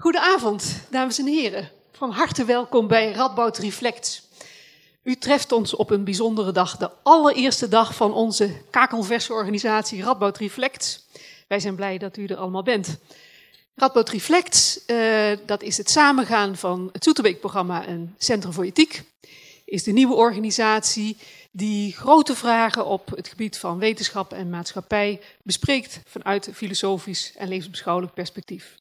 Goedenavond, 0.00 0.80
dames 0.90 1.18
en 1.18 1.26
heren. 1.26 1.70
Van 1.92 2.10
harte 2.10 2.44
welkom 2.44 2.88
bij 2.88 3.12
Radboud 3.12 3.58
Reflects. 3.58 4.22
U 5.02 5.16
treft 5.16 5.52
ons 5.52 5.74
op 5.74 5.90
een 5.90 6.04
bijzondere 6.04 6.52
dag, 6.52 6.76
de 6.76 6.90
allereerste 7.02 7.68
dag 7.68 7.94
van 7.94 8.12
onze 8.12 8.62
kakelverse 8.70 9.32
organisatie 9.32 10.02
Radboud 10.02 10.38
Reflects. 10.38 11.06
Wij 11.48 11.60
zijn 11.60 11.74
blij 11.74 11.98
dat 11.98 12.16
u 12.16 12.26
er 12.26 12.36
allemaal 12.36 12.62
bent. 12.62 12.98
Radboud 13.74 14.08
Reflects, 14.08 14.80
uh, 14.86 15.30
dat 15.46 15.62
is 15.62 15.76
het 15.76 15.90
samengaan 15.90 16.56
van 16.56 16.88
het 16.92 17.04
Zoeterbeek-programma 17.04 17.86
en 17.86 18.14
Centrum 18.18 18.52
voor 18.52 18.64
Ethiek. 18.64 19.02
Is 19.64 19.82
de 19.82 19.92
nieuwe 19.92 20.14
organisatie 20.14 21.16
die 21.50 21.92
grote 21.92 22.34
vragen 22.34 22.86
op 22.86 23.10
het 23.10 23.28
gebied 23.28 23.58
van 23.58 23.78
wetenschap 23.78 24.32
en 24.32 24.50
maatschappij 24.50 25.20
bespreekt 25.42 26.00
vanuit 26.06 26.50
filosofisch 26.54 27.32
en 27.36 27.48
levensbeschouwelijk 27.48 28.14
perspectief. 28.14 28.76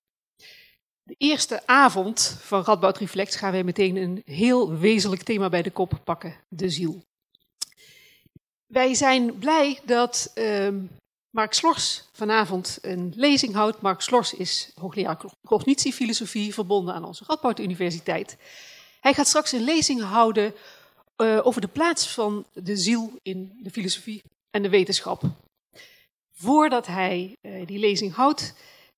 De 1.08 1.16
eerste 1.18 1.68
avond 1.68 2.38
van 2.42 2.64
Radboud 2.64 2.98
Reflex 2.98 3.36
gaan 3.36 3.52
wij 3.52 3.64
meteen 3.64 3.96
een 3.96 4.21
heel 4.25 4.78
wezenlijk 4.78 5.24
thema 5.24 5.50
bij 5.50 5.61
de 5.61 5.71
kop 5.71 6.02
pakken, 6.04 6.36
de 6.47 6.70
ziel. 6.70 7.04
Wij 8.66 8.93
zijn 8.93 9.38
blij 9.38 9.80
dat 9.86 10.32
uh, 10.36 10.68
Mark 11.30 11.54
Slors 11.54 12.10
vanavond 12.11 12.78
een 12.82 13.14
lezing 13.16 13.54
houdt. 13.54 13.82
Mark 13.82 14.02
Slors 14.02 14.33
is 14.33 14.71
hoogleraar 14.75 15.21
cognitiefilosofie 15.46 16.54
verbonden 16.54 16.93
aan 16.93 17.06
onze 17.06 17.24
Radboud 17.28 17.60
Universiteit. 17.60 18.38
Hij 19.00 19.14
gaat 19.14 19.28
straks 19.28 19.52
een 19.52 19.64
lezing 19.64 20.02
houden 20.02 20.54
uh, 21.18 21.39
over 21.44 21.61
de 21.61 21.68
plaats 21.68 22.08
van 22.08 22.46
de 22.54 22.78
ziel 22.78 23.19
in 23.21 23.60
de 23.64 23.71
filosofie 23.71 24.24
en 24.52 24.61
de 24.61 24.69
wetenschap. 24.69 25.21
Voordat 26.33 26.88
hij 26.88 27.36
uh, 27.42 27.66
die 27.68 27.80
lezing 27.80 28.14
houdt, 28.14 28.54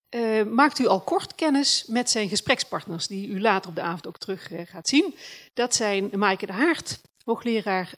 uh, 0.09 0.43
maakt 0.43 0.79
u 0.79 0.87
al 0.87 1.01
kort 1.01 1.35
kennis 1.35 1.85
met 1.87 2.09
zijn 2.09 2.29
gesprekspartners, 2.29 3.07
die 3.07 3.27
u 3.27 3.41
later 3.41 3.69
op 3.69 3.75
de 3.75 3.81
avond 3.81 4.07
ook 4.07 4.17
terug 4.17 4.51
gaat 4.65 4.87
zien. 4.87 5.15
Dat 5.53 5.75
zijn 5.75 6.09
Maaike 6.13 6.45
de 6.45 6.53
Haart, 6.53 7.01
hoogleraar, 7.23 7.93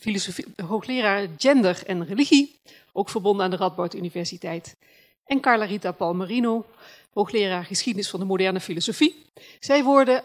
filosofie, 0.00 0.46
hoogleraar 0.66 1.28
gender 1.36 1.82
en 1.86 2.06
religie, 2.06 2.60
ook 2.92 3.08
verbonden 3.08 3.44
aan 3.44 3.50
de 3.50 3.56
Radboud 3.56 3.94
Universiteit. 3.94 4.76
En 5.24 5.40
Carla 5.40 5.64
Rita 5.64 5.92
Palmerino, 5.92 6.66
hoogleraar 7.12 7.64
geschiedenis 7.64 8.10
van 8.10 8.20
de 8.20 8.26
moderne 8.26 8.60
filosofie. 8.60 9.24
Zij 9.60 9.84
worden 9.84 10.22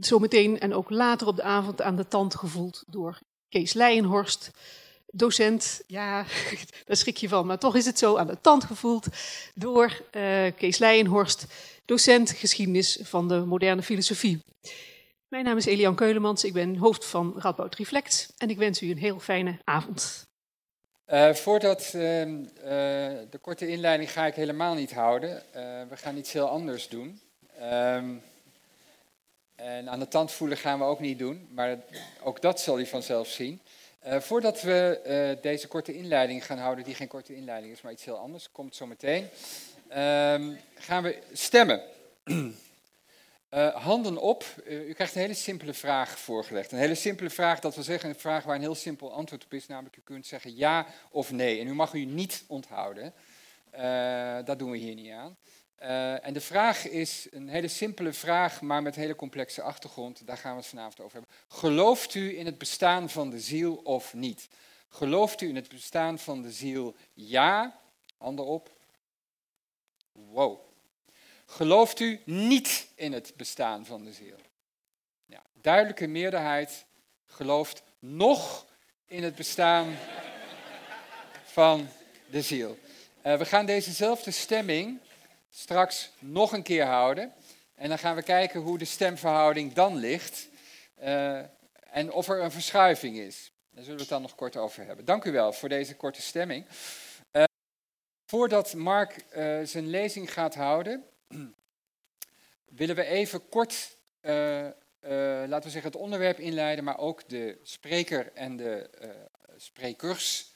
zometeen 0.00 0.60
en 0.60 0.74
ook 0.74 0.90
later 0.90 1.26
op 1.26 1.36
de 1.36 1.42
avond 1.42 1.82
aan 1.82 1.96
de 1.96 2.08
tand 2.08 2.34
gevoeld 2.34 2.84
door 2.86 3.18
Kees 3.48 3.72
Leijenhorst, 3.72 4.50
docent, 5.12 5.82
ja, 5.86 6.24
daar 6.86 6.96
schrik 6.96 7.16
je 7.16 7.28
van, 7.28 7.46
maar 7.46 7.58
toch 7.58 7.76
is 7.76 7.86
het 7.86 7.98
zo, 7.98 8.16
aan 8.16 8.26
de 8.26 8.40
tand 8.40 8.64
gevoeld 8.64 9.06
door 9.54 10.02
uh, 10.12 10.46
Kees 10.56 10.78
Leijenhorst, 10.78 11.46
docent 11.84 12.30
geschiedenis 12.30 12.98
van 13.02 13.28
de 13.28 13.38
moderne 13.38 13.82
filosofie. 13.82 14.42
Mijn 15.28 15.44
naam 15.44 15.56
is 15.56 15.66
Elian 15.66 15.94
Keulemans, 15.94 16.44
ik 16.44 16.52
ben 16.52 16.76
hoofd 16.76 17.04
van 17.04 17.34
Radboud 17.36 17.74
Reflect 17.74 18.32
en 18.38 18.50
ik 18.50 18.56
wens 18.56 18.82
u 18.82 18.90
een 18.90 18.98
heel 18.98 19.18
fijne 19.18 19.58
avond. 19.64 20.28
Uh, 21.06 21.34
voordat 21.34 21.84
uh, 21.86 21.92
de 21.92 23.38
korte 23.40 23.68
inleiding 23.68 24.12
ga 24.12 24.26
ik 24.26 24.34
helemaal 24.34 24.74
niet 24.74 24.92
houden. 24.92 25.42
we 25.88 25.96
gaan 25.96 26.16
iets 26.16 26.32
heel 26.32 26.48
anders 26.48 26.88
doen. 26.88 27.20
Ehm, 27.58 28.14
en 29.54 29.88
aan 29.88 29.98
de 29.98 30.08
tand 30.08 30.32
voelen 30.32 30.56
gaan 30.56 30.78
we 30.78 30.84
ook 30.84 31.00
niet 31.00 31.18
doen, 31.18 31.48
maar 31.54 31.78
ook 32.22 32.40
dat 32.40 32.60
zal 32.60 32.80
u 32.80 32.86
vanzelf 32.86 33.28
zien. 33.28 33.60
Uh, 34.06 34.20
voordat 34.20 34.62
we 34.62 35.00
uh, 35.36 35.42
deze 35.42 35.68
korte 35.68 35.96
inleiding 35.96 36.46
gaan 36.46 36.58
houden, 36.58 36.84
die 36.84 36.94
geen 36.94 37.08
korte 37.08 37.34
inleiding 37.34 37.72
is, 37.72 37.80
maar 37.80 37.92
iets 37.92 38.04
heel 38.04 38.16
anders, 38.16 38.52
komt 38.52 38.76
zo 38.76 38.86
meteen, 38.86 39.28
uh, 39.88 39.96
gaan 40.74 41.02
we 41.02 41.18
stemmen. 41.32 41.82
Uh, 42.24 43.74
handen 43.84 44.16
op. 44.16 44.44
u 44.64 44.92
krijgt 44.92 45.14
een 45.14 45.20
hele 45.20 45.34
simpele 45.34 45.74
vraag 45.74 46.18
voorgelegd. 46.18 46.72
Een 46.72 46.78
hele 46.78 46.94
simpele 46.94 47.30
vraag, 47.30 47.60
dat 47.60 47.74
wil 47.74 47.84
zeggen 47.84 48.08
een 48.08 48.18
vraag 48.18 48.44
waar 48.44 48.54
een 48.54 48.60
heel 48.60 48.74
simpel 48.74 49.12
antwoord 49.12 49.44
op 49.44 49.54
is, 49.54 49.66
namelijk 49.66 49.96
u 49.96 50.00
kunt 50.04 50.26
zeggen 50.26 50.56
ja 50.56 50.86
of 51.10 51.32
nee. 51.32 51.60
En 51.60 51.66
u 51.66 51.74
mag 51.74 51.92
u 51.92 52.04
niet 52.04 52.44
onthouden. 52.46 53.14
dat 54.44 54.58
doen 54.58 54.70
we 54.70 54.76
hier 54.76 54.94
niet 54.94 55.12
aan. 55.12 55.36
Uh, 55.82 56.26
en 56.26 56.32
de 56.32 56.40
vraag 56.40 56.88
is 56.88 57.26
een 57.30 57.48
hele 57.48 57.68
simpele 57.68 58.12
vraag, 58.12 58.60
maar 58.60 58.82
met 58.82 58.94
hele 58.94 59.16
complexe 59.16 59.62
achtergrond. 59.62 60.26
Daar 60.26 60.36
gaan 60.36 60.52
we 60.52 60.58
het 60.58 60.66
vanavond 60.66 61.00
over 61.00 61.12
hebben. 61.12 61.36
Gelooft 61.48 62.14
u 62.14 62.38
in 62.38 62.46
het 62.46 62.58
bestaan 62.58 63.10
van 63.10 63.30
de 63.30 63.40
ziel 63.40 63.74
of 63.74 64.14
niet? 64.14 64.48
Gelooft 64.88 65.40
u 65.40 65.48
in 65.48 65.56
het 65.56 65.68
bestaan 65.68 66.18
van 66.18 66.42
de 66.42 66.52
ziel? 66.52 66.94
Ja. 67.12 67.80
Handen 68.16 68.44
op. 68.44 68.72
Wow. 70.12 70.60
Gelooft 71.46 72.00
u 72.00 72.20
niet 72.24 72.88
in 72.94 73.12
het 73.12 73.32
bestaan 73.36 73.86
van 73.86 74.04
de 74.04 74.12
ziel? 74.12 74.36
Ja, 75.26 75.42
duidelijke 75.52 76.06
meerderheid 76.06 76.84
gelooft 77.26 77.82
nog 77.98 78.66
in 79.06 79.22
het 79.22 79.34
bestaan 79.34 79.96
van 81.44 81.88
de 82.30 82.42
ziel. 82.42 82.78
Uh, 83.26 83.36
we 83.36 83.44
gaan 83.44 83.66
dezezelfde 83.66 84.30
stemming 84.30 85.00
straks 85.50 86.10
nog 86.18 86.52
een 86.52 86.62
keer 86.62 86.84
houden. 86.84 87.32
En 87.74 87.88
dan 87.88 87.98
gaan 87.98 88.14
we 88.14 88.22
kijken 88.22 88.60
hoe 88.60 88.78
de 88.78 88.84
stemverhouding 88.84 89.72
dan 89.72 89.96
ligt. 89.96 90.48
Uh, 91.02 91.38
en 91.90 92.12
of 92.12 92.28
er 92.28 92.42
een 92.42 92.50
verschuiving 92.50 93.16
is. 93.16 93.52
Daar 93.70 93.82
zullen 93.82 93.96
we 93.98 94.02
het 94.02 94.10
dan 94.10 94.22
nog 94.22 94.34
kort 94.34 94.56
over 94.56 94.84
hebben. 94.84 95.04
Dank 95.04 95.24
u 95.24 95.32
wel 95.32 95.52
voor 95.52 95.68
deze 95.68 95.96
korte 95.96 96.22
stemming. 96.22 96.66
Uh, 97.32 97.44
voordat 98.26 98.74
Mark 98.74 99.24
uh, 99.36 99.60
zijn 99.64 99.90
lezing 99.90 100.32
gaat 100.32 100.54
houden, 100.54 101.04
willen 102.78 102.96
we 102.96 103.04
even 103.04 103.48
kort, 103.48 103.96
laten 104.20 105.62
we 105.62 105.70
zeggen, 105.70 105.90
het 105.90 106.00
onderwerp 106.00 106.38
inleiden, 106.38 106.84
maar 106.84 106.98
ook 106.98 107.28
de 107.28 107.58
spreker 107.62 108.32
en 108.34 108.56
de 108.56 108.90
sprekers 109.56 110.52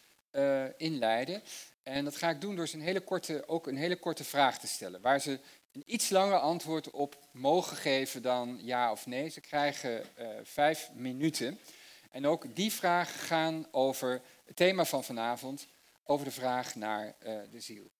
inleiden. 0.76 1.42
En 1.84 2.04
dat 2.04 2.16
ga 2.16 2.30
ik 2.30 2.40
doen 2.40 2.56
door 2.56 2.68
ze 2.68 2.76
een 2.76 2.82
hele 2.82 3.00
korte, 3.00 3.48
ook 3.48 3.66
een 3.66 3.76
hele 3.76 3.96
korte 3.96 4.24
vraag 4.24 4.58
te 4.58 4.66
stellen, 4.66 5.00
waar 5.00 5.20
ze 5.20 5.38
een 5.72 5.82
iets 5.86 6.08
langer 6.08 6.38
antwoord 6.38 6.90
op 6.90 7.18
mogen 7.30 7.76
geven 7.76 8.22
dan 8.22 8.58
ja 8.62 8.90
of 8.90 9.06
nee. 9.06 9.28
Ze 9.28 9.40
krijgen 9.40 10.02
uh, 10.18 10.26
vijf 10.42 10.90
minuten. 10.94 11.58
En 12.10 12.26
ook 12.26 12.54
die 12.54 12.72
vragen 12.72 13.20
gaan 13.20 13.66
over 13.70 14.20
het 14.44 14.56
thema 14.56 14.84
van 14.84 15.04
vanavond, 15.04 15.66
over 16.04 16.24
de 16.24 16.30
vraag 16.30 16.74
naar 16.74 17.14
uh, 17.26 17.34
de 17.50 17.60
ziel. 17.60 17.90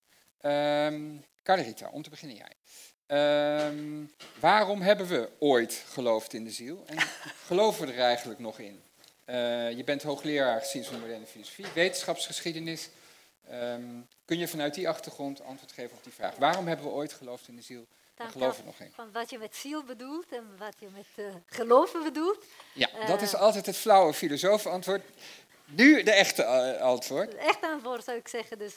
Um, 0.43 1.25
Carlerita, 1.43 1.89
om 1.93 2.03
te 2.03 2.11
beginnen 2.11 2.37
jij. 2.37 2.57
Um, 3.67 4.13
waarom 4.41 4.81
hebben 4.81 5.07
we 5.07 5.31
ooit 5.39 5.85
geloofd 5.89 6.33
in 6.33 6.45
de 6.45 6.51
ziel? 6.51 6.85
En 6.87 6.99
geloven 7.47 7.87
we 7.87 7.93
er 7.93 7.99
eigenlijk 7.99 8.41
nog 8.41 8.59
in? 8.59 8.83
Uh, 9.27 9.71
je 9.77 9.85
bent 9.85 10.03
hoogleraar 10.03 10.61
geschiedenis 10.61 10.93
van 10.93 11.01
moderne 11.01 11.27
filosofie, 11.27 11.67
wetenschapsgeschiedenis. 11.75 12.89
Um, 13.53 14.09
kun 14.25 14.39
je 14.39 14.49
vanuit 14.49 14.75
die 14.75 14.89
achtergrond 14.89 15.43
antwoord 15.43 15.73
geven 15.73 15.97
op 15.97 16.05
die 16.05 16.13
vraag? 16.13 16.37
Waarom 16.37 16.67
hebben 16.67 16.87
we 16.87 16.93
ooit 16.93 17.13
geloofd 17.13 17.49
in 17.49 17.57
de 17.57 17.63
ziel 17.63 17.87
en 18.15 18.31
geloven 18.31 18.61
we 18.61 18.67
nog 18.67 18.81
in? 18.81 18.93
Van 18.95 19.13
wat 19.13 19.31
je 19.31 19.39
met 19.39 19.57
ziel 19.57 19.83
bedoelt 19.83 20.33
en 20.33 20.57
wat 20.59 20.75
je 20.79 20.89
met 20.95 21.27
uh, 21.27 21.35
geloven 21.47 22.03
bedoelt. 22.03 22.45
Ja, 22.75 22.89
uh, 22.99 23.07
dat 23.07 23.23
is 23.23 23.35
altijd 23.35 23.67
het 23.67 23.77
flauwe 23.77 24.15
filosofenantwoord. 24.15 25.03
Nu 25.65 26.03
de 26.03 26.13
echte 26.13 26.43
uh, 26.43 26.83
antwoord. 26.83 27.33
Het 27.33 27.41
echte 27.41 27.67
antwoord 27.67 28.05
zou 28.05 28.19
ik 28.19 28.29
zeggen. 28.29 28.59
Dus, 28.59 28.75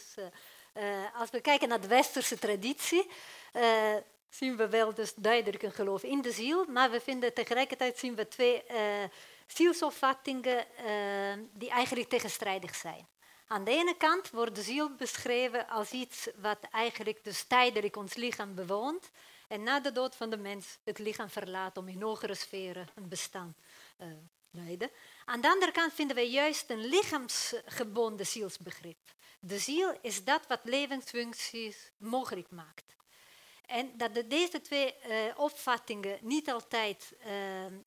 als 1.15 1.29
we 1.29 1.41
kijken 1.41 1.67
naar 1.67 1.81
de 1.81 1.87
westerse 1.87 2.39
traditie, 2.39 3.07
zien 4.29 4.57
we 4.57 4.69
wel 4.69 4.93
dus 4.93 5.13
duidelijk 5.15 5.63
een 5.63 5.71
geloof 5.71 6.03
in 6.03 6.21
de 6.21 6.31
ziel. 6.31 6.65
Maar 6.65 6.91
we 6.91 7.01
vinden 7.01 7.33
tegelijkertijd 7.33 7.97
zien 7.97 8.15
we 8.15 8.27
twee 8.27 8.63
zielsopvattingen 9.47 10.65
die 11.53 11.69
eigenlijk 11.69 12.09
tegenstrijdig 12.09 12.75
zijn. 12.75 13.07
Aan 13.49 13.63
de 13.63 13.71
ene 13.71 13.97
kant 13.97 14.29
wordt 14.29 14.55
de 14.55 14.61
ziel 14.61 14.95
beschreven 14.95 15.67
als 15.67 15.91
iets 15.91 16.29
wat 16.35 16.59
eigenlijk 16.71 17.23
dus 17.23 17.43
tijdelijk 17.43 17.95
ons 17.95 18.15
lichaam 18.15 18.55
bewoont 18.55 19.09
en 19.47 19.63
na 19.63 19.79
de 19.79 19.91
dood 19.91 20.15
van 20.15 20.29
de 20.29 20.37
mens 20.37 20.77
het 20.83 20.99
lichaam 20.99 21.29
verlaat 21.29 21.77
om 21.77 21.87
in 21.87 22.01
hogere 22.01 22.35
sferen 22.35 22.87
een 22.95 23.09
bestaan 23.09 23.55
uh, 24.01 24.07
leiden. 24.51 24.89
Aan 25.25 25.41
de 25.41 25.49
andere 25.49 25.71
kant 25.71 25.93
vinden 25.93 26.15
we 26.15 26.29
juist 26.29 26.69
een 26.69 26.85
lichaamsgebonden 26.85 28.25
zielsbegrip. 28.25 28.97
De 29.39 29.59
ziel 29.59 29.97
is 30.01 30.23
dat 30.23 30.47
wat 30.47 30.59
levensfuncties 30.63 31.91
mogelijk 31.97 32.49
maakt. 32.49 32.96
En 33.67 33.91
dat 33.97 34.13
de, 34.15 34.27
deze 34.27 34.61
twee 34.61 34.95
uh, 35.07 35.15
opvattingen 35.35 36.17
niet 36.21 36.51
altijd, 36.51 37.13
uh, 37.25 37.29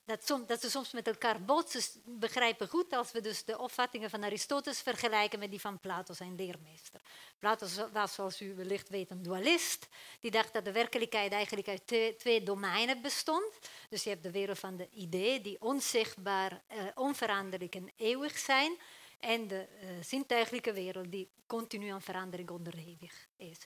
dat, 0.05 0.25
som, 0.25 0.45
dat, 0.45 0.61
ze 0.61 0.69
soms 0.69 0.91
met 0.91 1.07
elkaar 1.07 1.41
botsen, 1.41 1.81
begrijpen 2.05 2.67
goed 2.67 2.93
als 2.93 3.11
we 3.11 3.21
dus 3.21 3.43
de 3.43 3.57
opvattingen 3.57 4.09
van 4.09 4.23
Aristoteles 4.23 4.81
vergelijken 4.81 5.39
met 5.39 5.49
die 5.49 5.61
van 5.61 5.79
Plato, 5.79 6.13
zijn 6.13 6.35
leermeester. 6.35 7.01
Plato 7.39 7.67
was, 7.91 8.13
zoals 8.13 8.41
u 8.41 8.55
wellicht 8.55 8.89
weet, 8.89 9.11
een 9.11 9.23
dualist. 9.23 9.87
Die 10.19 10.31
dacht 10.31 10.53
dat 10.53 10.65
de 10.65 10.71
werkelijkheid 10.71 11.31
eigenlijk 11.31 11.67
uit 11.67 11.87
twee, 11.87 12.15
twee 12.15 12.43
domeinen 12.43 13.01
bestond. 13.01 13.59
Dus 13.89 14.03
je 14.03 14.09
hebt 14.09 14.23
de 14.23 14.31
wereld 14.31 14.59
van 14.59 14.77
de 14.77 14.89
ideeën, 14.91 15.41
die 15.41 15.61
onzichtbaar, 15.61 16.51
uh, 16.51 16.83
onveranderlijk 16.95 17.75
en 17.75 17.91
eeuwig 17.97 18.37
zijn. 18.37 18.77
En 19.21 19.47
de 19.47 19.67
uh, 19.83 19.89
zintuigelijke 20.03 20.73
wereld 20.73 21.11
die 21.11 21.29
continu 21.47 21.89
aan 21.89 22.01
verandering 22.01 22.49
onderhevig 22.49 23.27
is. 23.37 23.57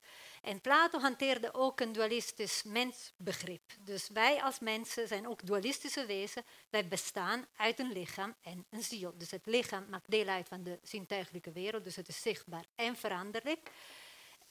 En 0.42 0.62
Plato 0.62 1.00
hanteerde 1.00 1.54
ook 1.54 1.80
een 1.80 1.92
dualistisch 1.92 2.64
mensbegrip. 2.64 3.62
Dus 3.80 4.10
wij 4.10 4.42
als 4.42 4.60
mensen 4.60 5.08
zijn 5.08 5.28
ook 5.28 5.46
dualistische 5.46 6.06
wezens. 6.06 6.46
Wij 6.70 6.88
bestaan 6.88 7.46
uit 7.56 7.80
een 7.80 7.92
lichaam 7.92 8.36
en 8.42 8.66
een 8.70 8.84
ziel. 8.84 9.14
Dus 9.18 9.32
het 9.32 9.46
lichaam 9.46 9.86
maakt 9.90 10.12
deel 10.12 10.28
uit 10.28 10.48
van 10.48 10.64
de 10.64 10.80
zintuigelijke 10.84 11.52
wereld, 11.52 11.84
dus 11.84 11.96
het 11.96 12.08
is 12.08 12.22
zichtbaar 12.22 12.66
en 12.76 12.96
veranderlijk. 12.96 13.72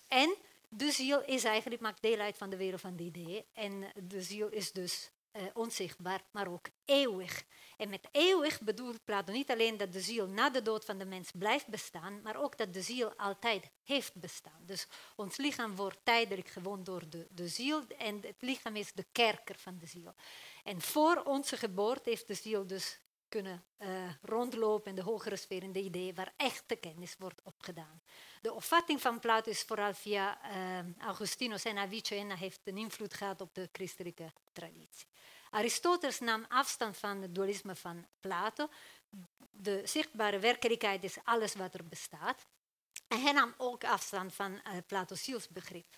En 0.09 0.35
de 0.69 0.91
ziel 0.91 1.23
is 1.25 1.45
eigenlijk, 1.45 1.83
maakt 1.83 2.03
deel 2.03 2.19
uit 2.19 2.37
van 2.37 2.51
de 2.51 2.57
wereld 2.57 2.81
van 2.81 2.97
de 2.97 3.03
ideeën. 3.03 3.45
En 3.53 3.93
de 3.95 4.23
ziel 4.23 4.49
is 4.49 4.73
dus 4.73 5.11
uh, 5.37 5.43
onzichtbaar, 5.53 6.23
maar 6.31 6.49
ook 6.49 6.67
eeuwig. 6.85 7.45
En 7.77 7.89
met 7.89 8.09
eeuwig 8.11 8.61
bedoelt 8.61 9.05
Plato 9.05 9.33
niet 9.33 9.51
alleen 9.51 9.77
dat 9.77 9.93
de 9.93 10.01
ziel 10.01 10.27
na 10.27 10.51
de 10.51 10.63
dood 10.63 10.85
van 10.85 10.99
de 10.99 11.05
mens 11.05 11.31
blijft 11.35 11.67
bestaan, 11.67 12.23
maar 12.23 12.37
ook 12.37 12.57
dat 12.57 12.73
de 12.73 12.83
ziel 12.83 13.15
altijd 13.17 13.71
heeft 13.83 14.15
bestaan. 14.15 14.61
Dus 14.61 14.87
ons 15.17 15.37
lichaam 15.37 15.77
wordt 15.77 15.99
tijdelijk 16.03 16.49
gewoond 16.49 16.87
door 16.87 17.09
de, 17.09 17.27
de 17.31 17.49
ziel 17.49 17.87
en 17.99 18.21
het 18.21 18.43
lichaam 18.43 18.77
is 18.77 18.93
de 18.93 19.07
kerker 19.13 19.59
van 19.59 19.79
de 19.79 19.87
ziel. 19.87 20.15
En 20.65 20.81
voor 20.81 21.23
onze 21.25 21.57
geboorte 21.57 22.11
heeft 22.11 22.27
de 22.27 22.35
ziel 22.35 22.67
dus 22.67 22.99
kunnen 23.29 23.65
uh, 23.79 23.89
rondlopen 24.23 24.91
in 24.91 24.97
de 24.97 25.03
hogere 25.03 25.37
sfeer, 25.37 25.63
in 25.63 25.73
de 25.73 25.83
ideeën 25.83 26.15
waar 26.15 26.33
echte 26.37 26.77
kennis 26.77 27.17
wordt 27.19 27.41
opgedaan. 27.45 28.03
De 28.41 28.53
opvatting 28.53 29.01
van 29.01 29.21
Plato 29.21 29.51
is 29.51 29.63
vooral 29.63 29.95
via 29.95 30.39
uh, 30.51 31.03
Augustinus 31.07 31.65
en 31.65 31.79
Avicenna 31.79 32.37
heeft 32.37 32.61
een 32.65 32.77
invloed 32.77 33.15
gehad 33.15 33.41
op 33.41 33.55
de 33.55 33.69
christelijke 33.73 34.33
traditie. 34.53 35.07
Aristoteles 35.55 36.21
nam 36.21 36.45
afstand 36.49 36.97
van 36.97 37.23
het 37.23 37.35
dualisme 37.35 37.75
van 37.75 38.07
Plato. 38.21 38.69
De 39.51 39.83
zichtbare 39.85 40.39
werkelijkheid 40.39 41.05
is 41.05 41.17
alles 41.25 41.55
wat 41.55 41.75
er 41.75 41.85
bestaat. 41.85 42.47
En 43.09 43.23
hij 43.23 43.33
nam 43.33 43.55
ook 43.57 43.85
afstand 43.85 44.35
van 44.35 44.53
uh, 44.53 44.73
Plato's 44.87 45.25
zielsbegrip. 45.25 45.97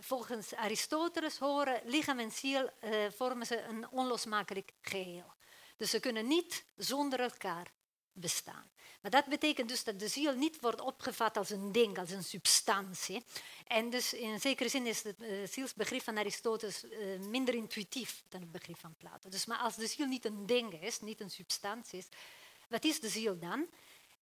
Volgens 0.00 0.54
Aristoteles 0.54 1.38
horen 1.38 1.80
lichaam 1.84 2.18
en 2.18 2.30
ziel 2.30 2.70
uh, 2.80 3.10
vormen 3.10 3.46
ze 3.46 3.62
een 3.62 3.90
onlosmakelijk 3.90 4.72
geheel. 4.82 5.32
Dus 5.76 5.90
ze 5.90 6.00
kunnen 6.00 6.26
niet 6.26 6.64
zonder 6.76 7.20
elkaar 7.20 7.72
bestaan. 8.12 8.70
Maar 9.00 9.10
dat 9.10 9.26
betekent 9.26 9.68
dus 9.68 9.84
dat 9.84 9.98
de 9.98 10.08
ziel 10.08 10.34
niet 10.34 10.60
wordt 10.60 10.80
opgevat 10.80 11.36
als 11.36 11.50
een 11.50 11.72
ding, 11.72 11.98
als 11.98 12.10
een 12.10 12.24
substantie. 12.24 13.24
En 13.66 13.90
dus 13.90 14.12
in 14.12 14.40
zekere 14.40 14.68
zin 14.68 14.86
is 14.86 15.02
het 15.02 15.20
uh, 15.20 15.46
zielsbegrip 15.46 16.02
van 16.02 16.18
Aristoteles 16.18 16.84
uh, 16.84 17.18
minder 17.18 17.54
intuïtief 17.54 18.22
dan 18.28 18.40
het 18.40 18.52
begrip 18.52 18.78
van 18.78 18.94
Plato. 18.98 19.28
Dus 19.28 19.46
maar 19.46 19.58
als 19.58 19.76
de 19.76 19.86
ziel 19.86 20.06
niet 20.06 20.24
een 20.24 20.46
ding 20.46 20.82
is, 20.82 21.00
niet 21.00 21.20
een 21.20 21.30
substantie 21.30 21.98
is, 21.98 22.06
wat 22.68 22.84
is 22.84 23.00
de 23.00 23.08
ziel 23.08 23.38
dan? 23.38 23.66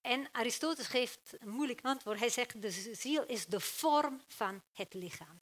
En 0.00 0.28
Aristoteles 0.32 0.87
geeft 0.88 1.20
een 1.38 1.49
moeilijk 1.49 1.81
antwoord. 1.82 2.19
Hij 2.19 2.31
zegt 2.31 2.62
de 2.62 2.94
ziel 2.94 3.25
is 3.26 3.46
de 3.46 3.61
vorm 3.61 4.20
van 4.28 4.62
het 4.73 4.94
lichaam. 4.94 5.40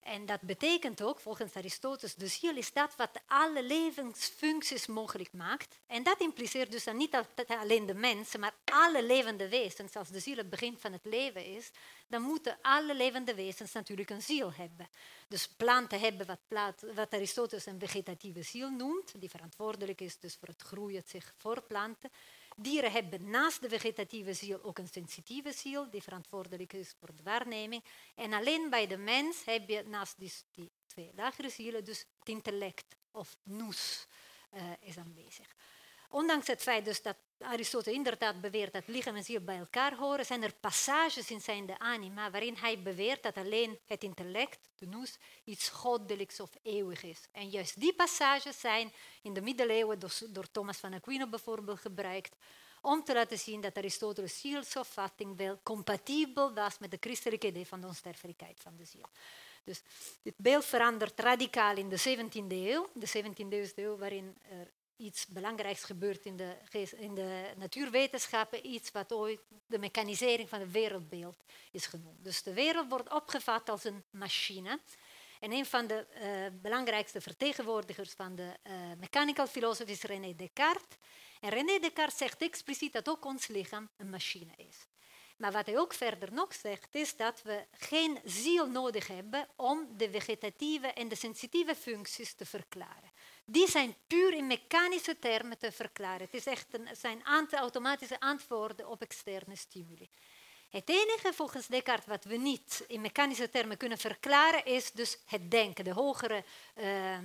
En 0.00 0.26
dat 0.26 0.40
betekent 0.40 1.02
ook, 1.02 1.20
volgens 1.20 1.54
Aristoteles, 1.54 2.14
de 2.14 2.26
ziel 2.26 2.56
is 2.56 2.72
dat 2.72 2.96
wat 2.96 3.20
alle 3.26 3.62
levensfuncties 3.62 4.86
mogelijk 4.86 5.32
maakt. 5.32 5.78
En 5.86 6.02
dat 6.02 6.20
impliceert 6.20 6.70
dus 6.70 6.84
dan 6.84 6.96
niet 6.96 7.16
alleen 7.46 7.86
de 7.86 7.94
mensen, 7.94 8.40
maar 8.40 8.54
alle 8.64 9.04
levende 9.04 9.48
wezens. 9.48 9.96
Als 9.96 10.08
de 10.08 10.20
ziel 10.20 10.36
het 10.36 10.50
begin 10.50 10.78
van 10.78 10.92
het 10.92 11.04
leven 11.04 11.44
is, 11.44 11.70
dan 12.06 12.22
moeten 12.22 12.58
alle 12.62 12.94
levende 12.94 13.34
wezens 13.34 13.72
natuurlijk 13.72 14.10
een 14.10 14.22
ziel 14.22 14.52
hebben. 14.52 14.88
Dus 15.28 15.48
planten 15.48 16.00
hebben 16.00 16.26
wat, 16.26 16.84
wat 16.94 17.12
Aristoteles 17.14 17.66
een 17.66 17.80
vegetatieve 17.80 18.42
ziel 18.42 18.70
noemt, 18.70 19.20
die 19.20 19.30
verantwoordelijk 19.30 20.00
is 20.00 20.18
dus 20.18 20.36
voor 20.36 20.48
het 20.48 20.62
groeien, 20.62 20.98
het 20.98 21.10
zich 21.10 21.34
voortplanten. 21.36 22.10
Dieren 22.62 22.92
hebben 22.92 23.30
naast 23.30 23.60
de 23.60 23.68
vegetatieve 23.68 24.34
ziel 24.34 24.62
ook 24.62 24.78
een 24.78 24.88
sensitieve 24.88 25.52
ziel, 25.52 25.90
die 25.90 26.02
verantwoordelijk 26.02 26.72
is 26.72 26.94
voor 26.98 27.14
de 27.16 27.22
waarneming. 27.22 27.84
En 28.14 28.32
alleen 28.32 28.70
bij 28.70 28.86
de 28.86 28.96
mens 28.96 29.44
heb 29.44 29.68
je 29.68 29.82
naast 29.86 30.14
die, 30.18 30.70
twee 30.86 31.10
lagere 31.14 31.50
zielen 31.50 31.84
dus 31.84 31.98
het 32.18 32.28
intellect 32.28 32.96
of 33.10 33.36
nous 33.42 34.06
uh, 34.54 34.62
is 34.80 34.98
aanwezig. 34.98 35.54
Ondanks 36.12 36.46
het 36.46 36.62
feit 36.62 36.84
dus 36.84 37.02
dat 37.02 37.16
Aristoteles 37.38 37.96
inderdaad 37.96 38.40
beweert 38.40 38.72
dat 38.72 38.86
lichaam 38.86 39.16
en 39.16 39.24
ziel 39.24 39.40
bij 39.40 39.58
elkaar 39.58 39.94
horen, 39.94 40.26
zijn 40.26 40.42
er 40.42 40.52
passages 40.52 41.30
in 41.30 41.40
zijn 41.40 41.66
de 41.66 41.78
anima 41.78 42.30
waarin 42.30 42.54
hij 42.54 42.82
beweert 42.82 43.22
dat 43.22 43.36
alleen 43.36 43.78
het 43.86 44.02
intellect, 44.02 44.58
de 44.78 44.86
nous, 44.86 45.18
iets 45.44 45.68
goddelijks 45.68 46.40
of 46.40 46.50
eeuwig 46.62 47.02
is. 47.02 47.20
En 47.32 47.48
juist 47.48 47.80
die 47.80 47.94
passages 47.94 48.60
zijn 48.60 48.92
in 49.22 49.32
de 49.32 49.40
middeleeuwen 49.40 49.98
door, 50.28 50.50
Thomas 50.50 50.76
van 50.76 50.94
Aquino 50.94 51.26
bijvoorbeeld 51.26 51.80
gebruikt 51.80 52.36
om 52.80 53.04
te 53.04 53.14
laten 53.14 53.38
zien 53.38 53.60
dat 53.60 53.76
Aristoteles' 53.76 54.40
zielsopvatting 54.40 55.36
wel 55.36 55.60
compatibel 55.62 56.54
was 56.54 56.78
met 56.78 56.90
de 56.90 56.96
christelijke 57.00 57.46
idee 57.46 57.66
van 57.66 57.80
de 57.80 57.86
onsterfelijkheid 57.86 58.60
van 58.60 58.76
de 58.76 58.84
ziel. 58.84 59.08
Dus 59.64 59.82
dit 60.22 60.34
beeld 60.36 60.64
verandert 60.64 61.20
radicaal 61.20 61.76
in 61.76 61.88
de 61.88 61.98
17e 61.98 62.46
eeuw. 62.48 62.88
De 62.94 63.08
17e 63.08 63.74
eeuw 63.74 63.96
waarin 63.96 64.36
er 64.50 64.70
iets 65.00 65.26
belangrijks 65.26 65.82
gebeurt 65.82 66.24
in 66.24 66.36
de, 66.36 66.56
in 66.96 67.14
de 67.14 67.52
natuurwetenschappen, 67.56 68.66
iets 68.66 68.90
wat 68.92 69.12
ooit 69.12 69.40
de 69.66 69.78
mechanisering 69.78 70.48
van 70.48 70.60
het 70.60 70.70
wereldbeeld 70.70 71.36
is 71.70 71.86
genoemd. 71.86 72.24
Dus 72.24 72.42
de 72.42 72.52
wereld 72.52 72.88
wordt 72.88 73.12
opgevat 73.12 73.68
als 73.68 73.84
een 73.84 74.04
machine. 74.10 74.80
En 75.40 75.52
een 75.52 75.66
van 75.66 75.86
de 75.86 76.06
uh, 76.14 76.60
belangrijkste 76.62 77.20
vertegenwoordigers 77.20 78.12
van 78.12 78.34
de 78.34 78.52
uh, 78.66 78.72
mechanical 78.98 79.46
philosophy 79.46 79.90
is 79.90 80.02
René 80.02 80.34
Descartes. 80.36 80.98
En 81.40 81.50
René 81.50 81.78
Descartes 81.78 82.18
zegt 82.18 82.40
expliciet 82.40 82.92
dat 82.92 83.08
ook 83.08 83.24
ons 83.24 83.46
lichaam 83.46 83.88
een 83.96 84.10
machine 84.10 84.52
is. 84.56 84.86
Maar 85.36 85.52
wat 85.52 85.66
hij 85.66 85.78
ook 85.78 85.92
verder 85.92 86.32
nog 86.32 86.54
zegt, 86.54 86.94
is 86.94 87.16
dat 87.16 87.42
we 87.42 87.66
geen 87.70 88.18
ziel 88.24 88.66
nodig 88.66 89.06
hebben 89.06 89.48
om 89.56 89.88
de 89.96 90.10
vegetatieve 90.10 90.86
en 90.86 91.08
de 91.08 91.14
sensitieve 91.14 91.74
functies 91.74 92.34
te 92.34 92.46
verklaren. 92.46 93.09
Die 93.52 93.68
zijn 93.68 93.94
puur 94.06 94.34
in 94.34 94.46
mechanische 94.46 95.18
termen 95.18 95.58
te 95.58 95.72
verklaren. 95.72 96.20
Het 96.20 96.34
is 96.34 96.46
echt 96.46 96.66
zijn 96.92 97.24
automatische 97.50 98.20
antwoorden 98.20 98.88
op 98.88 99.02
externe 99.02 99.56
stimuli. 99.56 100.10
Het 100.68 100.88
enige 100.88 101.32
volgens 101.32 101.66
Descartes 101.66 102.06
wat 102.06 102.24
we 102.24 102.36
niet 102.36 102.84
in 102.86 103.00
mechanische 103.00 103.50
termen 103.50 103.76
kunnen 103.76 103.98
verklaren 103.98 104.64
is 104.64 104.92
dus 104.92 105.18
het 105.26 105.50
denken, 105.50 105.84
de 105.84 105.92
hogere 105.92 106.44
uh, 106.76 107.18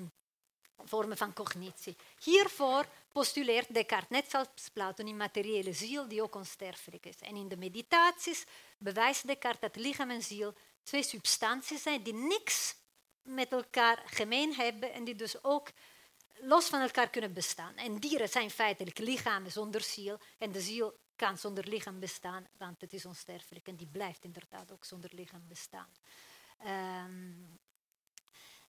vormen 0.77 1.17
van 1.17 1.33
cognitie. 1.33 1.95
Hiervoor 2.23 2.85
postuleert 3.11 3.73
Descartes, 3.73 4.09
net 4.09 4.29
zoals 4.29 4.69
Plato, 4.73 5.03
een 5.03 5.17
materiële 5.17 5.73
ziel 5.73 6.07
die 6.07 6.21
ook 6.21 6.35
onsterfelijk 6.35 7.05
is. 7.05 7.19
En 7.19 7.35
in 7.35 7.47
de 7.47 7.57
meditaties 7.57 8.45
bewijst 8.77 9.27
Descartes 9.27 9.71
dat 9.71 9.83
lichaam 9.83 10.09
en 10.09 10.21
ziel 10.21 10.53
twee 10.83 11.03
substanties 11.03 11.81
zijn 11.81 12.03
die 12.03 12.13
niks 12.13 12.75
met 13.21 13.51
elkaar 13.51 14.03
gemeen 14.05 14.53
hebben 14.53 14.93
en 14.93 15.03
die 15.03 15.15
dus 15.15 15.43
ook 15.43 15.67
los 16.39 16.67
van 16.67 16.81
elkaar 16.81 17.09
kunnen 17.09 17.33
bestaan. 17.33 17.75
En 17.75 17.99
dieren 17.99 18.29
zijn 18.29 18.49
feitelijk 18.49 18.97
lichamen 18.97 19.51
zonder 19.51 19.81
ziel 19.81 20.19
en 20.37 20.51
de 20.51 20.61
ziel 20.61 20.97
kan 21.15 21.37
zonder 21.37 21.67
lichaam 21.67 21.99
bestaan, 21.99 22.47
want 22.57 22.81
het 22.81 22.93
is 22.93 23.05
onsterfelijk 23.05 23.67
en 23.67 23.75
die 23.75 23.87
blijft 23.87 24.23
inderdaad 24.23 24.71
ook 24.71 24.85
zonder 24.85 25.09
lichaam 25.13 25.43
bestaan. 25.47 25.89
Um, 26.65 27.59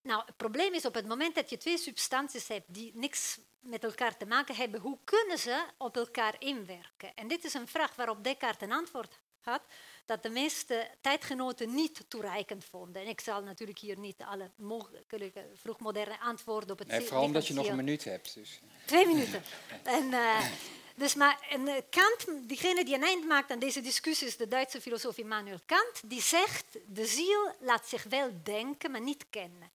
nou, 0.03 0.23
het 0.27 0.37
probleem 0.37 0.75
is 0.75 0.85
op 0.85 0.95
het 0.95 1.07
moment 1.07 1.35
dat 1.35 1.51
je 1.51 1.57
twee 1.57 1.79
substanties 1.79 2.49
hebt 2.49 2.75
die 2.75 2.91
niks 2.95 3.41
met 3.61 3.85
elkaar 3.85 4.17
te 4.17 4.27
maken 4.27 4.55
hebben, 4.55 4.81
hoe 4.81 4.99
kunnen 5.05 5.39
ze 5.39 5.67
op 5.79 5.97
elkaar 5.97 6.35
inwerken? 6.39 7.15
En 7.15 7.29
dit 7.29 7.45
is 7.45 7.55
een 7.55 7.69
vraag 7.69 7.95
waarop 7.95 8.25
Descartes 8.25 8.69
een 8.69 8.75
antwoord 8.75 9.19
had, 9.47 9.63
dat 10.07 10.23
de 10.23 10.29
meeste 10.29 10.89
tijdgenoten 11.01 11.75
niet 11.75 12.05
toereikend 12.09 12.65
vonden. 12.65 13.03
En 13.03 13.09
ik 13.09 13.21
zal 13.21 13.43
natuurlijk 13.43 13.79
hier 13.79 13.99
niet 13.99 14.23
alle 14.23 14.51
mogelijke 14.57 15.47
vroegmoderne 15.55 16.21
antwoorden 16.21 16.71
op 16.71 16.79
het 16.79 16.89
nee, 16.89 17.01
Vooral 17.01 17.25
omdat 17.25 17.47
je 17.47 17.55
nog 17.55 17.67
een 17.67 17.77
minuut 17.77 18.05
hebt. 18.05 18.35
Dus. 18.35 18.61
Twee 18.85 19.07
minuten. 19.07 19.43
en, 19.99 20.05
uh, 20.05 20.47
dus 20.97 21.15
maar 21.15 21.47
en 21.51 21.69
eh, 21.69 21.83
Kant, 21.91 22.49
diegene 22.49 22.85
die 22.85 22.95
een 22.95 23.03
eind 23.03 23.27
maakt 23.27 23.51
aan 23.51 23.59
deze 23.59 23.81
discussie, 23.81 24.27
is 24.27 24.37
de 24.37 24.49
Duitse 24.49 24.81
filosoof 24.81 25.19
Immanuel 25.19 25.61
Kant, 25.67 26.03
die 26.05 26.23
zegt, 26.23 26.79
de 26.87 27.07
ziel 27.07 27.55
laat 27.61 27.87
zich 27.87 28.03
wel 28.03 28.31
denken, 28.43 28.91
maar 28.91 29.01
niet 29.01 29.25
kennen. 29.31 29.71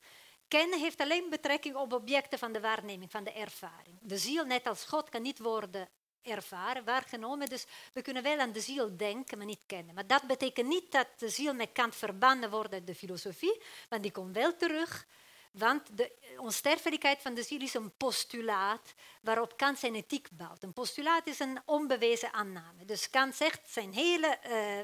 Kennen 0.48 0.80
heeft 0.80 1.00
alleen 1.00 1.30
betrekking 1.30 1.76
op 1.76 1.94
objecten 1.94 2.40
van 2.40 2.52
de 2.52 2.60
waarneming, 2.60 3.12
van 3.12 3.24
de 3.24 3.32
ervaring. 3.32 3.98
De 4.02 4.18
ziel, 4.18 4.46
net 4.46 4.68
als 4.68 4.84
God, 4.84 5.10
kan 5.10 5.22
niet 5.22 5.40
worden 5.40 5.90
ervaren, 6.24 6.84
waargenomen. 6.84 7.50
Dus 7.50 7.66
we 7.94 8.02
kunnen 8.02 8.24
wel 8.24 8.40
aan 8.40 8.52
de 8.52 8.62
ziel 8.62 8.98
denken, 8.98 9.38
maar 9.38 9.48
niet 9.48 9.64
kennen. 9.66 9.96
Maar 9.96 10.08
dat 10.08 10.24
betekent 10.24 10.68
niet 10.68 10.92
dat 10.92 11.08
de 11.18 11.30
ziel 11.30 11.54
met 11.54 11.72
Kant 11.74 11.96
verbannen 11.96 12.50
wordt 12.50 12.74
uit 12.74 12.88
de 12.88 12.96
filosofie, 12.96 13.62
want 13.90 14.02
die 14.02 14.12
komt 14.12 14.36
wel 14.36 14.56
terug. 14.56 15.08
Want 15.52 15.98
de 15.98 16.12
onsterfelijkheid 16.38 17.22
van 17.22 17.34
de 17.34 17.44
ziel 17.44 17.62
is 17.62 17.74
een 17.74 17.98
postulaat 17.98 18.94
waarop 19.22 19.58
Kant 19.58 19.80
zijn 19.80 19.96
ethiek 19.96 20.28
bouwt. 20.32 20.64
Een 20.64 20.74
postulaat 20.74 21.28
is 21.28 21.40
een 21.40 21.60
onbewezen 21.66 22.34
aanname. 22.34 22.86
Dus 22.86 23.10
Kant 23.10 23.36
zegt 23.36 23.70
zijn 23.70 23.94
hele 23.94 24.40
uh, 24.48 24.80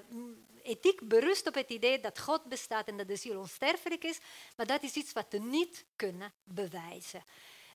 ethiek 0.63 1.08
berust 1.08 1.48
op 1.48 1.53
het 1.53 1.70
idee 1.70 2.00
dat 2.00 2.20
God 2.20 2.44
bestaat 2.44 2.88
en 2.88 2.98
dat 2.98 3.08
de 3.08 3.15
ziel 3.15 3.39
onsterfelijk 3.39 4.03
is, 4.03 4.20
maar 4.56 4.65
dat 4.65 4.84
is 4.84 4.94
iets 4.94 5.13
wat 5.13 5.25
we 5.29 5.38
niet 5.38 5.86
kunnen 5.96 6.34
bewijzen. 6.44 7.24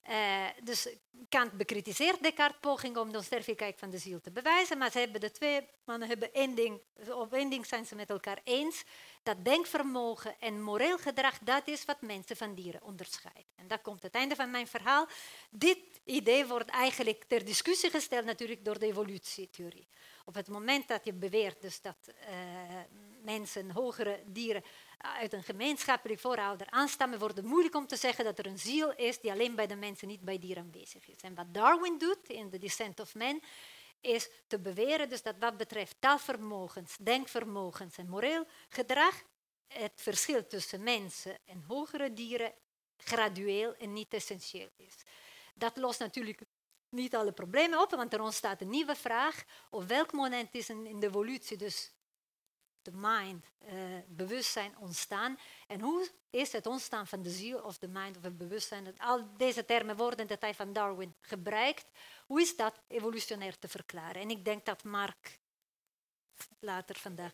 Uh, 0.09 0.47
dus 0.63 0.87
Kant 1.29 1.51
bekritiseert 1.51 2.23
Descartes' 2.23 2.59
poging 2.59 2.97
om 2.97 3.11
de 3.11 3.17
onsterfelijkheid 3.17 3.79
van 3.79 3.89
de 3.89 3.97
ziel 3.97 4.21
te 4.21 4.31
bewijzen, 4.31 4.77
maar 4.77 4.91
ze 4.91 4.99
hebben 4.99 5.21
de 5.21 5.31
twee 5.31 5.67
mannen 5.85 6.07
hebben 6.07 6.33
één 6.33 6.55
ding, 6.55 6.81
op 7.09 7.33
één 7.33 7.49
ding 7.49 7.65
zijn 7.65 7.85
ze 7.85 7.95
met 7.95 8.09
elkaar 8.09 8.39
eens. 8.43 8.83
Dat 9.23 9.45
denkvermogen 9.45 10.39
en 10.39 10.61
moreel 10.61 10.97
gedrag, 10.97 11.39
dat 11.39 11.67
is 11.67 11.85
wat 11.85 12.01
mensen 12.01 12.37
van 12.37 12.55
dieren 12.55 12.83
onderscheidt. 12.83 13.53
En 13.55 13.67
dat 13.67 13.81
komt 13.81 14.01
het 14.01 14.13
einde 14.13 14.35
van 14.35 14.51
mijn 14.51 14.67
verhaal. 14.67 15.07
Dit 15.49 15.79
idee 16.03 16.45
wordt 16.45 16.69
eigenlijk 16.69 17.23
ter 17.27 17.45
discussie 17.45 17.89
gesteld 17.89 18.25
natuurlijk 18.25 18.65
door 18.65 18.79
de 18.79 18.85
evolutietheorie. 18.85 19.87
Op 20.25 20.33
het 20.33 20.47
moment 20.47 20.87
dat 20.87 21.05
je 21.05 21.13
beweert 21.13 21.61
dus 21.61 21.81
dat 21.81 21.97
uh, 22.07 22.79
mensen, 23.23 23.71
hogere 23.71 24.23
dieren, 24.25 24.63
uit 24.97 25.33
een 25.33 25.43
gemeenschappelijk 25.43 26.19
voorouder 26.19 26.69
aanstammen, 26.69 27.19
wordt 27.19 27.37
het 27.37 27.45
moeilijk 27.45 27.75
om 27.75 27.87
te 27.87 27.95
zeggen 27.95 28.25
dat 28.25 28.39
er 28.39 28.45
een 28.45 28.59
ziel 28.59 28.93
is 28.95 29.19
die 29.19 29.31
alleen 29.31 29.55
bij 29.55 29.67
de 29.67 29.75
mensen, 29.75 30.07
niet 30.07 30.21
bij 30.21 30.39
dieren 30.39 30.63
aanwezig 30.63 31.07
is. 31.07 31.21
En 31.21 31.35
wat 31.35 31.53
Darwin 31.53 31.97
doet 31.97 32.29
in 32.29 32.49
The 32.49 32.57
Descent 32.57 32.99
of 32.99 33.15
Man, 33.15 33.41
is 34.01 34.29
te 34.47 34.59
beweren 34.59 35.09
dus 35.09 35.21
dat 35.21 35.35
wat 35.39 35.57
betreft 35.57 35.95
taalvermogens, 35.99 36.97
denkvermogens 36.99 37.97
en 37.97 38.09
moreel 38.09 38.45
gedrag, 38.69 39.23
het 39.67 39.91
verschil 39.95 40.47
tussen 40.47 40.83
mensen 40.83 41.37
en 41.45 41.63
hogere 41.67 42.13
dieren 42.13 42.53
gradueel 42.97 43.75
en 43.75 43.93
niet 43.93 44.13
essentieel 44.13 44.69
is. 44.75 44.95
Dat 45.55 45.77
lost 45.77 45.99
natuurlijk 45.99 46.41
niet 46.89 47.15
alle 47.15 47.31
problemen 47.31 47.81
op, 47.81 47.89
want 47.89 48.13
er 48.13 48.21
ontstaat 48.21 48.61
een 48.61 48.69
nieuwe 48.69 48.95
vraag. 48.95 49.43
Op 49.69 49.83
welk 49.83 50.11
moment 50.11 50.55
is 50.55 50.69
in 50.69 50.99
de 50.99 51.07
evolutie 51.07 51.57
dus 51.57 51.91
de 52.85 52.91
mind, 52.93 53.45
uh, 53.65 53.71
bewustzijn 54.07 54.77
ontstaan? 54.79 55.37
En 55.67 55.79
hoe 55.79 56.09
is 56.29 56.51
het 56.51 56.65
ontstaan 56.65 57.07
van 57.07 57.21
de 57.21 57.29
ziel 57.29 57.59
of 57.59 57.77
de 57.77 57.87
mind 57.87 58.17
of 58.17 58.23
het 58.23 58.37
bewustzijn? 58.37 58.99
Al 58.99 59.27
deze 59.37 59.65
termen 59.65 59.95
worden 59.95 60.27
de 60.27 60.37
tijd 60.37 60.55
van 60.55 60.73
Darwin 60.73 61.15
gebruikt. 61.21 61.85
Hoe 62.25 62.41
is 62.41 62.55
dat 62.55 62.79
evolutionair 62.87 63.59
te 63.59 63.67
verklaren? 63.67 64.21
En 64.21 64.29
ik 64.29 64.45
denk 64.45 64.65
dat 64.65 64.83
Mark 64.83 65.39
later 66.59 66.95
vandaag 66.95 67.31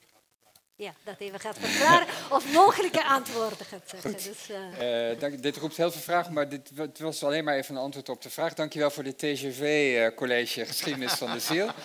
ja, 0.80 0.94
dat 1.04 1.20
even 1.20 1.40
gaat 1.40 1.58
verklaren 1.60 2.08
of 2.36 2.54
mogelijke 2.54 3.04
antwoorden 3.04 3.66
gaat 3.66 3.90
zeggen. 3.90 4.12
Dus, 4.12 4.50
uh... 4.50 5.42
dit 5.42 5.58
roept 5.58 5.78
heel 5.78 5.92
veel 5.92 6.02
vragen, 6.02 6.34
maar 6.34 6.50
dit 6.50 6.72
was 7.00 7.24
alleen 7.24 7.44
maar 7.44 7.56
even 7.56 7.76
een 7.76 7.82
antwoord 7.82 8.10
op 8.10 8.22
de 8.22 8.30
vraag. 8.30 8.54
Dankjewel 8.54 8.90
voor 8.90 9.04
de 9.04 9.16
TGV-college 9.16 10.66
Geschiedenis 10.66 11.14
van 11.14 11.32
de 11.32 11.40
Ziel. 11.40 11.70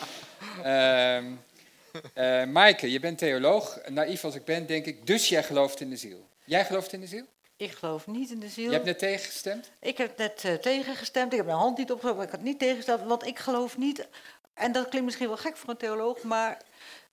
Uh, 1.95 2.41
uh, 2.41 2.47
Maaike, 2.47 2.91
je 2.91 3.01
bent 3.01 3.19
theoloog. 3.19 3.79
Naïef 3.89 4.25
als 4.25 4.35
ik 4.35 4.45
ben, 4.45 4.67
denk 4.67 4.87
ik, 4.87 5.07
dus 5.07 5.29
jij 5.29 5.43
gelooft 5.43 5.81
in 5.81 5.91
de 5.91 5.97
ziel. 5.97 6.29
Jij 6.45 6.65
gelooft 6.65 6.93
in 6.93 7.01
de 7.01 7.07
ziel? 7.07 7.27
Ik 7.57 7.73
geloof 7.73 8.07
niet 8.07 8.31
in 8.31 8.41
de 8.41 8.49
ziel. 8.49 8.65
Je 8.65 8.73
hebt 8.73 8.85
net 8.85 8.99
tegengestemd? 8.99 9.71
Ik 9.81 9.99
heb 9.99 10.19
net 10.19 10.45
uh, 10.45 10.55
tegengestemd. 10.55 11.33
Ik 11.33 11.39
heb 11.39 11.47
mijn 11.47 11.59
hand 11.59 11.79
niet 11.79 11.91
opgehouden, 11.93 12.25
maar 12.25 12.35
ik 12.35 12.41
had 12.41 12.51
niet 12.51 12.59
tegengestemd. 12.59 13.03
Want 13.03 13.27
ik 13.27 13.39
geloof 13.39 13.77
niet, 13.77 14.09
en 14.55 14.73
dat 14.73 14.89
klinkt 14.89 15.05
misschien 15.07 15.29
wel 15.29 15.37
gek 15.37 15.57
voor 15.57 15.71
een 15.71 15.77
theoloog, 15.77 16.23
maar 16.23 16.63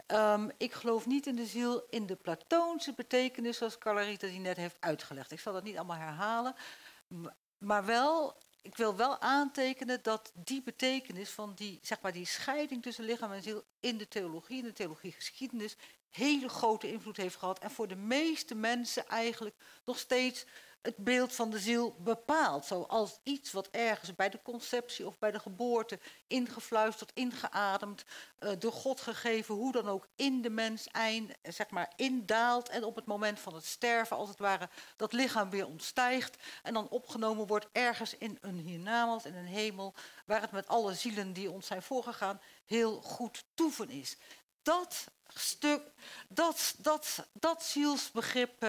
um, 0.08 0.52
ik 0.58 0.74
geloof 0.74 1.06
niet 1.06 1.28
in 1.28 1.36
de 1.36 1.46
ziel 1.46 1.84
in 1.90 2.06
de 2.06 2.16
platoonse 2.16 2.94
betekenis 2.94 3.58
zoals 3.58 3.78
Carlarita 3.78 4.28
die 4.28 4.40
net 4.40 4.58
heeft 4.58 4.78
uitgelegd. 4.80 5.32
Ik 5.32 5.40
zal 5.40 5.54
dat 5.54 5.64
niet 5.64 5.78
allemaal 5.78 5.98
herhalen, 5.98 6.56
maar 7.58 7.86
wel 7.86 8.36
ik 8.62 8.78
wil 8.78 8.96
wel 8.96 9.20
aantekenen 9.20 10.00
dat 10.04 10.32
die 10.36 10.62
betekenis 10.64 11.30
van 11.30 11.54
die, 11.56 11.80
zeg 11.82 12.02
maar, 12.02 12.14
die 12.14 12.26
scheiding 12.26 12.82
tussen 12.82 13.06
lichaam 13.06 13.32
en 13.32 13.44
ziel 13.44 13.64
in 13.80 13.98
de 13.98 14.08
theologie, 14.08 14.58
in 14.58 14.64
de 14.64 14.74
theologiegeschiedenis, 14.74 15.76
hele 16.10 16.50
grote 16.50 16.92
invloed 16.92 17.18
heeft 17.18 17.36
gehad. 17.36 17.60
En 17.60 17.72
voor 17.72 17.88
de 17.88 17.96
meeste 17.96 18.56
mensen 18.56 19.08
eigenlijk 19.08 19.56
nog 19.86 20.00
steeds 20.00 20.46
het 20.82 20.98
beeld 20.98 21.34
van 21.34 21.50
de 21.50 21.60
ziel 21.60 21.96
bepaalt. 22.00 22.66
Zoals 22.66 23.20
iets 23.24 23.52
wat 23.52 23.68
ergens 23.72 24.16
bij 24.16 24.30
de 24.30 24.40
conceptie 24.44 25.08
of 25.08 25.20
bij 25.20 25.32
de 25.32 25.40
geboorte 25.40 26.00
ingefluisterd, 26.28 27.12
ingeademd, 27.14 28.06
uh, 28.40 28.52
door 28.60 28.72
God 28.72 29.02
gegeven, 29.02 29.56
hoe 29.56 29.72
dan 29.72 29.90
ook 29.90 30.08
in 30.16 30.42
de 30.42 30.50
mens 30.50 30.88
eind, 30.88 31.32
zeg 31.44 31.70
maar, 31.70 31.94
indaalt. 31.96 32.70
En 32.70 32.84
op 32.84 32.96
het 32.96 33.06
moment 33.06 33.40
van 33.40 33.54
het 33.56 33.66
sterven, 33.66 34.18
als 34.18 34.30
het 34.30 34.40
ware, 34.40 34.70
dat 34.96 35.14
lichaam 35.14 35.50
weer 35.50 35.68
ontstijgt. 35.68 36.38
En 36.64 36.74
dan 36.74 36.90
opgenomen 36.90 37.48
wordt 37.48 37.68
ergens 37.72 38.18
in 38.18 38.38
een 38.42 38.58
hiernamaals, 38.58 39.26
in 39.26 39.36
een 39.36 39.46
hemel, 39.46 39.94
waar 40.26 40.42
het 40.42 40.52
met 40.52 40.68
alle 40.68 40.94
zielen 40.94 41.34
die 41.34 41.52
ons 41.52 41.68
zijn 41.68 41.82
voorgegaan 41.82 42.42
heel 42.66 43.02
goed 43.02 43.46
toeven 43.54 43.90
is. 43.90 44.18
Dat 44.62 45.08
stuk, 45.34 45.82
dat, 46.28 46.76
dat, 46.78 47.28
dat 47.34 47.64
zielsbegrip, 47.64 48.60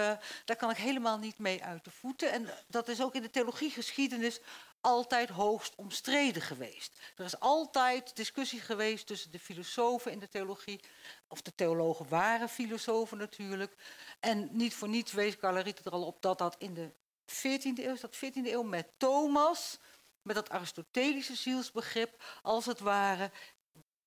daar 0.44 0.56
kan 0.56 0.70
ik 0.70 0.76
helemaal 0.76 1.18
niet 1.18 1.38
mee 1.38 1.64
uit 1.64 1.84
de 1.84 1.90
voeten. 1.90 2.32
En 2.32 2.48
dat 2.66 2.88
is 2.88 3.02
ook 3.02 3.14
in 3.14 3.22
de 3.22 3.30
theologiegeschiedenis 3.30 4.40
altijd 4.82 5.28
hoogst 5.28 5.74
omstreden 5.74 6.42
geweest. 6.42 7.00
Er 7.16 7.24
is 7.24 7.40
altijd 7.40 8.16
discussie 8.16 8.60
geweest 8.60 9.06
tussen 9.06 9.30
de 9.30 9.38
filosofen 9.38 10.12
in 10.12 10.18
de 10.18 10.28
theologie, 10.28 10.80
of 11.28 11.42
de 11.42 11.54
theologen 11.54 12.08
waren 12.08 12.48
filosofen 12.48 13.18
natuurlijk. 13.18 13.74
En 14.20 14.48
niet 14.52 14.74
voor 14.74 14.88
niets 14.88 15.12
wees 15.12 15.36
Carleriet 15.36 15.84
er 15.84 15.92
al 15.92 16.06
op 16.06 16.22
dat 16.22 16.38
dat 16.38 16.56
in 16.58 16.74
de 16.74 16.92
14e 17.26 17.84
eeuw, 17.84 17.96
dat 18.00 18.16
14e 18.16 18.46
eeuw 18.46 18.62
met 18.62 18.88
Thomas, 18.96 19.78
met 20.22 20.34
dat 20.34 20.50
Aristotelische 20.50 21.34
zielsbegrip, 21.34 22.24
als 22.42 22.66
het 22.66 22.80
ware, 22.80 23.30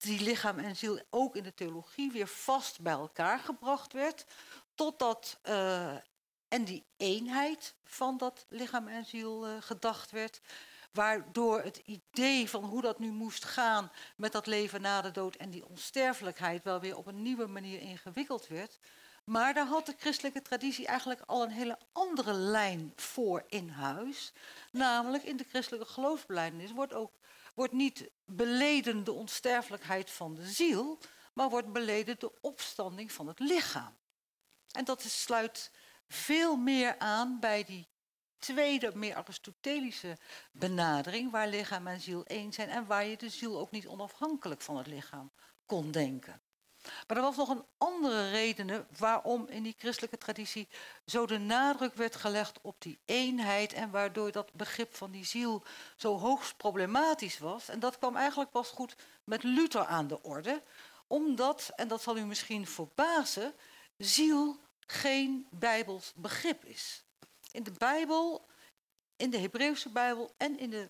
die 0.06 0.22
lichaam 0.22 0.60
en 0.60 0.76
ziel 0.76 1.00
ook 1.10 1.36
in 1.36 1.44
de 1.44 1.54
theologie 1.54 2.12
weer 2.12 2.28
vast 2.28 2.82
bij 2.82 2.94
elkaar 2.94 3.40
gebracht 3.40 3.94
werd. 3.94 4.26
Totdat, 4.76 5.40
uh, 5.44 5.94
en 6.48 6.64
die 6.64 6.86
eenheid 6.98 7.76
van 7.84 8.18
dat 8.18 8.46
lichaam 8.50 8.88
en 8.88 9.06
ziel 9.06 9.48
uh, 9.48 9.56
gedacht 9.60 10.12
werd. 10.12 10.42
Waardoor 10.92 11.62
het 11.62 11.82
idee 11.86 12.50
van 12.50 12.64
hoe 12.64 12.82
dat 12.82 13.00
nu 13.00 13.12
moest 13.12 13.46
gaan 13.46 13.92
met 14.16 14.32
dat 14.32 14.46
leven 14.46 14.82
na 14.82 15.02
de 15.02 15.12
dood 15.12 15.36
en 15.36 15.50
die 15.50 15.66
onsterfelijkheid 15.66 16.64
wel 16.64 16.80
weer 16.80 16.98
op 16.98 17.08
een 17.08 17.22
nieuwe 17.22 17.48
manier 17.48 17.80
ingewikkeld 17.80 18.48
werd. 18.48 18.80
Maar 19.24 19.54
daar 19.54 19.68
had 19.68 19.86
de 19.86 19.96
christelijke 19.98 20.42
traditie 20.42 20.88
eigenlijk 20.88 21.22
al 21.26 21.44
een 21.44 21.50
hele 21.50 21.78
andere 21.92 22.34
lijn 22.34 22.94
voor 22.96 23.44
in 23.48 23.70
huis. 23.70 24.34
Namelijk 24.72 25.24
in 25.24 25.38
de 25.38 25.46
christelijke 25.50 25.88
geloofsbelijdenis 25.88 26.72
wordt 26.72 26.94
ook 26.94 27.12
wordt 27.56 27.74
niet 27.74 28.10
beleden 28.26 29.04
de 29.04 29.12
onsterfelijkheid 29.12 30.12
van 30.12 30.34
de 30.34 30.48
ziel, 30.48 31.00
maar 31.34 31.50
wordt 31.50 31.74
beleden 31.74 32.20
de 32.20 32.42
opstanding 32.42 33.12
van 33.12 33.28
het 33.28 33.40
lichaam. 33.40 33.98
En 34.72 34.86
dat 34.86 35.02
sluit 35.02 35.72
veel 36.08 36.56
meer 36.56 36.98
aan 36.98 37.40
bij 37.40 37.64
die 37.64 37.88
tweede, 38.38 38.96
meer 38.96 39.16
Aristotelische 39.16 40.18
benadering, 40.52 41.32
waar 41.32 41.48
lichaam 41.48 41.88
en 41.88 42.02
ziel 42.02 42.26
één 42.26 42.54
zijn 42.54 42.70
en 42.70 42.86
waar 42.86 43.06
je 43.06 43.18
de 43.18 43.30
ziel 43.30 43.60
ook 43.60 43.72
niet 43.72 43.88
onafhankelijk 43.88 44.62
van 44.62 44.78
het 44.78 44.88
lichaam 44.88 45.32
kon 45.66 45.92
denken. 45.92 46.42
Maar 47.08 47.18
er 47.18 47.24
was 47.24 47.36
nog 47.36 47.50
een 47.50 47.66
andere 47.78 48.30
reden 48.30 48.88
waarom 48.98 49.48
in 49.48 49.64
die 49.64 49.76
christelijke 49.78 50.18
traditie 50.18 50.68
zo 51.06 51.26
de 51.26 51.38
nadruk 51.38 51.94
werd 51.94 52.16
gelegd 52.16 52.60
op 52.62 52.76
die 52.80 53.00
eenheid 53.06 53.74
en 53.74 53.92
waardoor 53.92 54.32
dat 54.32 54.54
begrip 54.54 54.96
van 54.96 55.12
die 55.12 55.26
ziel 55.26 55.64
zo 55.96 56.18
hoogst 56.18 56.58
problematisch 56.58 57.40
was. 57.40 57.70
En 57.70 57.80
dat 57.80 57.98
kwam 57.98 58.16
eigenlijk 58.16 58.52
pas 58.52 58.70
goed 58.70 58.96
met 59.24 59.44
Luther 59.44 59.86
aan 59.86 60.08
de 60.08 60.22
orde, 60.22 60.62
omdat, 61.08 61.72
en 61.76 61.88
dat 61.88 62.02
zal 62.02 62.18
u 62.18 62.26
misschien 62.26 62.68
verbazen, 62.68 63.54
ziel 63.98 64.60
geen 64.80 65.48
bijbels 65.52 66.12
begrip 66.16 66.66
is. 66.66 67.04
In 67.52 67.64
de 67.64 67.72
Bijbel, 67.72 68.46
in 69.16 69.30
de 69.30 69.38
Hebreeuwse 69.38 69.90
Bijbel 69.90 70.32
en 70.38 70.60
in 70.60 70.70
de 70.70 70.90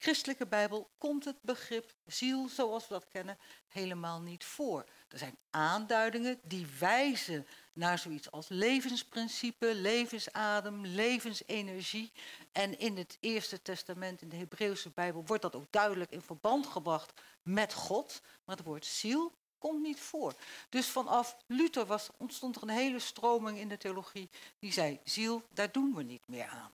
christelijke 0.00 0.46
Bijbel 0.46 0.90
komt 0.98 1.24
het 1.24 1.36
begrip 1.40 1.94
ziel 2.06 2.48
zoals 2.48 2.88
we 2.88 2.94
dat 2.94 3.08
kennen 3.08 3.38
helemaal 3.68 4.20
niet 4.20 4.44
voor. 4.44 4.84
Er 5.08 5.18
zijn 5.18 5.38
aanduidingen 5.50 6.40
die 6.42 6.66
wijzen 6.78 7.46
naar 7.72 7.98
zoiets 7.98 8.30
als 8.30 8.48
levensprincipe, 8.48 9.74
levensadem, 9.74 10.86
levensenergie. 10.86 12.12
En 12.52 12.78
in 12.78 12.96
het 12.96 13.16
Eerste 13.20 13.62
Testament, 13.62 14.22
in 14.22 14.28
de 14.28 14.36
Hebreeuwse 14.36 14.90
Bijbel, 14.90 15.24
wordt 15.26 15.42
dat 15.42 15.54
ook 15.54 15.66
duidelijk 15.70 16.10
in 16.10 16.22
verband 16.22 16.66
gebracht 16.66 17.12
met 17.42 17.72
God. 17.72 18.20
Maar 18.44 18.56
het 18.56 18.64
woord 18.64 18.86
ziel 18.86 19.32
komt 19.58 19.82
niet 19.82 20.00
voor. 20.00 20.34
Dus 20.68 20.86
vanaf 20.86 21.36
Luther 21.46 21.86
was, 21.86 22.08
ontstond 22.16 22.56
er 22.56 22.62
een 22.62 22.68
hele 22.68 22.98
stroming 22.98 23.58
in 23.58 23.68
de 23.68 23.76
theologie 23.76 24.30
die 24.58 24.72
zei: 24.72 25.00
ziel, 25.04 25.42
daar 25.54 25.72
doen 25.72 25.94
we 25.94 26.02
niet 26.02 26.28
meer 26.28 26.46
aan. 26.46 26.72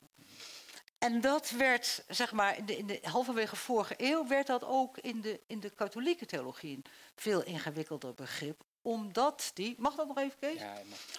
En 0.98 1.20
dat 1.20 1.50
werd, 1.50 2.04
zeg 2.08 2.32
maar, 2.32 2.56
in 2.56 2.66
de, 2.66 2.76
in 2.76 2.86
de 2.86 2.98
halverwege 3.02 3.56
vorige 3.56 3.94
eeuw 3.96 4.26
werd 4.26 4.46
dat 4.46 4.64
ook 4.64 4.98
in 4.98 5.20
de, 5.20 5.40
in 5.46 5.60
de 5.60 5.70
katholieke 5.70 6.26
theologie 6.26 6.76
een 6.76 6.84
veel 7.14 7.42
ingewikkelder 7.42 8.14
begrip. 8.14 8.64
Omdat 8.82 9.50
die, 9.54 9.74
mag 9.78 9.94
dat 9.94 10.06
nog 10.06 10.18
even 10.18 10.38
Kees? 10.38 10.60
Ja, 10.60 10.76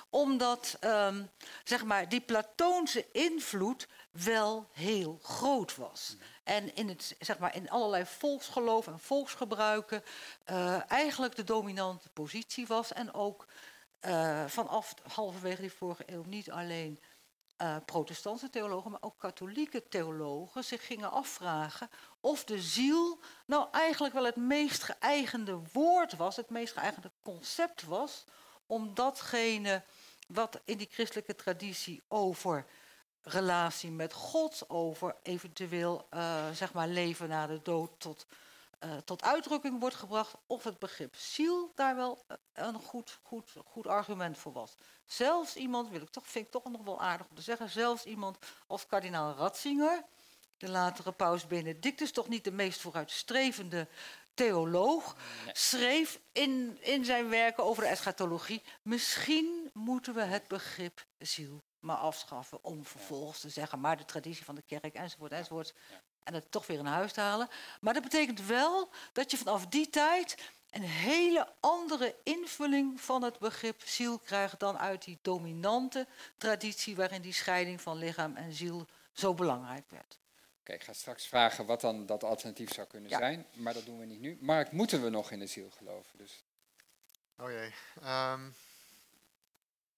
Omdat, 0.10 0.78
um, 0.82 1.30
zeg 1.64 1.84
maar, 1.84 2.10
die 2.10 2.22
Platoonse 2.22 3.06
invloed 3.12 3.88
wel 4.12 4.70
heel 4.72 5.20
groot 5.22 5.76
was. 5.76 6.16
Mm. 6.16 6.22
En 6.44 6.76
in, 6.76 6.88
het, 6.90 7.16
zeg 7.20 7.40
maar, 7.40 7.56
in 7.56 7.70
allerlei 7.70 8.06
volksgeloof 8.06 8.88
en 8.88 9.00
volksgebruiken 9.00 10.04
uh, 10.50 10.92
eigenlijk 10.92 11.36
de 11.36 11.44
dominante 11.44 12.10
positie 12.10 12.68
was. 12.68 12.94
En 12.94 13.14
ook 13.14 13.48
uh, 14.02 14.46
vanaf 14.46 14.94
halverwege 15.14 15.62
die 15.62 15.72
vorige 15.72 16.04
eeuw 16.06 16.24
niet 16.24 16.52
alleen 16.52 17.00
uh, 17.62 17.76
protestantse 17.86 18.50
theologen, 18.50 18.92
maar 18.92 19.02
ook 19.02 19.20
katholieke 19.20 19.88
theologen 19.88 20.64
zich 20.64 20.86
gingen 20.86 21.12
afvragen 21.12 21.90
of 22.20 22.44
de 22.44 22.62
ziel 22.62 23.20
nou 23.46 23.68
eigenlijk 23.72 24.14
wel 24.14 24.26
het 24.26 24.36
meest 24.36 24.84
geëigende 24.84 25.60
woord 25.74 26.16
was, 26.16 26.36
het 26.36 26.50
meest 26.50 26.74
geëigende 26.74 27.12
concept 27.22 27.84
was, 27.84 28.26
om 28.66 28.94
datgene 28.94 29.84
wat 30.28 30.60
in 30.66 30.78
die 30.78 30.90
christelijke 30.92 31.36
traditie 31.36 32.04
over 32.08 32.66
relatie 33.22 33.92
met 33.92 34.14
God, 34.14 34.64
over 34.68 35.16
eventueel 35.24 36.08
uh, 36.14 36.50
zeg 36.54 36.74
maar 36.74 36.88
leven 36.88 37.30
na 37.30 37.48
de 37.48 37.60
dood 37.64 37.92
tot, 37.98 38.26
uh, 38.80 38.98
tot 38.98 39.24
uitdrukking 39.24 39.80
wordt 39.80 39.96
gebracht, 39.96 40.36
of 40.48 40.64
het 40.64 40.80
begrip 40.80 41.16
ziel 41.16 41.72
daar 41.76 41.96
wel 41.96 42.26
een 42.54 42.80
goed, 42.80 43.20
goed, 43.24 43.54
goed 43.66 43.88
argument 43.88 44.38
voor 44.38 44.52
was. 44.52 44.76
Zelfs 45.06 45.56
iemand, 45.56 45.90
wil 45.90 46.02
ik 46.02 46.10
toch, 46.10 46.28
vind 46.28 46.46
ik 46.46 46.52
toch 46.52 46.64
nog 46.64 46.84
wel 46.84 47.02
aardig 47.02 47.28
om 47.30 47.36
te 47.36 47.42
zeggen, 47.42 47.70
zelfs 47.70 48.06
iemand 48.06 48.38
als 48.68 48.86
kardinaal 48.86 49.34
Ratzinger, 49.34 50.04
de 50.58 50.70
latere 50.70 51.12
paus 51.12 51.48
Benedictus, 51.48 52.12
toch 52.12 52.28
niet 52.28 52.44
de 52.44 52.52
meest 52.52 52.82
vooruitstrevende 52.82 53.88
theoloog, 54.34 55.16
schreef 55.52 56.20
in, 56.32 56.78
in 56.82 57.06
zijn 57.06 57.30
werken 57.30 57.64
over 57.64 57.84
de 57.84 57.90
eschatologie, 57.90 58.64
misschien 58.82 59.70
moeten 59.74 60.14
we 60.14 60.22
het 60.22 60.48
begrip 60.48 61.06
ziel 61.18 61.64
maar 61.80 61.98
afschaffen 61.98 62.64
om 62.64 62.86
vervolgens 62.86 63.40
te 63.40 63.50
zeggen, 63.50 63.80
maar 63.80 63.98
de 63.98 64.06
traditie 64.06 64.46
van 64.46 64.56
de 64.56 64.62
kerk 64.62 64.94
enzovoort 64.94 65.32
enzovoort, 65.32 65.74
en 66.28 66.34
het 66.34 66.52
toch 66.52 66.68
weer 66.68 66.80
in 66.80 66.86
huis 66.86 67.14
te 67.14 67.22
halen. 67.22 67.50
Maar 67.82 67.94
dat 67.94 68.04
betekent 68.04 68.46
wel 68.46 68.90
dat 69.14 69.32
je 69.32 69.38
vanaf 69.38 69.68
die 69.68 69.90
tijd 69.90 70.52
een 70.70 70.82
hele 70.84 71.48
andere 71.60 72.16
invulling 72.24 73.02
van 73.02 73.24
het 73.24 73.40
begrip 73.40 73.82
ziel 73.86 74.20
krijgt 74.20 74.60
dan 74.60 74.78
uit 74.78 75.04
die 75.04 75.20
dominante 75.22 76.08
traditie 76.38 76.96
waarin 76.96 77.22
die 77.22 77.34
scheiding 77.34 77.82
van 77.82 77.98
lichaam 77.98 78.36
en 78.36 78.54
ziel 78.54 78.88
zo 79.12 79.34
belangrijk 79.34 79.90
werd. 79.90 80.18
Oké, 80.60 80.74
ik 80.74 80.84
ga 80.84 80.94
straks 80.94 81.28
vragen 81.28 81.66
wat 81.66 81.82
dan 81.82 82.06
dat 82.06 82.24
alternatief 82.24 82.74
zou 82.74 82.88
kunnen 82.88 83.10
zijn, 83.10 83.46
maar 83.54 83.74
dat 83.74 83.86
doen 83.86 84.00
we 84.00 84.06
niet 84.06 84.20
nu. 84.20 84.38
Mark, 84.42 84.72
moeten 84.72 85.04
we 85.04 85.10
nog 85.10 85.32
in 85.32 85.40
de 85.40 85.48
ziel 85.48 85.70
geloven? 85.70 86.18
Dus. 86.18 86.44
Oh 87.38 87.50
jee. 87.50 87.74
Um, 88.04 88.56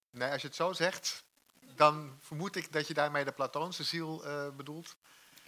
nee, 0.09 0.31
als 0.31 0.41
je 0.41 0.47
het 0.47 0.55
zo 0.55 0.73
zegt, 0.73 1.23
dan 1.75 2.17
vermoed 2.19 2.55
ik 2.55 2.71
dat 2.71 2.87
je 2.87 2.93
daarmee 2.93 3.25
de 3.25 3.31
Platoonse 3.31 3.83
ziel 3.83 4.27
uh, 4.27 4.49
bedoelt. 4.49 4.95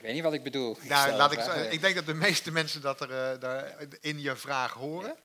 Ik 0.02 0.08
weet 0.08 0.16
niet 0.16 0.26
wat 0.26 0.34
ik 0.34 0.44
bedoel. 0.44 0.78
Nou, 0.82 1.12
laat 1.12 1.32
ik, 1.32 1.40
ik 1.72 1.82
denk 1.82 1.96
dat 1.96 2.06
de 2.06 2.14
meeste 2.14 2.52
mensen 2.52 2.82
dat 2.82 3.02
er 3.02 3.10
uh, 3.10 3.40
daar 3.40 3.76
in 4.00 4.20
je 4.20 4.36
vraag 4.36 4.74
horen. 4.74 5.16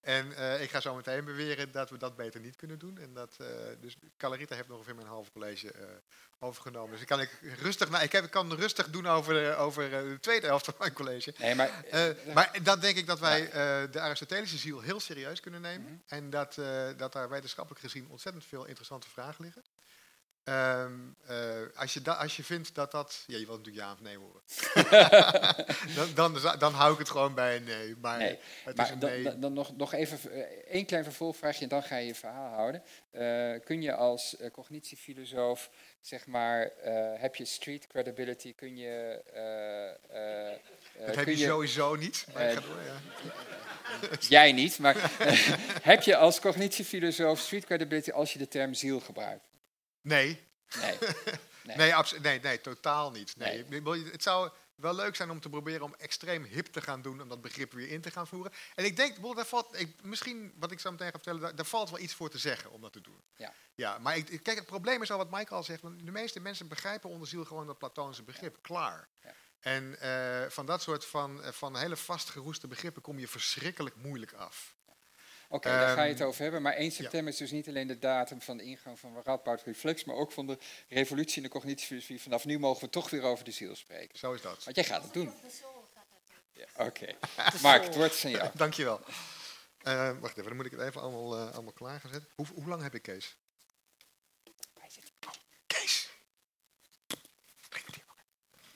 En 0.00 0.26
uh, 0.26 0.62
ik 0.62 0.70
ga 0.70 0.80
zo 0.80 0.94
meteen 0.94 1.24
beweren 1.24 1.72
dat 1.72 1.90
we 1.90 1.96
dat 1.96 2.16
beter 2.16 2.40
niet 2.40 2.56
kunnen 2.56 2.78
doen. 2.78 2.98
En 2.98 3.14
dat, 3.14 3.36
uh, 3.40 3.46
dus 3.80 3.96
Calarita 4.16 4.54
heeft 4.54 4.68
nog 4.68 4.76
ongeveer 4.76 4.94
mijn 4.94 5.06
halve 5.06 5.30
college 5.30 5.74
uh, 5.76 5.82
overgenomen. 6.38 6.90
Dus 6.90 7.00
ik 7.00 7.06
kan, 7.06 7.20
ik 7.20 7.30
rustig, 7.60 7.90
nou, 7.90 8.04
ik 8.04 8.12
heb, 8.12 8.24
ik 8.24 8.30
kan 8.30 8.54
rustig 8.54 8.90
doen 8.90 9.06
over, 9.06 9.34
de, 9.34 9.54
over 9.54 9.90
de 9.90 10.16
tweede 10.20 10.46
helft 10.46 10.64
van 10.64 10.74
mijn 10.78 10.92
college. 10.92 11.34
Nee, 11.38 11.54
maar, 11.54 11.84
maar 12.34 12.58
dan 12.62 12.80
denk 12.80 12.96
ik 12.96 13.06
dat 13.06 13.20
wij 13.20 13.50
de 13.90 14.00
Aristotelische 14.00 14.58
ziel 14.58 14.80
heel 14.80 15.00
serieus 15.00 15.40
kunnen 15.40 15.60
nemen. 15.60 15.80
Mm 15.80 15.86
-hmm. 15.86 16.02
En 16.06 16.30
dat, 16.30 16.58
dat 16.96 17.12
daar 17.12 17.28
wetenschappelijk 17.28 17.82
gezien 17.82 18.06
ontzettend 18.08 18.44
veel 18.44 18.64
interessante 18.64 19.08
vragen 19.08 19.44
liggen. 19.44 19.62
Um, 20.48 21.16
uh, 21.30 21.36
als, 21.74 21.94
je 21.94 22.02
da, 22.02 22.12
als 22.12 22.36
je 22.36 22.44
vindt 22.44 22.74
dat 22.74 22.90
dat. 22.90 23.24
Ja, 23.26 23.38
je 23.38 23.46
wilt 23.46 23.58
natuurlijk 23.58 23.86
ja 23.86 23.92
of 23.92 24.00
nee 24.00 24.16
horen. 24.16 24.42
dan, 26.14 26.14
dan, 26.14 26.58
dan, 26.58 26.72
hou 26.72 26.92
ik 26.92 26.98
het 26.98 27.10
gewoon 27.10 27.34
bij 27.34 27.56
een 27.56 27.64
nee. 27.64 27.96
Maar, 28.00 28.18
nee, 28.18 28.38
het 28.64 28.76
maar 28.76 28.86
is 28.86 28.92
een 28.92 28.98
dan, 28.98 29.10
nee. 29.10 29.38
dan, 29.38 29.52
nog, 29.52 29.76
nog 29.76 29.92
even 29.92 30.18
één 30.66 30.86
klein 30.86 31.04
vervolgvraagje 31.04 31.62
en 31.62 31.68
dan 31.68 31.82
ga 31.82 31.96
je 31.96 32.06
je 32.06 32.14
verhaal 32.14 32.54
houden. 32.54 32.82
Uh, 33.12 33.60
kun 33.64 33.82
je 33.82 33.94
als 33.94 34.36
cognitiefilosoof, 34.52 35.70
zeg 36.00 36.26
maar, 36.26 36.70
heb 37.18 37.34
je 37.34 37.44
street 37.44 37.86
credibility? 37.86 38.54
Kun 38.54 38.76
je. 38.76 39.22
dat 41.06 41.16
heb 41.16 41.26
je, 41.26 41.38
je 41.38 41.46
sowieso 41.46 41.94
niet. 41.94 42.26
Maar 42.34 42.54
door, 42.54 42.64
ja. 42.64 43.30
Jij 44.28 44.52
niet, 44.52 44.78
maar 44.78 44.96
heb 45.82 46.02
je 46.02 46.16
als 46.16 46.40
cognitiefilosoof 46.40 47.38
street 47.38 47.64
credibility 47.64 48.10
als 48.10 48.32
je 48.32 48.38
de 48.38 48.48
term 48.48 48.74
ziel 48.74 49.00
gebruikt? 49.00 49.52
Nee. 50.04 50.46
Nee. 50.80 50.98
Nee. 51.64 51.76
nee, 51.76 51.94
nee, 52.20 52.40
nee, 52.40 52.60
totaal 52.60 53.10
niet. 53.10 53.36
Nee. 53.36 53.64
nee. 53.64 54.04
Het 54.04 54.22
zou 54.22 54.50
wel 54.74 54.94
leuk 54.94 55.16
zijn 55.16 55.30
om 55.30 55.40
te 55.40 55.48
proberen 55.48 55.82
om 55.82 55.94
extreem 55.98 56.44
hip 56.44 56.66
te 56.66 56.80
gaan 56.80 57.02
doen, 57.02 57.22
om 57.22 57.28
dat 57.28 57.40
begrip 57.40 57.72
weer 57.72 57.88
in 57.88 58.00
te 58.00 58.10
gaan 58.10 58.26
voeren. 58.26 58.52
En 58.74 58.84
ik 58.84 58.96
denk, 58.96 59.34
daar 59.36 59.46
valt, 59.46 59.80
ik, 59.80 60.02
misschien 60.02 60.52
wat 60.58 60.70
ik 60.70 60.80
zo 60.80 60.90
meteen 60.90 61.06
ga 61.06 61.12
vertellen, 61.12 61.40
daar, 61.40 61.54
daar, 61.56 61.66
valt 61.66 61.90
wel 61.90 61.98
iets 61.98 62.14
voor 62.14 62.30
te 62.30 62.38
zeggen 62.38 62.70
om 62.70 62.80
dat 62.80 62.92
te 62.92 63.00
doen. 63.00 63.22
Ja. 63.36 63.52
Ja, 63.74 63.98
maar 63.98 64.16
ik, 64.16 64.42
kijk, 64.42 64.56
het 64.58 64.66
probleem 64.66 65.02
is 65.02 65.10
al 65.10 65.18
wat 65.18 65.30
Michael 65.30 65.56
al 65.56 65.62
zegt, 65.62 65.82
want 65.82 66.04
de 66.04 66.10
meeste 66.10 66.40
mensen 66.40 66.68
begrijpen 66.68 67.10
onder 67.10 67.28
ziel 67.28 67.44
gewoon 67.44 67.66
dat 67.66 67.78
Platonische 67.78 68.22
begrip, 68.22 68.58
klaar. 68.60 69.08
Ja. 69.22 69.34
En 69.60 69.96
uh, 70.02 70.50
van 70.50 70.66
dat 70.66 70.82
soort 70.82 71.04
van, 71.04 71.40
van 71.44 71.76
hele 71.76 71.96
vastgeroeste 71.96 72.66
begrippen 72.66 73.02
kom 73.02 73.18
je 73.18 73.28
verschrikkelijk 73.28 73.96
moeilijk 73.96 74.32
af. 74.32 74.76
Oké, 75.48 75.68
okay, 75.68 75.86
daar 75.86 75.96
ga 75.96 76.02
je 76.02 76.10
het 76.10 76.18
ehm, 76.20 76.28
over 76.28 76.42
hebben. 76.42 76.62
Maar 76.62 76.72
1 76.72 76.90
september 76.90 77.32
is 77.32 77.38
dus 77.38 77.50
niet 77.50 77.68
alleen 77.68 77.86
de 77.86 77.98
datum 77.98 78.40
van 78.40 78.56
de 78.56 78.62
ingang 78.62 78.98
van 78.98 79.20
Radboud 79.24 79.62
Reflex, 79.62 80.04
maar 80.04 80.16
ook 80.16 80.32
van 80.32 80.46
de 80.46 80.58
revolutie 80.88 81.36
in 81.36 81.42
de 81.42 81.48
cognitiefilosofie. 81.48 82.20
Vanaf 82.20 82.44
nu 82.44 82.58
mogen 82.58 82.84
we 82.84 82.90
toch 82.90 83.10
weer 83.10 83.22
over 83.22 83.44
de 83.44 83.50
ziel 83.50 83.76
spreken. 83.76 84.18
Zo 84.18 84.32
is 84.32 84.42
dat. 84.42 84.64
Want 84.64 84.76
jij 84.76 84.84
gaat 84.84 85.02
het 85.02 85.12
doen. 85.12 85.32
Ja, 86.52 86.66
Oké. 86.76 87.06
Okay. 87.36 87.60
Mark, 87.62 87.84
het 87.84 87.94
woord 87.94 88.12
is 88.12 88.24
aan 88.24 88.30
jou. 88.30 88.50
Dankjewel. 88.64 89.00
Uh, 89.82 90.10
wacht 90.20 90.32
even, 90.32 90.44
dan 90.44 90.56
moet 90.56 90.66
ik 90.66 90.70
het 90.70 90.80
even 90.80 91.00
allemaal, 91.00 91.38
uh, 91.38 91.52
allemaal 91.52 91.72
klaargezet. 91.72 92.22
Hoe, 92.34 92.46
hoe 92.54 92.68
lang 92.68 92.82
heb 92.82 92.94
ik 92.94 93.02
Kees? 93.02 93.36
Oh, 94.44 94.52
Kees! 95.66 96.08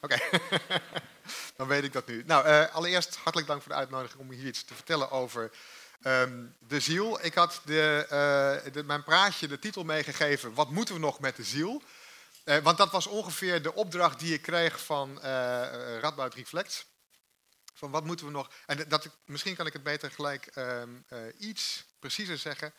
Oké, 0.00 0.18
okay. 0.30 0.40
dan 1.56 1.68
weet 1.68 1.84
ik 1.84 1.92
dat 1.92 2.06
nu. 2.06 2.22
Nou, 2.26 2.48
uh, 2.48 2.74
allereerst 2.74 3.16
hartelijk 3.16 3.46
dank 3.46 3.62
voor 3.62 3.72
de 3.72 3.78
uitnodiging 3.78 4.20
om 4.20 4.30
hier 4.30 4.46
iets 4.46 4.64
te 4.64 4.74
vertellen 4.74 5.10
over 5.10 5.50
Um, 6.02 6.56
de 6.58 6.80
ziel. 6.80 7.24
Ik 7.24 7.34
had 7.34 7.60
de, 7.64 8.02
uh, 8.64 8.72
de, 8.72 8.84
mijn 8.84 9.02
praatje 9.02 9.48
de 9.48 9.58
titel 9.58 9.84
meegegeven, 9.84 10.54
wat 10.54 10.70
moeten 10.70 10.94
we 10.94 11.00
nog 11.00 11.20
met 11.20 11.36
de 11.36 11.44
ziel? 11.44 11.82
Uh, 12.44 12.56
want 12.56 12.78
dat 12.78 12.90
was 12.90 13.06
ongeveer 13.06 13.62
de 13.62 13.74
opdracht 13.74 14.18
die 14.18 14.34
ik 14.34 14.42
kreeg 14.42 14.84
van 14.84 15.10
uh, 15.10 15.22
Radboud 16.00 16.34
Reflect. 16.34 16.86
Van 17.74 17.90
wat 17.90 18.04
moeten 18.04 18.26
we 18.26 18.32
nog... 18.32 18.50
En 18.66 18.88
dat, 18.88 19.08
misschien 19.24 19.56
kan 19.56 19.66
ik 19.66 19.72
het 19.72 19.82
beter 19.82 20.10
gelijk 20.10 20.50
um, 20.56 21.04
iets 21.38 21.84
preciezer 21.98 22.38
zeggen. 22.38 22.72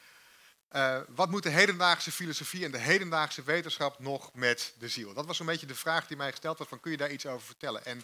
wat 1.08 1.29
moet 1.29 1.43
de 1.43 1.49
hedendaagse 1.49 2.12
filosofie 2.12 2.65
en 2.65 2.71
de 2.71 2.77
hedendaagse 2.77 3.43
wetenschap 3.43 3.99
nog 3.99 4.34
met 4.34 4.73
de 4.77 4.89
ziel? 4.89 5.13
Dat 5.13 5.25
was 5.25 5.39
een 5.39 5.45
beetje 5.45 5.65
de 5.65 5.75
vraag 5.75 6.08
die 6.08 6.17
mij 6.17 6.32
gesteld 6.32 6.58
werd 6.58 6.69
van 6.69 6.79
kun 6.79 6.91
je 6.91 6.97
daar 6.97 7.12
iets 7.12 7.25
over 7.25 7.45
vertellen? 7.45 7.86
En 7.86 8.03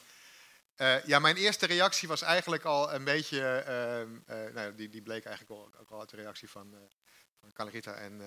uh, 0.77 1.05
ja, 1.05 1.19
mijn 1.19 1.35
eerste 1.35 1.65
reactie 1.65 2.07
was 2.07 2.21
eigenlijk 2.21 2.63
al 2.63 2.93
een 2.93 3.03
beetje, 3.03 3.65
uh, 4.27 4.37
uh, 4.37 4.53
nou, 4.53 4.75
die, 4.75 4.89
die 4.89 5.01
bleek 5.01 5.25
eigenlijk 5.25 5.61
al, 5.61 5.79
ook 5.79 5.91
al 5.91 5.99
uit 5.99 6.09
de 6.09 6.15
reactie 6.15 6.49
van, 6.49 6.75
van 7.39 7.53
Calarita 7.53 7.93
en, 7.93 8.21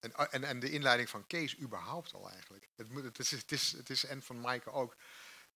en, 0.00 0.14
en, 0.30 0.44
en, 0.44 0.60
de 0.60 0.70
inleiding 0.70 1.10
van 1.10 1.26
Kees 1.26 1.58
überhaupt 1.58 2.14
al 2.14 2.30
eigenlijk. 2.30 2.68
Het, 2.76 2.88
het, 2.92 3.18
is, 3.18 3.30
het, 3.30 3.52
is, 3.52 3.72
het 3.72 3.90
is 3.90 4.04
en 4.04 4.22
van 4.22 4.40
Maaike 4.40 4.70
ook. 4.70 4.96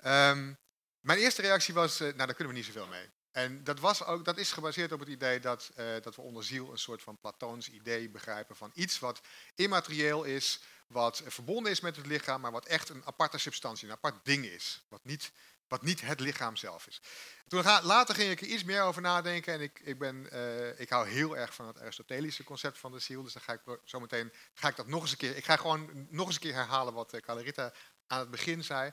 Um, 0.04 0.58
mijn 1.00 1.18
eerste 1.18 1.42
reactie 1.42 1.74
was, 1.74 1.98
nou 1.98 2.16
daar 2.16 2.34
kunnen 2.34 2.48
we 2.48 2.58
niet 2.58 2.64
zoveel 2.64 2.86
mee. 2.86 3.10
En 3.30 3.64
dat, 3.64 3.80
was 3.80 4.04
ook, 4.04 4.24
dat 4.24 4.38
is 4.38 4.52
gebaseerd 4.52 4.92
op 4.92 5.00
het 5.00 5.08
idee 5.08 5.40
dat, 5.40 5.72
dat 6.02 6.16
we 6.16 6.22
onder 6.22 6.44
ziel 6.44 6.70
een 6.70 6.78
soort 6.78 7.02
van 7.02 7.18
Platoons 7.18 7.68
idee 7.68 8.10
begrijpen 8.10 8.56
van 8.56 8.70
iets 8.74 8.98
wat 8.98 9.20
immaterieel 9.54 10.24
is, 10.24 10.60
wat 10.86 11.22
verbonden 11.26 11.72
is 11.72 11.80
met 11.80 11.96
het 11.96 12.06
lichaam, 12.06 12.40
maar 12.40 12.52
wat 12.52 12.66
echt 12.66 12.88
een 12.88 13.06
aparte 13.06 13.38
substantie, 13.38 13.88
een 13.88 13.94
apart 13.94 14.24
ding 14.24 14.44
is. 14.44 14.84
Wat 14.88 15.04
niet 15.04 15.32
wat 15.72 15.82
niet 15.82 16.00
het 16.00 16.20
lichaam 16.20 16.56
zelf 16.56 16.86
is. 16.86 17.00
Toen 17.48 17.62
later 17.82 18.14
ging 18.14 18.30
ik 18.30 18.40
er 18.40 18.46
iets 18.46 18.64
meer 18.64 18.82
over 18.82 19.02
nadenken 19.02 19.52
en 19.52 19.60
ik, 19.60 19.80
ik, 19.84 19.98
ben, 19.98 20.28
uh, 20.32 20.80
ik 20.80 20.88
hou 20.88 21.08
heel 21.08 21.36
erg 21.36 21.54
van 21.54 21.66
het 21.66 21.80
Aristotelische 21.80 22.44
concept 22.44 22.78
van 22.78 22.92
de 22.92 22.98
ziel. 22.98 23.22
Dus 23.22 23.32
dan 23.32 23.42
ga 23.42 23.52
ik 23.52 23.60
zo 23.84 24.00
meteen 24.00 24.32
ga 24.54 24.68
ik 24.68 24.76
dat 24.76 24.86
nog 24.86 25.02
eens 25.02 25.10
een 25.10 25.16
keer. 25.16 25.36
Ik 25.36 25.44
ga 25.44 25.56
gewoon 25.56 26.06
nog 26.10 26.26
eens 26.26 26.34
een 26.34 26.40
keer 26.40 26.54
herhalen 26.54 26.94
wat 26.94 27.14
uh, 27.14 27.20
Calarita 27.20 27.72
aan 28.06 28.18
het 28.18 28.30
begin 28.30 28.64
zei. 28.64 28.92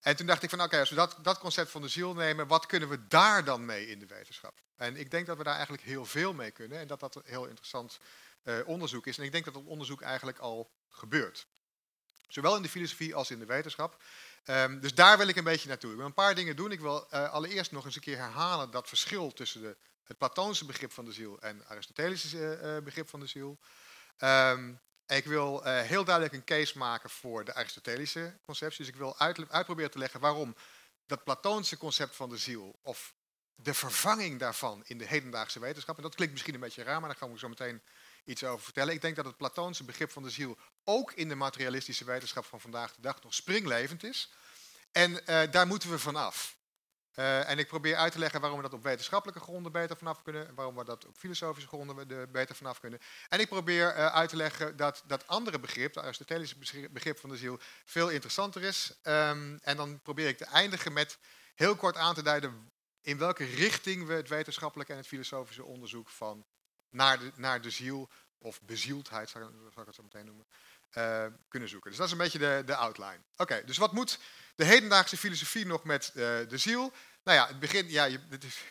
En 0.00 0.16
toen 0.16 0.26
dacht 0.26 0.42
ik 0.42 0.50
van 0.50 0.62
oké, 0.62 0.78
als 0.78 0.88
we 0.88 0.94
dat, 0.94 1.18
dat 1.22 1.38
concept 1.38 1.70
van 1.70 1.82
de 1.82 1.88
ziel 1.88 2.14
nemen, 2.14 2.46
wat 2.46 2.66
kunnen 2.66 2.88
we 2.88 3.06
daar 3.06 3.44
dan 3.44 3.64
mee 3.64 3.86
in 3.86 3.98
de 3.98 4.06
wetenschap? 4.06 4.60
En 4.76 4.96
ik 4.96 5.10
denk 5.10 5.26
dat 5.26 5.36
we 5.36 5.44
daar 5.44 5.54
eigenlijk 5.54 5.84
heel 5.84 6.04
veel 6.04 6.32
mee 6.32 6.50
kunnen 6.50 6.78
en 6.78 6.86
dat 6.86 7.00
dat 7.00 7.20
heel 7.24 7.46
interessant 7.46 7.98
uh, 8.44 8.66
onderzoek 8.66 9.06
is. 9.06 9.18
En 9.18 9.24
ik 9.24 9.32
denk 9.32 9.44
dat 9.44 9.54
dat 9.54 9.64
onderzoek 9.64 10.02
eigenlijk 10.02 10.38
al 10.38 10.70
gebeurt. 10.88 11.46
Zowel 12.28 12.56
in 12.56 12.62
de 12.62 12.68
filosofie 12.68 13.14
als 13.14 13.30
in 13.30 13.38
de 13.38 13.46
wetenschap. 13.46 14.02
Um, 14.46 14.80
dus 14.80 14.94
daar 14.94 15.18
wil 15.18 15.28
ik 15.28 15.36
een 15.36 15.44
beetje 15.44 15.68
naartoe. 15.68 15.90
Ik 15.90 15.96
wil 15.96 16.06
een 16.06 16.14
paar 16.14 16.34
dingen 16.34 16.56
doen. 16.56 16.72
Ik 16.72 16.80
wil 16.80 17.06
uh, 17.12 17.32
allereerst 17.32 17.72
nog 17.72 17.84
eens 17.84 17.94
een 17.94 18.00
keer 18.00 18.16
herhalen 18.16 18.70
dat 18.70 18.88
verschil 18.88 19.32
tussen 19.32 19.60
de, 19.60 19.76
het 20.04 20.18
Platoonse 20.18 20.64
begrip 20.64 20.92
van 20.92 21.04
de 21.04 21.12
ziel 21.12 21.40
en 21.40 21.58
het 21.58 21.66
Aristotelische 21.66 22.60
uh, 22.62 22.84
begrip 22.84 23.08
van 23.08 23.20
de 23.20 23.26
ziel. 23.26 23.58
Um, 24.18 24.80
ik 25.06 25.24
wil 25.24 25.62
heel 25.62 26.04
duidelijk 26.04 26.34
een 26.34 26.44
case 26.44 26.78
maken 26.78 27.10
voor 27.10 27.44
de 27.44 27.54
Aristotelische 27.54 28.38
conceptie. 28.44 28.78
Dus 28.78 28.88
ik 28.88 28.96
wil 28.96 29.18
uit, 29.18 29.50
uitproberen 29.50 29.90
te 29.90 29.98
leggen 29.98 30.20
waarom 30.20 30.56
dat 31.06 31.24
Platoonse 31.24 31.76
concept 31.76 32.16
van 32.16 32.28
de 32.28 32.36
ziel, 32.36 32.78
of 32.82 33.14
de 33.54 33.74
vervanging 33.74 34.38
daarvan 34.38 34.82
in 34.84 34.98
de 34.98 35.06
hedendaagse 35.06 35.60
wetenschap, 35.60 35.96
en 35.96 36.02
dat 36.02 36.14
klinkt 36.14 36.32
misschien 36.32 36.54
een 36.54 36.60
beetje 36.60 36.82
raar, 36.82 37.00
maar 37.00 37.08
daar 37.08 37.18
gaan 37.18 37.32
we 37.32 37.38
zo 37.38 37.48
meteen 37.48 37.82
iets 38.24 38.44
over 38.44 38.64
vertellen. 38.64 38.94
Ik 38.94 39.00
denk 39.00 39.16
dat 39.16 39.24
het 39.24 39.36
Platoonse 39.36 39.84
begrip 39.84 40.10
van 40.10 40.22
de 40.22 40.30
ziel 40.30 40.58
ook 40.84 41.12
in 41.12 41.28
de 41.28 41.34
materialistische 41.34 42.04
wetenschap 42.04 42.44
van 42.44 42.60
vandaag 42.60 42.94
de 42.94 43.00
dag 43.00 43.22
nog 43.22 43.34
springlevend 43.34 44.04
is. 44.04 44.32
En 44.92 45.26
eh, 45.26 45.50
daar 45.50 45.66
moeten 45.66 45.90
we 45.90 45.98
vanaf. 45.98 46.56
Uh, 47.14 47.48
en 47.48 47.58
ik 47.58 47.66
probeer 47.66 47.96
uit 47.96 48.12
te 48.12 48.18
leggen 48.18 48.40
waarom 48.40 48.58
we 48.58 48.64
dat 48.64 48.72
op 48.72 48.82
wetenschappelijke 48.82 49.40
gronden 49.40 49.72
beter 49.72 49.96
vanaf 49.96 50.22
kunnen. 50.22 50.48
En 50.48 50.54
waarom 50.54 50.76
we 50.76 50.84
dat 50.84 51.06
op 51.06 51.16
filosofische 51.16 51.68
gronden 51.68 52.08
beter 52.32 52.54
vanaf 52.54 52.80
kunnen. 52.80 52.98
En 53.28 53.40
ik 53.40 53.48
probeer 53.48 53.96
uh, 53.96 54.06
uit 54.06 54.28
te 54.28 54.36
leggen 54.36 54.76
dat 54.76 55.02
dat 55.06 55.26
andere 55.26 55.58
begrip, 55.60 55.94
het 55.94 56.04
Aristotelische 56.04 56.58
begrip 56.90 57.18
van 57.18 57.30
de 57.30 57.36
ziel, 57.36 57.58
veel 57.84 58.10
interessanter 58.10 58.62
is. 58.62 58.92
Um, 59.02 59.58
en 59.62 59.76
dan 59.76 60.00
probeer 60.02 60.28
ik 60.28 60.36
te 60.36 60.44
eindigen 60.44 60.92
met 60.92 61.18
heel 61.54 61.76
kort 61.76 61.96
aan 61.96 62.14
te 62.14 62.22
duiden 62.22 62.72
in 63.00 63.18
welke 63.18 63.44
richting 63.44 64.06
we 64.06 64.12
het 64.12 64.28
wetenschappelijke 64.28 64.92
en 64.92 64.98
het 64.98 65.06
filosofische 65.06 65.64
onderzoek 65.64 66.08
van 66.08 66.46
naar 66.94 67.18
de, 67.18 67.32
naar 67.34 67.60
de 67.60 67.70
ziel, 67.70 68.08
of 68.38 68.62
bezieldheid 68.62 69.30
zal 69.30 69.42
ik 69.42 69.48
het 69.86 69.94
zo 69.94 70.02
meteen 70.02 70.24
noemen, 70.24 70.46
uh, 70.94 71.26
kunnen 71.48 71.68
zoeken. 71.68 71.90
Dus 71.90 71.98
dat 71.98 72.06
is 72.06 72.12
een 72.12 72.18
beetje 72.18 72.38
de, 72.38 72.62
de 72.66 72.76
outline. 72.76 73.20
Oké, 73.36 73.62
dus 73.64 73.76
wat 73.76 73.92
moet 73.92 74.18
de 74.54 74.64
hedendaagse 74.64 75.16
filosofie 75.16 75.66
nog 75.66 75.84
met 75.84 76.12
uh, 76.14 76.14
de 76.48 76.58
ziel? 76.58 76.92
Nou 77.24 77.38
ja, 77.38 77.46
het 77.46 77.58
begin, 77.58 77.90
ja, 77.90 78.04
je, 78.04 78.20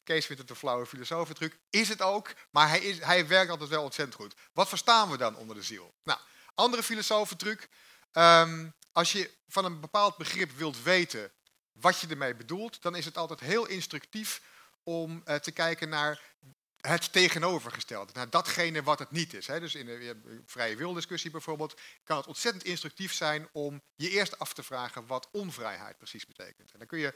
Kees 0.03 0.25
vindt 0.25 0.41
het 0.41 0.49
een 0.51 0.55
flauwe 0.55 0.85
filosofentruc. 0.85 1.57
Is 1.69 1.89
het 1.89 2.01
ook, 2.01 2.33
maar 2.49 2.69
hij, 2.69 2.79
is, 2.79 2.99
hij 2.99 3.27
werkt 3.27 3.51
altijd 3.51 3.69
wel 3.69 3.83
ontzettend 3.83 4.17
goed. 4.17 4.35
Wat 4.53 4.69
verstaan 4.69 5.09
we 5.09 5.17
dan 5.17 5.35
onder 5.35 5.55
de 5.55 5.63
ziel? 5.63 5.93
Nou, 6.03 6.19
andere 6.55 6.83
filosofentruc. 6.83 7.69
Um, 8.11 8.73
als 8.91 9.11
je 9.11 9.31
van 9.47 9.65
een 9.65 9.79
bepaald 9.79 10.17
begrip 10.17 10.51
wilt 10.51 10.83
weten 10.83 11.31
wat 11.71 11.99
je 11.99 12.07
ermee 12.07 12.35
bedoelt, 12.35 12.81
dan 12.81 12.95
is 12.95 13.05
het 13.05 13.17
altijd 13.17 13.39
heel 13.39 13.65
instructief 13.65 14.41
om 14.83 15.21
uh, 15.25 15.35
te 15.35 15.51
kijken 15.51 15.89
naar 15.89 16.21
het 16.87 17.11
tegenovergestelde, 17.11 18.11
naar 18.13 18.29
datgene 18.29 18.83
wat 18.83 18.99
het 18.99 19.11
niet 19.11 19.33
is. 19.33 19.47
Hè. 19.47 19.59
Dus 19.59 19.75
in 19.75 19.85
de 19.85 20.41
vrije 20.45 20.75
wildiscussie 20.75 21.31
bijvoorbeeld 21.31 21.81
kan 22.03 22.17
het 22.17 22.27
ontzettend 22.27 22.63
instructief 22.63 23.13
zijn 23.13 23.49
om 23.51 23.81
je 23.95 24.09
eerst 24.09 24.39
af 24.39 24.53
te 24.53 24.63
vragen 24.63 25.07
wat 25.07 25.29
onvrijheid 25.31 25.97
precies 25.97 26.25
betekent. 26.25 26.71
En 26.71 26.79
dan 26.79 26.87
kun 26.87 26.99
je, 26.99 27.13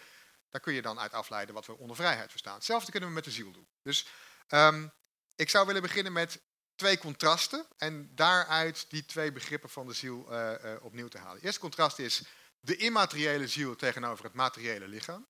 kun 0.62 0.74
je 0.74 0.82
dan 0.82 1.00
uit 1.00 1.14
afleiden 1.14 1.56
wat 1.56 1.66
we 1.66 1.78
onder 1.78 1.96
vrijheid 1.96 2.30
verstaan. 2.32 2.56
Hetzelfde 2.56 2.92
kunnen 2.92 3.10
we 3.10 3.16
met 3.16 3.24
de 3.24 3.32
ziel 3.32 3.52
doen. 3.52 3.68
Dus 3.82 4.08
um, 4.50 4.92
ik 5.36 5.50
zou 5.50 5.66
willen 5.66 5.82
beginnen 5.82 6.14
met 6.14 6.42
twee 6.76 6.98
contrasten 6.98 7.68
en 7.78 8.12
daaruit 8.16 8.86
die 8.90 9.06
twee 9.06 9.32
begrippen 9.32 9.70
van 9.70 9.88
de 9.88 9.94
ziel 9.94 10.28
uh, 10.30 10.52
uh, 10.64 10.72
opnieuw 10.82 11.08
te 11.08 11.18
halen. 11.18 11.36
Het 11.36 11.44
eerste 11.44 11.60
contrast 11.60 12.00
is 12.00 12.24
de 12.60 12.76
immateriële 12.76 13.48
ziel 13.48 13.76
tegenover 13.76 14.24
het 14.24 14.34
materiële 14.34 14.88
lichaam. 14.88 15.28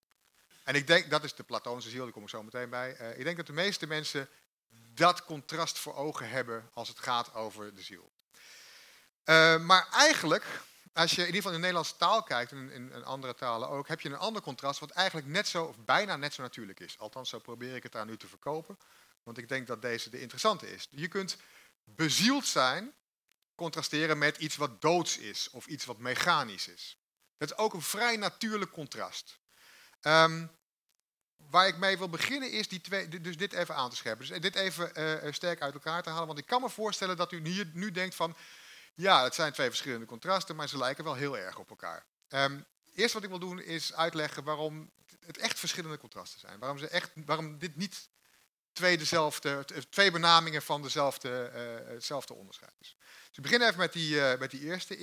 En 0.67 0.75
ik 0.75 0.87
denk, 0.87 1.09
dat 1.09 1.23
is 1.23 1.35
de 1.35 1.43
Platoonse 1.43 1.89
ziel, 1.89 2.03
daar 2.03 2.13
kom 2.13 2.23
ik 2.23 2.29
zo 2.29 2.43
meteen 2.43 2.69
bij. 2.69 2.97
Uh, 3.01 3.17
ik 3.17 3.23
denk 3.23 3.37
dat 3.37 3.45
de 3.45 3.53
meeste 3.53 3.87
mensen 3.87 4.29
dat 4.93 5.25
contrast 5.25 5.77
voor 5.77 5.95
ogen 5.95 6.29
hebben 6.29 6.69
als 6.73 6.87
het 6.87 6.99
gaat 6.99 7.33
over 7.33 7.75
de 7.75 7.81
ziel. 7.81 8.11
Uh, 9.25 9.59
maar 9.59 9.87
eigenlijk, 9.91 10.45
als 10.93 11.11
je 11.11 11.21
in 11.21 11.25
ieder 11.25 11.35
geval 11.35 11.51
in 11.51 11.57
de 11.57 11.67
Nederlandse 11.67 11.95
taal 11.95 12.23
kijkt, 12.23 12.51
en 12.51 12.71
in, 12.71 12.91
in, 12.91 13.03
andere 13.03 13.33
talen 13.33 13.69
ook, 13.69 13.87
heb 13.87 14.01
je 14.01 14.09
een 14.09 14.17
ander 14.17 14.41
contrast 14.41 14.79
wat 14.79 14.89
eigenlijk 14.89 15.27
net 15.27 15.47
zo, 15.47 15.63
of 15.63 15.77
bijna 15.77 16.15
net 16.15 16.33
zo 16.33 16.41
natuurlijk 16.41 16.79
is. 16.79 16.99
Althans, 16.99 17.29
zo 17.29 17.39
probeer 17.39 17.75
ik 17.75 17.83
het 17.83 17.91
daar 17.91 18.05
nu 18.05 18.17
te 18.17 18.27
verkopen. 18.27 18.77
Want 19.23 19.37
ik 19.37 19.47
denk 19.47 19.67
dat 19.67 19.81
deze 19.81 20.09
de 20.09 20.21
interessante 20.21 20.73
is. 20.73 20.87
Je 20.89 21.07
kunt 21.07 21.37
bezield 21.83 22.45
zijn, 22.45 22.93
contrasteren 23.55 24.17
met 24.17 24.37
iets 24.37 24.55
wat 24.55 24.81
doods 24.81 25.17
is, 25.17 25.49
of 25.49 25.65
iets 25.65 25.85
wat 25.85 25.97
mechanisch 25.97 26.67
is. 26.67 26.97
Dat 27.37 27.51
is 27.51 27.57
ook 27.57 27.73
een 27.73 27.81
vrij 27.81 28.17
natuurlijk 28.17 28.71
contrast. 28.71 29.39
Um, 30.01 30.56
waar 31.49 31.67
ik 31.67 31.77
mee 31.77 31.97
wil 31.97 32.09
beginnen 32.09 32.51
is 32.51 32.67
die 32.67 32.81
twee, 32.81 33.21
dus 33.21 33.37
dit 33.37 33.53
even 33.53 33.75
aan 33.75 33.89
te 33.89 33.95
scherpen. 33.95 34.27
Dus 34.27 34.39
dit 34.39 34.55
even 34.55 34.91
uh, 35.25 35.33
sterk 35.33 35.61
uit 35.61 35.73
elkaar 35.73 36.03
te 36.03 36.09
halen. 36.09 36.27
Want 36.27 36.39
ik 36.39 36.45
kan 36.45 36.61
me 36.61 36.69
voorstellen 36.69 37.17
dat 37.17 37.31
u 37.31 37.47
hier 37.47 37.69
nu 37.73 37.91
denkt 37.91 38.15
van... 38.15 38.35
Ja, 38.93 39.23
het 39.23 39.35
zijn 39.35 39.53
twee 39.53 39.67
verschillende 39.67 40.05
contrasten, 40.05 40.55
maar 40.55 40.69
ze 40.69 40.77
lijken 40.77 41.03
wel 41.03 41.13
heel 41.13 41.37
erg 41.37 41.57
op 41.57 41.69
elkaar. 41.69 42.05
Um, 42.29 42.65
eerst 42.95 43.13
wat 43.13 43.23
ik 43.23 43.29
wil 43.29 43.39
doen 43.39 43.61
is 43.61 43.93
uitleggen 43.93 44.43
waarom 44.43 44.91
het 45.25 45.37
echt 45.37 45.59
verschillende 45.59 45.97
contrasten 45.97 46.39
zijn. 46.39 46.59
Waarom, 46.59 46.77
ze 46.77 46.87
echt, 46.87 47.11
waarom 47.15 47.57
dit 47.57 47.75
niet 47.75 48.09
twee, 48.73 48.97
dezelfde, 48.97 49.65
twee 49.89 50.11
benamingen 50.11 50.61
van 50.61 50.81
dezelfde, 50.81 51.51
uh, 51.53 51.93
hetzelfde 51.93 52.33
onderscheid 52.33 52.73
is. 52.79 52.97
Dus 52.99 53.35
we 53.35 53.41
beginnen 53.41 53.67
even 53.67 53.79
met 53.79 53.93
die, 53.93 54.21
met 54.37 54.51
die 54.51 54.61
eerste, 54.61 54.97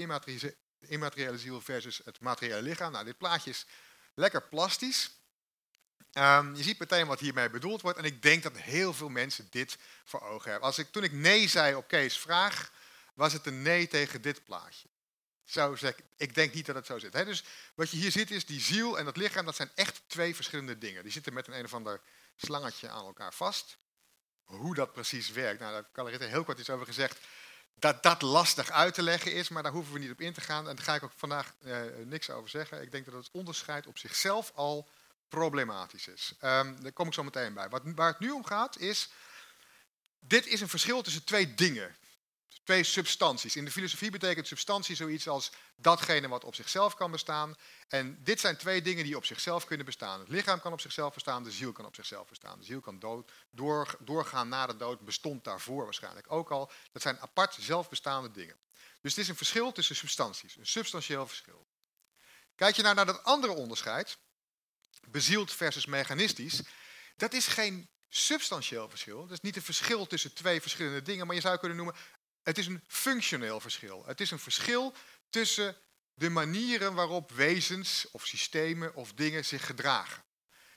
immateriële 0.80 1.38
ziel 1.38 1.60
versus 1.60 2.00
het 2.04 2.20
materiële 2.20 2.62
lichaam. 2.62 2.92
Nou, 2.92 3.04
dit 3.04 3.18
plaatje 3.18 3.50
is 3.50 3.66
lekker 4.14 4.42
plastisch. 4.42 5.10
Um, 6.18 6.54
je 6.54 6.62
ziet 6.62 6.78
meteen 6.78 7.06
wat 7.06 7.20
hiermee 7.20 7.50
bedoeld 7.50 7.82
wordt. 7.82 7.98
En 7.98 8.04
ik 8.04 8.22
denk 8.22 8.42
dat 8.42 8.56
heel 8.56 8.94
veel 8.94 9.08
mensen 9.08 9.46
dit 9.50 9.78
voor 10.04 10.20
ogen 10.20 10.50
hebben. 10.50 10.68
Als 10.68 10.78
ik, 10.78 10.92
toen 10.92 11.02
ik 11.04 11.12
nee 11.12 11.48
zei 11.48 11.74
op 11.74 11.88
Kees' 11.88 12.18
vraag, 12.18 12.72
was 13.14 13.32
het 13.32 13.46
een 13.46 13.62
nee 13.62 13.88
tegen 13.88 14.22
dit 14.22 14.44
plaatje. 14.44 14.88
Zo 15.44 15.76
zeg, 15.76 15.94
ik 16.16 16.34
denk 16.34 16.54
niet 16.54 16.66
dat 16.66 16.74
het 16.74 16.86
zo 16.86 16.98
zit. 16.98 17.12
Dus 17.12 17.44
wat 17.74 17.90
je 17.90 17.96
hier 17.96 18.10
ziet 18.10 18.30
is 18.30 18.46
die 18.46 18.60
ziel 18.60 18.98
en 18.98 19.04
dat 19.04 19.16
lichaam, 19.16 19.44
dat 19.44 19.56
zijn 19.56 19.70
echt 19.74 20.02
twee 20.06 20.34
verschillende 20.34 20.78
dingen. 20.78 21.02
Die 21.02 21.12
zitten 21.12 21.32
met 21.32 21.46
een 21.46 21.58
een 21.58 21.64
of 21.64 21.74
ander 21.74 22.00
slangetje 22.36 22.88
aan 22.88 23.04
elkaar 23.04 23.34
vast. 23.34 23.78
Hoe 24.44 24.74
dat 24.74 24.92
precies 24.92 25.30
werkt, 25.30 25.60
nou, 25.60 25.72
daar 25.72 25.84
kan 25.92 26.08
er 26.08 26.28
heel 26.28 26.44
kort 26.44 26.58
iets 26.58 26.70
over 26.70 26.86
gezegd. 26.86 27.18
Dat 27.74 28.02
dat 28.02 28.22
lastig 28.22 28.70
uit 28.70 28.94
te 28.94 29.02
leggen 29.02 29.32
is, 29.32 29.48
maar 29.48 29.62
daar 29.62 29.72
hoeven 29.72 29.92
we 29.92 29.98
niet 29.98 30.10
op 30.10 30.20
in 30.20 30.32
te 30.32 30.40
gaan. 30.40 30.68
En 30.68 30.76
daar 30.76 30.84
ga 30.84 30.94
ik 30.94 31.02
ook 31.02 31.12
vandaag 31.16 31.54
uh, 31.60 31.80
niks 32.04 32.30
over 32.30 32.50
zeggen. 32.50 32.82
Ik 32.82 32.92
denk 32.92 33.04
dat 33.04 33.14
het 33.14 33.28
onderscheid 33.32 33.86
op 33.86 33.98
zichzelf 33.98 34.52
al 34.54 34.88
problematisch 35.34 36.08
is. 36.08 36.32
Um, 36.40 36.82
daar 36.82 36.92
kom 36.92 37.06
ik 37.06 37.14
zo 37.14 37.22
meteen 37.22 37.54
bij. 37.54 37.68
Wat, 37.68 37.82
waar 37.84 38.08
het 38.08 38.18
nu 38.18 38.30
om 38.30 38.44
gaat 38.44 38.78
is, 38.78 39.08
dit 40.18 40.46
is 40.46 40.60
een 40.60 40.68
verschil 40.68 41.02
tussen 41.02 41.24
twee 41.24 41.54
dingen. 41.54 41.96
Twee 42.64 42.84
substanties. 42.84 43.56
In 43.56 43.64
de 43.64 43.70
filosofie 43.70 44.10
betekent 44.10 44.46
substantie 44.46 44.96
zoiets 44.96 45.28
als 45.28 45.52
datgene 45.76 46.28
wat 46.28 46.44
op 46.44 46.54
zichzelf 46.54 46.94
kan 46.94 47.10
bestaan. 47.10 47.56
En 47.88 48.18
dit 48.22 48.40
zijn 48.40 48.56
twee 48.56 48.82
dingen 48.82 49.04
die 49.04 49.16
op 49.16 49.24
zichzelf 49.24 49.64
kunnen 49.64 49.86
bestaan. 49.86 50.20
Het 50.20 50.28
lichaam 50.28 50.60
kan 50.60 50.72
op 50.72 50.80
zichzelf 50.80 51.14
bestaan, 51.14 51.42
de 51.42 51.50
ziel 51.50 51.72
kan 51.72 51.84
op 51.84 51.94
zichzelf 51.94 52.28
bestaan. 52.28 52.58
De 52.58 52.64
ziel 52.64 52.80
kan 52.80 52.98
dood, 52.98 53.32
door, 53.50 53.96
doorgaan 53.98 54.48
na 54.48 54.66
de 54.66 54.76
dood, 54.76 55.00
bestond 55.00 55.44
daarvoor 55.44 55.84
waarschijnlijk 55.84 56.32
ook 56.32 56.50
al. 56.50 56.70
Dat 56.92 57.02
zijn 57.02 57.20
apart 57.20 57.56
zelfbestaande 57.60 58.30
dingen. 58.30 58.56
Dus 59.00 59.12
het 59.14 59.22
is 59.22 59.28
een 59.28 59.36
verschil 59.36 59.72
tussen 59.72 59.96
substanties, 59.96 60.56
een 60.56 60.66
substantieel 60.66 61.26
verschil. 61.26 61.66
Kijk 62.54 62.76
je 62.76 62.82
nou 62.82 62.94
naar 62.94 63.06
dat 63.06 63.24
andere 63.24 63.52
onderscheid, 63.52 64.18
bezield 65.08 65.52
versus 65.52 65.86
mechanistisch, 65.86 66.62
dat 67.16 67.32
is 67.32 67.46
geen 67.46 67.88
substantieel 68.08 68.88
verschil. 68.88 69.20
Dat 69.20 69.30
is 69.30 69.40
niet 69.40 69.56
een 69.56 69.62
verschil 69.62 70.06
tussen 70.06 70.34
twee 70.34 70.60
verschillende 70.60 71.02
dingen, 71.02 71.26
maar 71.26 71.34
je 71.34 71.40
zou 71.40 71.58
kunnen 71.58 71.76
noemen, 71.76 71.94
het 72.42 72.58
is 72.58 72.66
een 72.66 72.84
functioneel 72.86 73.60
verschil. 73.60 74.02
Het 74.06 74.20
is 74.20 74.30
een 74.30 74.38
verschil 74.38 74.94
tussen 75.30 75.76
de 76.14 76.28
manieren 76.28 76.94
waarop 76.94 77.32
wezens 77.32 78.06
of 78.10 78.26
systemen 78.26 78.94
of 78.94 79.12
dingen 79.12 79.44
zich 79.44 79.66
gedragen. 79.66 80.22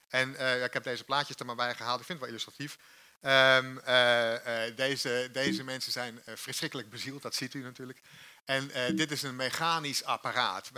En 0.08 0.30
uh, 0.30 0.64
ik 0.64 0.72
heb 0.72 0.82
deze 0.82 1.04
plaatjes 1.04 1.36
er 1.36 1.46
maar 1.46 1.56
bij 1.56 1.74
gehaald, 1.74 2.00
ik 2.00 2.06
vind 2.06 2.20
het 2.20 2.28
wel 2.28 2.38
illustratief. 2.38 2.78
Um, 3.20 3.78
uh, 3.78 4.68
uh, 4.68 4.76
deze, 4.76 5.28
deze 5.32 5.64
mensen 5.64 5.92
zijn 5.92 6.22
verschrikkelijk 6.24 6.90
bezield, 6.90 7.22
dat 7.22 7.34
ziet 7.34 7.54
u 7.54 7.62
natuurlijk. 7.62 8.00
En 8.48 8.70
uh, 8.74 8.96
dit 8.96 9.10
is 9.10 9.22
een 9.22 9.36
mechanisch 9.36 10.04
apparaat. 10.04 10.70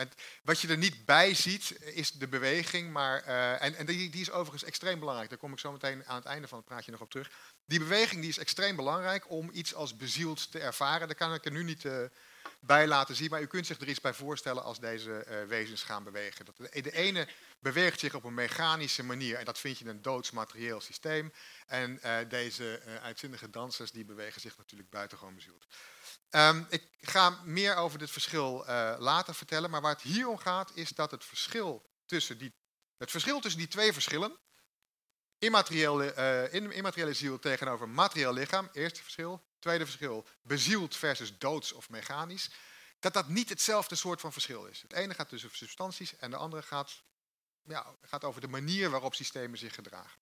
Wat 0.43 0.61
je 0.61 0.69
er 0.69 0.77
niet 0.77 1.05
bij 1.05 1.35
ziet, 1.35 1.81
is 1.81 2.11
de 2.11 2.29
beweging. 2.29 2.93
Maar, 2.93 3.27
uh, 3.27 3.63
en 3.63 3.75
en 3.75 3.87
die, 3.87 4.11
die, 4.11 4.21
is 4.21 4.31
overigens 4.31 4.65
extreem 4.65 4.99
belangrijk. 4.99 5.31
Daar 5.31 5.39
kom 5.39 5.53
ik 5.53 5.59
zo 5.59 5.73
meteen 5.73 6.07
aan 6.07 6.17
het 6.17 6.25
einde 6.25 6.49
van 6.49 6.59
het 6.59 6.67
praatje 6.67 6.91
nog 6.91 7.01
op 7.01 7.11
terug. 7.11 7.31
Die 7.67 7.79
beweging 7.79 8.21
die 8.21 8.31
is 8.31 8.39
extreem 8.39 8.77
belangrijk 8.77 9.31
om 9.31 9.51
iets 9.53 9.75
als 9.75 9.97
bezield 9.97 10.51
te 10.51 10.59
ervaren. 10.59 11.07
Daar 11.07 11.17
kan 11.17 11.35
ik 11.35 11.45
er 11.45 11.51
nu 11.51 11.63
niet 11.63 11.85
uh, 11.85 11.99
bij 12.61 12.87
laten 12.87 13.15
zien. 13.15 13.31
Maar 13.31 13.43
u 13.43 13.47
kunt 13.47 13.67
zich 13.67 13.81
er 13.81 13.89
iets 13.89 14.01
bij 14.01 14.15
voorstellen 14.15 14.63
als 14.63 14.81
deze 14.81 15.45
wezens 15.49 15.83
gaan 15.83 16.05
bewegen. 16.05 16.45
Dat 16.45 16.57
de, 16.57 16.83
de, 16.83 16.93
ene 16.93 17.29
beweegt 17.59 18.01
zich 18.01 18.15
op 18.15 18.25
een 18.25 18.35
mechanische 18.35 19.05
manier. 19.05 19.37
En 19.37 19.45
dat 19.45 19.59
vind 19.59 19.79
je 19.79 19.85
in 19.85 19.91
een 19.91 20.03
doodsmaterieel 20.03 20.81
systeem. 20.81 21.33
En 21.67 22.01
deze 22.29 22.81
uitzinnige 23.03 23.51
dansers 23.51 23.91
die 23.91 24.05
bewegen 24.05 24.41
zich 24.41 24.57
natuurlijk 24.57 24.91
buitengewoon 24.91 25.35
bezield. 25.35 25.67
Um, 26.31 26.67
ik 26.69 26.89
ga 27.01 27.31
meer 27.45 27.77
over 27.77 27.99
dit 27.99 28.11
verschil 28.11 28.65
uh, 28.69 28.95
later 28.99 29.35
vertellen, 29.35 29.71
maar 29.71 29.81
waar 29.81 29.93
het 29.93 30.03
hier 30.03 30.29
om 30.29 30.39
gaat 30.39 30.71
is 30.75 30.89
dat 30.89 31.11
het 31.11 31.25
verschil 31.25 31.91
tussen 32.07 32.39
die, 32.39 32.55
het 32.97 33.11
verschil 33.11 33.41
tussen 33.41 33.61
die 33.61 33.69
twee 33.69 33.93
verschillen, 33.93 34.39
immateriële, 35.39 36.15
uh, 36.53 36.77
immateriële 36.77 37.15
ziel 37.15 37.39
tegenover 37.39 37.89
materieel 37.89 38.33
lichaam, 38.33 38.69
eerste 38.73 39.03
verschil, 39.03 39.45
tweede 39.59 39.85
verschil, 39.85 40.27
bezield 40.43 40.97
versus 40.97 41.39
doods 41.39 41.73
of 41.73 41.89
mechanisch, 41.89 42.51
dat 42.99 43.13
dat 43.13 43.29
niet 43.29 43.49
hetzelfde 43.49 43.95
soort 43.95 44.21
van 44.21 44.33
verschil 44.33 44.67
is. 44.67 44.83
Het 44.83 44.93
ene 44.93 45.15
gaat 45.15 45.29
tussen 45.29 45.51
substanties 45.53 46.17
en 46.17 46.31
de 46.31 46.37
andere 46.37 46.63
gaat, 46.63 47.03
ja, 47.63 47.95
gaat 48.03 48.25
over 48.25 48.41
de 48.41 48.49
manier 48.49 48.91
waarop 48.91 49.15
systemen 49.15 49.59
zich 49.59 49.75
gedragen. 49.75 50.21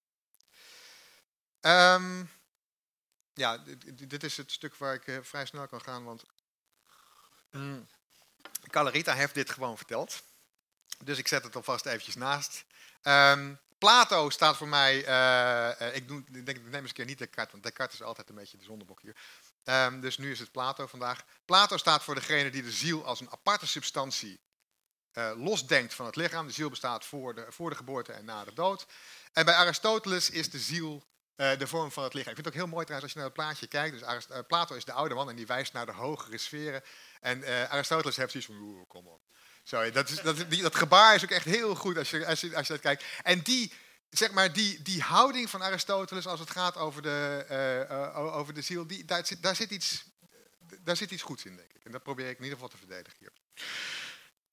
Um, 1.61 2.31
ja, 3.39 3.59
dit, 3.59 4.11
dit, 4.11 4.25
is 4.25 4.37
het 4.37 4.53
stuk 4.53 4.77
waar 4.77 4.95
ik 4.95 5.07
uh, 5.07 5.19
vrij 5.23 5.47
snel 5.47 5.69
kan 5.69 5.81
gaan, 5.81 6.05
want 6.05 6.25
mm, 7.51 7.89
Calarita 8.71 9.15
heeft 9.15 9.35
dit 9.35 9.51
gewoon 9.51 9.77
verteld. 9.77 10.23
Dus 11.05 11.19
ik 11.19 11.29
zet 11.29 11.45
het 11.45 11.57
alvast 11.57 11.87
eventjes 11.87 12.15
naast. 12.15 12.65
Um, 13.03 13.59
Plato 13.79 14.31
staat 14.31 14.57
voor 14.57 14.69
mij, 14.69 15.09
uh, 15.09 15.97
ik, 15.97 16.09
doe, 16.09 16.23
ik 16.33 16.47
denk, 16.47 16.59
ik 16.59 16.65
neem 16.65 16.75
eens 16.75 16.89
een 16.89 16.95
keer 16.95 17.05
niet 17.05 17.19
Descartes, 17.19 17.53
want 17.53 17.65
Descartes 17.65 18.01
is 18.01 18.07
altijd 18.07 18.29
een 18.29 18.35
beetje 18.35 18.57
de 18.57 18.65
zondebok 18.65 19.01
hier. 19.01 19.17
Ehm, 19.65 20.01
dus 20.01 20.19
nu 20.19 20.31
is 20.31 20.39
het 20.39 20.53
Plato 20.53 20.87
vandaag. 20.87 21.25
Plato 21.45 21.77
staat 21.77 22.05
voor 22.05 22.15
degene 22.15 22.51
die 22.51 22.63
de 22.63 22.73
ziel 22.73 23.05
als 23.05 23.21
een 23.21 23.31
aparte 23.31 23.67
substantie 23.67 24.41
losdenkt 25.37 25.95
van 25.95 26.07
het 26.07 26.17
lichaam. 26.17 26.47
De 26.47 26.53
ziel 26.53 26.71
bestaat 26.71 27.05
voor 27.05 27.35
de, 27.35 27.47
voor 27.49 27.71
de 27.71 27.77
geboorte 27.77 28.13
en 28.13 28.25
na 28.25 28.45
de 28.45 28.53
dood. 28.53 28.87
En 29.33 29.45
bij 29.45 29.55
Aristoteles 29.55 30.31
is 30.31 30.51
de 30.51 30.59
ziel 30.59 31.05
de 31.39 31.67
vorm 31.67 31.91
van 31.91 32.05
het 32.05 32.15
lichaam. 32.15 32.31
Ik 32.31 32.37
vind 32.37 32.47
het 32.47 32.55
ook 32.55 32.63
heel 32.63 32.75
mooi 32.75 32.85
trouwens 32.85 33.03
als 33.03 33.13
je 33.13 33.19
naar 33.19 33.27
het 33.27 33.45
plaatje 33.45 33.67
kijkt. 33.67 33.99
Dus 33.99 34.09
Arist 34.09 34.31
uh, 34.31 34.39
Plato 34.47 34.75
is 34.75 34.85
de 34.85 34.93
oude 34.93 35.15
man 35.15 35.29
en 35.29 35.37
die 35.37 35.47
wijst 35.47 35.73
naar 35.73 35.87
de 35.87 35.93
hogere 35.93 36.39
sferen. 36.39 36.83
En 37.21 37.69
Aristoteles 37.71 38.17
heeft 38.17 38.31
zoiets 38.31 38.51
van, 38.51 38.85
kom 38.89 39.07
op. 39.07 39.21
Sorry, 39.63 39.91
dat, 39.91 40.09
is, 40.09 40.21
dat, 40.21 40.51
die, 40.51 40.63
dat 40.63 40.75
gebaar 40.75 41.15
is 41.15 41.25
ook 41.25 41.31
echt 41.31 41.45
heel 41.45 41.75
goed 41.75 41.99
als 41.99 42.11
je, 42.11 42.27
als 42.27 42.41
je, 42.41 42.57
als 42.57 42.67
je 42.67 42.73
dat 42.73 42.83
kijkt. 42.83 43.05
En 43.23 43.41
die, 43.41 43.73
zeg 44.11 44.31
maar, 44.31 44.53
die, 44.53 44.83
die 44.83 45.03
houding 45.03 45.51
van 45.51 45.63
Aristoteles 45.63 46.27
als 46.27 46.41
het 46.41 46.51
gaat 46.51 46.77
over 46.77 47.03
de, 47.03 47.87
over 48.15 48.55
de 48.55 48.63
ziel, 48.63 48.87
die, 48.87 49.05
daar, 49.05 49.27
zit, 49.27 49.43
daar, 49.43 49.57
zit 49.57 49.71
iets, 49.71 50.05
daar 50.81 50.97
zit 50.97 51.11
iets 51.11 51.23
goeds 51.23 51.45
in, 51.45 51.57
denk 51.57 51.73
ik. 51.73 51.85
En 51.85 51.93
dat 51.93 52.03
probeer 52.03 52.29
ik 52.29 52.37
in 52.37 52.45
ieder 52.45 52.59
geval 52.59 52.69
te 52.69 52.77
verdedigen 52.77 53.19
hier. 53.19 53.33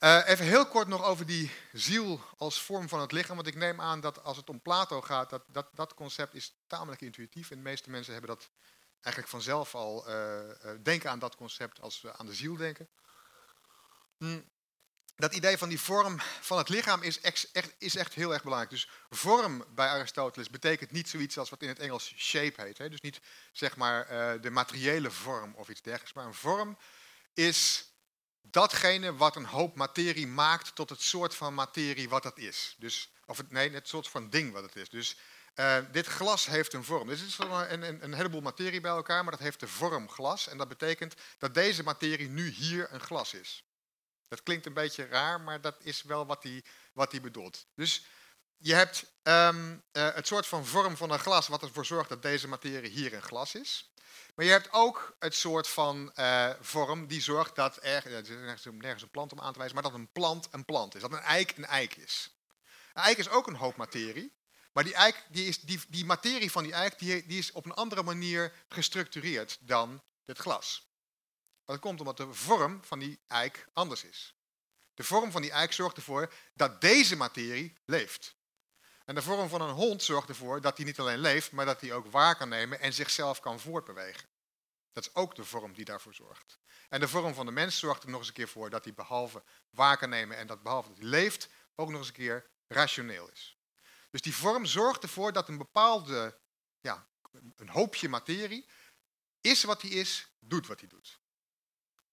Uh, 0.00 0.28
even 0.28 0.44
heel 0.44 0.66
kort 0.66 0.88
nog 0.88 1.04
over 1.04 1.26
die 1.26 1.50
ziel 1.72 2.20
als 2.36 2.62
vorm 2.62 2.88
van 2.88 3.00
het 3.00 3.12
lichaam. 3.12 3.36
Want 3.36 3.48
ik 3.48 3.54
neem 3.54 3.80
aan 3.80 4.00
dat 4.00 4.22
als 4.22 4.36
het 4.36 4.48
om 4.48 4.60
Plato 4.60 5.00
gaat, 5.00 5.30
dat, 5.30 5.42
dat, 5.46 5.68
dat 5.72 5.94
concept 5.94 6.34
is 6.34 6.54
tamelijk 6.66 7.00
intuïtief. 7.00 7.50
En 7.50 7.56
de 7.56 7.62
meeste 7.62 7.90
mensen 7.90 8.12
hebben 8.12 8.30
dat 8.30 8.50
eigenlijk 9.00 9.34
vanzelf 9.34 9.74
al 9.74 10.08
uh, 10.08 10.40
denken 10.82 11.10
aan 11.10 11.18
dat 11.18 11.36
concept 11.36 11.80
als 11.80 12.00
we 12.00 12.16
aan 12.16 12.26
de 12.26 12.34
ziel 12.34 12.56
denken. 12.56 12.88
Hm 14.18 14.40
dat 15.16 15.34
idee 15.34 15.58
van 15.58 15.68
die 15.68 15.80
vorm 15.80 16.20
van 16.40 16.58
het 16.58 16.68
lichaam 16.68 17.02
is 17.02 17.20
echt, 17.20 17.48
is 17.78 17.96
echt 17.96 18.14
heel 18.14 18.32
erg 18.32 18.42
belangrijk. 18.42 18.72
Dus 18.72 18.88
vorm 19.10 19.64
bij 19.74 19.88
Aristoteles 19.88 20.50
betekent 20.50 20.90
niet 20.90 21.08
zoiets 21.08 21.38
als 21.38 21.50
wat 21.50 21.62
in 21.62 21.68
het 21.68 21.78
Engels 21.78 22.14
shape 22.16 22.62
heet. 22.62 22.78
Hè? 22.78 22.88
Dus 22.88 23.00
niet 23.00 23.20
zeg 23.52 23.76
maar 23.76 24.06
de 24.40 24.50
materiële 24.50 25.10
vorm 25.10 25.54
of 25.54 25.68
iets 25.68 25.82
dergelijks. 25.82 26.14
Maar 26.14 26.26
een 26.26 26.34
vorm 26.34 26.78
is 27.34 27.90
datgene 28.50 29.14
wat 29.16 29.36
een 29.36 29.46
hoop 29.46 29.76
materie 29.76 30.26
maakt 30.26 30.74
tot 30.74 30.90
het 30.90 31.00
soort 31.00 31.34
van 31.34 31.54
materie 31.54 32.08
wat 32.08 32.22
dat 32.22 32.38
is. 32.38 32.74
Dus, 32.78 33.10
of 33.26 33.36
het, 33.36 33.50
nee, 33.50 33.70
het 33.70 33.88
soort 33.88 34.08
van 34.08 34.30
ding 34.30 34.52
wat 34.52 34.62
het 34.62 34.76
is. 34.76 34.88
Dus 34.88 35.16
uh, 35.54 35.78
dit 35.92 36.06
glas 36.06 36.46
heeft 36.46 36.72
een 36.72 36.84
vorm. 36.84 37.08
Dus 37.08 37.20
het 37.20 37.28
is 37.28 37.38
een, 37.38 37.82
een, 37.82 38.04
een 38.04 38.14
heleboel 38.14 38.40
materie 38.40 38.80
bij 38.80 38.90
elkaar, 38.90 39.22
maar 39.22 39.32
dat 39.32 39.40
heeft 39.40 39.60
de 39.60 39.68
vorm 39.68 40.08
glas. 40.08 40.48
En 40.48 40.58
dat 40.58 40.68
betekent 40.68 41.14
dat 41.38 41.54
deze 41.54 41.82
materie 41.82 42.28
nu 42.28 42.48
hier 42.48 42.92
een 42.92 43.00
glas 43.00 43.34
is. 43.34 43.64
Dat 44.28 44.42
klinkt 44.42 44.66
een 44.66 44.72
beetje 44.72 45.06
raar, 45.06 45.40
maar 45.40 45.60
dat 45.60 45.76
is 45.78 46.02
wel 46.02 46.26
wat 46.26 46.42
hij 46.42 46.64
wat 46.92 47.20
bedoelt. 47.22 47.66
Dus 47.74 48.04
je 48.58 48.74
hebt 48.74 49.04
um, 49.22 49.82
uh, 49.92 50.14
het 50.14 50.26
soort 50.26 50.46
van 50.46 50.66
vorm 50.66 50.96
van 50.96 51.10
een 51.10 51.18
glas, 51.18 51.48
wat 51.48 51.62
ervoor 51.62 51.86
zorgt 51.86 52.08
dat 52.08 52.22
deze 52.22 52.48
materie 52.48 52.90
hier 52.90 53.14
een 53.14 53.22
glas 53.22 53.54
is. 53.54 53.90
Maar 54.34 54.44
je 54.44 54.50
hebt 54.50 54.72
ook 54.72 55.16
het 55.18 55.34
soort 55.34 55.68
van 55.68 56.12
uh, 56.14 56.50
vorm 56.60 57.06
die 57.06 57.20
zorgt 57.20 57.54
dat 57.54 57.76
er, 57.76 58.06
er 58.06 58.28
is 58.54 58.64
nergens, 58.64 59.02
een 59.02 59.10
plant 59.10 59.32
om 59.32 59.40
aan 59.40 59.52
te 59.52 59.58
wijzen, 59.58 59.74
maar 59.74 59.90
dat 59.90 59.94
een 59.94 60.12
plant 60.12 60.48
een 60.50 60.64
plant 60.64 60.94
is. 60.94 61.00
Dat 61.00 61.12
een 61.12 61.18
eik 61.18 61.56
een 61.56 61.64
eik 61.64 61.96
is. 61.96 62.36
Een 62.92 63.02
eik 63.02 63.18
is 63.18 63.28
ook 63.28 63.46
een 63.46 63.54
hoop 63.54 63.76
materie, 63.76 64.36
maar 64.72 64.84
die, 64.84 64.94
eik, 64.94 65.26
die, 65.28 65.46
is, 65.46 65.60
die, 65.60 65.80
die 65.88 66.04
materie 66.04 66.50
van 66.50 66.62
die 66.62 66.72
eik 66.72 66.98
die 66.98 67.24
is 67.24 67.52
op 67.52 67.64
een 67.64 67.74
andere 67.74 68.02
manier 68.02 68.52
gestructureerd 68.68 69.58
dan 69.60 70.02
dit 70.24 70.38
glas. 70.38 70.90
Dat 71.64 71.78
komt 71.78 72.00
omdat 72.00 72.16
de 72.16 72.34
vorm 72.34 72.84
van 72.84 72.98
die 72.98 73.20
eik 73.26 73.68
anders 73.72 74.04
is. 74.04 74.34
De 74.94 75.04
vorm 75.04 75.30
van 75.30 75.42
die 75.42 75.50
eik 75.50 75.72
zorgt 75.72 75.96
ervoor 75.96 76.32
dat 76.54 76.80
deze 76.80 77.16
materie 77.16 77.78
leeft. 77.84 78.36
En 79.06 79.14
de 79.14 79.22
vorm 79.22 79.48
van 79.48 79.60
een 79.60 79.74
hond 79.74 80.02
zorgt 80.02 80.28
ervoor 80.28 80.60
dat 80.60 80.76
hij 80.76 80.86
niet 80.86 80.98
alleen 81.00 81.18
leeft, 81.18 81.52
maar 81.52 81.64
dat 81.66 81.80
hij 81.80 81.92
ook 81.92 82.06
waar 82.06 82.36
kan 82.36 82.48
nemen 82.48 82.80
en 82.80 82.92
zichzelf 82.92 83.40
kan 83.40 83.60
voortbewegen. 83.60 84.28
Dat 84.92 85.06
is 85.06 85.14
ook 85.14 85.34
de 85.34 85.44
vorm 85.44 85.72
die 85.72 85.84
daarvoor 85.84 86.14
zorgt. 86.14 86.58
En 86.88 87.00
de 87.00 87.08
vorm 87.08 87.34
van 87.34 87.46
de 87.46 87.52
mens 87.52 87.78
zorgt 87.78 88.02
er 88.02 88.10
nog 88.10 88.18
eens 88.18 88.28
een 88.28 88.34
keer 88.34 88.48
voor 88.48 88.70
dat 88.70 88.84
hij 88.84 88.94
behalve 88.94 89.42
waar 89.70 89.96
kan 89.96 90.08
nemen 90.08 90.36
en 90.36 90.46
dat 90.46 90.62
behalve 90.62 90.88
dat 90.88 90.98
hij 90.98 91.06
leeft, 91.06 91.48
ook 91.74 91.88
nog 91.88 91.98
eens 91.98 92.08
een 92.08 92.14
keer 92.14 92.50
rationeel 92.66 93.30
is. 93.30 93.58
Dus 94.10 94.20
die 94.20 94.34
vorm 94.34 94.64
zorgt 94.64 95.02
ervoor 95.02 95.32
dat 95.32 95.48
een 95.48 95.58
bepaalde, 95.58 96.38
ja, 96.80 97.06
een 97.56 97.68
hoopje 97.68 98.08
materie 98.08 98.68
is 99.40 99.62
wat 99.62 99.82
hij 99.82 99.90
is, 99.90 100.28
doet 100.38 100.66
wat 100.66 100.80
hij 100.80 100.88
doet. 100.88 101.20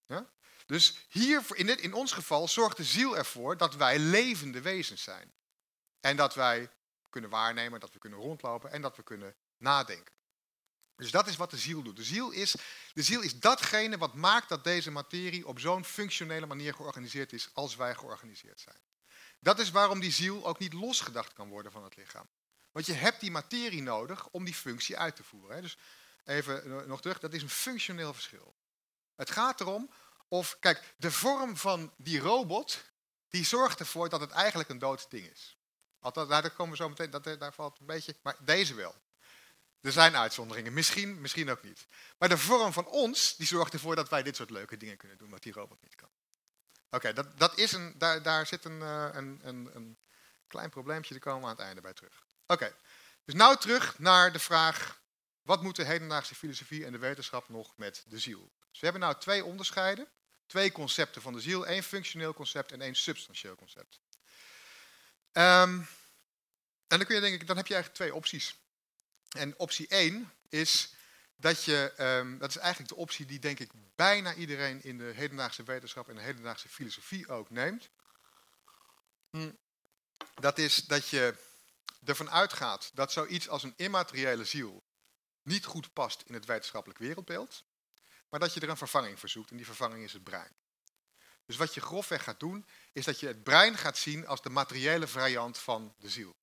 Ja? 0.06 0.30
Dus 0.66 1.06
hier, 1.10 1.44
in, 1.54 1.66
dit, 1.66 1.80
in 1.80 1.94
ons 1.94 2.12
geval, 2.12 2.48
zorgt 2.48 2.78
de 2.78 2.84
ziel 2.84 3.18
ervoor 3.18 3.58
dat 3.58 3.76
wij 3.76 4.00
levende 4.00 4.62
wezens 4.62 5.04
zijn. 5.04 5.34
En 6.00 6.16
dat 6.16 6.36
wij 6.36 6.72
kunnen 7.14 7.30
waarnemen, 7.30 7.80
dat 7.80 7.94
we 7.94 8.00
kunnen 8.00 8.20
rondlopen 8.20 8.72
en 8.72 8.82
dat 8.82 8.96
we 8.96 9.04
kunnen 9.04 9.36
nadenken. 9.58 10.16
Dus 10.96 11.12
dat 11.12 11.28
is 11.28 11.36
wat 11.36 11.50
de 11.50 11.58
ziel 11.58 11.82
doet. 11.82 11.96
De 11.96 12.04
ziel 12.04 12.32
is, 12.32 12.56
de 12.94 13.04
ziel 13.04 13.22
is 13.22 13.40
datgene 13.40 13.98
wat 13.98 14.14
maakt 14.14 14.50
dat 14.50 14.64
deze 14.64 14.92
materie 14.92 15.48
op 15.48 15.60
zo'n 15.60 15.86
functionele 15.86 16.46
manier 16.46 16.74
georganiseerd 16.74 17.34
is 17.34 17.50
als 17.54 17.76
wij 17.76 17.96
georganiseerd 17.96 18.60
zijn. 18.60 18.78
Dat 19.40 19.60
is 19.60 19.72
waarom 19.72 20.00
die 20.00 20.12
ziel 20.12 20.46
ook 20.46 20.60
niet 20.60 20.74
losgedacht 20.74 21.34
kan 21.34 21.50
worden 21.50 21.72
van 21.72 21.84
het 21.84 21.96
lichaam. 21.96 22.28
Want 22.72 22.86
je 22.86 22.94
hebt 22.94 23.20
die 23.20 23.32
materie 23.32 23.82
nodig 23.82 24.28
om 24.30 24.46
die 24.46 24.54
functie 24.54 24.98
uit 24.98 25.16
te 25.16 25.24
voeren. 25.24 25.62
Dus 25.62 25.78
even 26.26 26.88
nog 26.88 27.02
terug, 27.02 27.20
dat 27.20 27.34
is 27.34 27.42
een 27.42 27.50
functioneel 27.50 28.14
verschil. 28.14 28.56
Het 29.16 29.32
gaat 29.32 29.62
erom 29.62 29.90
of, 30.28 30.58
kijk, 30.60 30.94
de 30.98 31.12
vorm 31.12 31.58
van 31.58 31.94
die 31.98 32.20
robot, 32.20 32.84
die 33.30 33.46
zorgt 33.46 33.80
ervoor 33.80 34.10
dat 34.10 34.20
het 34.20 34.32
eigenlijk 34.32 34.70
een 34.70 34.80
dood 34.80 35.06
ding 35.10 35.32
is. 35.32 35.58
Althans, 36.04 36.30
daar 36.30 36.52
komen 36.52 36.72
we 36.72 36.84
zo 36.84 36.90
meteen, 36.90 37.10
dat, 37.10 37.24
daar 37.24 37.54
valt 37.54 37.80
een 37.80 37.86
beetje, 37.86 38.16
maar 38.22 38.36
deze 38.40 38.74
wel. 38.74 38.96
Er 39.82 39.92
zijn 39.92 40.16
uitzonderingen, 40.16 40.74
misschien, 40.74 41.22
misschien 41.22 41.50
ook 41.50 41.64
niet. 41.64 41.88
Maar 42.18 42.30
de 42.30 42.38
vorm 42.38 42.74
van 42.74 42.88
ons, 42.88 43.36
die 43.36 43.48
zorgt 43.48 43.74
ervoor 43.74 43.96
dat 43.96 44.10
wij 44.10 44.24
dit 44.24 44.36
soort 44.36 44.50
leuke 44.50 44.78
dingen 44.78 44.98
kunnen 44.98 45.18
doen, 45.18 45.30
wat 45.30 45.44
die 45.44 45.54
robot 45.54 45.82
niet 45.82 45.96
kan. 45.96 46.10
Oké, 46.90 47.14
dat, 47.14 47.38
dat 47.38 47.58
is 47.58 47.72
een, 47.72 47.94
daar, 47.98 48.22
daar 48.22 48.48
zit 48.48 48.66
een, 48.66 48.80
uh, 48.80 49.08
een, 49.12 49.40
een, 49.44 49.70
een 49.74 49.98
klein 50.48 50.70
probleempje, 50.70 51.14
daar 51.14 51.24
komen 51.24 51.42
we 51.42 51.48
aan 51.48 51.56
het 51.56 51.66
einde 51.66 51.82
bij 51.82 51.94
terug. 51.94 52.26
Oké, 52.46 52.76
dus 53.26 53.36
nou 53.36 53.58
terug 53.58 54.00
naar 54.00 54.32
de 54.32 54.40
vraag, 54.40 55.02
wat 55.42 55.62
moet 55.62 55.76
de 55.76 55.84
hedendaagse 55.84 56.36
filosofie 56.36 56.86
en 56.86 56.92
de 56.92 56.98
wetenschap 56.98 57.50
nog 57.50 57.78
met 57.78 58.04
de 58.08 58.20
ziel? 58.20 58.52
Dus 58.72 58.80
we 58.80 58.86
hebben 58.86 59.02
nou 59.02 59.20
twee 59.20 59.46
onderscheiden. 59.46 60.08
Twee 60.46 60.72
concepten 60.72 61.22
van 61.22 61.34
de 61.34 61.40
ziel. 61.40 61.68
één 61.68 61.84
functioneel 61.84 62.34
concept 62.34 62.72
en 62.72 62.82
één 62.82 62.96
substantieel 62.96 63.56
concept. 63.56 64.00
Um, 65.34 65.88
en 66.88 66.98
dan, 66.98 67.06
kun 67.06 67.16
je 67.16 67.22
denk 67.22 67.42
ik, 67.42 67.48
dan 67.48 67.58
heb 67.58 67.68
je 67.68 67.74
eigenlijk 67.74 68.04
twee 68.04 68.16
opties. 68.16 68.56
En 69.30 69.60
optie 69.60 69.88
1 69.88 70.32
is 70.50 70.94
dat 71.36 71.64
je, 71.64 71.94
um, 72.00 72.38
dat 72.38 72.50
is 72.50 72.58
eigenlijk 72.58 72.90
de 72.90 73.00
optie 73.00 73.26
die 73.26 73.40
denk 73.40 73.60
ik 73.60 73.72
bijna 73.96 74.34
iedereen 74.34 74.84
in 74.84 74.98
de 74.98 75.12
hedendaagse 75.16 75.64
wetenschap 75.64 76.10
en 76.10 76.16
de 76.16 76.22
hedendaagse 76.22 76.70
filosofie 76.70 77.28
ook 77.28 77.50
neemt. 77.50 77.90
Hm. 79.30 79.52
Dat 80.36 80.58
is 80.58 80.76
dat 80.76 81.10
je 81.10 81.36
ervan 82.06 82.30
uitgaat 82.30 82.92
dat 82.94 83.12
zoiets 83.12 83.50
als 83.50 83.64
een 83.64 83.74
immateriële 83.76 84.46
ziel 84.46 84.84
niet 85.42 85.66
goed 85.66 85.94
past 85.94 86.24
in 86.26 86.34
het 86.34 86.46
wetenschappelijk 86.46 87.00
wereldbeeld 87.00 87.64
maar 88.34 88.42
dat 88.42 88.54
je 88.54 88.60
er 88.60 88.70
een 88.70 88.78
vervanging 88.78 89.20
voor 89.20 89.30
zoekt 89.30 89.52
en 89.52 89.58
die 89.58 89.66
vervanging 89.66 90.04
is 90.04 90.14
het 90.14 90.24
brein. 90.24 90.56
Dus 91.46 91.56
wat 91.56 91.74
je 91.74 91.82
grofweg 91.82 92.24
gaat 92.24 92.40
doen, 92.40 92.66
is 92.92 93.06
dat 93.06 93.20
je 93.20 93.28
het 93.28 93.44
brein 93.44 93.78
gaat 93.78 93.98
zien 93.98 94.28
als 94.28 94.42
de 94.42 94.50
materiële 94.50 95.08
variant 95.08 95.58
van 95.58 95.94
de 96.00 96.10
ziel. 96.10 96.36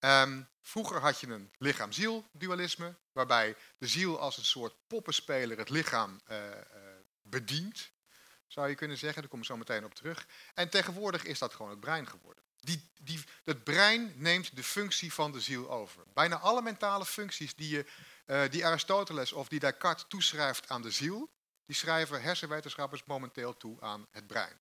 Um, 0.00 0.48
vroeger 0.60 1.00
had 1.00 1.20
je 1.20 1.26
een 1.26 1.52
lichaam-ziel 1.58 2.28
dualisme, 2.32 2.94
waarbij 3.12 3.56
de 3.78 3.86
ziel 3.86 4.20
als 4.20 4.36
een 4.36 4.44
soort 4.44 4.74
poppenspeler 4.86 5.58
het 5.58 5.70
lichaam 5.70 6.20
uh, 6.30 6.36
uh, 6.36 6.54
bedient, 7.22 7.90
zou 8.46 8.68
je 8.68 8.74
kunnen 8.74 8.98
zeggen. 8.98 9.20
Daar 9.20 9.30
kom 9.30 9.40
ik 9.40 9.46
zo 9.46 9.56
meteen 9.56 9.84
op 9.84 9.94
terug. 9.94 10.26
En 10.54 10.68
tegenwoordig 10.68 11.24
is 11.24 11.38
dat 11.38 11.54
gewoon 11.54 11.70
het 11.70 11.80
brein 11.80 12.08
geworden. 12.08 12.42
Die, 12.60 12.90
die, 13.00 13.24
het 13.44 13.64
brein 13.64 14.12
neemt 14.16 14.56
de 14.56 14.62
functie 14.62 15.12
van 15.12 15.32
de 15.32 15.40
ziel 15.40 15.70
over. 15.70 16.02
Bijna 16.14 16.38
alle 16.38 16.62
mentale 16.62 17.06
functies 17.06 17.54
die 17.54 17.68
je 17.68 17.86
uh, 18.26 18.42
die 18.50 18.66
Aristoteles 18.66 19.32
of 19.32 19.48
die 19.48 19.60
Descartes 19.60 20.04
toeschrijft 20.08 20.68
aan 20.68 20.82
de 20.82 20.90
ziel, 20.90 21.30
die 21.68 21.76
schrijven 21.76 22.22
hersenwetenschappers 22.22 23.04
momenteel 23.04 23.56
toe 23.56 23.80
aan 23.80 24.06
het 24.10 24.26
brein. 24.26 24.60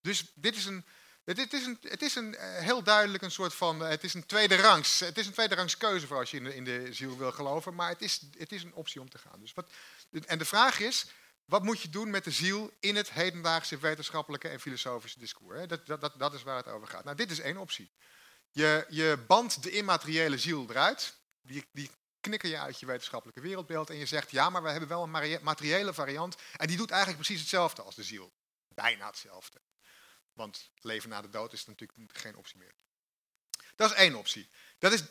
Dus 0.00 0.32
dit 0.34 0.56
is 0.56 0.64
een, 0.64 0.84
het, 1.24 1.52
is 1.52 1.66
een, 1.66 1.78
het 1.80 2.02
is 2.02 2.14
een 2.14 2.34
uh, 2.34 2.58
heel 2.58 2.82
duidelijk 2.82 3.22
een 3.22 3.30
soort 3.30 3.54
van, 3.54 3.82
uh, 3.82 3.88
het 3.88 4.04
is 4.04 4.14
een 4.14 4.26
tweede 4.26 4.56
rangs, 4.56 5.00
het 5.00 5.18
is 5.18 5.26
een 5.26 5.32
tweede 5.32 5.54
rangs 5.54 5.76
keuze 5.76 6.06
voor 6.06 6.16
als 6.16 6.30
je 6.30 6.36
in 6.36 6.44
de, 6.44 6.54
in 6.54 6.64
de 6.64 6.92
ziel 6.92 7.16
wil 7.16 7.32
geloven, 7.32 7.74
maar 7.74 7.88
het 7.88 8.02
is, 8.02 8.20
het 8.38 8.52
is 8.52 8.62
een 8.62 8.74
optie 8.74 9.00
om 9.00 9.10
te 9.10 9.18
gaan. 9.18 9.40
Dus 9.40 9.52
wat, 9.52 9.70
en 10.26 10.38
de 10.38 10.44
vraag 10.44 10.80
is, 10.80 11.06
wat 11.44 11.62
moet 11.62 11.80
je 11.80 11.88
doen 11.88 12.10
met 12.10 12.24
de 12.24 12.30
ziel 12.30 12.76
in 12.80 12.96
het 12.96 13.10
hedendaagse 13.10 13.78
wetenschappelijke 13.78 14.48
en 14.48 14.60
filosofische 14.60 15.18
discours? 15.18 15.58
Hè? 15.58 15.66
Dat, 15.66 15.86
dat, 15.86 16.00
dat, 16.00 16.18
dat 16.18 16.34
is 16.34 16.42
waar 16.42 16.56
het 16.56 16.68
over 16.68 16.88
gaat. 16.88 17.04
Nou, 17.04 17.16
dit 17.16 17.30
is 17.30 17.40
één 17.40 17.56
optie. 17.56 17.90
Je, 18.50 18.86
je 18.88 19.24
bandt 19.26 19.62
de 19.62 19.70
immateriële 19.70 20.38
ziel 20.38 20.66
eruit, 20.70 21.14
die, 21.40 21.68
die 21.72 21.90
knikker 22.28 22.48
je 22.48 22.58
uit 22.58 22.80
je 22.80 22.86
wetenschappelijke 22.86 23.40
wereldbeeld 23.40 23.90
en 23.90 23.96
je 23.96 24.06
zegt, 24.06 24.30
ja, 24.30 24.50
maar 24.50 24.62
we 24.62 24.70
hebben 24.70 24.88
wel 24.88 25.02
een 25.02 25.38
materiële 25.42 25.94
variant 25.94 26.36
en 26.56 26.66
die 26.66 26.76
doet 26.76 26.90
eigenlijk 26.90 27.22
precies 27.22 27.40
hetzelfde 27.40 27.82
als 27.82 27.94
de 27.94 28.02
ziel. 28.02 28.32
Bijna 28.68 29.06
hetzelfde. 29.06 29.60
Want 30.32 30.70
leven 30.80 31.08
na 31.08 31.22
de 31.22 31.30
dood 31.30 31.52
is 31.52 31.66
natuurlijk 31.66 32.00
geen 32.12 32.36
optie 32.36 32.58
meer. 32.58 32.74
Dat 33.76 33.90
is 33.90 33.96
één 33.96 34.14
optie. 34.14 34.48
Dat 34.78 34.92
is 34.92 35.02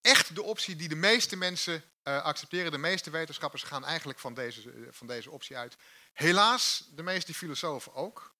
echt 0.00 0.34
de 0.34 0.42
optie 0.42 0.76
die 0.76 0.88
de 0.88 0.94
meeste 0.94 1.36
mensen 1.36 1.84
uh, 2.04 2.22
accepteren. 2.22 2.70
De 2.70 2.78
meeste 2.78 3.10
wetenschappers 3.10 3.62
gaan 3.62 3.84
eigenlijk 3.84 4.18
van 4.18 4.34
deze, 4.34 4.72
eh, 4.72 4.86
van 4.90 5.06
deze 5.06 5.30
optie 5.30 5.56
uit. 5.56 5.76
Helaas, 6.12 6.88
de 6.94 7.02
meeste 7.02 7.34
filosofen 7.34 7.94
ook. 7.94 8.34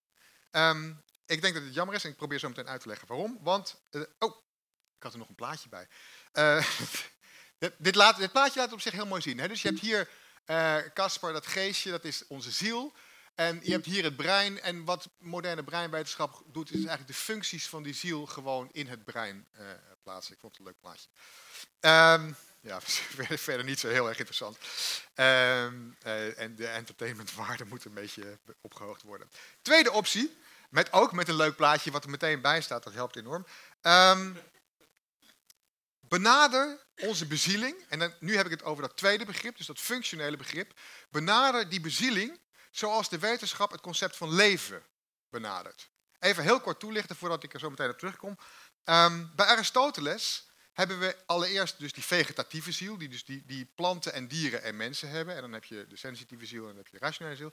Um, 0.51 1.03
ik 1.27 1.41
denk 1.41 1.55
dat 1.55 1.63
het 1.63 1.75
jammer 1.75 1.95
is 1.95 2.05
en 2.05 2.11
ik 2.11 2.17
probeer 2.17 2.39
zo 2.39 2.49
meteen 2.49 2.69
uit 2.69 2.81
te 2.81 2.89
leggen 2.89 3.09
waarom. 3.09 3.39
Want, 3.41 3.83
uh, 3.91 4.03
oh, 4.19 4.37
ik 4.97 5.03
had 5.03 5.13
er 5.13 5.19
nog 5.19 5.29
een 5.29 5.35
plaatje 5.35 5.69
bij. 5.69 5.89
dit, 7.79 7.95
laat, 7.95 8.33
plaatje 8.33 8.59
laat 8.59 8.65
het 8.65 8.73
op 8.73 8.81
zich 8.81 8.93
heel 8.93 9.07
mooi 9.07 9.23
zien. 9.23 9.39
Hè? 9.39 9.49
Dus 9.49 9.63
je 9.63 9.69
hebt 9.69 9.81
hier 9.81 10.09
Caspar, 10.95 11.33
dat 11.33 11.47
geestje, 11.47 11.91
dat 11.91 12.05
is 12.05 12.27
onze 12.27 12.51
ziel. 12.51 12.93
En 13.35 13.61
je 13.63 13.73
hebt 13.73 13.87
hier 13.87 14.05
het 14.05 14.17
brein. 14.17 14.61
En 14.61 14.85
wat 14.85 15.09
moderne 15.19 15.65
breinwetenschap 15.65 16.43
doet, 16.47 16.69
is 16.69 16.75
eigenlijk 16.75 17.07
de 17.07 17.15
functies 17.15 17.69
van 17.69 17.83
die 17.83 17.95
ziel 17.95 18.27
gewoon 18.27 18.69
in 18.73 18.87
het 18.87 19.05
brein 19.05 19.47
plaatsen. 20.03 20.35
Ik 20.35 20.41
vond 20.41 20.57
het 20.57 20.67
een 20.67 20.73
leuk 20.73 20.81
plaatje. 20.81 21.09
Um, 22.25 22.37
ja, 22.63 22.81
verder 23.47 23.65
niet 23.65 23.81
zo 23.81 23.89
heel 23.89 24.09
erg 24.09 24.19
interessant. 24.19 24.57
Um, 25.15 25.97
uh, 26.07 26.39
en 26.39 26.57
de 26.57 26.67
entertainmentwaarde 26.67 27.65
moet 27.65 27.85
een 27.85 27.95
beetje 27.95 28.39
opgehoogd 28.61 29.03
worden. 29.03 29.31
Tweede 29.63 29.91
optie, 29.91 30.37
met, 30.69 30.93
ook 30.93 31.13
met 31.13 31.29
een 31.29 31.37
leuk 31.37 31.57
plaatje 31.57 31.91
wat 31.91 32.05
er 32.05 32.11
meteen 32.11 32.41
bij 32.41 32.61
staat, 32.61 32.83
dat 32.83 32.93
helpt 32.93 33.17
enorm. 33.17 33.47
Um, 33.83 34.37
benader 36.13 36.87
onze 36.97 37.27
bezieling, 37.27 37.85
en 37.89 37.99
dan, 37.99 38.15
nu 38.21 38.37
heb 38.37 38.45
ik 38.45 38.51
het 38.51 38.63
over 38.63 38.83
dat 38.83 38.97
tweede 38.97 39.25
begrip, 39.25 39.57
dus 39.57 39.67
dat 39.67 39.79
functionele 39.79 40.37
begrip. 40.37 40.81
Benader 41.11 41.69
die 41.69 41.81
bezieling 41.81 42.41
zoals 42.71 43.09
de 43.09 43.19
wetenschap 43.19 43.71
het 43.71 43.81
concept 43.81 44.17
van 44.17 44.35
leven 44.35 44.83
benadert. 45.31 45.91
Even 46.19 46.43
heel 46.43 46.61
kort 46.61 46.81
toelichten 46.81 47.17
voordat 47.17 47.43
ik 47.43 47.55
er 47.55 47.61
zo 47.61 47.71
meteen 47.71 47.91
op 47.91 47.99
terugkom. 47.99 48.39
Um, 48.85 49.33
bij 49.37 49.47
Aristoteles 49.47 50.49
hebben 50.73 50.99
we 50.99 51.17
allereerst 51.27 51.79
dus 51.79 51.93
die 51.93 52.05
vegetatieve 52.05 52.73
ziel, 52.73 52.99
die 52.99 53.09
dus 53.09 53.25
die, 53.25 53.43
die 53.47 53.65
planten 53.75 54.13
en 54.13 54.29
dieren 54.29 54.63
en 54.63 54.77
mensen 54.77 55.09
hebben. 55.09 55.35
En 55.35 55.41
dan 55.41 55.53
heb 55.53 55.65
je 55.65 55.87
de 55.89 55.97
sensitieve 55.97 56.47
ziel 56.47 56.63
en 56.63 56.69
dan 56.69 56.77
heb 56.77 56.87
je 56.87 56.99
de 56.99 57.05
rationele 57.05 57.37
ziel. 57.37 57.53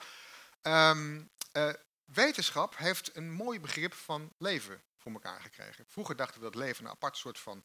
Um, 0.62 1.32
uh, 1.54 1.70
wetenschap 2.06 2.78
heeft 2.78 3.16
een 3.16 3.32
mooi 3.32 3.60
begrip 3.60 3.94
van 3.94 4.34
leven 4.38 4.84
voor 4.98 5.12
elkaar 5.12 5.42
gekregen. 5.42 5.86
Vroeger 5.88 6.16
dachten 6.16 6.40
we 6.40 6.46
dat 6.46 6.56
leven 6.56 6.86
een 6.86 6.92
apart 6.92 7.18
soort 7.18 7.40
van 7.40 7.64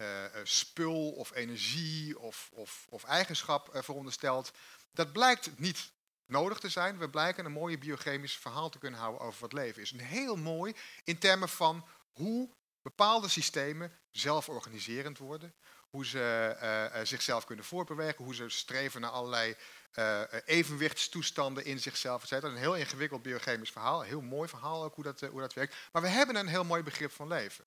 uh, 0.00 0.24
spul 0.42 1.10
of 1.10 1.34
energie 1.34 2.18
of, 2.18 2.50
of, 2.52 2.86
of 2.88 3.04
eigenschap 3.04 3.74
uh, 3.74 3.82
veronderstelt. 3.82 4.52
Dat 4.92 5.12
blijkt 5.12 5.58
niet 5.58 5.92
nodig 6.26 6.58
te 6.58 6.68
zijn. 6.68 6.98
We 6.98 7.10
blijken 7.10 7.44
een 7.44 7.52
mooie 7.52 7.78
biochemisch 7.78 8.36
verhaal 8.36 8.68
te 8.68 8.78
kunnen 8.78 9.00
houden 9.00 9.20
over 9.20 9.40
wat 9.40 9.52
leven 9.52 9.82
is. 9.82 9.92
Een 9.92 10.00
heel 10.00 10.36
mooi 10.36 10.74
in 11.04 11.18
termen 11.18 11.48
van 11.48 11.86
hoe 12.12 12.50
bepaalde 12.82 13.28
systemen 13.28 13.92
zelforganiserend 14.10 15.18
worden. 15.18 15.54
Hoe 15.90 16.06
ze 16.06 17.00
zichzelf 17.02 17.44
kunnen 17.44 17.64
voortbewegen, 17.64 18.24
hoe 18.24 18.34
ze 18.34 18.48
streven 18.48 19.00
naar 19.00 19.10
allerlei 19.10 19.56
uh, 19.98 20.22
evenwichtstoestanden 20.44 21.64
in 21.64 21.80
zichzelf. 21.80 22.26
Dat 22.26 22.42
is 22.42 22.50
een 22.50 22.56
heel 22.56 22.76
ingewikkeld 22.76 23.22
biochemisch 23.22 23.70
verhaal, 23.70 24.00
een 24.00 24.06
heel 24.06 24.20
mooi 24.20 24.48
verhaal 24.48 24.84
ook 24.84 24.94
hoe 24.94 25.04
dat, 25.04 25.20
hoe 25.20 25.40
dat 25.40 25.54
werkt. 25.54 25.76
Maar 25.92 26.02
we 26.02 26.08
hebben 26.08 26.36
een 26.36 26.46
heel 26.46 26.64
mooi 26.64 26.82
begrip 26.82 27.12
van 27.12 27.28
leven. 27.28 27.64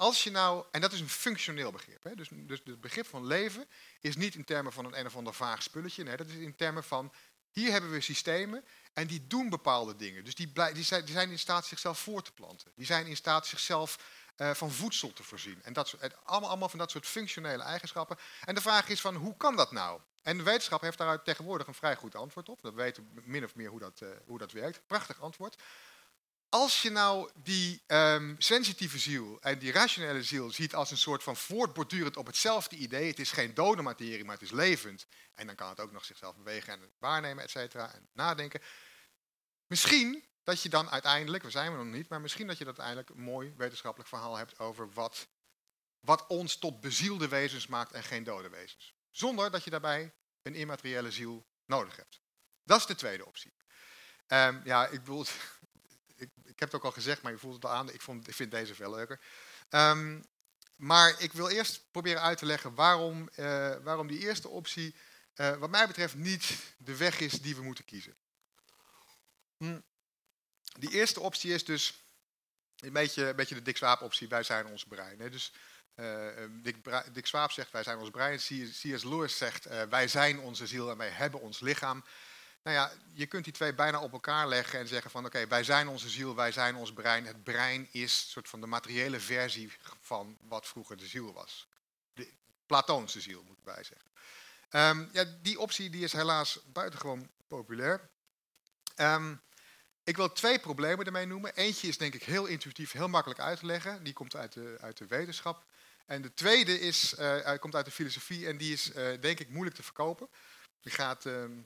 Als 0.00 0.24
je 0.24 0.30
nou, 0.30 0.64
en 0.70 0.80
dat 0.80 0.92
is 0.92 1.00
een 1.00 1.08
functioneel 1.08 1.70
begrip, 1.70 2.02
hè? 2.02 2.14
Dus, 2.14 2.28
dus 2.32 2.60
het 2.64 2.80
begrip 2.80 3.06
van 3.06 3.26
leven 3.26 3.66
is 4.00 4.16
niet 4.16 4.34
in 4.34 4.44
termen 4.44 4.72
van 4.72 4.84
een 4.84 4.98
een 4.98 5.06
of 5.06 5.16
ander 5.16 5.34
vaag 5.34 5.62
spulletje, 5.62 6.16
dat 6.16 6.26
is 6.26 6.34
in 6.34 6.56
termen 6.56 6.84
van 6.84 7.12
hier 7.50 7.72
hebben 7.72 7.90
we 7.90 8.00
systemen 8.00 8.64
en 8.92 9.06
die 9.06 9.26
doen 9.26 9.48
bepaalde 9.48 9.96
dingen. 9.96 10.24
Dus 10.24 10.34
die, 10.34 10.52
die, 10.72 10.84
zijn, 10.84 11.04
die 11.04 11.14
zijn 11.14 11.30
in 11.30 11.38
staat 11.38 11.66
zichzelf 11.66 11.98
voor 11.98 12.22
te 12.22 12.32
planten. 12.32 12.72
Die 12.74 12.86
zijn 12.86 13.06
in 13.06 13.16
staat 13.16 13.46
zichzelf 13.46 13.98
uh, 14.36 14.50
van 14.50 14.70
voedsel 14.70 15.12
te 15.12 15.22
voorzien. 15.22 15.62
En 15.62 15.72
dat 15.72 15.96
allemaal, 16.24 16.48
allemaal 16.48 16.68
van 16.68 16.78
dat 16.78 16.90
soort 16.90 17.06
functionele 17.06 17.62
eigenschappen. 17.62 18.16
En 18.44 18.54
de 18.54 18.60
vraag 18.60 18.88
is 18.88 19.00
van 19.00 19.14
hoe 19.14 19.36
kan 19.36 19.56
dat 19.56 19.72
nou? 19.72 20.00
En 20.22 20.36
de 20.36 20.42
wetenschap 20.42 20.80
heeft 20.80 20.98
daaruit 20.98 21.24
tegenwoordig 21.24 21.66
een 21.66 21.74
vrij 21.74 21.96
goed 21.96 22.14
antwoord 22.14 22.48
op. 22.48 22.62
We 22.62 22.72
weten 22.72 23.10
min 23.24 23.44
of 23.44 23.54
meer 23.54 23.70
hoe 23.70 23.80
dat, 23.80 24.00
uh, 24.02 24.08
hoe 24.26 24.38
dat 24.38 24.52
werkt. 24.52 24.80
Prachtig 24.86 25.20
antwoord. 25.20 25.56
Als 26.50 26.82
je 26.82 26.90
nou 26.90 27.30
die 27.34 27.82
um, 27.86 28.34
sensitieve 28.38 28.98
ziel 28.98 29.40
en 29.40 29.58
die 29.58 29.72
rationele 29.72 30.22
ziel 30.22 30.50
ziet 30.50 30.74
als 30.74 30.90
een 30.90 30.96
soort 30.96 31.22
van 31.22 31.36
voortbordurend 31.36 32.16
op 32.16 32.26
hetzelfde 32.26 32.76
idee, 32.76 33.08
het 33.08 33.18
is 33.18 33.30
geen 33.30 33.54
dode 33.54 33.82
materie, 33.82 34.24
maar 34.24 34.34
het 34.34 34.44
is 34.44 34.50
levend. 34.50 35.06
En 35.34 35.46
dan 35.46 35.54
kan 35.54 35.68
het 35.68 35.80
ook 35.80 35.92
nog 35.92 36.04
zichzelf 36.04 36.36
bewegen 36.36 36.72
en 36.72 36.92
waarnemen, 36.98 37.44
et 37.44 37.50
cetera, 37.50 37.94
en 37.94 38.08
nadenken. 38.12 38.60
Misschien 39.66 40.24
dat 40.44 40.62
je 40.62 40.68
dan 40.68 40.90
uiteindelijk, 40.90 41.42
we 41.42 41.50
zijn 41.50 41.72
we 41.72 41.84
nog 41.84 41.94
niet, 41.94 42.08
maar 42.08 42.20
misschien 42.20 42.46
dat 42.46 42.58
je 42.58 42.64
dat 42.64 42.78
uiteindelijk 42.78 43.18
een 43.18 43.24
mooi 43.32 43.54
wetenschappelijk 43.56 44.08
verhaal 44.08 44.36
hebt 44.36 44.58
over 44.58 44.92
wat, 44.92 45.28
wat 46.00 46.26
ons 46.26 46.56
tot 46.56 46.80
bezielde 46.80 47.28
wezens 47.28 47.66
maakt 47.66 47.92
en 47.92 48.02
geen 48.02 48.24
dode 48.24 48.48
wezens. 48.48 48.94
Zonder 49.10 49.50
dat 49.50 49.64
je 49.64 49.70
daarbij 49.70 50.14
een 50.42 50.54
immateriële 50.54 51.10
ziel 51.10 51.46
nodig 51.66 51.96
hebt. 51.96 52.20
Dat 52.64 52.78
is 52.78 52.86
de 52.86 52.94
tweede 52.94 53.26
optie. 53.26 53.52
Um, 54.26 54.60
ja, 54.64 54.86
ik, 54.86 55.00
bedoel, 55.00 55.26
ik, 56.20 56.30
ik, 56.44 56.58
heb 56.58 56.72
het 56.72 56.74
ook 56.74 56.84
al 56.84 56.92
gezegd, 56.92 57.22
maar 57.22 57.32
je 57.32 57.38
voelt 57.38 57.54
het 57.54 57.64
al 57.64 57.70
aan. 57.70 57.92
Ik, 57.92 58.00
vond, 58.00 58.28
ik 58.28 58.34
vind 58.34 58.50
deze 58.50 58.74
veel 58.74 58.90
leuker. 58.90 59.20
Um, 59.70 60.24
maar 60.80 61.14
ik 61.18 61.32
wil 61.32 61.48
eerst 61.48 61.90
proberen 61.90 62.22
uit 62.22 62.38
te 62.38 62.46
leggen 62.46 62.74
waarom, 62.74 63.28
uh, 63.36 63.76
waarom 63.82 64.06
die 64.06 64.18
eerste 64.18 64.48
optie, 64.48 64.94
uh, 65.34 65.56
wat 65.56 65.70
mij 65.70 65.86
betreft, 65.86 66.14
niet 66.14 66.74
de 66.78 66.96
weg 66.96 67.20
is 67.20 67.32
die 67.32 67.56
we 67.56 67.62
moeten 67.62 67.84
kiezen. 67.84 68.16
Hm. 69.56 69.80
Die 70.78 70.90
eerste 70.90 71.20
optie 71.20 71.52
is 71.52 71.64
dus 71.64 72.04
een 72.76 72.92
beetje, 72.92 73.28
een 73.28 73.36
beetje 73.36 73.54
de 73.54 73.62
Dick 73.62 73.76
Swaap 73.76 74.00
optie, 74.00 74.28
wij 74.28 74.42
zijn 74.42 74.66
ons 74.66 74.84
brein. 74.84 75.20
Hè. 75.20 75.30
Dus 75.30 75.52
uh, 75.94 76.28
Dick, 76.50 76.76
Dick, 77.12 77.26
Swaap 77.26 77.50
zegt 77.52 77.70
wij 77.70 77.82
zijn 77.82 77.98
ons 77.98 78.10
brein, 78.10 78.38
C.S. 78.38 79.04
Lewis 79.04 79.36
zegt 79.36 79.64
wij 79.88 80.08
zijn 80.08 80.40
onze 80.40 80.66
ziel 80.66 80.90
en 80.90 80.96
wij 80.96 81.10
hebben 81.10 81.40
ons 81.40 81.60
lichaam. 81.60 82.04
Nou 82.62 82.76
ja, 82.76 82.92
je 83.12 83.26
kunt 83.26 83.44
die 83.44 83.52
twee 83.52 83.74
bijna 83.74 84.00
op 84.00 84.12
elkaar 84.12 84.48
leggen 84.48 84.78
en 84.78 84.88
zeggen 84.88 85.10
van 85.10 85.24
oké, 85.24 85.46
wij 85.46 85.64
zijn 85.64 85.88
onze 85.88 86.08
ziel, 86.08 86.34
wij 86.34 86.52
zijn 86.52 86.74
ons 86.74 86.92
brein. 86.92 87.26
Het 87.26 87.44
brein 87.44 87.88
is 87.90 88.22
een 88.22 88.30
soort 88.30 88.48
van 88.48 88.60
de 88.60 88.66
materiële 88.66 89.20
versie 89.20 89.72
van 90.00 90.38
wat 90.40 90.66
vroeger 90.66 90.96
de 90.96 91.06
ziel 91.06 91.32
was. 91.32 91.68
De 92.12 92.32
Platoonse 92.66 93.20
ziel, 93.20 93.42
moet 93.42 93.58
ik 93.58 93.64
bij 93.64 93.84
zeggen. 93.84 94.10
Um, 94.70 95.08
ja, 95.12 95.24
die 95.42 95.60
optie 95.60 95.90
die 95.90 96.04
is 96.04 96.12
helaas 96.12 96.60
buitengewoon 96.72 97.30
populair. 97.46 98.10
Um, 98.96 99.42
ik 100.04 100.16
wil 100.16 100.32
twee 100.32 100.58
problemen 100.58 101.06
ermee 101.06 101.26
noemen. 101.26 101.54
Eentje 101.54 101.88
is 101.88 101.98
denk 101.98 102.14
ik 102.14 102.22
heel 102.22 102.46
intuïtief, 102.46 102.92
heel 102.92 103.08
makkelijk 103.08 103.40
uit 103.40 103.58
te 103.58 103.66
leggen. 103.66 104.02
Die 104.02 104.12
komt 104.12 104.36
uit 104.36 104.52
de, 104.52 104.76
uit 104.80 104.96
de 104.96 105.06
wetenschap. 105.06 105.64
En 106.06 106.22
de 106.22 106.34
tweede 106.34 106.80
is, 106.80 107.14
uh, 107.18 107.58
komt 107.58 107.74
uit 107.74 107.84
de 107.84 107.90
filosofie 107.90 108.46
en 108.46 108.56
die 108.56 108.72
is 108.72 108.94
uh, 108.94 109.20
denk 109.20 109.40
ik 109.40 109.48
moeilijk 109.48 109.76
te 109.76 109.82
verkopen. 109.82 110.28
Ik 110.82 110.92
ga, 110.92 111.08
het, 111.08 111.24
uh, 111.24 111.44
ik 111.44 111.64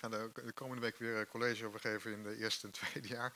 ga 0.00 0.08
de, 0.08 0.30
de, 0.44 0.52
komende 0.52 0.82
week 0.82 0.98
weer 0.98 1.16
een 1.16 1.28
college 1.28 1.66
over 1.66 1.80
geven 1.80 2.12
in 2.12 2.22
de 2.22 2.36
eerste 2.36 2.66
en 2.66 2.72
tweede 2.80 3.08
jaar. 3.08 3.32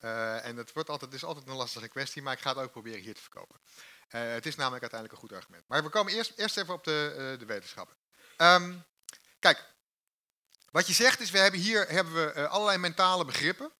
Uh, 0.00 0.46
en 0.46 0.56
het, 0.56 0.72
wordt 0.72 0.90
altijd, 0.90 1.14
is 1.14 1.24
altijd 1.24 1.48
een 1.48 1.54
lastige 1.54 1.88
kwestie, 1.88 2.22
maar 2.22 2.32
ik 2.32 2.40
ga 2.40 2.50
het 2.50 2.58
ook 2.58 2.70
proberen 2.70 3.00
hier 3.00 3.14
te 3.14 3.20
verkopen. 3.20 3.60
het 4.08 4.46
is 4.46 4.56
namelijk 4.56 4.82
uiteindelijk 4.82 5.12
een 5.12 5.28
goed 5.28 5.38
argument. 5.38 5.64
Maar 5.68 5.82
we 5.82 5.88
komen 5.88 6.12
eerst, 6.12 6.32
eerst 6.36 6.56
even 6.56 6.74
op 6.74 6.84
de, 6.84 7.36
de 7.38 7.44
wetenschappen. 7.44 7.96
Um, 8.36 8.84
kijk, 9.38 9.64
wat 10.70 10.86
je 10.86 10.92
zegt 10.92 11.20
is, 11.20 11.30
we 11.30 11.38
hebben 11.38 11.60
hier 11.60 11.88
hebben 11.88 12.14
we, 12.14 12.48
allerlei 12.48 12.78
mentale 12.78 13.24
begrippen. 13.24 13.72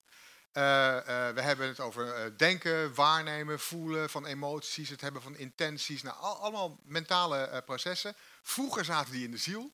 We 0.53 1.41
hebben 1.41 1.69
het 1.69 1.81
over 1.81 2.39
denken, 2.39 2.95
waarnemen, 2.95 3.61
voelen 3.61 4.11
van 4.11 4.27
emoties, 4.27 4.89
het 4.89 5.01
hebben 5.01 5.23
van 5.23 5.37
intenties. 5.37 6.03
Nou, 6.03 6.17
al, 6.17 6.37
allemaal 6.37 6.81
mentale 6.85 7.63
processen. 7.65 8.15
Vroeger 8.43 8.85
zaten 8.85 9.13
die 9.13 9.25
in 9.25 9.31
de 9.31 9.37
ziel. 9.37 9.73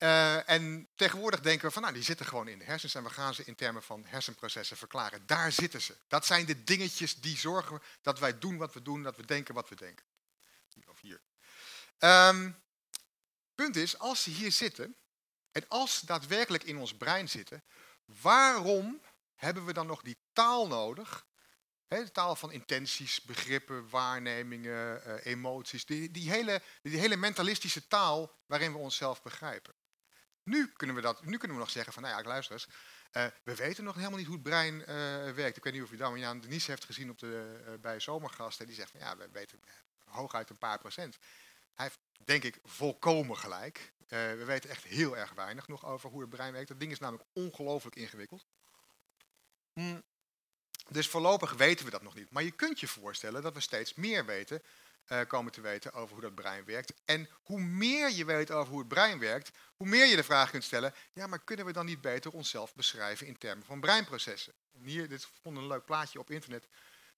En 0.00 0.88
tegenwoordig 0.94 1.40
denken 1.40 1.66
we 1.66 1.72
van, 1.72 1.82
nou, 1.82 1.94
die 1.94 2.02
zitten 2.02 2.26
gewoon 2.26 2.48
in 2.48 2.58
de 2.58 2.64
hersens 2.64 2.94
en 2.94 3.02
we 3.02 3.10
gaan 3.10 3.34
ze 3.34 3.44
in 3.44 3.54
termen 3.54 3.82
van 3.82 4.04
hersenprocessen 4.06 4.76
verklaren. 4.76 5.26
Daar 5.26 5.52
zitten 5.52 5.80
ze. 5.80 5.96
Dat 6.08 6.26
zijn 6.26 6.46
de 6.46 6.64
dingetjes 6.64 7.20
die 7.20 7.36
zorgen 7.36 7.82
dat 8.02 8.18
wij 8.18 8.38
doen 8.38 8.56
wat 8.56 8.74
we 8.74 8.82
doen, 8.82 9.02
dat 9.02 9.16
we 9.16 9.26
denken 9.26 9.54
wat 9.54 9.68
we 9.68 9.76
denken. 9.76 10.06
Of 10.86 11.00
hier. 11.00 11.20
Um, 11.98 12.62
punt 13.54 13.76
is, 13.76 13.98
als 13.98 14.22
ze 14.22 14.30
hier 14.30 14.52
zitten, 14.52 14.96
en 15.52 15.68
als 15.68 15.98
ze 15.98 16.06
daadwerkelijk 16.06 16.64
in 16.64 16.76
ons 16.76 16.96
brein 16.96 17.28
zitten, 17.28 17.64
waarom 18.04 19.00
hebben 19.34 19.64
we 19.64 19.72
dan 19.72 19.86
nog 19.86 20.02
die 20.02 20.16
taal 20.32 20.66
nodig? 20.66 21.28
de 21.88 22.12
taal 22.12 22.36
van 22.36 22.52
intenties, 22.52 23.20
begrippen, 23.20 23.88
waarnemingen, 23.88 25.02
uh, 25.06 25.26
emoties. 25.26 25.84
Die, 25.84 26.10
die, 26.10 26.30
hele, 26.30 26.62
die 26.82 26.98
hele 26.98 27.16
mentalistische 27.16 27.86
taal 27.86 28.32
waarin 28.46 28.72
we 28.72 28.78
onszelf 28.78 29.22
begrijpen. 29.22 29.74
Nu 30.42 30.72
kunnen 30.72 30.96
we, 30.96 31.02
dat, 31.02 31.24
nu 31.24 31.36
kunnen 31.36 31.56
we 31.56 31.62
nog 31.62 31.72
zeggen 31.72 31.92
van, 31.92 32.02
nou 32.02 32.16
ja, 32.16 32.28
luister 32.28 32.52
eens. 32.52 32.68
Uh, 33.12 33.26
we 33.44 33.54
weten 33.54 33.84
nog 33.84 33.94
helemaal 33.94 34.18
niet 34.18 34.26
hoe 34.26 34.34
het 34.34 34.44
brein 34.44 34.74
uh, 34.74 34.86
werkt. 35.32 35.56
Ik 35.56 35.64
weet 35.64 35.72
niet 35.72 35.82
of 35.82 35.90
u 35.90 35.96
Damian 35.96 36.40
Denise 36.40 36.70
heeft 36.70 36.84
gezien 36.84 37.10
op 37.10 37.18
de, 37.18 37.78
bij 37.80 38.00
Zomergasten. 38.00 38.66
Die 38.66 38.74
zegt 38.74 38.90
van, 38.90 39.00
ja, 39.00 39.16
we 39.16 39.28
weten 39.32 39.60
hooguit 40.04 40.50
een 40.50 40.58
paar 40.58 40.78
procent. 40.78 41.18
Hij 41.74 41.84
heeft, 41.84 41.98
denk 42.24 42.44
ik, 42.44 42.58
volkomen 42.64 43.36
gelijk. 43.36 43.92
Uh, 44.02 44.08
we 44.08 44.44
weten 44.44 44.70
echt 44.70 44.84
heel 44.84 45.16
erg 45.16 45.32
weinig 45.32 45.68
nog 45.68 45.86
over 45.86 46.10
hoe 46.10 46.20
het 46.20 46.30
brein 46.30 46.52
werkt. 46.52 46.68
Dat 46.68 46.80
ding 46.80 46.92
is 46.92 46.98
namelijk 46.98 47.28
ongelooflijk 47.32 47.96
ingewikkeld. 47.96 48.46
Mm. 49.72 50.02
Dus 50.88 51.08
voorlopig 51.08 51.52
weten 51.52 51.84
we 51.84 51.90
dat 51.90 52.02
nog 52.02 52.14
niet. 52.14 52.30
Maar 52.30 52.42
je 52.42 52.50
kunt 52.50 52.80
je 52.80 52.88
voorstellen 52.88 53.42
dat 53.42 53.54
we 53.54 53.60
steeds 53.60 53.94
meer 53.94 54.24
weten 54.24 54.62
eh, 55.10 55.20
komen 55.26 55.52
te 55.52 55.60
weten 55.60 55.92
over 55.92 56.12
hoe 56.12 56.22
dat 56.22 56.34
brein 56.34 56.64
werkt. 56.64 56.92
En 57.04 57.28
hoe 57.42 57.60
meer 57.60 58.10
je 58.10 58.24
weet 58.24 58.50
over 58.50 58.70
hoe 58.70 58.78
het 58.78 58.88
brein 58.88 59.18
werkt, 59.18 59.50
hoe 59.76 59.86
meer 59.86 60.06
je 60.06 60.16
de 60.16 60.24
vraag 60.24 60.50
kunt 60.50 60.64
stellen, 60.64 60.94
ja, 61.12 61.26
maar 61.26 61.44
kunnen 61.44 61.66
we 61.66 61.72
dan 61.72 61.86
niet 61.86 62.00
beter 62.00 62.32
onszelf 62.32 62.74
beschrijven 62.74 63.26
in 63.26 63.38
termen 63.38 63.64
van 63.64 63.80
breinprocessen? 63.80 64.52
hier, 64.82 65.08
dit 65.08 65.26
vond 65.42 65.56
een 65.56 65.66
leuk 65.66 65.84
plaatje 65.84 66.18
op 66.18 66.30
internet 66.30 66.68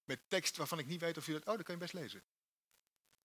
met 0.03 0.19
tekst 0.27 0.57
waarvan 0.57 0.79
ik 0.79 0.85
niet 0.85 1.01
weet 1.01 1.17
of 1.17 1.25
je 1.25 1.31
dat, 1.31 1.45
oh, 1.45 1.55
dat 1.55 1.63
kun 1.63 1.73
je 1.73 1.79
best 1.79 1.93
lezen. 1.93 2.23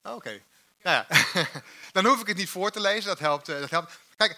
Oh, 0.02 0.14
Oké. 0.14 0.42
Nou 0.82 1.04
ja, 1.08 1.24
dan 1.92 2.06
hoef 2.06 2.20
ik 2.20 2.26
het 2.26 2.36
niet 2.36 2.48
voor 2.50 2.70
te 2.70 2.80
lezen, 2.80 3.08
dat 3.08 3.18
helpt. 3.18 3.48
eh, 3.48 3.60
dat 3.60 3.70
helpt. 3.70 3.98
Kijk, 4.16 4.36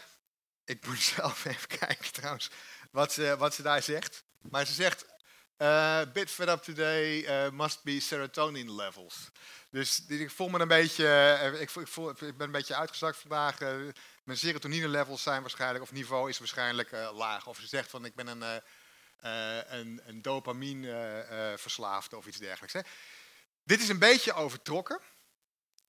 ik 0.64 0.86
moet 0.86 1.00
zelf 1.16 1.44
even 1.44 1.68
kijken 1.68 2.12
trouwens 2.12 2.50
wat 2.90 3.12
ze, 3.12 3.36
wat 3.38 3.54
ze 3.54 3.62
daar 3.62 3.82
zegt. 3.82 4.24
Maar 4.50 4.66
ze 4.66 4.72
zegt, 4.72 5.06
eh 5.56 6.02
bit 6.12 6.30
fed 6.30 6.48
up 6.48 6.62
today 6.62 7.50
must 7.50 7.82
be 7.82 8.00
serotonin 8.00 8.74
levels. 8.74 9.30
Dus 9.70 10.06
ik 10.06 10.30
voel 10.30 10.48
me 10.48 10.58
een 10.58 10.68
beetje, 10.68 11.08
eh, 11.08 11.60
ik, 11.60 11.70
ik, 11.70 12.36
ben 12.36 12.46
een 12.46 12.50
beetje 12.50 12.74
uitgezakt 12.74 13.16
vandaag. 13.16 13.60
eh, 13.60 13.76
mijn 14.24 14.38
serotonine 14.38 14.88
levels 14.88 15.22
zijn 15.22 15.40
waarschijnlijk, 15.40 15.82
of 15.82 15.92
niveau 15.92 16.28
is 16.28 16.38
waarschijnlijk 16.38 16.92
eh, 16.92 17.10
laag. 17.14 17.46
Of 17.46 17.58
ze 17.58 17.66
zegt 17.66 17.90
van 17.90 18.04
ik 18.04 18.14
ben 18.14 18.26
een, 18.26 18.62
eh, 19.20 19.58
een, 19.78 20.00
een 20.04 20.22
dopamine 20.22 21.54
verslaafde 21.58 22.16
of 22.16 22.26
iets 22.26 22.38
dergelijks. 22.38 22.72
Hè. 22.72 22.80
Dit 23.64 23.80
is 23.80 23.88
een 23.88 23.98
beetje 23.98 24.32
overtrokken. 24.32 25.00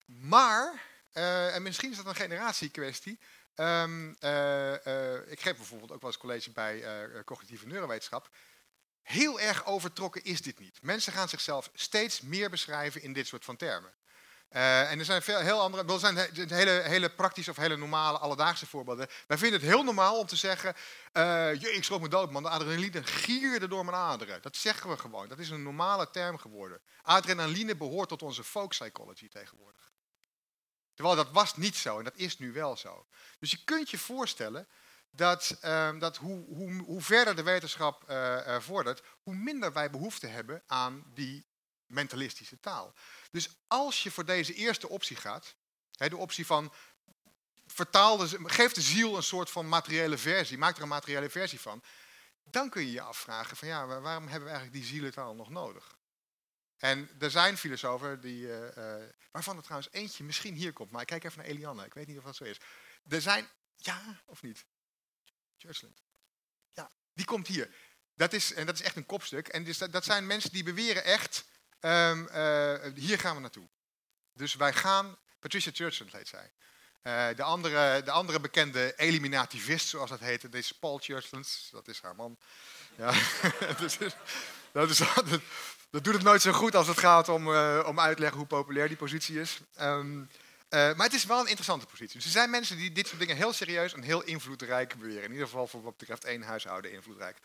Maar, 0.06 0.82
en 1.54 1.62
misschien 1.62 1.92
is 1.92 1.98
dat 1.98 2.06
een 2.06 2.16
generatiekwestie. 2.16 3.20
Eh, 3.56 5.16
ik 5.26 5.42
geef 5.42 5.56
bijvoorbeeld 5.56 5.92
ook 5.92 6.02
wel 6.02 6.10
eens 6.10 6.20
college 6.20 6.52
bij 6.52 6.84
cognitieve 7.26 7.68
neurowetenschap. 7.68 8.30
Heel 9.04 9.40
erg 9.40 9.66
overtrokken 9.66 10.24
is 10.24 10.42
dit 10.42 10.60
niet. 10.60 10.82
Mensen 10.82 11.14
gaan 11.14 11.30
zichzelf 11.30 11.70
steeds 11.74 12.22
meer 12.22 12.50
beschrijven 12.50 13.02
in 13.02 13.14
dit 13.14 13.28
soort 13.28 13.46
van 13.46 13.56
termen. 13.56 13.94
Eh, 14.50 14.92
en 14.92 15.00
er 15.00 15.06
zijn 15.06 15.22
veel 15.22 15.40
heel 15.40 15.62
andere, 15.62 15.94
er 15.94 16.00
zijn 16.00 16.16
he- 16.16 16.30
hele, 16.48 16.72
hele 16.72 17.10
praktische 17.10 17.52
of 17.52 17.58
hele 17.58 17.78
normale 17.78 18.18
alledaagse 18.18 18.66
voorbeelden. 18.68 19.08
Wij 19.28 19.38
vinden 19.38 19.60
het 19.60 19.70
heel 19.70 19.84
normaal 19.84 20.20
om 20.20 20.26
te 20.28 20.36
zeggen, 20.36 20.76
eh 21.12 21.54
jee, 21.62 21.74
ik 21.74 21.84
schrok 21.84 22.02
me 22.02 22.10
dood 22.10 22.32
man, 22.32 22.44
de 22.44 22.50
adrenaline 22.50 23.04
gierde 23.04 23.68
door 23.68 23.86
mijn 23.86 23.98
aderen. 23.98 24.42
Dat 24.42 24.56
zeggen 24.56 24.90
we 24.90 24.98
gewoon, 24.98 25.28
dat 25.28 25.40
is 25.40 25.50
een 25.50 25.64
normale 25.64 26.10
term 26.10 26.38
geworden. 26.38 26.82
Adrenaline 27.02 27.76
behoort 27.76 28.10
tot 28.10 28.22
onze 28.22 28.44
folk 28.44 28.70
psychology 28.70 29.28
tegenwoordig. 29.28 29.92
Terwijl 30.94 31.16
dat 31.16 31.32
was 31.32 31.56
niet 31.56 31.76
zo 31.76 31.98
en 31.98 32.04
dat 32.04 32.16
is 32.16 32.38
nu 32.38 32.52
wel 32.52 32.78
zo. 32.78 33.06
Dus 33.40 33.52
je 33.52 33.64
kunt 33.64 33.90
je 33.90 33.98
voorstellen 33.98 34.68
dat, 35.12 35.58
ehm, 35.62 36.00
dat 36.00 36.18
hoe, 36.18 36.46
hoe, 36.46 36.74
hoe 36.84 37.02
verder 37.02 37.36
de 37.36 37.44
wetenschap 37.44 38.04
eh, 38.10 38.56
eh, 38.56 38.62
vordert, 38.62 39.04
hoe 39.22 39.36
minder 39.36 39.74
wij 39.74 39.90
behoefte 39.90 40.28
hebben 40.28 40.64
aan 40.68 41.04
die 41.14 41.46
mentalistische 41.86 42.60
taal. 42.60 42.94
Dus 43.32 43.50
als 43.68 44.04
je 44.04 44.12
voor 44.12 44.26
deze 44.26 44.54
eerste 44.54 44.90
optie 44.90 45.16
gaat, 45.16 45.56
de 45.92 46.18
optie 46.18 46.46
van 46.46 46.74
vertaal 47.68 48.18
de, 48.18 48.40
geef 48.44 48.74
de 48.74 48.82
ziel 48.82 49.16
een 49.16 49.24
soort 49.24 49.50
van 49.50 49.70
materiële 49.70 50.18
versie, 50.18 50.58
maak 50.58 50.76
er 50.76 50.82
een 50.82 50.88
materiële 50.88 51.30
versie 51.30 51.60
van, 51.60 51.84
dan 52.44 52.70
kun 52.70 52.82
je 52.82 52.92
je 52.92 53.02
afvragen 53.02 53.58
van 53.58 53.68
ja, 53.68 53.86
waar- 53.86 54.02
waarom 54.02 54.28
hebben 54.28 54.44
we 54.50 54.54
eigenlijk 54.56 54.84
die 54.84 54.92
zielentaal 54.94 55.36
nog 55.36 55.50
nodig? 55.50 56.00
En 56.78 57.10
er 57.20 57.32
zijn 57.32 57.58
filosofen 57.58 58.22
die, 58.22 58.54
eh, 58.54 59.06
waarvan 59.32 59.58
er 59.58 59.64
trouwens 59.64 59.92
eentje 59.94 60.24
misschien 60.24 60.54
hier 60.54 60.74
komt, 60.74 60.92
maar 60.92 61.02
ik 61.02 61.08
kijk 61.08 61.24
even 61.24 61.38
naar 61.38 61.48
Eliane, 61.48 61.86
ik 61.86 61.94
weet 61.94 62.08
niet 62.08 62.18
of 62.18 62.24
dat 62.24 62.36
zo 62.36 62.44
is. 62.44 62.58
Er 63.08 63.22
zijn, 63.22 63.48
ja 63.76 64.22
of 64.26 64.42
niet? 64.42 64.66
Churchland. 65.62 66.02
Ja, 66.72 66.92
die 67.14 67.26
komt 67.26 67.48
hier. 67.48 67.70
Dat 68.16 68.34
is, 68.34 68.54
en 68.54 68.66
dat 68.66 68.76
is 68.76 68.82
echt 68.82 68.96
een 68.96 69.06
kopstuk. 69.06 69.48
En 69.48 69.64
dus 69.64 69.78
dat, 69.78 70.04
zijn 70.04 70.28
mensen 70.28 70.52
die 70.52 70.64
beweren 70.64 71.04
echt, 71.04 71.46
ehm, 71.80 72.26
eh, 72.26 72.94
hier 72.96 73.20
gaan 73.20 73.36
we 73.36 73.42
naartoe. 73.42 73.68
Dus 74.34 74.56
wij 74.56 74.74
gaan, 74.74 75.18
Patricia 75.40 75.72
Churchland 75.74 76.12
heet 76.12 76.28
zij. 76.28 76.52
Eh, 77.02 77.36
de, 77.36 77.44
andere, 77.44 78.04
de 78.04 78.12
andere 78.12 78.40
bekende 78.40 78.94
eliminativist, 78.96 79.88
zoals 79.88 80.10
dat 80.10 80.20
heette, 80.20 80.50
dit 80.50 80.64
is 80.64 80.72
Paul 80.72 80.98
Churchland, 80.98 81.70
dat 81.72 81.88
is 81.88 82.02
haar 82.02 82.16
man. 82.16 82.38
Ja, 82.96 83.10
is, 83.86 83.98
dat, 84.72 84.90
is, 84.90 84.98
dat, 85.90 86.04
doet 86.04 86.14
het 86.14 86.24
nooit 86.24 86.42
zo 86.42 86.52
goed 86.52 86.76
als 86.76 86.88
het 86.88 87.00
gaat 87.00 87.30
om, 87.30 87.54
eh, 87.54 87.84
om 87.88 88.00
uit 88.00 88.16
te 88.16 88.22
leggen 88.22 88.40
hoe 88.40 88.48
populair 88.48 88.88
die 88.88 88.98
positie 88.98 89.40
is. 89.40 89.60
Eh, 89.74 90.06
maar 90.72 91.06
het 91.06 91.14
is 91.14 91.26
wel 91.26 91.40
een 91.40 91.46
interessante 91.48 91.86
positie. 91.86 92.16
Dus 92.16 92.26
er 92.26 92.32
zijn 92.32 92.50
mensen 92.50 92.78
die 92.78 92.92
dit 92.92 93.08
soort 93.08 93.20
dingen 93.20 93.36
heel 93.36 93.54
serieus 93.54 93.94
en 93.94 94.02
heel 94.04 94.22
invloedrijk 94.24 94.96
beweren. 94.96 95.24
In 95.24 95.32
ieder 95.32 95.46
geval 95.48 95.68
voor 95.68 95.82
wat 95.82 95.98
betreft 95.98 96.26
één 96.26 96.42
huishouden 96.42 96.92
invloedrijk. 96.92 97.38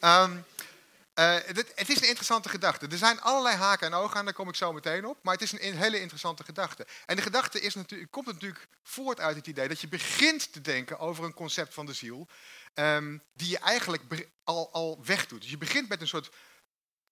Ehm, 0.00 0.36
eh, 1.14 1.36
dit- 1.52 1.72
het 1.74 1.88
is 1.88 1.96
een 2.00 2.06
interessante 2.08 2.48
gedachte. 2.48 2.86
Er 2.86 2.98
zijn 2.98 3.20
allerlei 3.20 3.56
haken 3.56 3.86
en 3.86 3.94
ogen 3.94 4.16
aan, 4.16 4.24
daar 4.24 4.34
kom 4.34 4.48
ik 4.48 4.54
zo 4.54 4.72
meteen 4.72 5.06
op. 5.06 5.18
Maar 5.22 5.34
het 5.34 5.42
is 5.42 5.52
een 5.52 5.76
hele 5.76 6.00
interessante 6.00 6.44
gedachte. 6.44 6.86
En 7.06 7.16
de 7.16 7.22
gedachte 7.22 7.60
is 7.60 7.74
natuurlijk, 7.74 8.10
komt 8.10 8.26
natuurlijk 8.26 8.68
voort 8.82 9.20
uit 9.20 9.36
het 9.36 9.46
idee 9.46 9.68
dat 9.68 9.80
je 9.80 9.88
begint 9.88 10.52
te 10.52 10.60
denken 10.60 10.98
over 10.98 11.24
een 11.24 11.34
concept 11.34 11.74
van 11.74 11.86
de 11.86 11.92
ziel. 11.92 12.28
ehm, 12.74 13.18
die 13.34 13.48
je 13.50 13.58
eigenlijk 13.58 14.02
al, 14.44 14.72
al 14.72 15.00
wegdoet. 15.04 15.40
Dus 15.40 15.50
je 15.50 15.58
begint 15.58 15.88
met 15.88 16.00
een 16.00 16.08
soort 16.08 16.30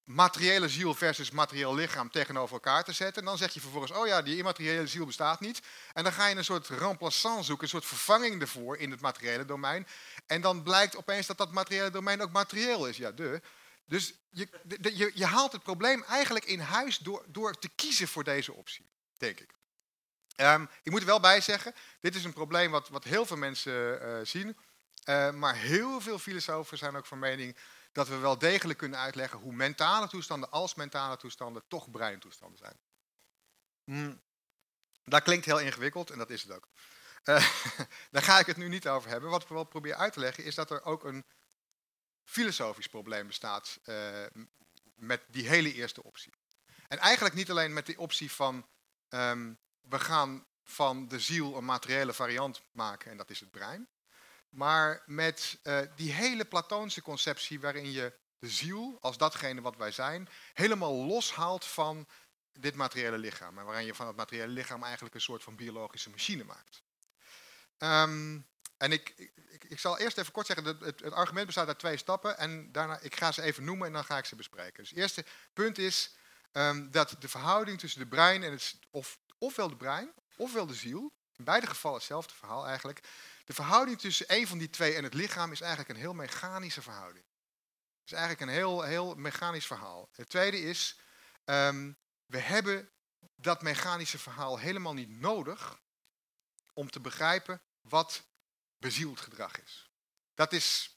materiële 0.07 0.69
ziel 0.69 0.95
versus 0.95 1.31
materieel 1.31 1.75
lichaam 1.75 2.11
tegenover 2.11 2.55
elkaar 2.55 2.85
te 2.85 2.93
zetten. 2.93 3.23
En 3.23 3.29
dan 3.29 3.39
zeg 3.39 3.53
je 3.53 3.61
vervolgens, 3.61 3.93
oh 3.93 4.07
ja, 4.07 4.23
die 4.23 4.37
immateriële 4.37 4.87
ziel 4.87 5.07
bestaat 5.07 5.41
niet. 5.41 5.61
En 5.93 6.03
dan 6.05 6.13
ga 6.13 6.27
je 6.27 6.37
een 6.37 6.45
soort 6.45 6.69
remplaçant 6.69 7.45
zoeken, 7.45 7.63
een 7.63 7.69
soort 7.69 7.85
vervanging 7.85 8.41
ervoor 8.41 8.77
in 8.77 8.91
het 8.91 9.01
materiële 9.01 9.45
domein. 9.45 9.87
En 10.27 10.41
dan 10.41 10.63
blijkt 10.63 10.97
opeens 10.97 11.27
dat 11.27 11.39
dat 11.39 11.53
materiële 11.53 11.91
domein 11.91 12.23
ook 12.23 12.33
materieel 12.33 12.87
is. 12.87 12.97
Ja, 12.97 13.11
de. 13.13 13.41
Dus 13.85 14.15
je, 14.31 14.49
je, 14.81 15.11
je 15.15 15.25
haalt 15.25 15.53
het 15.53 15.63
probleem 15.63 16.03
eigenlijk 16.03 16.45
in 16.45 16.61
huis 16.61 16.99
door, 16.99 17.25
door 17.27 17.59
te 17.59 17.69
kiezen 17.75 18.09
voor 18.09 18.25
deze 18.25 18.53
optie, 18.53 18.87
denk 19.19 19.41
ik. 19.41 19.51
Ehm, 20.37 20.67
ik 20.83 20.91
moet 20.91 21.01
er 21.01 21.07
wel 21.07 21.21
bij 21.21 21.41
zeggen, 21.41 21.75
dit 22.01 22.15
is 22.15 22.25
een 22.25 22.33
probleem 22.33 22.71
wat, 22.71 22.89
wat 22.89 23.05
heel 23.05 23.27
veel 23.27 23.37
mensen 23.37 24.03
eh, 24.03 24.19
zien. 24.23 24.57
Eh, 25.05 25.31
maar 25.31 25.57
heel 25.57 26.01
veel 26.01 26.19
filosofen 26.19 26.79
zijn 26.79 26.97
ook 26.97 27.07
van 27.07 27.19
mening 27.19 27.57
dat 27.97 28.09
we 28.09 28.17
wel 28.17 28.39
degelijk 28.39 28.79
kunnen 28.79 28.99
uitleggen 28.99 29.39
hoe 29.39 29.53
mentale 29.53 30.09
toestanden 30.09 30.51
als 30.51 30.75
mentale 30.75 31.17
toestanden 31.17 31.65
toch 31.69 31.91
breintoestanden 31.91 32.59
zijn. 32.59 32.79
Hmm. 33.85 34.23
Dat 35.05 35.23
klinkt 35.23 35.45
heel 35.45 35.61
ingewikkeld 35.61 36.11
en 36.11 36.19
dat 36.19 36.31
is 36.31 36.43
het 36.43 36.53
ook. 36.53 36.69
Eh, 37.23 37.51
daar 38.11 38.23
ga 38.23 38.39
ik 38.39 38.47
het 38.47 38.57
nu 38.57 38.69
niet 38.69 38.89
over 38.89 39.11
hebben. 39.11 39.31
Wat 39.31 39.43
ik 39.43 39.49
wel 39.49 39.65
probeer 39.65 39.95
uit 39.95 40.13
te 40.13 40.21
leggen 40.21 40.45
is 40.45 40.55
dat 40.55 40.71
er 40.71 40.85
ook 40.85 41.05
een 41.05 41.25
filosofisch 42.25 42.87
probleem 42.89 43.27
bestaat 43.27 43.79
eh, 43.85 44.27
met 44.95 45.25
die 45.29 45.49
hele 45.49 45.73
eerste 45.73 46.03
optie. 46.03 46.35
En 46.89 46.99
eigenlijk 46.99 47.35
niet 47.35 47.51
alleen 47.51 47.73
met 47.73 47.87
die 47.87 47.99
optie 47.99 48.33
van 48.33 48.69
ehm, 49.09 49.55
we 49.81 49.99
gaan 49.99 50.47
van 50.65 51.09
de 51.09 51.21
ziel 51.21 51.57
een 51.57 51.65
materiële 51.65 52.13
variant 52.13 52.63
maken 52.73 53.11
en 53.11 53.17
dat 53.17 53.31
is 53.31 53.41
het 53.41 53.51
brein. 53.51 53.89
Maar 54.57 55.03
met 55.07 55.59
eh, 55.63 55.79
die 55.97 56.13
hele 56.13 56.45
Platoonse 56.45 57.03
conceptie 57.03 57.61
waarin 57.61 57.93
je 57.93 58.13
de 58.39 58.49
ziel, 58.49 58.99
als 59.01 59.19
datgene 59.19 59.61
wat 59.61 59.77
wij 59.77 59.91
zijn, 59.91 60.29
helemaal 60.55 60.95
loshaalt 60.95 61.65
van 61.65 62.09
dit 62.53 62.75
materiële 62.75 63.19
lichaam. 63.19 63.59
En 63.59 63.65
waarin 63.65 63.87
je 63.87 63.95
van 63.95 64.07
het 64.07 64.17
materiële 64.17 64.53
lichaam 64.53 64.83
eigenlijk 64.83 65.15
een 65.15 65.21
soort 65.21 65.43
van 65.43 65.57
biologische 65.57 66.11
machine 66.11 66.45
maakt. 66.45 66.83
Ehm, 67.79 68.41
en 68.77 68.93
ik, 68.93 69.09
ik, 69.51 69.65
ik- 69.65 69.79
zal 69.81 69.99
eerst 69.99 70.19
even 70.19 70.33
kort 70.33 70.47
zeggen, 70.47 70.65
dat 70.65 70.81
het, 70.81 71.01
het 71.01 71.13
argument 71.13 71.47
bestaat 71.47 71.69
uit 71.69 71.79
twee 71.79 71.97
stappen. 71.97 72.39
En 72.39 72.73
daarna, 72.73 72.99
ik 73.01 73.17
ga 73.17 73.33
ze 73.33 73.43
even 73.43 73.65
noemen 73.65 73.87
en 73.87 73.93
dan 73.93 74.05
ga 74.05 74.19
ik 74.19 74.25
ze 74.25 74.37
bespreken. 74.37 74.83
Dus 74.83 74.89
het 74.91 74.99
eerste 74.99 75.25
punt 75.53 75.79
is 75.79 76.15
ehm, 76.53 76.91
dat 76.91 77.17
de 77.19 77.29
verhouding 77.29 77.79
tussen 77.79 78.01
de 78.01 78.07
brein 78.07 78.43
en 78.43 78.53
het, 78.53 78.79
of, 78.91 79.19
ofwel 79.39 79.69
de 79.69 79.77
brein, 79.77 80.13
ofwel 80.37 80.67
de 80.67 80.75
ziel, 80.75 81.13
in 81.37 81.45
beide 81.45 81.67
gevallen 81.67 81.99
hetzelfde 81.99 82.35
verhaal 82.35 82.67
eigenlijk. 82.67 83.01
De 83.47 83.55
verhouding 83.55 83.99
tussen 83.99 84.27
een 84.29 84.47
van 84.47 84.59
die 84.59 84.71
twee 84.71 84.95
en 84.95 85.05
het 85.05 85.15
lichaam 85.15 85.53
is 85.53 85.61
eigenlijk 85.61 85.91
een 85.91 85.97
heel 85.97 86.15
mechanische 86.15 86.83
verhouding. 86.83 87.25
Het 88.01 88.05
is 88.05 88.13
eigenlijk 88.13 88.41
een 88.41 88.57
heel, 88.57 88.83
heel 88.83 89.15
mechanisch 89.15 89.67
verhaal. 89.67 90.09
Het 90.13 90.29
tweede 90.29 90.61
is, 90.61 90.99
ehm, 91.45 91.93
we 92.27 92.39
hebben 92.39 92.91
dat 93.37 93.63
mechanische 93.63 94.19
verhaal 94.19 94.59
helemaal 94.59 94.95
niet 94.95 95.09
nodig 95.09 95.81
om 96.73 96.91
te 96.91 97.01
begrijpen 97.01 97.63
wat 97.81 98.23
bezield 98.79 99.21
gedrag 99.21 99.61
is. 99.61 99.91
Dat, 100.35 100.53
is, 100.53 100.97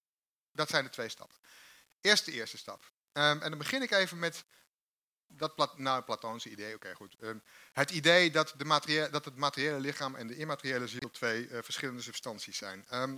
dat 0.52 0.70
zijn 0.70 0.84
de 0.84 0.90
twee 0.90 1.10
stappen. 1.10 1.38
Eerst 2.02 2.26
de 2.26 2.32
eerste 2.32 2.58
stap. 2.58 2.92
Ehm, 3.12 3.42
en 3.42 3.50
dan 3.50 3.58
begin 3.58 3.82
ik 3.82 3.92
even 3.92 4.20
met 4.20 4.46
dat 5.32 5.56
Pla 5.56 5.72
nou, 5.76 6.04
Platoonse 6.04 6.50
idee. 6.50 6.76
Oké, 6.76 6.94
goed. 6.94 7.16
Ehm, 7.20 7.38
het 7.72 7.92
idee 7.92 8.32
dat, 8.32 8.54
de 8.58 8.66
materie- 8.66 9.10
dat 9.10 9.26
het 9.26 9.36
materiële 9.36 9.80
lichaam 9.80 10.16
en 10.16 10.28
de 10.28 10.36
immateriële 10.36 10.88
ziel 10.88 11.10
twee 11.12 11.48
eh, 11.48 11.64
verschillende 11.64 12.02
substanties 12.02 12.58
zijn. 12.58 12.86
Ehm, 12.90 13.18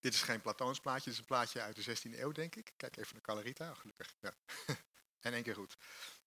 dit 0.00 0.14
is 0.14 0.22
geen 0.22 0.40
Platoons 0.40 0.80
plaatje, 0.80 1.04
dit 1.04 1.12
is 1.12 1.18
een 1.18 1.24
plaatje 1.24 1.60
uit 1.60 1.76
de 1.76 1.82
16e 1.82 2.20
eeuw, 2.20 2.32
denk 2.32 2.54
ik. 2.54 2.72
Kijk 2.76 2.96
even 2.96 3.12
naar 3.12 3.22
Calarita, 3.22 3.70
oh, 3.70 3.76
gelukkig. 3.76 4.14
Ja. 4.20 4.34
en 5.26 5.32
één 5.32 5.42
keer 5.42 5.54
goed. 5.54 5.76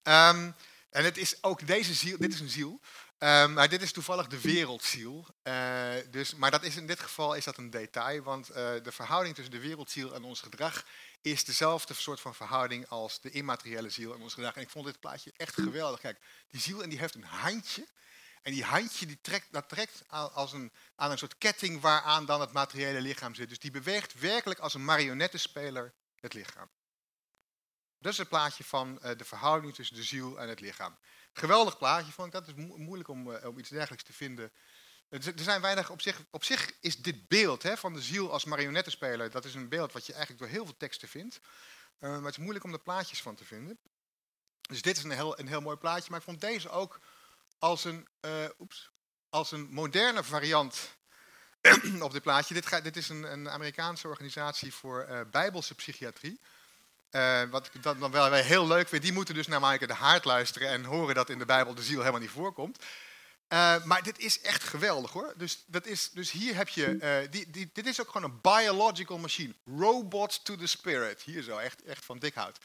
Ehm, 0.03 0.51
en 0.89 1.03
het 1.03 1.17
is 1.17 1.43
ook 1.43 1.67
deze 1.67 1.93
ziel, 1.93 2.17
dit 2.17 2.33
is 2.33 2.39
een 2.39 2.49
ziel, 2.49 2.81
maar 3.19 3.69
dit 3.69 3.81
is 3.81 3.91
toevallig 3.91 4.27
de 4.27 4.41
wereldziel. 4.41 5.27
Eh, 5.41 5.93
dus, 6.09 6.35
maar 6.35 6.51
dat 6.51 6.63
is 6.63 6.75
in 6.75 6.87
dit 6.87 6.99
geval 6.99 7.35
is 7.35 7.43
dat 7.43 7.57
een 7.57 7.69
detail, 7.69 8.21
want 8.21 8.49
eh, 8.49 8.71
de 8.83 8.91
verhouding 8.91 9.35
tussen 9.35 9.53
de 9.53 9.59
wereldziel 9.59 10.13
en 10.13 10.23
ons 10.23 10.41
gedrag 10.41 10.85
is 11.21 11.43
dezelfde 11.43 11.93
soort 11.93 12.19
van 12.19 12.35
verhouding 12.35 12.87
als 12.87 13.21
de 13.21 13.29
immateriële 13.29 13.89
ziel 13.89 14.13
in 14.13 14.21
ons 14.21 14.33
gedrag. 14.33 14.55
En 14.55 14.61
ik 14.61 14.69
vond 14.69 14.85
dit 14.85 14.99
plaatje 14.99 15.33
echt 15.35 15.53
geweldig. 15.53 15.99
Kijk, 15.99 16.19
die 16.47 16.61
ziel 16.61 16.83
en 16.83 16.89
die 16.89 16.99
heeft 16.99 17.15
een 17.15 17.23
handje. 17.23 17.87
En 18.41 18.51
die 18.51 18.63
handje 18.63 19.05
die 19.05 19.21
trekt, 19.21 19.47
dat 19.51 19.69
trekt 19.69 20.03
als 20.09 20.53
een, 20.53 20.71
aan 20.95 21.11
een 21.11 21.17
soort 21.17 21.37
ketting 21.37 21.81
waaraan 21.81 22.25
dan 22.25 22.41
het 22.41 22.51
materiële 22.51 23.01
lichaam 23.01 23.35
zit. 23.35 23.49
Dus 23.49 23.59
die 23.59 23.71
beweegt 23.71 24.13
werkelijk 24.13 24.59
als 24.59 24.73
een 24.73 24.85
marionettenspeler 24.85 25.93
het 26.15 26.33
lichaam. 26.33 26.69
Dat 27.99 28.11
is 28.11 28.17
het 28.17 28.29
plaatje 28.29 28.63
van 28.63 28.99
uh, 29.03 29.11
de 29.17 29.25
verhouding 29.25 29.75
tussen 29.75 29.95
de 29.95 30.03
ziel 30.03 30.39
en 30.39 30.49
het 30.49 30.59
lichaam. 30.59 30.97
Geweldig 31.33 31.77
plaatje, 31.77 32.11
vond 32.11 32.27
ik 32.27 32.33
dat. 32.33 32.47
Is 32.47 32.53
moeilijk 32.55 33.09
om, 33.09 33.31
uh, 33.31 33.45
om 33.45 33.59
iets 33.59 33.69
dergelijks 33.69 34.03
te 34.03 34.13
vinden. 34.13 34.51
Er 35.09 35.33
zijn 35.35 35.61
weinig, 35.61 35.89
op 35.89 36.01
zich, 36.01 36.23
op 36.29 36.43
zich 36.43 36.71
is 36.79 36.97
dit 36.97 37.27
beeld 37.27 37.63
hè, 37.63 37.77
van 37.77 37.93
de 37.93 38.01
ziel 38.01 38.31
als 38.31 38.45
marionettenspeler, 38.45 39.31
dat 39.31 39.45
is 39.45 39.55
een 39.55 39.69
beeld 39.69 39.93
wat 39.93 40.05
je 40.05 40.13
eigenlijk 40.13 40.41
door 40.41 40.51
heel 40.51 40.65
veel 40.65 40.77
teksten 40.77 41.07
vindt. 41.07 41.39
Uh, 41.99 42.09
maar 42.09 42.21
het 42.21 42.31
is 42.31 42.37
moeilijk 42.37 42.65
om 42.65 42.73
er 42.73 42.79
plaatjes 42.79 43.21
van 43.21 43.35
te 43.35 43.45
vinden. 43.45 43.79
Dus 44.61 44.81
dit 44.81 44.97
is 44.97 45.03
een 45.03 45.11
heel, 45.11 45.39
een 45.39 45.47
heel 45.47 45.61
mooi 45.61 45.77
plaatje, 45.77 46.09
maar 46.09 46.19
ik 46.19 46.25
vond 46.25 46.41
deze 46.41 46.69
ook 46.69 46.99
als 47.59 47.83
een, 47.83 48.07
oeps, 48.59 48.89
als 49.29 49.51
een 49.51 49.67
moderne 49.71 50.23
variant 50.23 50.97
op 52.01 52.11
dit 52.11 52.21
plaatje. 52.21 52.53
Dit, 52.53 52.83
dit 52.83 52.97
is 52.97 53.09
een, 53.09 53.23
een, 53.23 53.49
Amerikaanse 53.49 54.07
organisatie 54.07 54.73
voor 54.73 55.27
bijbelse 55.31 55.75
psychiatrie. 55.75 56.39
Wat 57.49 57.69
ik 57.73 57.83
dan 57.83 58.11
wel 58.11 58.33
heel 58.33 58.67
leuk 58.67 58.87
vind, 58.87 59.03
die 59.03 59.13
moeten 59.13 59.33
dus 59.33 59.47
naar 59.47 59.59
Maaike 59.59 59.87
de 59.87 59.93
Haard 59.93 60.25
luisteren 60.25 60.69
en 60.69 60.83
horen 60.83 61.15
dat 61.15 61.29
in 61.29 61.39
de 61.39 61.45
Bijbel 61.45 61.75
de 61.75 61.83
ziel 61.83 61.99
helemaal 61.99 62.21
niet 62.21 62.29
voorkomt. 62.29 62.83
Uh, 63.53 63.83
maar 63.83 64.03
dit 64.03 64.19
is 64.19 64.41
echt 64.41 64.63
geweldig 64.63 65.11
hoor. 65.11 65.33
Dus, 65.37 65.63
dat 65.67 65.85
is, 65.85 66.09
dus 66.09 66.31
hier 66.31 66.55
heb 66.55 66.69
je, 66.69 66.85
uh, 66.85 67.31
die, 67.31 67.49
die, 67.49 67.69
dit 67.73 67.85
is 67.85 68.01
ook 68.01 68.11
gewoon 68.11 68.31
een 68.31 68.41
biological 68.41 69.17
machine. 69.17 69.53
Robot 69.65 70.45
to 70.45 70.55
the 70.55 70.67
spirit. 70.67 71.21
Hier 71.21 71.41
zo, 71.41 71.57
echt, 71.57 71.83
echt 71.83 72.05
van 72.05 72.19
dik 72.19 72.33
hout. 72.33 72.57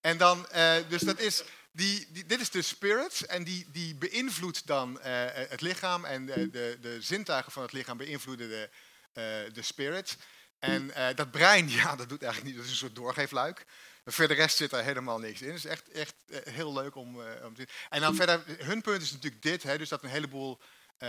En 0.00 0.16
dan, 0.16 0.46
dus 0.88 1.02
dat 1.02 1.18
is, 1.18 1.42
die, 1.70 2.24
dit 2.26 2.40
is 2.40 2.50
de 2.50 2.62
spirit 2.62 3.26
en 3.26 3.44
die, 3.44 3.66
die 3.72 3.94
beïnvloedt 3.94 4.66
dan 4.66 4.98
het 5.02 5.60
lichaam 5.60 6.04
en 6.04 6.26
de, 6.26 6.50
de, 6.50 6.78
de 6.80 7.02
zintuigen 7.02 7.52
van 7.52 7.62
het 7.62 7.72
lichaam 7.72 7.96
beïnvloeden 7.96 8.48
de, 8.48 9.50
de 9.52 9.62
spirit. 9.62 10.16
En 10.58 10.92
dat 11.14 11.30
brein, 11.30 11.70
ja, 11.80 11.96
dat 11.96 12.08
doet 12.08 12.22
eigenlijk 12.22 12.52
niet, 12.52 12.56
dat 12.56 12.64
is 12.64 12.70
een 12.70 12.86
soort 12.86 12.94
doorgeefluik. 12.94 13.66
Voor 14.12 14.28
de 14.28 14.34
rest 14.34 14.56
zit 14.56 14.72
er 14.72 14.84
helemaal 14.84 15.18
niks 15.18 15.42
in. 15.42 15.48
Het 15.48 15.56
is 15.56 15.64
echt, 15.64 15.90
echt 15.90 16.14
eh, 16.28 16.52
heel 16.52 16.72
leuk 16.72 16.94
om, 16.94 17.20
uh, 17.20 17.44
om 17.44 17.54
te 17.54 17.60
zien. 17.60 17.76
En 17.88 18.00
dan 18.00 18.14
verder, 18.14 18.44
hun 18.46 18.80
punt 18.80 19.02
is 19.02 19.12
natuurlijk 19.12 19.42
dit, 19.42 19.62
hè, 19.62 19.78
dus 19.78 19.88
dat 19.88 20.02
een 20.02 20.08
heleboel, 20.08 20.58
uh, 20.98 21.08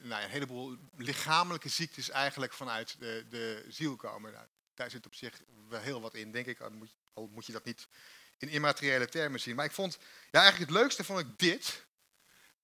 nou, 0.00 0.22
een 0.22 0.30
heleboel 0.30 0.76
lichamelijke 0.96 1.68
ziektes 1.68 2.10
eigenlijk 2.10 2.52
vanuit 2.52 2.96
de, 2.98 3.26
de 3.28 3.64
ziel 3.68 3.96
komen. 3.96 4.32
Nou, 4.32 4.46
daar 4.74 4.90
zit 4.90 5.06
op 5.06 5.14
zich 5.14 5.42
wel 5.68 5.80
heel 5.80 6.00
wat 6.00 6.14
in, 6.14 6.32
denk 6.32 6.46
ik. 6.46 6.60
Al 6.60 6.70
moet, 6.70 6.94
al 7.12 7.28
moet 7.32 7.46
je 7.46 7.52
dat 7.52 7.64
niet 7.64 7.88
in 8.38 8.48
immateriële 8.48 9.08
termen 9.08 9.40
zien. 9.40 9.56
Maar 9.56 9.64
ik 9.64 9.72
vond, 9.72 9.98
ja, 10.30 10.40
eigenlijk 10.40 10.70
het 10.70 10.80
leukste 10.80 11.04
vond 11.04 11.20
ik 11.20 11.38
dit. 11.38 11.86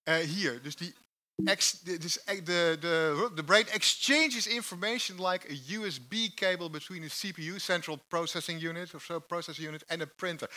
hier, 0.04 0.62
dus 0.62 0.76
die 0.76 0.94
Ex, 1.44 1.70
the, 1.70 2.78
the 3.34 3.42
brain 3.44 3.66
exchanges 3.72 4.46
information 4.46 5.18
like 5.18 5.44
a 5.48 5.54
USB 5.54 6.34
cable 6.34 6.68
between 6.70 7.04
a 7.04 7.08
CPU, 7.08 7.60
central 7.60 7.96
processing 8.08 8.58
unit 8.60 8.94
of 8.94 9.04
so, 9.04 9.20
processing 9.20 9.66
unit, 9.66 9.84
en 9.84 10.00
een 10.00 10.14
printer. 10.14 10.50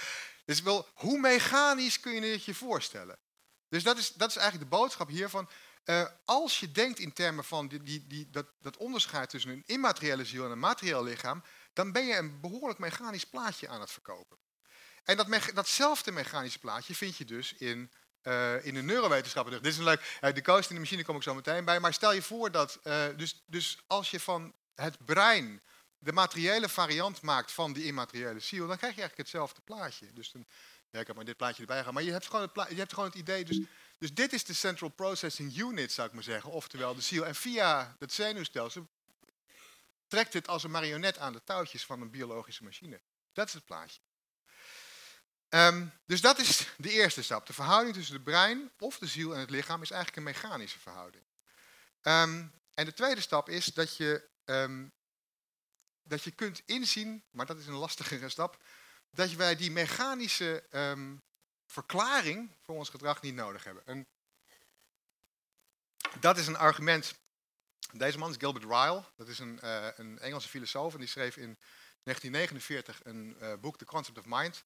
Dus 0.45 0.61
wel, 0.61 0.87
hoe 0.93 1.19
mechanisch 1.19 1.99
kun 1.99 2.13
je 2.13 2.21
het 2.21 2.45
je 2.45 2.53
voorstellen? 2.53 3.17
Dus 3.69 3.83
dat 3.83 3.97
is, 3.97 4.13
dat 4.13 4.29
is 4.29 4.35
eigenlijk 4.35 4.71
de 4.71 4.77
boodschap 4.77 5.07
hiervan. 5.07 5.49
Uh, 5.85 6.05
als 6.25 6.59
je 6.59 6.71
denkt 6.71 6.99
in 6.99 7.13
termen 7.13 7.43
van 7.43 7.67
die, 7.67 8.07
die, 8.07 8.29
dat, 8.29 8.45
dat 8.61 8.77
onderscheid 8.77 9.29
tussen 9.29 9.51
een 9.51 9.63
immateriële 9.65 10.25
ziel 10.25 10.45
en 10.45 10.51
een 10.51 10.59
materieel 10.59 11.03
lichaam, 11.03 11.43
dan 11.73 11.91
ben 11.91 12.05
je 12.05 12.15
een 12.15 12.39
behoorlijk 12.39 12.79
mechanisch 12.79 13.25
plaatje 13.25 13.67
aan 13.67 13.81
het 13.81 13.91
verkopen. 13.91 14.37
En 15.03 15.17
dat 15.17 15.27
datzelfde 15.53 16.11
mechanische 16.11 16.59
plaatje 16.59 16.95
vind 16.95 17.17
je 17.17 17.25
dus 17.25 17.53
in 17.53 17.91
uh, 18.23 18.65
in 18.65 18.73
de 18.73 18.81
neurowetenschappen. 18.81 19.53
Dit 19.53 19.71
is 19.71 19.77
een 19.77 19.83
leuk. 19.83 20.19
Uh, 20.21 20.33
de 20.33 20.41
coast 20.41 20.69
in 20.69 20.75
de 20.75 20.81
machine 20.81 21.03
kom 21.03 21.15
ik 21.15 21.23
zo 21.23 21.35
meteen 21.35 21.65
bij. 21.65 21.79
Maar 21.79 21.93
stel 21.93 22.13
je 22.13 22.21
voor 22.21 22.51
dat. 22.51 22.79
Uh, 22.83 23.05
dus, 23.17 23.43
dus 23.45 23.77
als 23.87 24.11
je 24.11 24.19
van 24.19 24.53
het 24.75 25.05
brein 25.05 25.61
de 25.97 26.11
materiële 26.11 26.69
variant 26.69 27.21
maakt 27.21 27.51
van 27.51 27.73
die 27.73 27.85
immateriële 27.85 28.39
ziel, 28.39 28.67
dan 28.67 28.77
krijg 28.77 28.95
je 28.95 29.01
eigenlijk 29.01 29.29
hetzelfde 29.29 29.61
plaatje. 29.61 30.13
Dus 30.13 30.31
dan, 30.31 30.45
ja, 30.89 30.99
ik 30.99 31.07
heb 31.07 31.15
maar 31.15 31.25
dit 31.25 31.37
plaatje 31.37 31.61
erbij 31.61 31.77
gehad. 31.77 31.93
Maar 31.93 32.03
je 32.03 32.11
hebt 32.11 32.27
gewoon 32.27 32.49
het, 32.53 32.69
je 32.69 32.75
hebt 32.75 32.93
gewoon 32.93 33.09
het 33.09 33.17
idee. 33.17 33.45
Dus, 33.45 33.59
dus 33.97 34.13
dit 34.13 34.33
is 34.33 34.43
de 34.43 34.53
Central 34.53 34.89
Processing 34.89 35.57
Unit, 35.57 35.91
zou 35.91 36.07
ik 36.07 36.13
maar 36.13 36.23
zeggen. 36.23 36.51
Oftewel 36.51 36.95
de 36.95 37.01
ziel. 37.01 37.25
En 37.25 37.35
via 37.35 37.95
het 37.99 38.13
zenuwstelsel 38.13 38.87
trekt 40.07 40.33
het 40.33 40.47
als 40.47 40.63
een 40.63 40.71
marionet 40.71 41.17
aan 41.17 41.33
de 41.33 41.43
touwtjes 41.43 41.85
van 41.85 42.01
een 42.01 42.11
biologische 42.11 42.63
machine. 42.63 43.01
Dat 43.33 43.47
is 43.47 43.53
het 43.53 43.65
plaatje. 43.65 43.99
Um, 45.53 45.91
dus 46.05 46.21
dat 46.21 46.39
is 46.39 46.67
de 46.77 46.89
eerste 46.89 47.23
stap. 47.23 47.47
De 47.47 47.53
verhouding 47.53 47.95
tussen 47.95 48.15
de 48.15 48.21
brein 48.21 48.71
of 48.79 48.97
de 48.97 49.07
ziel 49.07 49.33
en 49.33 49.39
het 49.39 49.49
lichaam 49.49 49.81
is 49.81 49.91
eigenlijk 49.91 50.17
een 50.17 50.33
mechanische 50.33 50.79
verhouding. 50.79 51.23
Um, 52.01 52.51
en 52.73 52.85
de 52.85 52.93
tweede 52.93 53.21
stap 53.21 53.49
is 53.49 53.65
dat 53.65 53.97
je, 53.97 54.29
um, 54.45 54.91
dat 56.03 56.23
je 56.23 56.31
kunt 56.31 56.61
inzien, 56.65 57.23
maar 57.31 57.45
dat 57.45 57.59
is 57.59 57.67
een 57.67 57.73
lastigere 57.73 58.29
stap, 58.29 58.63
dat 59.09 59.31
wij 59.31 59.55
die 59.55 59.71
mechanische 59.71 60.63
verklaring 61.65 62.55
voor 62.61 62.75
ons 62.75 62.89
gedrag 62.89 63.21
niet 63.21 63.35
nodig 63.35 63.63
hebben. 63.63 63.85
En 63.85 64.07
dat 66.19 66.37
is 66.37 66.47
een 66.47 66.57
argument. 66.57 67.15
Deze 67.91 68.17
man 68.17 68.29
is 68.29 68.35
Gilbert 68.37 68.65
Ryle, 68.65 69.03
dat 69.15 69.27
is 69.27 69.39
een, 69.39 69.59
uh, 69.63 69.87
een 69.95 70.19
Engelse 70.19 70.47
filosoof 70.47 70.93
en 70.93 70.99
die 70.99 71.07
schreef 71.07 71.37
in 71.37 71.57
1949 72.03 73.01
een 73.03 73.37
uh, 73.41 73.53
boek, 73.53 73.77
The 73.77 73.85
Concept 73.85 74.17
of 74.17 74.25
Mind 74.25 74.63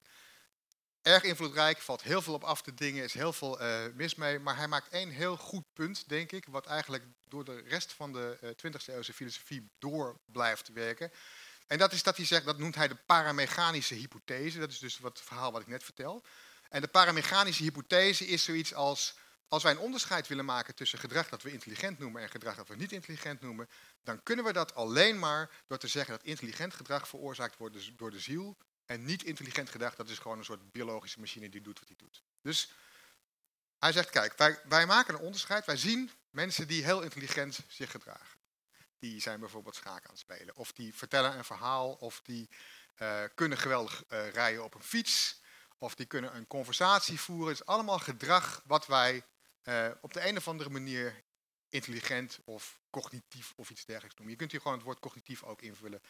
erg 1.06 1.22
invloedrijk, 1.22 1.78
valt 1.78 2.02
heel 2.02 2.22
veel 2.22 2.34
op 2.34 2.44
af 2.44 2.62
te 2.62 2.74
dingen, 2.74 3.04
is 3.04 3.14
heel 3.14 3.32
veel 3.32 3.62
uh, 3.62 3.84
mis 3.94 4.14
mee. 4.14 4.38
Maar 4.38 4.56
hij 4.56 4.68
maakt 4.68 4.88
één 4.88 5.10
heel 5.10 5.36
goed 5.36 5.64
punt, 5.72 6.08
denk 6.08 6.32
ik, 6.32 6.46
wat 6.48 6.66
eigenlijk 6.66 7.04
door 7.28 7.44
de 7.44 7.62
rest 7.66 7.92
van 7.92 8.12
de 8.12 8.38
uh, 8.42 8.50
eh, 8.50 8.56
20e 8.56 8.94
eeuwse 8.94 9.12
filosofie 9.12 9.70
door 9.78 10.20
blijft 10.24 10.72
werken. 10.72 11.10
En 11.66 11.78
dat 11.78 11.92
is 11.92 12.02
dat 12.02 12.16
hij 12.16 12.26
zegt, 12.26 12.44
dat 12.44 12.58
noemt 12.58 12.74
hij 12.74 12.88
de 12.88 12.96
paramechanische 13.06 13.94
hypothese. 13.94 14.58
Dat 14.58 14.70
is 14.70 14.78
dus 14.78 14.98
wat, 14.98 15.18
het 15.18 15.26
verhaal 15.26 15.52
wat 15.52 15.60
ik 15.60 15.66
net 15.66 15.84
vertel. 15.84 16.24
En 16.68 16.80
de 16.80 16.88
paramechanische 16.88 17.62
hypothese 17.62 18.26
is 18.26 18.44
zoiets 18.44 18.74
als, 18.74 19.14
als 19.48 19.62
wij 19.62 19.72
een 19.72 19.78
onderscheid 19.78 20.28
willen 20.28 20.44
maken 20.44 20.74
tussen 20.74 20.98
gedrag 20.98 21.28
dat 21.28 21.42
we 21.42 21.52
intelligent 21.52 21.98
noemen 21.98 22.22
en 22.22 22.28
gedrag 22.28 22.56
dat 22.56 22.68
we 22.68 22.76
niet 22.76 22.92
intelligent 22.92 23.40
noemen, 23.40 23.68
dan 24.02 24.22
kunnen 24.22 24.44
we 24.44 24.52
dat 24.52 24.74
alleen 24.74 25.18
maar 25.18 25.50
door 25.66 25.78
te 25.78 25.88
zeggen 25.88 26.14
dat 26.16 26.24
intelligent 26.24 26.74
gedrag 26.74 27.08
veroorzaakt 27.08 27.56
wordt 27.56 27.74
dus 27.74 27.92
door 27.96 28.10
de 28.10 28.20
ziel 28.20 28.56
en 28.86 29.04
niet 29.04 29.22
intelligent 29.22 29.70
gedacht, 29.70 29.96
dat 29.96 30.08
is 30.08 30.18
gewoon 30.18 30.38
een 30.38 30.44
soort 30.44 30.72
biologische 30.72 31.20
machine 31.20 31.48
die 31.48 31.60
doet 31.60 31.78
wat 31.78 31.88
hij 31.88 31.96
doet. 31.96 32.22
Dus 32.42 32.70
hij 33.78 33.92
zegt, 33.92 34.10
kijk, 34.10 34.36
wij, 34.36 34.60
wij 34.68 34.86
maken 34.86 35.14
een 35.14 35.20
onderscheid. 35.20 35.66
Wij 35.66 35.76
zien 35.76 36.10
mensen 36.30 36.66
die 36.66 36.84
heel 36.84 37.02
intelligent 37.02 37.58
zich 37.68 37.90
gedragen. 37.90 38.40
Die 38.98 39.20
zijn 39.20 39.40
bijvoorbeeld 39.40 39.74
schaak 39.74 40.04
aan 40.04 40.10
het 40.10 40.18
spelen. 40.18 40.56
Of 40.56 40.72
die 40.72 40.94
vertellen 40.94 41.36
een 41.36 41.44
verhaal. 41.44 41.92
Of 41.92 42.20
die 42.24 42.48
uh, 42.98 43.22
kunnen 43.34 43.58
geweldig 43.58 44.04
uh, 44.08 44.30
rijden 44.30 44.64
op 44.64 44.74
een 44.74 44.82
fiets. 44.82 45.40
Of 45.78 45.94
die 45.94 46.06
kunnen 46.06 46.36
een 46.36 46.46
conversatie 46.46 47.20
voeren. 47.20 47.48
Het 47.48 47.60
is 47.60 47.66
allemaal 47.66 47.98
gedrag 47.98 48.62
wat 48.64 48.86
wij 48.86 49.24
uh, 49.64 49.90
op 50.00 50.12
de 50.12 50.28
een 50.28 50.36
of 50.36 50.48
andere 50.48 50.70
manier 50.70 51.24
intelligent 51.68 52.38
of 52.44 52.80
cognitief 52.90 53.52
of 53.56 53.70
iets 53.70 53.84
dergelijks 53.84 54.16
noemen. 54.16 54.34
Je 54.34 54.40
kunt 54.40 54.50
hier 54.50 54.60
gewoon 54.60 54.76
het 54.76 54.86
woord 54.86 55.00
cognitief 55.00 55.42
ook 55.42 55.62
invullen 55.62 56.02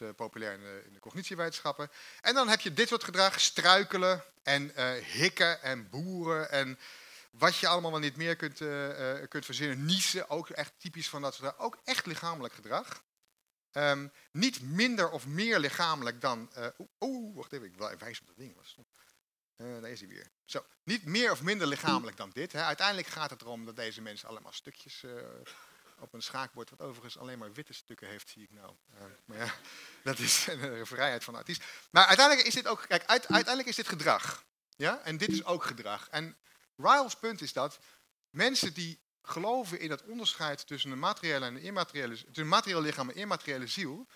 uh, 0.00 0.08
populair 0.16 0.52
in 0.52 0.60
de, 0.60 0.82
in 0.86 0.92
de, 0.92 0.98
cognitiewetenschappen. 0.98 1.90
En 2.20 2.34
dan 2.34 2.48
heb 2.48 2.60
je 2.60 2.72
dit 2.72 2.88
soort 2.88 3.04
gedrag, 3.04 3.40
struikelen 3.40 4.24
en 4.42 4.72
uh, 4.76 4.92
hikken 4.92 5.62
en 5.62 5.88
boeren 5.88 6.50
en 6.50 6.78
wat 7.30 7.56
je 7.56 7.68
allemaal 7.68 7.90
wel 7.90 8.00
niet 8.00 8.16
meer 8.16 8.36
kunt, 8.36 8.60
uh, 8.60 9.14
kunt 9.28 9.44
verzinnen. 9.44 9.84
Niezen, 9.84 10.30
ook 10.30 10.48
echt 10.48 10.72
typisch 10.78 11.08
van 11.08 11.22
dat 11.22 11.34
soort 11.34 11.58
Ook 11.58 11.78
echt 11.84 12.06
lichamelijk 12.06 12.54
gedrag. 12.54 13.02
Um, 13.72 14.12
niet 14.32 14.62
minder 14.62 15.10
of 15.10 15.26
meer 15.26 15.58
lichamelijk 15.58 16.20
dan... 16.20 16.50
Oeh, 17.00 17.36
wacht 17.36 17.52
even, 17.52 17.66
ik 17.66 17.98
wijs 17.98 18.20
op 18.20 18.26
dat 18.26 18.36
ding. 18.36 18.56
Was 18.56 18.76
daar 19.56 19.90
is 19.90 20.00
hij 20.00 20.08
weer. 20.08 20.30
Zo, 20.44 20.64
niet 20.82 21.04
meer 21.04 21.30
of 21.30 21.42
minder 21.42 21.66
lichamelijk 21.66 22.16
dan 22.16 22.30
dit. 22.30 22.52
Hè. 22.52 22.62
Uiteindelijk 22.62 23.06
gaat 23.06 23.30
het 23.30 23.42
erom 23.42 23.64
dat 23.64 23.76
deze 23.76 24.00
mensen 24.00 24.28
allemaal 24.28 24.52
stukjes 24.52 25.04
op 26.04 26.12
een 26.12 26.22
schaakbord, 26.22 26.70
wat 26.70 26.80
overigens 26.80 27.18
alleen 27.18 27.38
maar 27.38 27.52
witte 27.52 27.72
stukken 27.72 28.08
heeft, 28.08 28.28
zie 28.28 28.42
ik 28.42 28.50
nou. 28.50 28.74
Uh, 28.94 29.00
maar 29.24 29.38
ja, 29.38 29.54
dat 30.10 30.18
is 30.18 30.46
een 30.46 30.86
vrijheid 30.86 31.24
van 31.24 31.32
de 31.32 31.38
artiest. 31.38 31.64
Maar 31.90 32.06
uiteindelijk 32.06 32.46
is 32.46 32.54
dit 32.54 32.66
ook, 32.66 32.84
kijk, 32.88 33.04
uiteindelijk 33.06 33.68
is 33.68 33.76
dit 33.76 33.88
gedrag. 33.88 34.44
Ja? 34.76 35.00
En 35.04 35.16
dit 35.16 35.28
is 35.28 35.44
ook 35.44 35.64
gedrag. 35.64 36.08
En 36.08 36.36
Ryle's 36.76 37.16
punt 37.16 37.40
is 37.40 37.52
dat 37.52 37.78
mensen 38.30 38.74
die 38.74 39.02
geloven 39.22 39.80
in 39.80 39.88
dat 39.88 40.02
onderscheid 40.02 40.66
tussen 40.66 40.90
een 40.90 40.98
materiële 40.98 41.46
en 41.46 41.54
een 41.54 41.62
immateriële, 41.62 42.14
tussen 42.14 42.42
een 42.42 42.48
materieel 42.48 42.80
lichaam 42.80 43.10
en 43.10 43.16
immateriële 43.16 43.66
ziel, 43.66 44.06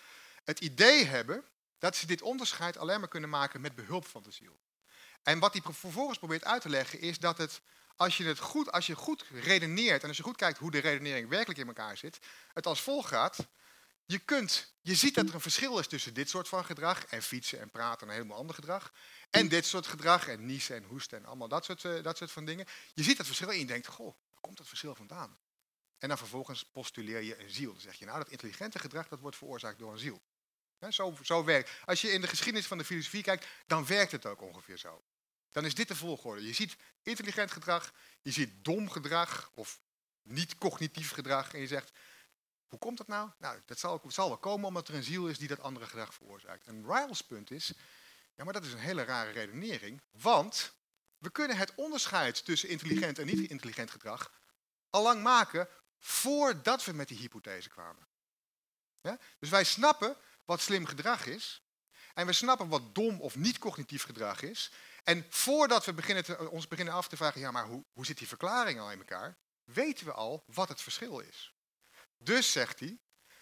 het 0.45 0.61
idee 0.61 1.05
hebben 1.05 1.45
dat 1.79 1.97
ze 1.97 2.07
dit 2.07 2.23
onderscheid 2.23 2.77
alleen 2.77 3.01
maar 3.01 3.09
kunnen 3.09 3.31
maken 3.31 3.61
met 3.61 3.75
behulp 3.75 4.07
van 4.07 4.23
de 4.23 4.31
ziel. 4.31 4.59
En 5.23 5.39
wat 5.39 5.53
hij 5.53 5.63
vervolgens 5.73 6.19
probeert 6.19 6.45
uit 6.45 6.63
te 6.63 6.69
leggen 6.69 7.01
is 7.01 7.19
dat 7.19 7.39
het 7.39 7.61
als 7.99 8.17
je, 8.17 8.25
het 8.25 8.39
goed, 8.39 8.73
als 8.73 8.87
je 8.87 8.95
goed 8.95 9.25
redeneert 9.31 10.03
en 10.03 10.09
als 10.09 10.17
je 10.17 10.23
goed 10.23 10.37
kijkt 10.37 10.59
hoe 10.59 10.71
de 10.71 10.79
redenering 10.79 11.29
werkelijk 11.29 11.59
in 11.59 11.67
elkaar 11.67 11.97
zit, 11.97 12.19
het 12.53 12.67
als 12.67 12.81
volgt 12.81 13.09
gaat. 13.09 13.47
je, 14.05 14.19
kunt, 14.19 14.75
je 14.81 14.95
ziet 14.95 15.15
dat 15.15 15.29
er 15.29 15.35
een 15.35 15.41
verschil 15.41 15.79
is 15.79 15.87
tussen 15.87 16.15
dit 16.15 16.29
soort 16.29 16.49
van 16.49 16.65
gedrag 16.65 17.05
en 17.05 17.23
fietsen 17.23 17.61
en 17.61 17.71
praten 17.71 18.01
en 18.01 18.09
een 18.09 18.15
helemaal 18.15 18.39
ander 18.39 18.55
gedrag. 18.55 18.93
En 19.31 19.49
dit 19.49 19.67
soort 19.67 19.87
gedrag 19.87 20.29
en 20.29 20.47
niezen 20.47 20.77
en 20.77 20.85
hoesten 20.85 21.19
en 21.19 21.25
allemaal 21.25 21.49
dat 21.49 21.65
soort, 21.65 21.85
uh, 21.85 22.03
dat 22.03 22.17
soort 22.17 22.31
van 22.31 22.45
dingen. 22.45 22.67
Je 22.95 23.03
ziet 23.03 23.17
dat 23.17 23.27
verschil 23.27 23.51
en 23.51 23.59
je 23.59 23.67
denkt, 23.67 23.87
goh, 23.87 24.15
waar 24.31 24.41
komt 24.41 24.57
dat 24.57 24.69
verschil 24.69 24.95
vandaan? 24.95 25.39
En 25.99 26.09
dan 26.09 26.19
vervolgens 26.19 26.65
postuleer 26.65 27.23
je 27.23 27.43
een 27.43 27.51
ziel. 27.51 27.73
Dan 27.73 27.81
zeg 27.81 27.95
je, 27.95 28.05
nou 28.05 28.19
dat 28.19 28.29
intelligente 28.29 28.79
gedrag 28.79 29.09
dat 29.09 29.21
wordt 29.21 29.37
veroorzaakt 29.37 29.79
door 29.79 29.93
een 29.93 29.99
ziel. 29.99 30.23
zo, 30.89 31.17
zo 31.23 31.45
werkt. 31.45 31.71
Als 31.85 32.01
je 32.01 32.11
in 32.11 32.21
de 32.21 32.29
geschiedenis 32.29 32.67
van 32.67 32.79
de 32.79 32.85
filosofie 32.85 33.23
kijkt, 33.23 33.47
dan 33.67 33.87
werkt 33.87 34.13
het 34.13 34.27
ook 34.27 34.43
ongeveer 34.43 34.79
zo. 34.79 35.03
Dan 35.51 35.65
is 35.65 35.75
dit 35.75 35.89
de 35.89 35.97
volgorde. 35.97 36.47
Je 36.47 36.53
ziet 36.53 36.77
intelligent 37.03 37.51
gedrag, 37.51 37.93
je 38.23 38.31
ziet 38.31 38.65
dom 38.65 38.91
gedrag 38.91 39.51
of 39.55 39.81
niet 40.23 40.59
cognitief 40.59 41.11
gedrag. 41.11 41.55
En 41.55 41.61
je 41.61 41.67
zegt, 41.67 41.93
hoe 42.67 42.79
komt 42.79 42.99
dat 42.99 43.07
nou? 43.07 43.31
Nou, 43.39 43.61
dat 43.67 43.79
zal, 43.79 44.03
zal 44.09 44.29
wel 44.29 44.39
komen 44.39 44.67
omdat 44.67 44.89
er 44.89 44.95
een 44.95 45.03
ziel 45.03 45.29
is 45.29 45.39
die 45.39 45.49
dat 45.49 45.61
andere 45.61 45.87
gedrag 45.87 46.15
veroorzaakt. 46.15 46.67
En 46.67 46.85
Ryle's 46.87 47.23
punt 47.23 47.51
is, 47.51 47.73
ja, 48.35 48.45
maar 48.45 48.53
dat 48.53 48.65
is 48.65 48.73
een 48.73 48.79
hele 48.79 49.05
rare 49.05 49.31
redenering. 49.31 50.01
Want 50.11 50.73
we 51.19 51.31
kunnen 51.31 51.57
het 51.57 51.75
onderscheid 51.75 52.45
tussen 52.45 52.69
intelligent 52.69 53.19
en 53.19 53.27
niet 53.27 53.51
intelligent 53.51 53.91
gedrag 53.91 54.33
allang 54.91 55.23
maken 55.23 55.69
voordat 55.99 56.85
we 56.85 56.93
met 56.93 57.09
die 57.09 57.19
hypothese 57.19 57.69
kwamen. 57.69 58.07
Ja? 59.01 59.19
Dus 59.39 59.49
wij 59.49 59.65
snappen 59.65 60.17
wat 60.45 60.61
slim 60.61 60.87
gedrag 60.87 61.27
is. 61.27 61.63
En 62.15 62.27
we 62.27 62.33
snappen 62.33 62.69
wat 62.69 62.95
dom 62.95 63.21
of 63.21 63.37
niet 63.37 63.59
cognitief 63.59 64.03
gedrag 64.03 64.43
is. 64.43 64.71
En 65.05 65.27
voordat 65.29 65.85
we 65.85 65.93
beginnen 65.93 66.25
te, 66.25 66.51
ons 66.51 66.69
beginnen 66.69 66.95
af 66.95 67.09
te 67.09 67.17
vragen, 67.17 67.41
ja, 67.41 67.51
maar 67.51 67.67
hoe, 67.67 67.85
hoe 67.93 68.07
zit 68.07 68.19
die 68.19 68.29
verklaring 68.29 68.81
al 68.81 68.91
in 68.91 68.99
elkaar? 68.99 69.37
Weten 69.65 70.07
we 70.07 70.13
al 70.13 70.45
wat 70.47 70.69
het 70.69 70.81
verschil 70.81 71.19
is. 71.19 71.55
Dus, 72.19 72.53
zegt 72.53 72.81
hij, 72.81 72.99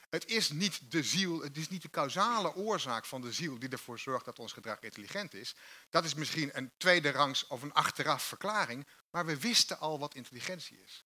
het 0.09 0.27
is 0.27 0.51
niet 0.51 0.91
de 0.91 1.03
ziel, 1.03 1.43
het 1.43 1.57
is 1.57 1.69
niet 1.69 1.83
de 1.83 1.91
causale 1.91 2.55
oorzaak 2.55 3.05
van 3.05 3.21
de 3.21 3.33
ziel 3.33 3.59
die 3.59 3.69
ervoor 3.69 3.99
zorgt 3.99 4.25
dat 4.25 4.39
ons 4.39 4.53
gedrag 4.53 4.81
intelligent 4.81 5.35
is. 5.35 5.55
Dat 5.91 6.05
is 6.05 6.15
misschien 6.15 6.57
een 6.57 6.73
tweede 6.77 7.11
rangs 7.11 7.47
of 7.47 7.63
een 7.63 7.73
achteraf 7.73 8.23
verklaring, 8.23 8.87
maar 9.11 9.27
we 9.27 9.39
wisten 9.39 9.79
al 9.79 9.99
wat 9.99 10.15
intelligentie 10.15 10.83
is. 10.83 11.05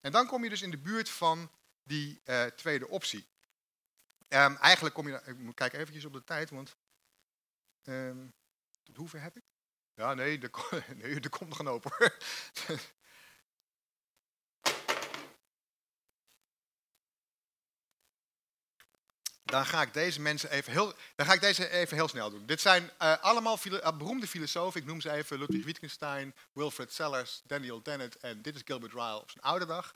En 0.00 0.12
dan 0.12 0.26
kom 0.26 0.44
je 0.44 0.50
dus 0.50 0.62
in 0.62 0.70
de 0.70 0.78
buurt 0.78 1.08
van 1.08 1.50
die 1.82 2.20
uh, 2.24 2.44
tweede 2.44 2.88
optie. 2.88 3.26
Um, 4.28 4.56
eigenlijk 4.56 4.94
kom 4.94 5.08
je, 5.08 5.22
ik 5.24 5.38
moet 5.38 5.54
kijken 5.54 5.78
eventjes 5.78 6.04
op 6.04 6.12
de 6.12 6.24
tijd, 6.24 6.50
want 6.50 6.76
um, 7.82 8.32
hoever 8.94 9.20
heb 9.20 9.36
ik? 9.36 9.42
Ja, 9.94 10.14
nee, 10.14 10.38
er, 10.38 10.50
nee, 11.02 11.20
er 11.20 11.30
komt 11.30 11.48
nog 11.48 11.58
een 11.58 11.68
open. 11.68 11.92
dan 19.52 19.66
ga 19.66 19.82
ik 19.82 19.92
deze 19.92 20.20
mensen 20.20 20.50
even 20.50 20.72
heel, 20.72 20.94
dan 21.16 21.26
ga 21.26 21.32
ik 21.32 21.40
deze 21.40 21.68
even 21.68 21.96
heel 21.96 22.08
snel 22.08 22.30
doen. 22.30 22.46
Dit 22.46 22.60
zijn 22.60 22.90
uh, 23.02 23.18
allemaal 23.18 23.58
uh, 23.64 23.96
beroemde 23.98 24.26
filosofen. 24.26 24.80
Ik 24.80 24.86
noem 24.86 25.00
ze 25.00 25.10
even 25.10 25.38
Ludwig 25.38 25.64
Wittgenstein, 25.64 26.34
Wilfred 26.52 26.92
Sellers, 26.92 27.42
Daniel 27.44 27.82
Dennett 27.82 28.16
en 28.16 28.42
dit 28.42 28.54
is 28.54 28.62
Gilbert 28.64 28.92
Ryle 28.92 29.20
op 29.20 29.30
zijn 29.30 29.44
oude 29.44 29.66
dag. 29.66 29.94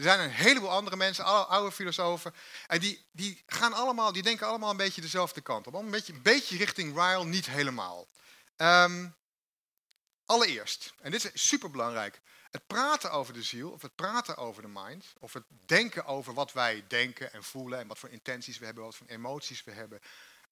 Er 0.00 0.06
zijn 0.06 0.20
een 0.20 0.30
heleboel 0.30 0.70
andere 0.70 0.96
mensen, 0.96 1.24
oude 1.48 1.72
filosofen. 1.72 2.34
En 2.66 2.80
die, 2.80 3.04
die, 3.12 3.42
gaan 3.46 3.72
allemaal, 3.72 4.12
die 4.12 4.22
denken 4.22 4.46
allemaal 4.46 4.70
een 4.70 4.76
beetje 4.76 5.00
dezelfde 5.00 5.40
kant 5.40 5.66
op. 5.66 5.74
Een 5.74 5.90
beetje, 5.90 6.12
een 6.12 6.22
beetje 6.22 6.56
richting 6.56 6.94
Ryle, 6.94 7.24
niet 7.24 7.46
helemaal. 7.46 8.06
Um, 8.56 9.14
allereerst, 10.24 10.94
en 11.00 11.10
dit 11.10 11.32
is 11.34 11.48
superbelangrijk. 11.48 12.20
Het 12.50 12.66
praten 12.66 13.12
over 13.12 13.34
de 13.34 13.42
ziel, 13.42 13.70
of 13.70 13.82
het 13.82 13.94
praten 13.94 14.36
over 14.36 14.62
de 14.62 14.68
mind, 14.68 15.04
of 15.18 15.32
het 15.32 15.44
denken 15.66 16.04
over 16.04 16.34
wat 16.34 16.52
wij 16.52 16.84
denken 16.88 17.32
en 17.32 17.44
voelen 17.44 17.78
en 17.78 17.86
wat 17.86 17.98
voor 17.98 18.08
intenties 18.08 18.58
we 18.58 18.64
hebben, 18.64 18.84
wat 18.84 18.96
voor 18.96 19.06
emoties 19.06 19.64
we 19.64 19.70
hebben. 19.70 20.00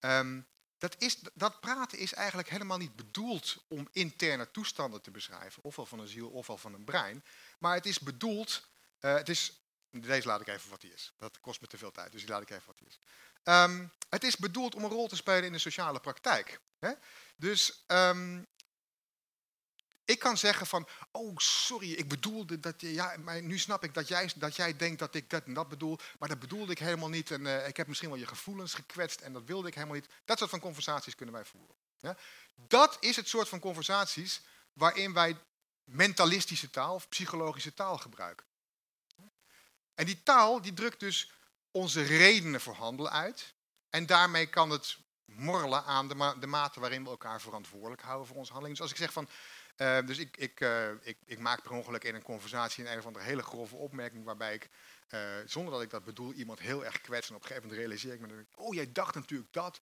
Um, 0.01 0.47
dat, 0.79 0.95
is, 0.99 1.19
dat 1.35 1.61
praten 1.61 1.99
is 1.99 2.15
eigenlijk 2.15 2.49
helemaal 2.49 2.79
niet 2.79 2.97
bedoeld 2.97 3.57
om 3.69 3.89
interne 3.93 4.51
toestanden 4.51 5.03
te 5.03 5.11
beschrijven, 5.11 5.63
ofwel 5.63 5.87
van 5.87 5.99
een 5.99 6.09
ziel 6.09 6.29
ofwel 6.29 6.59
van 6.59 6.75
een 6.75 6.85
brein. 6.85 7.25
Maar 7.59 7.75
het 7.75 7.87
is 7.87 7.99
bedoeld, 7.99 8.69
uh, 9.01 9.15
het 9.15 9.29
is, 9.29 9.63
deze 9.91 10.27
laat 10.27 10.41
ik 10.41 10.47
even 10.47 10.71
wat 10.71 10.81
die 10.81 10.93
is. 10.93 11.13
Dat 11.17 11.41
kost 11.41 11.61
me 11.61 11.67
te 11.67 11.79
veel 11.79 11.91
tijd, 11.91 12.13
dus 12.13 12.21
die 12.21 12.31
laat 12.31 12.43
ik 12.43 12.51
even 12.51 12.67
wat 12.67 12.79
die 12.79 12.89
is. 12.89 13.01
Um, 13.45 13.93
het 14.09 14.25
is 14.25 14.37
bedoeld 14.37 14.75
om 14.75 14.85
een 14.85 14.91
rol 14.91 15.09
te 15.09 15.17
spelen 15.17 15.45
in 15.45 15.53
de 15.53 15.59
sociale 15.59 16.01
praktijk. 16.01 16.61
Hè? 16.79 16.93
Dus 17.37 17.85
um, 17.87 18.47
ik 20.05 20.19
kan 20.19 20.37
zeggen 20.37 20.67
van, 20.67 20.89
oh 21.11 21.37
sorry, 21.37 21.93
ik 21.93 22.09
bedoelde 22.09 22.61
dat, 22.61 22.75
ja, 22.81 23.17
maar 23.17 23.43
nu 23.43 23.59
snap 23.59 23.85
ik 23.85 23.95
dat 23.95 24.09
jij, 24.09 24.31
dat 24.37 24.57
jij 24.57 24.77
denkt 24.77 24.99
dat 24.99 25.15
ik 25.15 25.31
dat 25.31 25.45
en 25.45 25.55
dat 25.55 25.69
bedoel, 25.69 25.99
maar 26.19 26.29
dat 26.29 26.39
bedoelde 26.39 26.73
ik 26.73 26.79
helemaal 26.79 27.09
niet 27.09 27.31
en 27.31 27.45
uh, 27.45 27.69
ik 27.69 27.77
heb 27.77 27.87
misschien 27.87 28.09
wel 28.09 28.19
je 28.19 28.27
gevoelens 28.27 28.75
gekwetst 28.75 29.21
en 29.21 29.33
dat 29.33 29.45
wilde 29.45 29.69
ik 29.69 29.75
helemaal 29.75 29.95
niet. 29.95 30.09
Dat 30.25 30.39
soort 30.39 30.51
van 30.51 30.61
conversaties 30.61 31.15
kunnen 31.15 31.35
wij 31.35 31.45
voeren. 31.45 31.77
Dat 32.55 32.97
is 33.01 33.17
het 33.17 33.29
soort 33.29 33.49
van 33.49 33.61
conversaties 33.61 34.41
waarin 34.73 35.13
wij 35.13 35.39
mentalistische 35.85 36.71
taal 36.71 36.95
of 36.95 37.09
psychologische 37.09 37.75
taal 37.75 37.99
gebruiken. 37.99 38.47
En 39.99 40.07
die 40.07 40.23
taal 40.23 40.61
die 40.61 40.73
drukt 40.73 41.01
dus 41.01 41.33
onze 41.71 42.03
redenen 42.03 42.61
voor 42.61 42.75
handelen 42.75 43.13
uit 43.13 43.55
en 43.91 44.07
daarmee 44.07 44.47
kan 44.47 44.71
het 44.71 44.99
morrelen 45.25 45.85
aan 45.85 46.09
de, 46.09 46.35
de 46.41 46.47
mate 46.47 46.81
waarin 46.81 47.05
we 47.05 47.11
elkaar 47.11 47.41
verantwoordelijk 47.41 48.03
houden 48.03 48.27
voor 48.27 48.37
onze 48.37 48.53
handelingen. 48.53 48.81
Dus 48.81 48.91
als 48.91 48.99
ik 48.99 49.05
zeg 49.05 49.13
van, 49.13 49.29
uh, 49.77 50.07
dus 50.07 50.19
ik, 50.19 50.37
ik, 50.37 50.61
uh, 50.61 50.91
ik, 51.01 51.19
ik, 51.25 51.39
maak 51.39 51.63
per 51.63 51.73
ongeluk 51.73 52.05
in 52.05 52.15
een 52.15 52.23
conversatie 52.23 52.85
een, 52.85 52.93
een 52.93 52.99
of 52.99 53.07
andere 53.07 53.25
hele 53.25 53.43
grove 53.43 53.77
opmerking 53.77 54.25
waarbij 54.25 54.55
ik, 54.55 54.69
uh, 55.11 55.21
zonder 55.47 55.73
dat 55.73 55.83
ik 55.83 55.91
dat 55.91 56.05
bedoel, 56.05 56.33
iemand 56.33 56.59
heel 56.59 56.85
erg 56.85 57.01
kwets. 57.01 57.29
En 57.29 57.35
op 57.35 57.41
een 57.41 57.47
gegeven 57.47 57.69
moment 57.69 57.87
realiseer 57.87 58.13
ik 58.15 58.21
me, 58.21 58.47
oh 58.55 58.75
jij 58.75 58.93
dacht 58.93 59.15
natuurlijk 59.15 59.53
dat, 59.53 59.81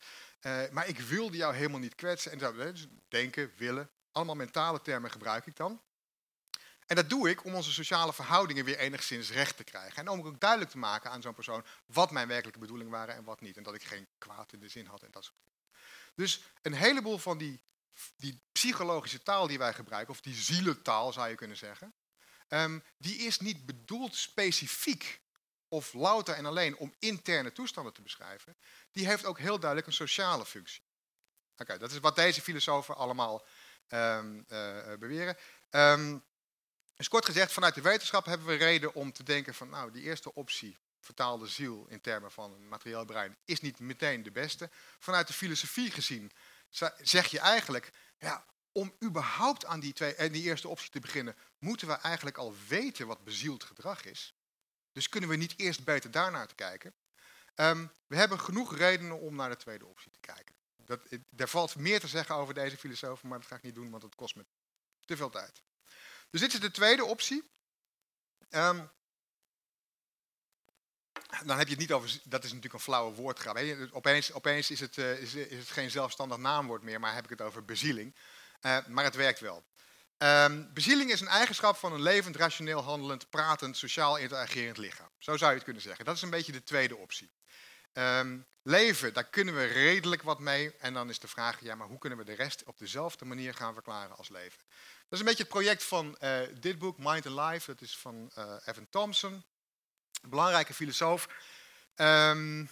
maar 0.71 0.89
ik 0.89 0.99
wilde 0.99 1.37
jou 1.37 1.55
helemaal 1.55 1.81
niet 1.81 1.95
kwetsen. 1.95 2.33
En 2.33 2.39
dat, 2.39 2.55
dus 2.55 2.87
denken, 3.09 3.53
willen, 3.57 3.91
allemaal 4.12 4.35
mentale 4.35 4.83
termen 4.83 5.11
gebruik 5.11 5.47
ik 5.47 5.57
dan. 5.57 5.81
En 6.87 6.97
dat 6.97 7.11
doe 7.11 7.30
ik 7.30 7.45
om 7.45 7.55
onze 7.55 7.72
sociale 7.72 8.12
verhoudingen 8.12 8.64
weer 8.64 8.78
enigszins 8.78 9.30
recht 9.30 9.57
te 9.57 9.64
krijgen. 9.64 9.97
En 9.97 10.09
om 10.09 10.26
ook 10.26 10.41
duidelijk 10.41 10.70
te 10.70 10.78
maken 10.78 11.11
aan 11.11 11.22
zo'n 11.22 11.34
persoon 11.34 11.64
wat 11.87 12.11
mijn 12.11 12.28
werkelijke 12.28 12.59
bedoelingen 12.59 12.93
waren 12.93 13.14
en 13.14 13.24
wat 13.24 13.41
niet. 13.41 13.57
En 13.57 13.62
dat 13.62 13.74
ik 13.74 13.84
geen 13.84 14.07
kwaad 14.18 14.53
in 14.53 14.61
de 14.61 14.68
zin 14.68 14.87
had 14.87 15.03
en 15.03 15.11
dat 15.11 15.24
soort 15.24 15.37
dingen. 15.39 15.55
Dus 16.14 16.41
een 16.62 16.74
heleboel 16.74 17.18
van 17.18 17.39
die 17.39 17.61
die 18.16 18.41
psychologische 18.53 19.22
taal 19.22 19.47
die 19.47 19.59
wij 19.59 19.74
gebruiken, 19.74 20.14
of 20.14 20.20
die 20.20 20.34
zielentaal 20.34 21.12
zou 21.12 21.28
je 21.28 21.34
kunnen 21.34 21.57
zeggen, 21.57 21.95
um, 22.49 22.84
die 22.99 23.16
is 23.16 23.39
niet 23.39 23.66
bedoeld 23.66 24.16
specifiek 24.16 25.20
of 25.68 25.93
louter 25.93 26.34
en 26.34 26.47
alleen 26.47 26.76
om 26.76 26.95
interne 26.99 27.53
toestanden 27.53 27.93
te 27.93 28.03
beschrijven. 28.03 28.57
Die 28.93 29.07
heeft 29.07 29.24
ook 29.24 29.39
heel 29.39 29.59
duidelijk 29.59 29.87
een 29.87 29.97
sociale 29.97 30.47
functie. 30.47 30.82
Oké, 31.57 31.78
dat 31.78 31.91
is 31.91 31.99
wat 31.99 32.16
deze 32.16 32.43
filosofen 32.43 32.97
allemaal 32.97 33.47
um, 33.89 34.45
uh, 34.49 34.95
beweren. 34.99 35.37
Um, 35.70 36.24
dus 36.97 37.09
kort 37.09 37.24
gezegd, 37.24 37.53
vanuit 37.53 37.74
de 37.74 37.80
wetenschap 37.80 38.24
hebben 38.24 38.47
we 38.47 38.55
reden 38.55 38.94
om 38.94 39.12
te 39.12 39.22
denken 39.22 39.55
van, 39.55 39.68
nou, 39.68 39.90
die 39.90 40.03
eerste 40.03 40.34
optie, 40.34 40.76
vertaalde 41.01 41.47
ziel 41.47 41.86
in 41.88 42.01
termen 42.01 42.30
van 42.30 42.53
een 42.53 42.68
materieel 42.68 43.05
brein, 43.05 43.36
is 43.44 43.61
niet 43.61 43.78
meteen 43.78 44.22
de 44.22 44.30
beste. 44.30 44.70
Vanuit 44.99 45.26
de 45.26 45.32
filosofie 45.32 45.90
gezien 45.90 46.32
zeg 47.03 47.26
je 47.26 47.38
eigenlijk, 47.38 47.90
ja, 48.18 48.44
om 48.72 48.94
überhaupt 49.05 49.64
aan 49.64 49.80
die, 49.80 49.92
twee, 49.92 50.14
en 50.14 50.26
eh, 50.26 50.32
die 50.32 50.42
eerste 50.42 50.68
optie 50.68 50.90
te 50.90 51.01
beginnen, 51.01 51.36
moeten 51.59 51.88
we 51.88 51.94
eigenlijk 51.94 52.36
al 52.36 52.55
weten 52.68 53.07
wat 53.07 53.24
bezield 53.24 53.64
gedrag 53.64 54.05
is. 54.05 54.34
Dus 54.92 55.09
kunnen 55.09 55.30
we 55.30 55.36
niet 55.36 55.55
eerst 55.57 55.84
beter 55.84 56.11
daarnaar 56.11 56.47
te 56.47 56.55
kijken. 56.55 56.94
Um, 57.55 57.92
we 58.07 58.16
hebben 58.16 58.40
genoeg 58.40 58.76
redenen 58.76 59.20
om 59.20 59.34
naar 59.34 59.49
de 59.49 59.57
tweede 59.57 59.86
optie 59.86 60.11
te 60.12 60.20
kijken. 60.20 60.55
Dat, 60.76 61.01
er 61.36 61.49
valt 61.49 61.76
meer 61.76 62.01
te 62.01 62.09
zeggen 62.09 62.34
over 62.34 62.55
deze 62.55 62.76
filosofen, 62.76 63.28
maar 63.28 63.38
dat 63.38 63.49
ga 63.49 63.57
ik 63.57 63.62
niet 63.62 63.74
doen, 63.74 63.90
want 63.90 64.03
het 64.03 64.14
kost 64.14 64.36
me 64.36 64.47
te 65.05 65.16
veel 65.16 65.30
tijd. 65.30 65.62
Dus 66.31 66.41
dit 66.41 66.53
is 66.53 66.61
de 66.61 66.70
tweede 66.70 67.05
optie. 67.05 67.51
Um, 68.51 68.91
dan 71.45 71.59
heb 71.59 71.66
je 71.66 71.72
het 71.72 71.79
niet 71.79 71.93
over, 71.93 72.20
dat 72.24 72.45
is 72.45 72.49
natuurlijk 72.49 72.74
een 72.74 72.81
flauwe 72.81 73.14
woordgrap. 73.14 73.59
Opeens, 73.93 74.33
opeens 74.33 74.70
is, 74.70 74.81
het, 74.81 74.97
uh, 74.97 75.20
is, 75.20 75.35
het 75.35 75.70
geen 75.70 75.91
zelfstandig 75.91 76.39
naamwoord 76.39 76.83
meer, 76.83 77.01
maar 77.01 77.14
heb 77.14 77.24
ik 77.24 77.31
het 77.31 77.41
over 77.41 77.64
bezieling. 77.64 78.16
Uh, 78.61 78.87
maar 78.87 79.05
het 79.05 79.14
werkt 79.14 79.41
wel. 79.41 79.64
Um, 80.18 80.72
bezieling 80.72 81.11
is 81.11 81.20
een 81.20 81.29
eigenschap 81.29 81.77
van 81.77 81.93
een 81.93 82.03
levend, 82.03 82.37
rationeel 82.37 82.83
handelend, 82.83 83.31
pratend, 83.31 83.77
sociaal 83.77 84.16
interagerend 84.16 84.77
lichaam. 84.77 85.11
Zo 85.18 85.37
zou 85.37 85.51
je 85.51 85.57
het 85.57 85.64
kunnen 85.64 85.83
zeggen. 85.83 86.05
Dat 86.05 86.16
is 86.16 86.22
een 86.22 86.31
beetje 86.31 86.53
de 86.53 86.62
tweede 86.62 86.97
optie. 86.97 87.31
Um, 87.99 88.47
leven, 88.62 89.14
daar 89.14 89.24
kunnen 89.24 89.55
we 89.55 89.64
redelijk 89.64 90.22
wat 90.22 90.38
mee. 90.38 90.74
En 90.78 90.94
dan 90.94 91.09
is 91.09 91.18
de 91.18 91.28
vraag, 91.28 91.61
ja, 91.61 91.74
maar 91.74 91.88
hoe 91.88 91.99
kunnen 91.99 92.18
we 92.18 92.24
de 92.24 92.34
rest 92.34 92.62
op 92.64 92.78
dezelfde 92.78 93.24
manier 93.24 93.55
gaan 93.55 93.74
verklaren 93.74 94.16
als 94.16 94.28
leven? 94.28 94.59
Dat 95.09 95.11
is 95.11 95.18
een 95.18 95.24
beetje 95.24 95.42
het 95.42 95.53
project 95.53 95.84
van 95.84 96.16
uh, 96.20 96.40
dit 96.61 96.78
boek, 96.78 96.99
Mind 96.99 97.26
and 97.26 97.51
Life. 97.51 97.72
Dat 97.72 97.80
is 97.80 97.97
van 97.97 98.30
Evan 98.64 98.86
Thompson 98.90 99.44
belangrijke 100.22 100.74
filosoof. 100.74 101.28
Um, 101.97 102.70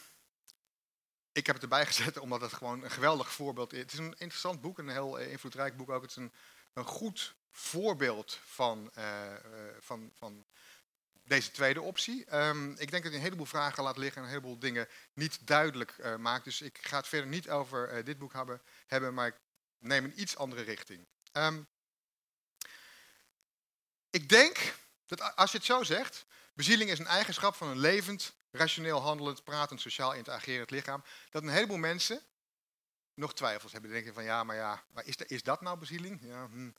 ik 1.32 1.46
heb 1.46 1.54
het 1.54 1.62
erbij 1.62 1.86
gezet 1.86 2.18
omdat 2.18 2.40
het 2.40 2.52
gewoon 2.52 2.84
een 2.84 2.90
geweldig 2.90 3.32
voorbeeld 3.32 3.72
is. 3.72 3.78
Het 3.78 3.92
is 3.92 3.98
een 3.98 4.14
interessant 4.18 4.60
boek, 4.60 4.78
een 4.78 4.88
heel 4.88 5.18
eh, 5.18 5.30
invloedrijk 5.30 5.76
boek 5.76 5.90
ook. 5.90 6.02
Het 6.02 6.10
is 6.10 6.16
een, 6.16 6.32
een 6.72 6.84
goed 6.84 7.34
voorbeeld 7.50 8.38
van, 8.44 8.90
van, 9.80 10.10
van 10.14 10.44
deze 11.24 11.50
tweede 11.50 11.80
optie. 11.80 12.24
Ehm, 12.24 12.70
ik 12.70 12.90
denk 12.90 13.02
dat 13.02 13.04
ik 13.04 13.12
een 13.12 13.24
heleboel 13.24 13.46
vragen 13.46 13.82
laat 13.82 13.96
liggen 13.96 14.16
en 14.16 14.22
een 14.22 14.34
heleboel 14.34 14.58
dingen 14.58 14.88
niet 15.12 15.46
duidelijk 15.46 15.96
uh, 15.98 16.16
maakt. 16.16 16.44
Dus 16.44 16.60
ik 16.60 16.78
ga 16.80 16.96
het 16.96 17.08
verder 17.08 17.28
niet 17.28 17.50
over 17.50 17.96
uh, 17.96 18.04
dit 18.04 18.18
boek 18.18 18.32
hebben, 18.32 18.62
hebben, 18.86 19.14
maar 19.14 19.26
ik 19.26 19.36
neem 19.78 20.04
een 20.04 20.20
iets 20.20 20.36
andere 20.36 20.62
richting. 20.62 21.06
Um, 21.32 21.68
ik 24.10 24.28
denk 24.28 24.74
dat 25.06 25.36
als 25.36 25.50
je 25.50 25.56
het 25.56 25.66
zo 25.66 25.82
zegt, 25.82 26.26
bezieling 26.52 26.90
is 26.90 26.98
een 26.98 27.06
eigenschap 27.06 27.54
van 27.54 27.68
een 27.68 27.78
levend, 27.78 28.34
rationeel 28.50 29.00
handelend, 29.00 29.44
pratend, 29.44 29.80
sociaal 29.80 30.14
interagerend 30.14 30.70
lichaam, 30.70 31.04
dat 31.30 31.42
een 31.42 31.48
heleboel 31.48 31.76
mensen 31.76 32.22
nog 33.14 33.34
twijfels 33.34 33.72
hebben. 33.72 33.90
Denken 33.90 34.14
van 34.14 34.24
ja, 34.24 34.44
maar 34.44 34.56
ja, 34.56 34.84
maar 34.92 35.06
is, 35.06 35.16
is 35.16 35.42
dat 35.42 35.60
nou 35.60 35.78
bezieling? 35.78 36.20
Ja, 36.22 36.46
hm. 36.46 36.70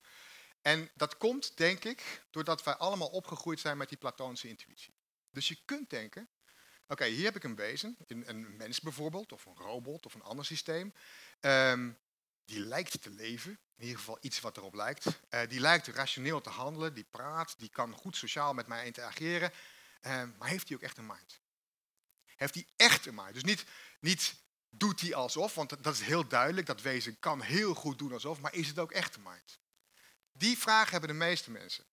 En 0.66 0.92
dat 0.96 1.18
komt, 1.18 1.58
denk 1.58 1.84
ik, 1.84 2.26
doordat 2.30 2.64
wij 2.64 2.76
allemaal 2.76 3.08
opgegroeid 3.08 3.60
zijn 3.60 3.78
met 3.78 3.90
die 3.90 3.98
Platoonse 3.98 4.48
intuïtie. 4.48 4.94
Dus 5.30 5.48
je 5.48 5.58
kunt 5.66 5.90
denken, 5.90 6.30
oké, 6.88 7.06
hier 7.06 7.24
heb 7.24 7.36
ik 7.36 7.44
een 7.44 7.56
wezen, 7.56 7.98
een, 8.08 8.56
mens 8.56 8.80
bijvoorbeeld, 8.80 9.32
of 9.32 9.46
een 9.46 9.56
robot, 9.56 10.06
of 10.06 10.14
een 10.14 10.22
ander 10.22 10.46
systeem, 10.46 10.94
um, 11.40 12.00
die 12.46 12.60
lijkt 12.60 13.02
te 13.02 13.10
leven, 13.10 13.52
in 13.52 13.84
ieder 13.84 13.98
geval 13.98 14.18
iets 14.22 14.40
wat 14.40 14.58
erop 14.58 14.74
lijkt. 14.74 15.06
Uh, 15.06 15.48
die 15.48 15.60
lijkt 15.60 15.88
rationeel 15.88 16.42
te 16.42 16.50
handelen, 16.50 16.94
die 16.94 17.08
praat, 17.12 17.60
die 17.60 17.70
kan 17.70 17.94
goed 17.94 18.16
sociaal 18.16 18.54
met 18.54 18.68
mij 18.68 18.86
interageren, 18.86 19.52
uh, 20.02 20.24
maar 20.38 20.50
heeft 20.50 20.68
hij 20.68 20.78
ook 20.78 20.84
echt 20.84 20.98
een 20.98 21.06
mind? 21.06 21.42
Heeft 22.36 22.54
hij 22.54 22.68
echt 22.76 23.06
een 23.06 23.16
mind? 23.16 23.34
Dus 23.34 23.44
niet, 23.44 23.66
niet 24.00 24.36
doet 24.70 25.02
hij 25.02 25.14
alsof, 25.14 25.56
want 25.56 25.84
dat 25.84 25.94
is 25.94 26.02
heel 26.02 26.28
duidelijk, 26.28 26.68
dat 26.68 26.82
wezen 26.82 27.20
kan 27.20 27.42
heel 27.42 27.74
goed 27.74 28.00
doen 28.00 28.14
alsof, 28.14 28.40
maar 28.40 28.54
is 28.54 28.68
het 28.68 28.80
ook 28.80 28.92
echt 28.92 29.16
een 29.16 29.24
mind? 29.24 29.64
Die 30.38 30.58
vraag 30.58 30.90
hebben 30.90 31.10
de 31.10 31.16
meeste 31.16 31.52
mensen 31.52 31.86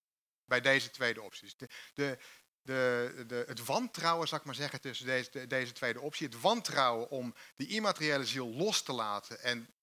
bij 0.45 0.61
deze 0.61 0.91
tweede 0.91 1.23
opties. 1.23 1.57
De, 1.57 1.69
de, 1.95 2.19
de, 2.63 3.25
de, 3.27 3.45
het 3.47 3.65
wantrouwen, 3.65 4.29
zal 4.29 4.39
ik 4.39 4.45
maar 4.45 4.55
zeggen, 4.55 4.81
tussen 4.81 5.07
deze, 5.07 5.47
deze 5.47 5.73
tweede 5.73 6.01
optie. 6.01 6.27
Het 6.27 6.41
wantrouwen 6.41 7.11
om 7.11 7.35
die 7.57 7.69
immateriële 7.69 8.27
ziel 8.27 8.47
los 8.47 8.83
te 8.83 8.93
laten 8.93 9.41
en 9.43 9.75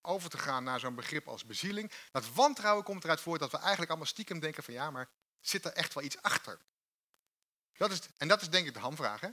over 0.00 0.30
te 0.30 0.38
gaan 0.38 0.64
naar 0.64 0.80
zo'n 0.80 0.94
begrip 0.94 1.28
als 1.28 1.44
bezieling. 1.44 1.92
Dat 2.10 2.32
wantrouwen 2.32 2.84
komt 2.84 3.04
eruit 3.04 3.20
voort 3.20 3.40
dat 3.40 3.50
we 3.50 3.58
eigenlijk 3.58 3.88
allemaal 3.88 4.08
stiekem 4.08 4.40
denken 4.40 4.62
van 4.62 4.74
ja, 4.74 4.90
maar 4.90 5.08
zit 5.40 5.64
er 5.64 5.72
echt 5.72 5.94
wel 5.94 6.04
iets 6.04 6.22
achter? 6.22 6.58
Dat 7.72 7.90
is, 7.90 8.00
en 8.16 8.28
dat 8.28 8.42
is 8.42 8.50
denk 8.50 8.66
ik 8.66 8.74
de 8.74 8.80
hamvraag. 8.80 9.20
Hè? 9.20 9.28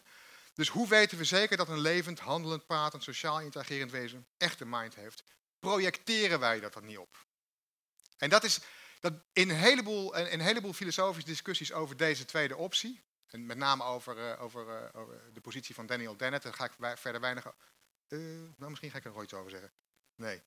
Dus 0.53 0.67
hoe 0.67 0.87
weten 0.87 1.17
we 1.17 1.23
zeker 1.23 1.57
dat 1.57 1.69
een 1.69 1.79
levend, 1.79 2.19
handelend, 2.19 2.65
pratend, 2.65 3.03
sociaal 3.03 3.41
interagerend 3.41 3.91
wezen 3.91 4.27
echt 4.37 4.59
een 4.59 4.69
mind 4.69 4.95
heeft? 4.95 5.23
Projecteren 5.59 6.39
wij 6.39 6.59
dat 6.59 6.73
dan 6.73 6.85
niet 6.85 6.97
op? 6.97 7.25
En 8.21 8.29
dat 8.29 8.43
is 8.43 8.59
dat 8.99 9.13
in, 9.33 9.49
een 9.49 9.55
heleboel, 9.55 10.15
in 10.15 10.39
een 10.39 10.45
heleboel 10.45 10.73
filosofische 10.73 11.29
discussies 11.29 11.71
over 11.73 11.97
deze 11.97 12.25
tweede 12.25 12.55
optie, 12.55 13.03
en 13.27 13.45
met 13.45 13.57
name 13.57 13.83
over, 13.83 14.37
over, 14.39 14.67
uh, 14.67 15.01
over, 15.01 15.33
de 15.33 15.41
positie 15.41 15.75
van 15.75 15.85
Daniel 15.85 16.17
Dennett, 16.17 16.43
daar 16.43 16.53
ga 16.53 16.65
ik 16.65 16.97
verder 16.97 17.21
weinig. 17.21 17.45
Uh, 18.07 18.19
nou, 18.57 18.69
misschien 18.69 18.91
ga 18.91 18.97
ik 18.97 19.05
er 19.05 19.15
ooit 19.15 19.33
over 19.33 19.51
zeggen. 19.51 19.71
Nee. 20.15 20.41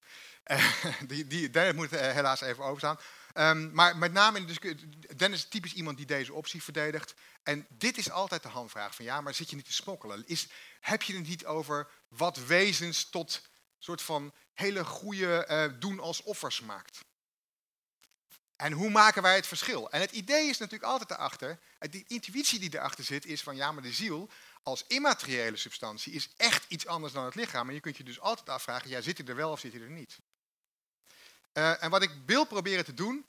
die, 1.09 1.27
die, 1.27 1.51
Dennis 1.51 1.75
moet 1.75 1.91
helaas 1.91 2.41
even 2.41 2.64
overstaan. 2.64 2.99
Um, 3.35 3.72
maar 3.72 3.97
met 3.97 4.12
name 4.12 4.37
in 4.39 4.47
de 4.47 4.49
discussie. 4.49 4.89
Dennis 5.16 5.39
is 5.39 5.49
typisch 5.49 5.75
iemand 5.75 5.97
die 5.97 6.07
deze 6.07 6.33
optie 6.33 6.62
verdedigt. 6.62 7.14
En 7.43 7.66
dit 7.68 7.99
is 7.99 8.11
altijd 8.11 8.43
de 8.43 8.49
handvraag: 8.49 8.95
van 8.95 9.05
ja, 9.05 9.20
maar 9.20 9.35
zit 9.35 9.51
je 9.51 9.57
niet 9.57 9.64
te 9.64 9.72
smokkelen? 9.72 10.27
Is, 10.27 10.49
heb 10.81 11.03
je 11.03 11.14
het 11.14 11.27
niet 11.27 11.47
over 11.47 11.91
wat 12.09 12.37
wezens 12.37 13.11
tot 13.11 13.43
soort 13.79 14.03
van 14.03 14.33
hele 14.53 14.85
goede 14.85 15.77
doen 15.79 16.01
als 16.01 16.22
offers 16.22 16.61
maakt? 16.61 17.05
En 18.57 18.73
hoe 18.73 18.91
maken 18.91 19.23
wij 19.23 19.35
het 19.35 19.47
verschil? 19.47 19.91
En 19.91 20.01
het 20.01 20.13
idee 20.13 20.49
is 20.49 20.59
natuurlijk 20.59 20.91
altijd 20.91 21.11
erachter, 21.11 21.59
die 21.79 22.05
intuïtie 22.07 22.59
die 22.59 22.75
erachter 22.75 23.05
zit, 23.05 23.27
is 23.27 23.43
van 23.43 23.57
ja, 23.57 23.73
maar 23.73 23.83
de 23.83 23.93
ziel 23.93 24.31
als 24.63 24.85
immateriële 24.87 25.57
substantie 25.57 26.13
is 26.13 26.29
echt 26.37 26.65
iets 26.69 26.87
anders 26.87 27.13
dan 27.13 27.25
het 27.25 27.35
lichaam. 27.35 27.69
En 27.69 27.75
je 27.75 27.81
kunt 27.81 27.97
je 27.97 28.05
dus 28.05 28.21
altijd 28.21 28.49
afvragen, 28.49 28.89
ja, 28.89 29.01
zit 29.01 29.19
hij 29.19 29.27
er 29.27 29.37
wel 29.37 29.51
of 29.51 29.61
zit 29.61 29.73
hij 29.73 29.83
er 29.83 29.91
niet? 29.91 30.19
Uh, 31.53 31.83
en 31.83 31.91
wat 31.91 32.03
ik 32.03 32.11
wil 32.27 32.45
proberen 32.45 32.85
te 32.85 32.95
doen, 32.95 33.27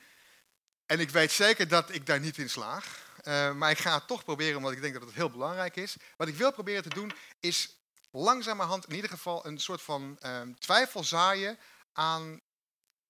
en 0.85 0.99
ik 0.99 1.09
weet 1.09 1.31
zeker 1.31 1.67
dat 1.67 1.93
ik 1.93 2.05
daar 2.05 2.19
niet 2.19 2.37
in 2.37 2.49
slaag, 2.49 3.03
uh, 3.23 3.53
maar 3.53 3.71
ik 3.71 3.77
ga 3.77 3.93
het 3.93 4.07
toch 4.07 4.23
proberen 4.23 4.57
omdat 4.57 4.71
ik 4.71 4.81
denk 4.81 4.93
dat 4.93 5.03
het 5.03 5.13
heel 5.13 5.29
belangrijk 5.29 5.75
is. 5.75 5.95
Wat 6.17 6.27
ik 6.27 6.35
wil 6.35 6.51
proberen 6.51 6.83
te 6.83 6.89
doen, 6.89 7.13
is 7.39 7.75
langzamerhand 8.11 8.87
in 8.87 8.95
ieder 8.95 9.09
geval 9.09 9.45
een 9.45 9.59
soort 9.59 9.81
van 9.81 10.19
uh, 10.25 10.41
twijfel 10.59 11.03
zaaien 11.03 11.59
aan 11.93 12.41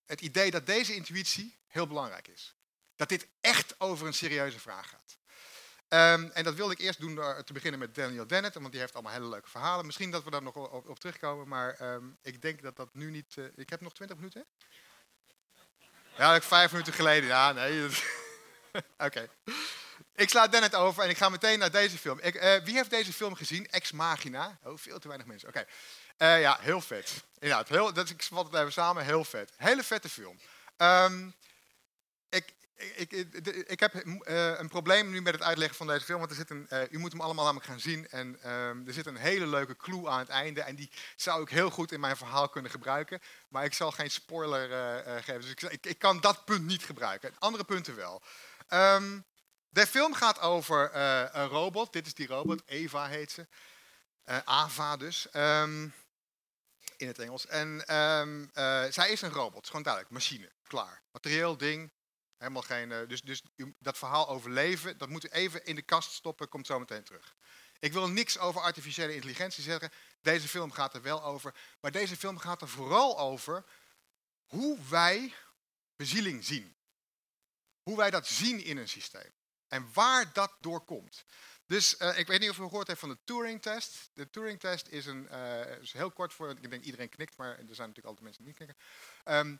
het 0.05 0.21
idee 0.21 0.51
dat 0.51 0.65
deze 0.65 0.95
intuïtie 0.95 1.57
heel 1.75 1.87
belangrijk 1.87 2.27
is. 2.27 2.55
Dat 2.95 3.09
dit 3.09 3.27
echt 3.41 3.79
over 3.79 4.07
een 4.07 4.13
serieuze 4.13 4.59
vraag 4.59 4.89
gaat. 4.89 5.17
Um, 5.89 6.31
en 6.31 6.43
dat 6.43 6.53
wilde 6.53 6.73
ik 6.73 6.79
eerst 6.79 6.99
doen 6.99 7.15
door 7.15 7.43
te 7.43 7.53
beginnen 7.53 7.79
met 7.79 7.95
Daniel 7.95 8.27
Dennett, 8.27 8.55
want 8.55 8.71
die 8.71 8.79
heeft 8.79 8.93
allemaal 8.93 9.11
hele 9.11 9.27
leuke 9.27 9.49
verhalen. 9.49 9.85
Misschien 9.85 10.11
dat 10.11 10.23
we 10.23 10.31
daar 10.31 10.43
nog 10.43 10.55
op, 10.55 10.99
terugkomen, 10.99 11.47
maar 11.47 11.81
um, 11.81 12.17
ik 12.21 12.41
denk 12.41 12.61
dat 12.61 12.75
dat 12.75 12.93
nu 12.93 13.11
niet... 13.11 13.35
Uh, 13.35 13.45
ik 13.55 13.69
heb 13.69 13.81
nog 13.81 13.93
20 13.93 14.17
minuten? 14.17 14.45
Ja, 16.17 16.41
vijf 16.41 16.71
minuten 16.71 16.93
geleden. 16.93 17.27
Ja, 17.27 17.51
nee. 17.51 17.89
Oké. 18.97 19.29
Ik 20.15 20.29
sla 20.29 20.47
Dennett 20.47 20.75
over 20.75 21.03
en 21.03 21.09
ik 21.09 21.17
ga 21.17 21.29
meteen 21.29 21.59
naar 21.59 21.71
deze 21.71 21.97
film. 21.97 22.19
Ik, 22.21 22.35
uh, 22.35 22.55
wie 22.63 22.75
heeft 22.75 22.89
deze 22.89 23.13
film 23.13 23.35
gezien? 23.35 23.69
Ex 23.69 23.91
Machina. 23.91 24.59
Oh, 24.63 24.77
veel 24.77 24.99
te 24.99 25.07
weinig 25.07 25.27
mensen. 25.27 25.49
Oké. 25.49 25.65
Uh, 26.17 26.41
ja, 26.41 26.57
heel 26.61 26.81
vet. 26.81 27.23
Inderdaad, 27.39 27.69
heel, 27.69 27.93
dat, 27.93 28.09
ik 28.09 28.23
vat 28.23 28.45
het 28.45 28.55
even 28.55 28.71
samen. 28.71 29.03
Heel 29.03 29.23
vet. 29.23 29.51
Hele 29.57 29.83
vette 29.83 30.09
film. 30.09 30.39
Um, 30.77 31.35
ik, 32.29 33.11
ik, 33.67 33.79
heb 33.79 33.93
uh, 33.95 34.59
een 34.59 34.67
probleem 34.67 35.09
nu 35.09 35.21
met 35.21 35.33
het 35.33 35.43
uitleggen 35.43 35.77
van 35.77 35.87
deze 35.87 36.05
film, 36.05 36.19
want 36.19 36.31
er 36.31 36.37
zit 36.37 36.49
een, 36.49 36.67
uh, 36.69 36.81
u 36.89 36.97
moet 36.97 37.11
hem 37.11 37.21
allemaal 37.21 37.45
namelijk 37.45 37.69
gaan 37.69 37.79
zien. 37.79 38.09
En 38.09 38.39
uh, 38.43 38.87
er 38.87 38.93
zit 38.93 39.05
een 39.05 39.15
hele 39.15 39.47
leuke 39.47 39.75
clue 39.75 40.09
aan 40.09 40.19
het 40.19 40.29
einde. 40.29 40.61
En 40.61 40.75
die 40.75 40.91
zou 41.15 41.41
ik 41.41 41.49
heel 41.49 41.69
goed 41.69 41.91
in 41.91 41.99
mijn 41.99 42.17
verhaal 42.17 42.49
kunnen 42.49 42.71
gebruiken. 42.71 43.21
Maar 43.49 43.63
ik 43.63 43.73
zal 43.73 43.91
geen 43.91 44.11
spoiler 44.11 44.71
eh, 44.71 45.15
geven. 45.15 45.41
Dus 45.41 45.69
ik, 45.69 45.85
ik, 45.85 45.99
kan 45.99 46.19
dat 46.19 46.45
punt 46.45 46.65
niet 46.65 46.83
gebruiken. 46.83 47.33
Andere 47.39 47.63
punten 47.63 47.95
wel. 47.95 48.21
Um, 48.69 49.25
de 49.69 49.87
film 49.87 50.13
gaat 50.13 50.39
over 50.39 50.95
een 51.35 51.47
robot. 51.47 51.93
Dit 51.93 52.05
is 52.05 52.13
die 52.13 52.27
robot. 52.27 52.61
Eva 52.65 53.07
heet 53.07 53.31
ze. 53.31 53.47
Ava 54.45 54.97
dus. 54.97 55.27
Um, 55.33 55.93
in 56.97 57.07
het 57.07 57.19
Engels. 57.19 57.47
En 57.47 57.83
zij 58.93 59.11
is 59.11 59.21
een 59.21 59.31
robot. 59.31 59.67
Gewoon 59.67 59.83
duidelijk. 59.83 60.13
Machine. 60.13 60.51
Klaar. 60.67 61.01
Materieel 61.11 61.57
ding 61.57 61.91
Helemaal 62.45 62.63
geen, 62.63 62.91
uh, 62.91 63.07
dus, 63.07 63.21
dus 63.21 63.41
dat 63.79 63.97
verhaal 63.97 64.29
over 64.29 64.51
leven, 64.51 64.97
dat 64.97 65.09
moet 65.09 65.25
u 65.25 65.27
even 65.27 65.65
in 65.65 65.75
de 65.75 65.81
kast 65.81 66.11
stoppen, 66.11 66.49
komt 66.49 66.65
zo 66.65 66.79
meteen 66.79 67.03
terug. 67.03 67.35
Ik 67.79 67.93
wil 67.93 68.09
niks 68.09 68.37
over 68.37 68.61
artificiële 68.61 69.13
intelligentie 69.13 69.63
zeggen. 69.63 69.91
Deze 70.21 70.47
film 70.47 70.71
gaat 70.71 70.93
er 70.93 71.01
wel 71.01 71.23
over. 71.23 71.55
Maar 71.81 71.91
deze 71.91 72.17
film 72.17 72.37
gaat 72.37 72.61
er 72.61 72.67
vooral 72.67 73.19
over 73.19 73.65
hoe 74.45 74.79
wij 74.89 75.33
bezieling 75.95 76.45
zien. 76.45 76.75
Hoe 77.81 77.97
wij 77.97 78.09
dat 78.09 78.27
zien 78.27 78.63
in 78.63 78.77
een 78.77 78.89
systeem. 78.89 79.31
En 79.67 79.89
waar 79.93 80.33
dat 80.33 80.55
door 80.59 80.81
komt. 80.81 81.25
Dus 81.65 81.99
uh, 81.99 82.17
ik 82.17 82.27
weet 82.27 82.39
niet 82.39 82.49
of 82.49 82.57
u 82.57 82.63
gehoord 82.63 82.87
heeft 82.87 82.99
van 82.99 83.09
de 83.09 83.17
Turing-test. 83.23 84.09
De 84.13 84.29
Turing-test 84.29 84.87
is 84.87 85.05
een, 85.05 85.29
is 85.81 85.93
heel 85.93 86.11
kort 86.11 86.33
voor, 86.33 86.49
ik 86.49 86.69
denk 86.69 86.83
iedereen 86.83 87.09
knikt, 87.09 87.37
maar 87.37 87.49
er 87.49 87.75
zijn 87.75 87.87
natuurlijk 87.89 88.05
altijd 88.05 88.23
mensen 88.23 88.43
die 88.43 88.53
niet 88.53 88.57
knikken. 88.57 88.77
Um, 89.35 89.57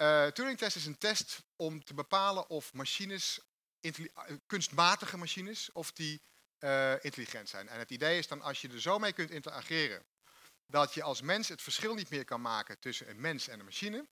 uh, 0.00 0.26
Turing-test 0.26 0.76
is 0.76 0.86
een 0.86 0.98
test 0.98 1.42
om 1.56 1.84
te 1.84 1.94
bepalen 1.94 2.48
of 2.48 2.72
machines, 2.72 3.40
eh, 3.80 3.92
kunstmatige 4.46 5.16
machines, 5.16 5.72
of 5.72 5.92
die 5.92 6.22
uh, 6.58 7.04
intelligent 7.04 7.48
zijn. 7.48 7.68
En 7.68 7.78
het 7.78 7.90
idee 7.90 8.18
is 8.18 8.28
dan 8.28 8.42
als 8.42 8.60
je 8.60 8.68
er 8.68 8.80
zo 8.80 8.98
mee 8.98 9.12
kunt 9.12 9.30
interageren 9.30 10.04
dat 10.66 10.94
je 10.94 11.02
als 11.02 11.20
mens 11.20 11.48
het 11.48 11.62
verschil 11.62 11.94
niet 11.94 12.10
meer 12.10 12.24
kan 12.24 12.40
maken 12.40 12.78
tussen 12.78 13.10
een 13.10 13.20
mens 13.20 13.48
en 13.48 13.58
een 13.58 13.64
machine, 13.64 14.08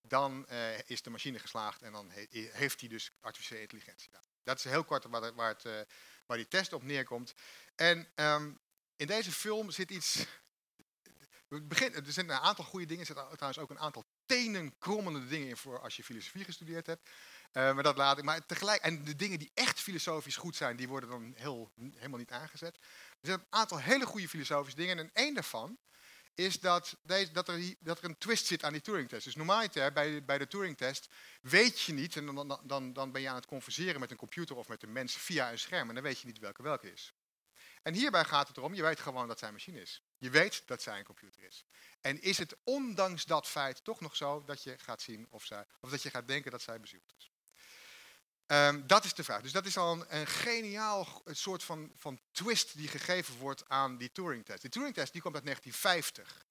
dan 0.00 0.48
is 0.86 1.02
de 1.02 1.10
machine 1.10 1.38
geslaagd 1.38 1.82
en 1.82 1.92
dan 1.92 2.10
he 2.10 2.26
heeft 2.52 2.80
hij 2.80 2.88
dus 2.88 3.10
artificiële 3.20 3.60
intelligentie. 3.60 4.10
Dat 4.42 4.58
is 4.58 4.64
heel 4.64 4.84
kort 4.84 5.04
waar, 5.04 5.34
waar, 5.34 5.48
het, 5.48 5.86
waar 6.26 6.36
die 6.36 6.48
test 6.48 6.72
op 6.72 6.82
neerkomt. 6.82 7.34
En 7.74 8.08
um, 8.14 8.60
in 8.96 9.06
deze 9.06 9.32
film 9.32 9.70
zit 9.70 9.90
iets 9.90 10.24
Begin, 11.60 11.94
er 11.94 12.12
zijn 12.12 12.30
een 12.30 12.36
aantal 12.36 12.64
goede 12.64 12.86
dingen, 12.86 13.00
er 13.00 13.06
zitten 13.06 13.36
trouwens 13.36 13.62
ook 13.62 13.70
een 13.70 13.78
aantal 13.78 14.04
tenenkrommende 14.32 15.26
dingen 15.26 15.48
in 15.48 15.56
voor 15.56 15.80
als 15.80 15.96
je 15.96 16.04
filosofie 16.04 16.44
gestudeerd 16.44 16.86
hebt. 16.86 17.10
Uh, 17.52 17.74
maar 17.74 17.82
dat 17.82 17.96
laat 17.96 18.18
ik. 18.18 18.24
Maar 18.24 18.46
tegelijk, 18.46 18.82
en 18.82 19.04
de 19.04 19.16
dingen 19.16 19.38
die 19.38 19.50
echt 19.54 19.80
filosofisch 19.80 20.36
goed 20.36 20.56
zijn, 20.56 20.76
die 20.76 20.88
worden 20.88 21.08
dan 21.08 21.32
heel, 21.36 21.72
helemaal 21.94 22.18
niet 22.18 22.30
aangezet. 22.30 22.76
Er 22.76 23.26
zijn 23.26 23.38
een 23.38 23.46
aantal 23.50 23.78
hele 23.78 24.06
goede 24.06 24.28
filosofische 24.28 24.78
dingen. 24.78 24.98
En 24.98 25.10
één 25.12 25.34
daarvan 25.34 25.78
is 26.34 26.60
dat, 26.60 26.96
deze, 27.02 27.32
dat, 27.32 27.48
er, 27.48 27.74
dat 27.78 27.98
er 27.98 28.04
een 28.04 28.18
twist 28.18 28.46
zit 28.46 28.64
aan 28.64 28.72
die 28.72 28.80
Turing-test. 28.80 29.24
Dus 29.24 29.34
normaliter 29.34 29.92
bij, 29.92 30.24
bij 30.24 30.38
de 30.38 30.46
Turing-test 30.46 31.08
weet 31.40 31.80
je 31.80 31.92
niet, 31.92 32.16
en 32.16 32.26
dan, 32.26 32.60
dan, 32.64 32.92
dan 32.92 33.12
ben 33.12 33.22
je 33.22 33.28
aan 33.28 33.34
het 33.34 33.46
converseren 33.46 34.00
met 34.00 34.10
een 34.10 34.16
computer 34.16 34.56
of 34.56 34.68
met 34.68 34.82
een 34.82 34.92
mens 34.92 35.16
via 35.16 35.50
een 35.50 35.58
scherm, 35.58 35.88
en 35.88 35.94
dan 35.94 36.04
weet 36.04 36.20
je 36.20 36.26
niet 36.26 36.38
welke 36.38 36.62
welke 36.62 36.92
is. 36.92 37.14
En 37.82 37.94
hierbij 37.94 38.24
gaat 38.24 38.48
het 38.48 38.56
erom, 38.56 38.74
je 38.74 38.82
weet 38.82 39.00
gewoon 39.00 39.28
dat 39.28 39.38
zij 39.38 39.48
een 39.48 39.54
machine 39.54 39.80
is. 39.80 40.02
Je 40.18 40.30
weet 40.30 40.62
dat 40.66 40.82
zij 40.82 40.98
een 40.98 41.04
computer 41.04 41.42
is. 41.42 41.64
En 42.00 42.22
is 42.22 42.38
het 42.38 42.56
ondanks 42.64 43.24
dat 43.24 43.48
feit 43.48 43.84
toch 43.84 44.00
nog 44.00 44.16
zo 44.16 44.44
dat 44.44 44.62
je 44.62 44.78
gaat 44.78 45.02
zien 45.02 45.26
of, 45.30 45.44
zij, 45.44 45.66
of 45.80 45.90
dat 45.90 46.02
je 46.02 46.10
gaat 46.10 46.28
denken 46.28 46.50
dat 46.50 46.62
zij 46.62 46.80
bezield 46.80 47.14
is. 47.18 47.30
Ehm, 48.46 48.86
dat 48.86 49.04
is 49.04 49.14
de 49.14 49.24
vraag. 49.24 49.42
Dus 49.42 49.52
dat 49.52 49.66
is 49.66 49.76
al 49.76 49.92
een, 49.92 50.16
een 50.16 50.26
geniaal 50.26 51.22
soort 51.26 51.62
van, 51.62 51.92
van 51.94 52.20
twist 52.32 52.76
die 52.76 52.88
gegeven 52.88 53.38
wordt 53.38 53.68
aan 53.68 53.96
die 53.96 54.12
Turing-test. 54.12 54.60
Die 54.60 54.70
Turing-test 54.70 55.12
die 55.12 55.22
komt 55.22 55.34
uit 55.34 55.44
1950. 55.44 56.46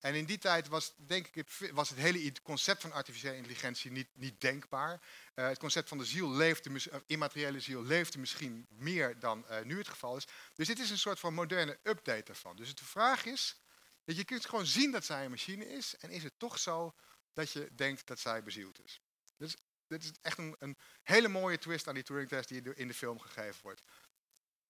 En 0.00 0.14
in 0.14 0.24
die 0.24 0.38
tijd 0.38 0.68
was, 0.68 0.92
denk 0.96 1.26
ik, 1.26 1.34
het, 1.34 1.70
was 1.70 1.88
het 1.88 1.98
hele 1.98 2.32
concept 2.42 2.80
van 2.80 2.92
artificiële 2.92 3.36
intelligentie 3.36 3.90
niet, 3.90 4.08
niet 4.12 4.40
denkbaar. 4.40 5.00
Eh, 5.34 5.46
het 5.46 5.58
concept 5.58 5.88
van 5.88 5.98
de 5.98 6.04
ziel 6.04 6.30
leefde, 6.30 6.90
eh, 6.90 6.98
immateriële 7.06 7.60
ziel 7.60 7.82
leefde 7.82 8.18
misschien 8.18 8.66
meer 8.68 9.18
dan 9.18 9.48
eh, 9.48 9.64
nu 9.64 9.78
het 9.78 9.88
geval 9.88 10.16
is. 10.16 10.26
Dus 10.54 10.66
dit 10.66 10.78
is 10.78 10.90
een 10.90 10.98
soort 10.98 11.18
van 11.18 11.34
moderne 11.34 11.78
update 11.82 12.24
daarvan. 12.24 12.56
Dus 12.56 12.74
de 12.74 12.84
vraag 12.84 13.24
is, 13.24 13.60
dat 14.04 14.16
je 14.16 14.24
kunt 14.24 14.46
gewoon 14.46 14.66
zien 14.66 14.90
dat 14.90 15.04
zij 15.04 15.24
een 15.24 15.30
machine 15.30 15.68
is. 15.68 15.96
En 15.96 16.10
is 16.10 16.22
het 16.22 16.38
toch 16.38 16.58
zo 16.58 16.94
dat 17.32 17.50
je 17.50 17.68
denkt 17.74 18.06
dat 18.06 18.18
zij 18.18 18.42
bezield 18.42 18.84
is. 18.84 19.00
Dus 19.36 19.56
dit 19.86 20.02
is 20.04 20.12
echt 20.20 20.38
een, 20.38 20.56
een 20.58 20.76
hele 21.02 21.28
mooie 21.28 21.58
twist 21.58 21.88
aan 21.88 21.94
die 21.94 22.02
Turing-test 22.02 22.48
die 22.48 22.74
in 22.74 22.88
de 22.88 22.94
film 22.94 23.20
gegeven 23.20 23.62
wordt. 23.62 23.82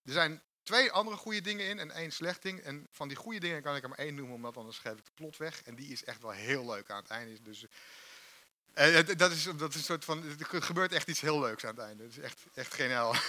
Er 0.02 0.12
zijn 0.12 0.42
twee 0.66 0.92
andere 0.92 1.16
goede 1.16 1.40
dingen 1.40 1.66
in 1.68 1.78
en 1.78 1.90
één 1.90 2.10
slecht 2.12 2.42
ding. 2.42 2.60
En 2.60 2.86
van 2.90 3.08
die 3.08 3.16
goede 3.16 3.40
dingen 3.40 3.62
kan 3.62 3.76
ik 3.76 3.82
er 3.82 3.88
maar 3.88 3.98
één 3.98 4.14
noemen, 4.14 4.34
omdat 4.34 4.56
anders 4.56 4.78
geef 4.78 4.92
ik 4.98 5.04
de 5.04 5.10
plot 5.14 5.36
weg. 5.36 5.62
En 5.62 5.74
die 5.74 5.88
is 5.92 6.04
echt 6.04 6.22
wel 6.22 6.30
heel 6.30 6.66
leuk 6.66 6.90
aan 6.90 6.96
het 7.02 7.08
einde. 7.10 7.42
Dus, 7.42 7.66
eh, 8.74 8.94
het- 8.94 9.18
dat, 9.18 9.30
is, 9.32 9.42
dat 9.56 9.70
is 9.70 9.74
een 9.76 9.82
soort 9.82 10.04
van, 10.04 10.24
er 10.50 10.62
gebeurt 10.62 10.92
echt 10.92 11.08
iets 11.08 11.20
heel 11.20 11.40
leuks 11.40 11.64
aan 11.64 11.74
het 11.74 11.84
einde. 11.84 12.02
Het 12.02 12.12
is 12.12 12.18
echt, 12.18 12.40
echt 12.54 12.74
geniaal. 12.74 13.14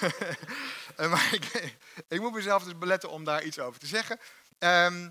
Eh, 0.95 1.11
maar 1.11 1.33
ik, 1.33 1.75
ik 2.15 2.19
moet 2.19 2.33
mezelf 2.33 2.63
dus 2.63 2.77
beletten 2.77 3.09
om 3.09 3.23
daar 3.23 3.43
iets 3.43 3.59
over 3.59 3.79
te 3.79 3.87
zeggen. 3.87 4.19
Ehm, 4.57 5.09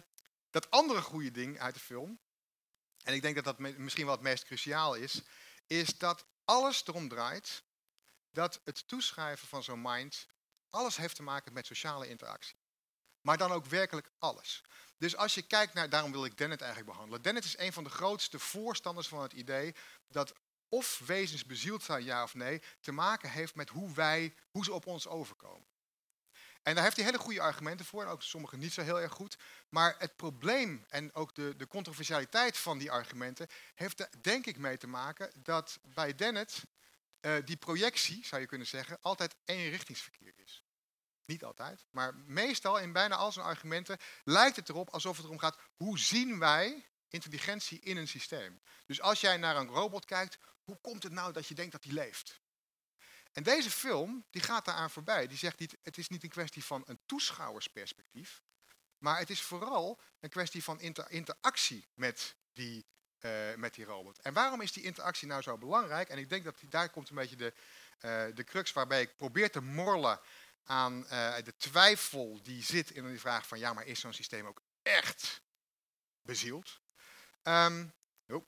dat 0.50 0.70
andere 0.70 1.00
goede 1.00 1.30
ding 1.30 1.60
uit 1.60 1.74
de 1.74 1.80
film, 1.80 2.18
en 3.02 3.14
ik 3.14 3.22
denk 3.22 3.34
dat 3.34 3.44
dat 3.44 3.58
misschien 3.58 4.04
wel 4.04 4.14
het 4.14 4.22
meest 4.22 4.44
cruciaal 4.44 4.94
is, 4.94 5.20
is 5.66 5.98
dat 5.98 6.24
alles 6.44 6.86
erom 6.86 7.08
draait 7.08 7.62
dat 8.30 8.60
het 8.64 8.88
toeschrijven 8.88 9.48
van 9.48 9.62
zo'n 9.62 9.82
mind 9.82 10.26
alles 10.70 10.96
heeft 10.96 11.16
te 11.16 11.22
maken 11.22 11.52
met 11.52 11.66
sociale 11.66 12.08
interactie. 12.08 12.58
Maar 13.20 13.36
dan 13.36 13.52
ook 13.52 13.66
werkelijk 13.66 14.10
alles. 14.18 14.62
Dus 14.98 15.16
als 15.16 15.34
je 15.34 15.42
kijkt 15.42 15.74
naar, 15.74 15.88
daarom 15.88 16.12
wil 16.12 16.24
ik 16.24 16.38
Dennett 16.38 16.62
eigenlijk 16.62 16.92
behandelen. 16.92 17.22
Dennett 17.22 17.46
is 17.46 17.58
een 17.58 17.72
van 17.72 17.84
de 17.84 17.90
grootste 17.90 18.38
voorstanders 18.38 19.08
van 19.08 19.22
het 19.22 19.32
idee 19.32 19.74
dat 20.08 20.34
of 20.68 20.98
wezens 20.98 21.44
bezield 21.44 21.82
zijn, 21.82 22.04
ja 22.04 22.22
of 22.22 22.34
nee, 22.34 22.62
te 22.80 22.92
maken 22.92 23.30
heeft 23.30 23.54
met 23.54 23.68
hoe 23.68 23.94
wij, 23.94 24.34
hoe 24.50 24.64
ze 24.64 24.72
op 24.72 24.86
ons 24.86 25.06
overkomen. 25.06 25.66
En 26.62 26.74
daar 26.74 26.84
heeft 26.84 26.96
hij 26.96 27.04
hele 27.04 27.18
goede 27.18 27.40
argumenten 27.40 27.86
voor, 27.86 28.02
en 28.02 28.08
ook 28.08 28.22
sommige 28.22 28.56
niet 28.56 28.72
zo 28.72 28.82
heel 28.82 29.00
erg 29.00 29.12
goed. 29.12 29.36
Maar 29.68 29.94
het 29.98 30.16
probleem 30.16 30.84
en 30.88 31.14
ook 31.14 31.34
de, 31.34 31.56
de 31.56 31.66
controversialiteit 31.66 32.56
van 32.56 32.78
die 32.78 32.90
argumenten 32.90 33.48
heeft 33.74 34.00
er 34.00 34.08
denk 34.20 34.46
ik 34.46 34.56
mee 34.56 34.76
te 34.76 34.86
maken 34.86 35.30
dat 35.42 35.78
bij 35.82 36.14
Dennett 36.14 36.62
eh, 37.26 37.36
die 37.44 37.56
projectie, 37.56 38.26
zou 38.26 38.40
je 38.40 38.46
kunnen 38.46 38.66
zeggen, 38.66 38.98
altijd 39.00 39.34
eenrichtingsverkeer 39.44 40.32
is. 40.36 40.64
Niet 41.24 41.44
altijd, 41.44 41.86
maar 41.90 42.14
meestal 42.14 42.78
in 42.78 42.92
bijna 42.92 43.16
al 43.16 43.32
zijn 43.32 43.46
argumenten 43.46 43.98
lijkt 44.24 44.56
het 44.56 44.68
erop 44.68 44.90
alsof 44.90 45.16
het 45.16 45.26
erom 45.26 45.38
gaat, 45.38 45.58
hoe 45.76 45.98
zien 45.98 46.38
wij 46.38 46.88
intelligentie 47.08 47.80
in 47.80 47.96
een 47.96 48.08
systeem? 48.08 48.60
Dus 48.86 49.00
als 49.00 49.20
jij 49.20 49.36
naar 49.36 49.56
een 49.56 49.68
robot 49.68 50.04
kijkt, 50.04 50.38
hoe 50.62 50.80
komt 50.80 51.02
het 51.02 51.12
nou 51.12 51.32
dat 51.32 51.46
je 51.46 51.54
denkt 51.54 51.72
dat 51.72 51.82
die 51.82 51.92
leeft? 51.92 52.40
En 53.32 53.42
deze 53.42 53.70
film, 53.70 54.24
die 54.30 54.42
gaat 54.42 54.64
daaraan 54.64 54.90
voorbij. 54.90 55.26
Die 55.26 55.38
zegt 55.38 55.58
niet, 55.58 55.76
het 55.82 55.98
is 55.98 56.08
niet 56.08 56.22
een 56.22 56.28
kwestie 56.28 56.64
van 56.64 56.82
een 56.86 57.00
toeschouwersperspectief, 57.06 58.42
maar 58.98 59.18
het 59.18 59.30
is 59.30 59.42
vooral 59.42 60.00
een 60.20 60.30
kwestie 60.30 60.64
van 60.64 60.80
inter- 60.80 61.10
interactie 61.10 61.88
met 61.94 62.36
die, 62.52 62.86
eh, 63.18 63.54
met 63.54 63.74
die 63.74 63.84
robot. 63.84 64.18
En 64.18 64.32
waarom 64.32 64.60
is 64.60 64.72
die 64.72 64.82
interactie 64.82 65.28
nou 65.28 65.42
zo 65.42 65.58
belangrijk? 65.58 66.08
En 66.08 66.18
ik 66.18 66.28
denk 66.28 66.44
dat 66.44 66.56
daar 66.68 66.90
komt 66.90 67.08
een 67.08 67.16
beetje 67.16 67.36
de, 67.36 67.52
eh, 67.98 68.24
de 68.34 68.44
crux 68.44 68.72
waarbij 68.72 69.00
ik 69.00 69.16
probeer 69.16 69.50
te 69.50 69.60
morrelen 69.60 70.20
aan 70.64 71.06
eh, 71.06 71.34
de 71.44 71.56
twijfel 71.56 72.42
die 72.42 72.62
zit 72.62 72.90
in 72.90 73.08
die 73.08 73.20
vraag 73.20 73.46
van 73.46 73.58
ja, 73.58 73.72
maar 73.72 73.86
is 73.86 74.00
zo'n 74.00 74.12
systeem 74.12 74.46
ook 74.46 74.62
echt 74.82 75.42
bezield? 76.22 76.80
Ehm, 77.42 77.86
nope. 78.26 78.46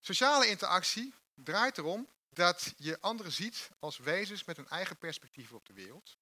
Sociale 0.00 0.46
interactie 0.46 1.14
draait 1.34 1.78
erom 1.78 2.08
dat 2.28 2.74
je 2.76 3.00
anderen 3.00 3.32
ziet 3.32 3.70
als 3.78 3.98
wezens 3.98 4.44
met 4.44 4.58
een 4.58 4.68
eigen 4.68 4.98
perspectief 4.98 5.52
op 5.52 5.66
de 5.66 5.72
wereld. 5.72 6.18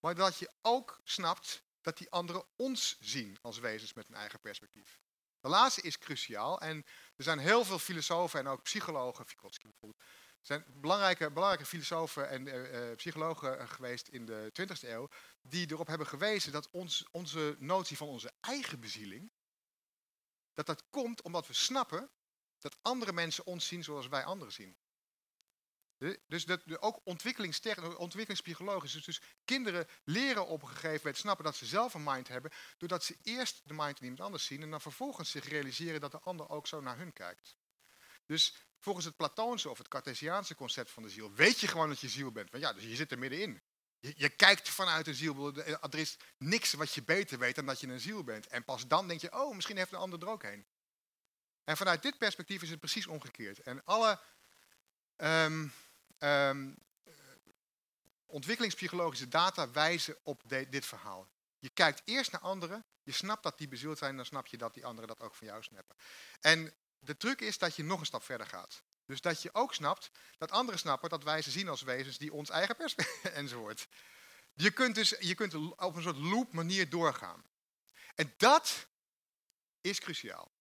Maar 0.00 0.14
dat 0.14 0.38
je 0.38 0.50
ook 0.62 1.00
snapt 1.04 1.62
dat 1.80 1.98
die 1.98 2.10
anderen 2.10 2.44
ons 2.56 2.96
zien 3.00 3.38
als 3.42 3.58
wezens 3.58 3.92
met 3.92 4.08
een 4.08 4.14
eigen 4.14 4.40
perspectief. 4.40 5.01
De 5.42 5.48
laatste 5.48 5.80
is 5.80 5.98
cruciaal 5.98 6.60
en 6.60 6.84
er 7.16 7.24
zijn 7.24 7.38
heel 7.38 7.64
veel 7.64 7.78
filosofen 7.78 8.40
en 8.40 8.46
ook 8.46 8.62
psychologen, 8.62 9.26
Vygotsky 9.26 9.68
bijvoorbeeld, 9.68 10.02
er 10.02 10.46
zijn 10.46 10.64
belangrijke, 10.66 11.30
belangrijke 11.30 11.66
filosofen 11.66 12.28
en 12.28 12.48
eh, 12.48 12.90
eh, 12.90 12.96
psychologen 12.96 13.58
eh, 13.58 13.68
geweest 13.68 14.08
in 14.08 14.26
de 14.26 14.52
20e 14.60 14.88
eeuw 14.88 15.08
die 15.40 15.70
erop 15.70 15.86
hebben 15.86 16.06
gewezen 16.06 16.52
dat 16.52 16.70
ons, 16.70 17.08
onze 17.10 17.56
notie 17.58 17.96
van 17.96 18.08
onze 18.08 18.32
eigen 18.40 18.80
bezieling, 18.80 19.32
dat 20.52 20.66
dat 20.66 20.84
komt 20.90 21.22
omdat 21.22 21.46
we 21.46 21.52
snappen 21.52 22.10
dat 22.58 22.76
andere 22.82 23.12
mensen 23.12 23.46
ons 23.46 23.66
zien 23.66 23.84
zoals 23.84 24.08
wij 24.08 24.24
anderen 24.24 24.52
zien. 24.52 24.76
Dus 26.26 26.44
dat, 26.44 26.80
ook 26.80 27.00
ontwikkelingspsychologisch. 27.04 28.92
Dus, 28.92 29.04
dus 29.04 29.20
kinderen 29.44 29.86
leren 30.04 30.46
op 30.46 30.62
een 30.62 30.68
gegeven 30.68 30.96
moment 30.96 31.16
snappen 31.16 31.44
dat 31.44 31.56
ze 31.56 31.66
zelf 31.66 31.94
een 31.94 32.02
mind 32.04 32.28
hebben, 32.28 32.50
doordat 32.78 33.04
ze 33.04 33.16
eerst 33.22 33.60
de 33.64 33.74
mind 33.74 33.96
van 33.96 34.02
iemand 34.02 34.20
anders 34.20 34.44
zien 34.44 34.62
en 34.62 34.70
dan 34.70 34.80
vervolgens 34.80 35.30
zich 35.30 35.48
realiseren 35.48 36.00
dat 36.00 36.10
de 36.10 36.20
ander 36.20 36.48
ook 36.48 36.66
zo 36.66 36.80
naar 36.80 36.96
hun 36.96 37.12
kijkt. 37.12 37.56
Dus 38.26 38.54
volgens 38.78 39.04
het 39.04 39.16
Platoonse 39.16 39.70
of 39.70 39.78
het 39.78 39.88
Cartesiaanse 39.88 40.54
concept 40.54 40.90
van 40.90 41.02
de 41.02 41.08
ziel 41.08 41.32
weet 41.32 41.60
je 41.60 41.68
gewoon 41.68 41.88
dat 41.88 42.00
je 42.00 42.08
ziel 42.08 42.32
bent. 42.32 42.50
Want 42.50 42.62
ja, 42.62 42.72
dus 42.72 42.84
je 42.84 42.96
zit 42.96 43.10
er 43.10 43.18
middenin. 43.18 43.62
Je, 43.98 44.12
je 44.16 44.28
kijkt 44.28 44.68
vanuit 44.68 45.06
een 45.06 45.14
ziel. 45.14 45.34
Bedoel, 45.34 45.78
Er 45.80 45.98
is 45.98 46.16
niks 46.38 46.72
wat 46.72 46.94
je 46.94 47.02
beter 47.02 47.38
weet 47.38 47.54
dan 47.54 47.66
dat 47.66 47.80
je 47.80 47.86
een 47.86 48.00
ziel 48.00 48.24
bent. 48.24 48.46
En 48.46 48.64
pas 48.64 48.86
dan 48.86 49.08
denk 49.08 49.20
je, 49.20 49.32
oh, 49.32 49.54
misschien 49.54 49.76
heeft 49.76 49.92
een 49.92 49.98
ander 49.98 50.22
er 50.22 50.28
ook 50.28 50.42
heen. 50.42 50.66
En 51.64 51.76
vanuit 51.76 52.02
dit 52.02 52.18
perspectief 52.18 52.62
is 52.62 52.70
het 52.70 52.80
precies 52.80 53.06
omgekeerd. 53.06 53.58
En 53.58 53.84
alle 53.84 54.20
ehm, 55.16 55.68
ehm, 56.22 56.72
eh, 57.04 57.12
ontwikkelingspsychologische 58.26 59.28
data 59.28 59.70
wijzen 59.70 60.16
op 60.22 60.42
dit 60.46 60.86
verhaal. 60.86 61.30
Je 61.58 61.68
kijkt 61.68 62.02
eerst 62.04 62.32
naar 62.32 62.40
anderen, 62.40 62.84
je 63.02 63.12
snapt 63.12 63.42
dat 63.42 63.58
die 63.58 63.68
bezield 63.68 63.98
zijn, 63.98 64.16
dan 64.16 64.24
snap 64.24 64.46
je 64.46 64.56
dat 64.56 64.74
die 64.74 64.86
anderen 64.86 65.08
dat 65.08 65.20
ook 65.20 65.34
van 65.34 65.46
jou 65.46 65.62
snappen. 65.62 65.96
En 66.40 66.74
de 66.98 67.16
truc 67.16 67.40
is 67.40 67.58
dat 67.58 67.76
je 67.76 67.82
nog 67.82 68.00
een 68.00 68.06
stap 68.06 68.22
verder 68.22 68.46
gaat. 68.46 68.82
Dus 69.06 69.20
dat 69.20 69.42
je 69.42 69.54
ook 69.54 69.74
snapt 69.74 70.10
dat 70.38 70.50
anderen 70.50 70.80
snappen 70.80 71.10
dat 71.10 71.24
wij 71.24 71.42
ze 71.42 71.50
zien 71.50 71.68
als 71.68 71.82
wezens 71.82 72.18
die 72.18 72.32
ons 72.32 72.50
eigen 72.50 72.76
perspectief 72.76 73.24
enzovoort. 73.42 73.88
Je 74.54 74.70
kunt 74.70 74.94
dus 74.94 75.16
je 75.18 75.34
kunt 75.34 75.54
op 75.54 75.96
een 75.96 76.02
soort 76.02 76.16
loop 76.16 76.52
manier 76.52 76.88
doorgaan. 76.88 77.44
En 78.14 78.34
dat 78.36 78.88
is 79.80 80.00
cruciaal. 80.00 80.51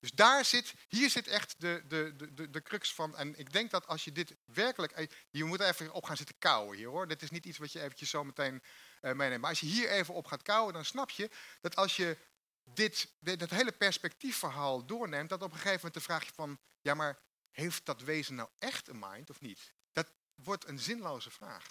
Dus 0.00 0.10
daar 0.10 0.44
zit, 0.44 0.74
hier 0.88 1.10
zit 1.10 1.26
echt 1.26 1.54
de, 1.58 1.82
de, 1.86 2.32
de, 2.34 2.50
de, 2.50 2.62
crux 2.62 2.94
van. 2.94 3.16
En 3.16 3.38
ik 3.38 3.52
denk 3.52 3.70
dat 3.70 3.86
als 3.86 4.04
je 4.04 4.12
dit 4.12 4.34
werkelijk. 4.44 4.92
eh, 4.92 5.06
Je 5.30 5.44
moet 5.44 5.60
even 5.60 5.92
op 5.92 6.04
gaan 6.04 6.16
zitten 6.16 6.38
kouwen 6.38 6.76
hier 6.76 6.88
hoor. 6.88 7.08
Dit 7.08 7.22
is 7.22 7.30
niet 7.30 7.44
iets 7.46 7.58
wat 7.58 7.72
je 7.72 7.80
eventjes 7.80 8.10
zo 8.10 8.24
meteen 8.24 8.62
eh, 9.00 9.12
meeneemt. 9.12 9.40
Maar 9.40 9.50
als 9.50 9.60
je 9.60 9.66
hier 9.66 9.90
even 9.90 10.14
op 10.14 10.26
gaat 10.26 10.42
kouwen, 10.42 10.72
dan 10.72 10.84
snap 10.84 11.10
je 11.10 11.30
dat 11.60 11.76
als 11.76 11.96
je 11.96 12.16
dit, 12.64 13.08
dit, 13.18 13.38
dat 13.40 13.50
hele 13.50 13.72
perspectiefverhaal 13.72 14.86
doorneemt, 14.86 15.28
dat 15.28 15.42
op 15.42 15.50
een 15.50 15.56
gegeven 15.56 15.76
moment 15.76 15.94
de 15.94 16.00
vraag 16.00 16.24
je 16.24 16.32
van. 16.34 16.58
Ja, 16.80 16.94
maar 16.94 17.18
heeft 17.50 17.86
dat 17.86 18.00
wezen 18.00 18.34
nou 18.34 18.48
echt 18.58 18.88
een 18.88 18.98
mind 18.98 19.30
of 19.30 19.40
niet? 19.40 19.72
Dat 19.92 20.10
wordt 20.34 20.68
een 20.68 20.78
zinloze 20.78 21.30
vraag. 21.30 21.66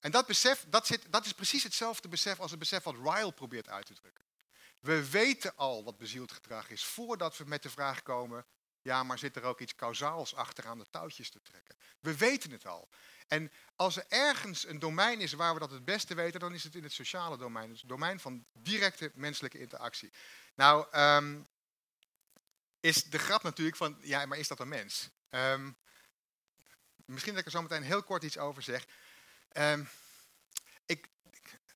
En 0.00 0.10
dat 0.10 0.26
besef, 0.26 0.64
dat, 0.68 0.86
zit, 0.86 1.12
dat 1.12 1.26
is 1.26 1.32
precies 1.32 1.62
hetzelfde 1.62 2.08
besef 2.08 2.40
als 2.40 2.50
het 2.50 2.60
besef 2.60 2.82
wat 2.82 2.94
Ryle 2.94 3.32
probeert 3.32 3.68
uit 3.68 3.86
te 3.86 3.94
drukken. 3.94 4.24
We 4.80 5.10
weten 5.10 5.56
al 5.56 5.84
wat 5.84 5.96
bezield 5.96 6.32
gedrag 6.32 6.70
is 6.70 6.84
voordat 6.84 7.36
we 7.36 7.44
met 7.44 7.62
de 7.62 7.70
vraag 7.70 8.02
komen, 8.02 8.46
ja, 8.82 9.02
maar 9.02 9.18
zit 9.18 9.36
er 9.36 9.42
ook 9.42 9.60
iets 9.60 9.74
kausaals 9.74 10.34
achter 10.34 10.66
aan 10.66 10.78
de 10.78 10.86
touwtjes 10.90 11.30
te 11.30 11.42
trekken? 11.42 11.76
We 12.00 12.16
weten 12.16 12.50
het 12.50 12.66
al. 12.66 12.88
En 13.28 13.52
als 13.76 13.96
er 13.96 14.04
ergens 14.08 14.66
een 14.66 14.78
domein 14.78 15.20
is 15.20 15.32
waar 15.32 15.54
we 15.54 15.60
dat 15.60 15.70
het 15.70 15.84
beste 15.84 16.14
weten, 16.14 16.40
dan 16.40 16.54
is 16.54 16.64
het 16.64 16.74
in 16.74 16.82
het 16.82 16.92
sociale 16.92 17.36
domein. 17.36 17.68
Dus 17.68 17.80
het 17.80 17.88
domein 17.88 18.20
van 18.20 18.46
directe 18.52 19.10
menselijke 19.14 19.58
interactie. 19.58 20.12
Nou, 20.54 20.86
ehm, 20.90 21.42
is 22.80 23.04
de 23.04 23.18
grap 23.18 23.42
natuurlijk 23.42 23.76
van, 23.76 23.98
ja, 24.00 24.26
maar 24.26 24.38
is 24.38 24.48
dat 24.48 24.60
een 24.60 24.68
mens? 24.68 25.10
Ehm, 25.28 25.70
misschien 27.04 27.32
dat 27.32 27.40
ik 27.40 27.46
er 27.46 27.52
zo 27.52 27.62
meteen 27.62 27.82
heel 27.82 28.02
kort 28.02 28.22
iets 28.22 28.38
over 28.38 28.62
zeg. 28.62 28.86
Ik, 29.52 29.86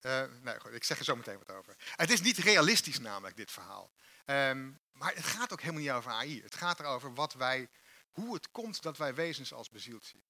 eh, 0.05 0.23
nee, 0.43 0.61
goed, 0.61 0.73
ik 0.73 0.85
zeg 0.85 0.99
er 0.99 1.05
zo 1.05 1.17
meteen 1.17 1.39
wat 1.39 1.57
over. 1.57 1.77
Het 1.97 2.11
is 2.11 2.21
niet 2.21 2.39
realistisch 2.39 2.99
namelijk, 2.99 3.37
dit 3.37 3.51
verhaal. 3.51 3.93
Ehm, 4.25 4.71
maar 4.93 5.15
het 5.15 5.25
gaat 5.25 5.53
ook 5.53 5.61
helemaal 5.61 5.83
niet 5.83 5.91
over 5.91 6.11
AI. 6.11 6.43
Het 6.43 6.55
gaat 6.55 6.81
erover 6.81 7.15
wat 7.15 7.33
wij, 7.33 7.69
hoe 8.11 8.35
het 8.35 8.51
komt 8.51 8.83
dat 8.83 8.97
wij 8.97 9.15
wezens 9.15 9.53
als 9.53 9.71
bezield 9.71 10.05
zien. 10.05 10.25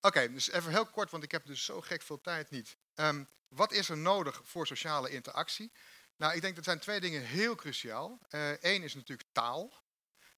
Oké, 0.00 0.32
dus 0.32 0.50
even 0.50 0.70
heel 0.70 0.86
kort, 0.86 1.10
want 1.10 1.22
ik 1.22 1.30
heb 1.30 1.46
dus 1.46 1.64
zo 1.64 1.80
gek 1.80 2.02
veel 2.02 2.20
tijd 2.20 2.50
niet. 2.50 2.76
Ehm, 2.94 3.24
wat 3.48 3.72
is 3.72 3.88
er 3.88 3.98
nodig 3.98 4.40
voor 4.44 4.66
sociale 4.66 5.10
interactie? 5.10 5.72
Nou, 6.16 6.34
ik 6.34 6.40
denk 6.40 6.54
dat 6.54 6.64
zijn 6.64 6.78
twee 6.78 7.00
dingen 7.00 7.22
heel 7.22 7.54
cruciaal. 7.54 8.18
Eén 8.60 8.82
is 8.82 8.94
natuurlijk 8.94 9.28
taal 9.32 9.72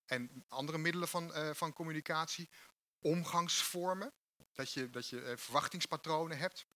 en 0.06 0.44
andere 0.48 0.78
middelen 0.78 1.08
van, 1.08 1.34
eh, 1.34 1.50
van 1.52 1.72
communicatie, 1.72 2.50
omgangsvormen. 2.98 4.12
dat 4.52 4.72
je, 4.72 4.90
dat 4.90 5.08
je 5.08 5.34
verwachtingspatronen 5.36 6.38
hebt, 6.38 6.66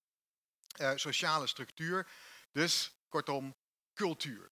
sociale 0.94 1.46
structuur, 1.46 2.08
dus 2.52 2.94
kortom 3.08 3.56
cultuur. 3.94 4.50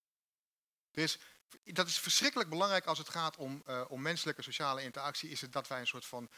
Dus 0.90 1.18
dat 1.64 1.88
is 1.88 1.98
verschrikkelijk 1.98 2.50
belangrijk 2.50 2.84
als 2.84 2.98
het 2.98 3.08
gaat 3.08 3.36
om, 3.36 3.62
om 3.88 4.02
menselijke 4.02 4.42
sociale 4.42 4.82
interactie, 4.82 5.30
is 5.30 5.40
het 5.40 5.52
dat 5.52 5.68
wij 5.68 5.80
een 5.80 5.86
soort 5.86 6.06
van 6.06 6.30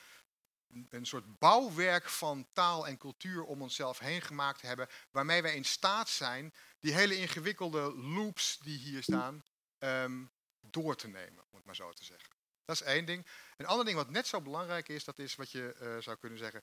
een 0.89 1.07
soort 1.07 1.39
bouwwerk 1.39 2.09
van 2.09 2.49
taal 2.53 2.87
en 2.87 2.99
cultuur 2.99 3.45
om 3.45 3.63
onszelf 3.63 3.99
heen 3.99 4.23
gemaakt 4.23 4.61
hebben, 4.61 4.89
waarmee 5.11 5.43
wij 5.43 5.57
in 5.57 5.65
staat 5.65 6.09
zijn 6.09 6.55
die 6.81 6.95
hele 6.95 7.17
ingewikkelde 7.17 7.95
loops 7.95 8.59
die 8.59 8.79
hier 8.79 9.03
staan 9.03 9.45
um, 9.79 10.31
door 10.61 10.97
te 10.97 11.09
nemen, 11.09 11.45
om 11.51 11.57
het 11.57 11.65
maar 11.65 11.77
zo 11.77 11.93
te 11.93 12.05
zeggen. 12.05 12.29
Dat 12.65 12.75
is 12.77 12.83
één 12.83 13.05
ding. 13.05 13.27
Een 13.57 13.67
ander 13.67 13.85
ding 13.85 13.97
wat 13.97 14.11
net 14.11 14.27
zo 14.27 14.41
belangrijk 14.41 14.89
is, 14.89 15.05
dat 15.05 15.19
is 15.19 15.35
wat 15.35 15.51
je 15.51 15.77
uh, 15.81 16.03
zou 16.03 16.17
kunnen 16.17 16.39
zeggen, 16.39 16.63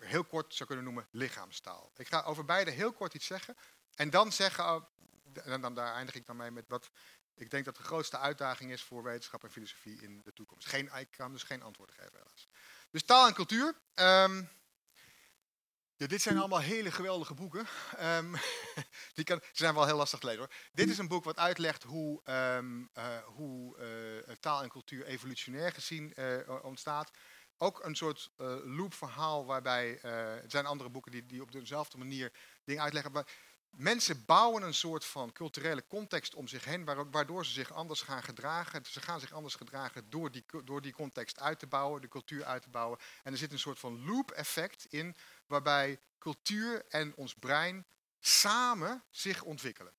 heel 0.00 0.24
kort 0.24 0.54
zou 0.54 0.68
kunnen 0.68 0.84
noemen 0.84 1.08
lichaamstaal. 1.10 1.92
Ik 1.96 2.08
ga 2.08 2.22
over 2.22 2.44
beide 2.44 2.70
heel 2.70 2.92
kort 2.92 3.14
iets 3.14 3.26
zeggen 3.26 3.56
en 3.94 4.10
dan 4.10 4.32
zeggen, 4.32 4.64
oh, 4.64 4.84
en 5.44 5.60
dan, 5.60 5.74
daar 5.74 5.94
eindig 5.94 6.14
ik 6.14 6.26
dan 6.26 6.36
mee 6.36 6.50
met 6.50 6.68
wat 6.68 6.90
ik 7.34 7.50
denk 7.50 7.64
dat 7.64 7.76
de 7.76 7.82
grootste 7.82 8.18
uitdaging 8.18 8.72
is 8.72 8.82
voor 8.82 9.02
wetenschap 9.02 9.44
en 9.44 9.50
filosofie 9.50 10.02
in 10.02 10.22
de 10.24 10.32
toekomst. 10.32 10.66
Geen, 10.66 10.90
ik 10.94 11.10
kan 11.10 11.32
dus 11.32 11.42
geen 11.42 11.62
antwoorden 11.62 11.94
geven 11.94 12.18
helaas. 12.18 12.48
Dus 12.90 13.04
taal 13.04 13.26
en 13.26 13.34
cultuur. 13.34 13.74
Ja, 15.98 16.06
dit 16.06 16.22
zijn 16.22 16.38
allemaal 16.38 16.60
hele 16.60 16.90
geweldige 16.90 17.34
boeken. 17.34 17.66
Um, 18.00 18.34
die 19.14 19.24
kan, 19.24 19.40
ze 19.40 19.50
zijn 19.52 19.74
wel 19.74 19.86
heel 19.86 19.96
lastig 19.96 20.18
te 20.18 20.26
lezen 20.26 20.40
hoor. 20.40 20.52
Dit 20.72 20.88
is 20.88 20.98
een 20.98 21.08
boek 21.08 21.24
wat 21.24 21.38
uitlegt 21.38 21.82
hoe, 21.82 22.20
um, 22.24 22.90
uh, 22.98 23.18
hoe 23.24 23.76
uh, 24.28 24.34
taal 24.34 24.62
en 24.62 24.68
cultuur 24.68 25.06
evolutionair 25.06 25.72
gezien 25.72 26.12
uh, 26.16 26.64
ontstaat. 26.64 27.10
Ook 27.58 27.84
een 27.84 27.96
soort 27.96 28.30
loopverhaal 28.64 29.46
waarbij, 29.46 30.00
er 30.00 30.44
zijn 30.46 30.66
andere 30.66 30.90
boeken 30.90 31.12
die, 31.12 31.26
die 31.26 31.42
op 31.42 31.52
dezelfde 31.52 31.98
manier 31.98 32.32
dingen 32.64 32.82
uitleggen. 32.82 33.12
Maar 33.12 33.26
Mensen 33.76 34.24
bouwen 34.24 34.62
een 34.62 34.74
soort 34.74 35.04
van 35.04 35.32
culturele 35.32 35.86
context 35.86 36.34
om 36.34 36.48
zich 36.48 36.64
heen, 36.64 37.10
waardoor 37.10 37.46
ze 37.46 37.52
zich 37.52 37.72
anders 37.72 38.02
gaan 38.02 38.22
gedragen. 38.22 38.84
Ze 38.84 39.00
gaan 39.00 39.20
zich 39.20 39.32
anders 39.32 39.54
gedragen 39.54 40.10
door 40.10 40.30
die, 40.30 40.44
door 40.64 40.82
die 40.82 40.92
context 40.92 41.40
uit 41.40 41.58
te 41.58 41.66
bouwen, 41.66 42.00
de 42.00 42.08
cultuur 42.08 42.44
uit 42.44 42.62
te 42.62 42.68
bouwen. 42.68 42.98
En 43.22 43.32
er 43.32 43.38
zit 43.38 43.52
een 43.52 43.58
soort 43.58 43.78
van 43.78 44.04
loop-effect 44.04 44.84
in, 44.84 45.16
waarbij 45.46 46.00
cultuur 46.18 46.84
en 46.88 47.14
ons 47.16 47.34
brein 47.34 47.86
samen 48.20 49.04
zich 49.10 49.42
ontwikkelen. 49.42 49.92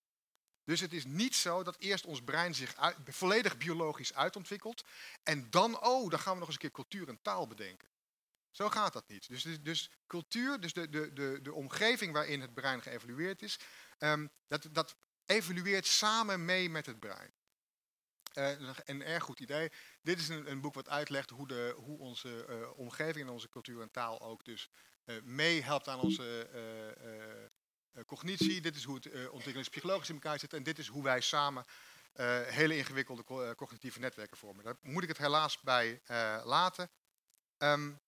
Dus 0.67 0.79
het 0.79 0.93
is 0.93 1.05
niet 1.05 1.35
zo 1.35 1.63
dat 1.63 1.75
eerst 1.79 2.05
ons 2.05 2.23
brein 2.23 2.55
zich 2.55 2.75
volledig 3.05 3.57
biologisch 3.57 4.13
uitontwikkelt 4.13 4.83
en 5.23 5.49
dan, 5.49 5.83
oh, 5.83 6.09
dan 6.09 6.19
gaan 6.19 6.33
we 6.33 6.39
nog 6.39 6.47
eens 6.47 6.55
een 6.55 6.61
keer 6.61 6.71
cultuur 6.71 7.07
en 7.07 7.21
taal 7.21 7.47
bedenken. 7.47 7.87
Zo 8.51 8.69
gaat 8.69 8.93
dat 8.93 9.07
niet. 9.07 9.27
Dus, 9.27 9.43
dus, 9.43 9.61
dus 9.61 9.91
cultuur, 10.07 10.59
dus 10.59 10.73
de, 10.73 10.89
de, 10.89 11.39
de, 11.41 11.53
omgeving 11.53 12.13
waarin 12.13 12.41
het 12.41 12.53
brein 12.53 12.81
geëvalueerd 12.81 13.41
is, 13.41 13.59
um, 13.99 14.29
dat, 14.47 14.67
dat 14.71 14.95
evolueert 15.25 15.85
samen 15.85 16.45
mee 16.45 16.69
met 16.69 16.85
het 16.85 16.99
brein. 16.99 17.33
Uh, 18.33 18.69
een 18.85 19.03
erg 19.03 19.23
goed 19.23 19.39
idee. 19.39 19.71
Dit 20.01 20.19
is 20.19 20.29
een, 20.29 20.51
een, 20.51 20.61
boek 20.61 20.73
wat 20.73 20.89
uitlegt 20.89 21.29
hoe, 21.29 21.47
de, 21.47 21.73
hoe 21.77 21.99
onze 21.99 22.45
uh, 22.49 22.77
omgeving 22.77 23.25
en 23.27 23.33
onze 23.33 23.49
cultuur 23.49 23.81
en 23.81 23.91
taal 23.91 24.21
ook 24.21 24.45
dus 24.45 24.69
uh, 25.05 25.21
meehelpt 25.23 25.87
aan 25.87 25.99
onze 25.99 26.49
cognitie. 28.05 28.61
Dit 28.61 28.75
is 28.75 28.83
hoe 28.83 28.95
het 28.95 29.05
ontwikkelingspsychologisch 29.05 30.09
in 30.09 30.15
elkaar 30.15 30.39
zit. 30.39 30.53
En 30.53 30.63
dit 30.63 30.79
is 30.79 30.87
hoe 30.87 31.03
wij 31.03 31.21
samen 31.21 31.65
hele 32.45 32.77
ingewikkelde 32.77 33.55
cognitieve 33.55 33.99
netwerken 33.99 34.37
vormen. 34.37 34.63
Daar 34.63 34.75
moet 34.81 35.03
ik 35.03 35.09
het 35.09 35.17
helaas 35.17 35.59
bij 35.59 36.01
laten. 36.43 36.89
Um, 37.57 37.99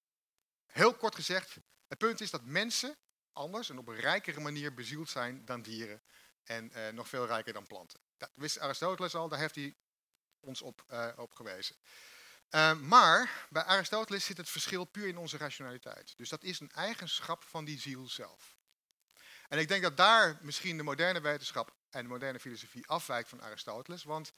Heel 0.66 0.94
kort 0.94 1.16
gezegd, 1.16 1.58
het 1.88 1.98
punt 1.98 2.22
is 2.22 2.30
dat 2.30 2.44
mensen 2.44 2.98
anders 3.34 3.70
en 3.70 3.78
op 3.78 3.88
een 3.88 4.00
rijkere 4.00 4.40
manier 4.40 4.74
bezield 4.74 5.10
zijn 5.10 5.46
dan 5.46 5.62
dieren. 5.62 6.02
En 6.44 6.72
nog 6.96 7.08
veel 7.08 7.26
rijker 7.26 7.54
dan 7.54 7.68
planten. 7.68 8.00
Dat 8.18 8.32
wist 8.34 8.60
Aristoteles 8.60 9.16
al, 9.16 9.30
daar 9.30 9.40
heeft 9.40 9.56
hij 9.56 9.76
ons 10.40 10.62
op, 10.62 10.86
uh, 10.92 11.08
op 11.16 11.34
gewezen. 11.34 11.76
Uh, 12.50 12.74
maar 12.74 13.48
bij 13.50 13.64
Aristoteles 13.64 14.26
zit 14.26 14.38
het 14.38 14.50
verschil 14.50 14.86
puur 14.86 15.08
in 15.08 15.18
onze 15.18 15.38
rationaliteit. 15.38 16.18
Dus 16.18 16.30
dat 16.30 16.44
is 16.44 16.60
een 16.60 16.72
eigenschap 16.72 17.44
van 17.44 17.66
die 17.66 17.80
ziel 17.80 18.08
zelf. 18.08 18.58
En 19.50 19.60
ik 19.60 19.68
denk 19.68 19.84
dat 19.84 19.98
daar 19.98 20.40
misschien 20.42 20.78
de 20.78 20.84
moderne 20.84 21.22
wetenschap 21.22 21.76
en 21.90 22.04
de 22.04 22.10
moderne 22.10 22.40
filosofie 22.40 22.88
afwijkt 22.88 23.30
van 23.30 23.42
Aristoteles. 23.42 24.04
Want 24.04 24.34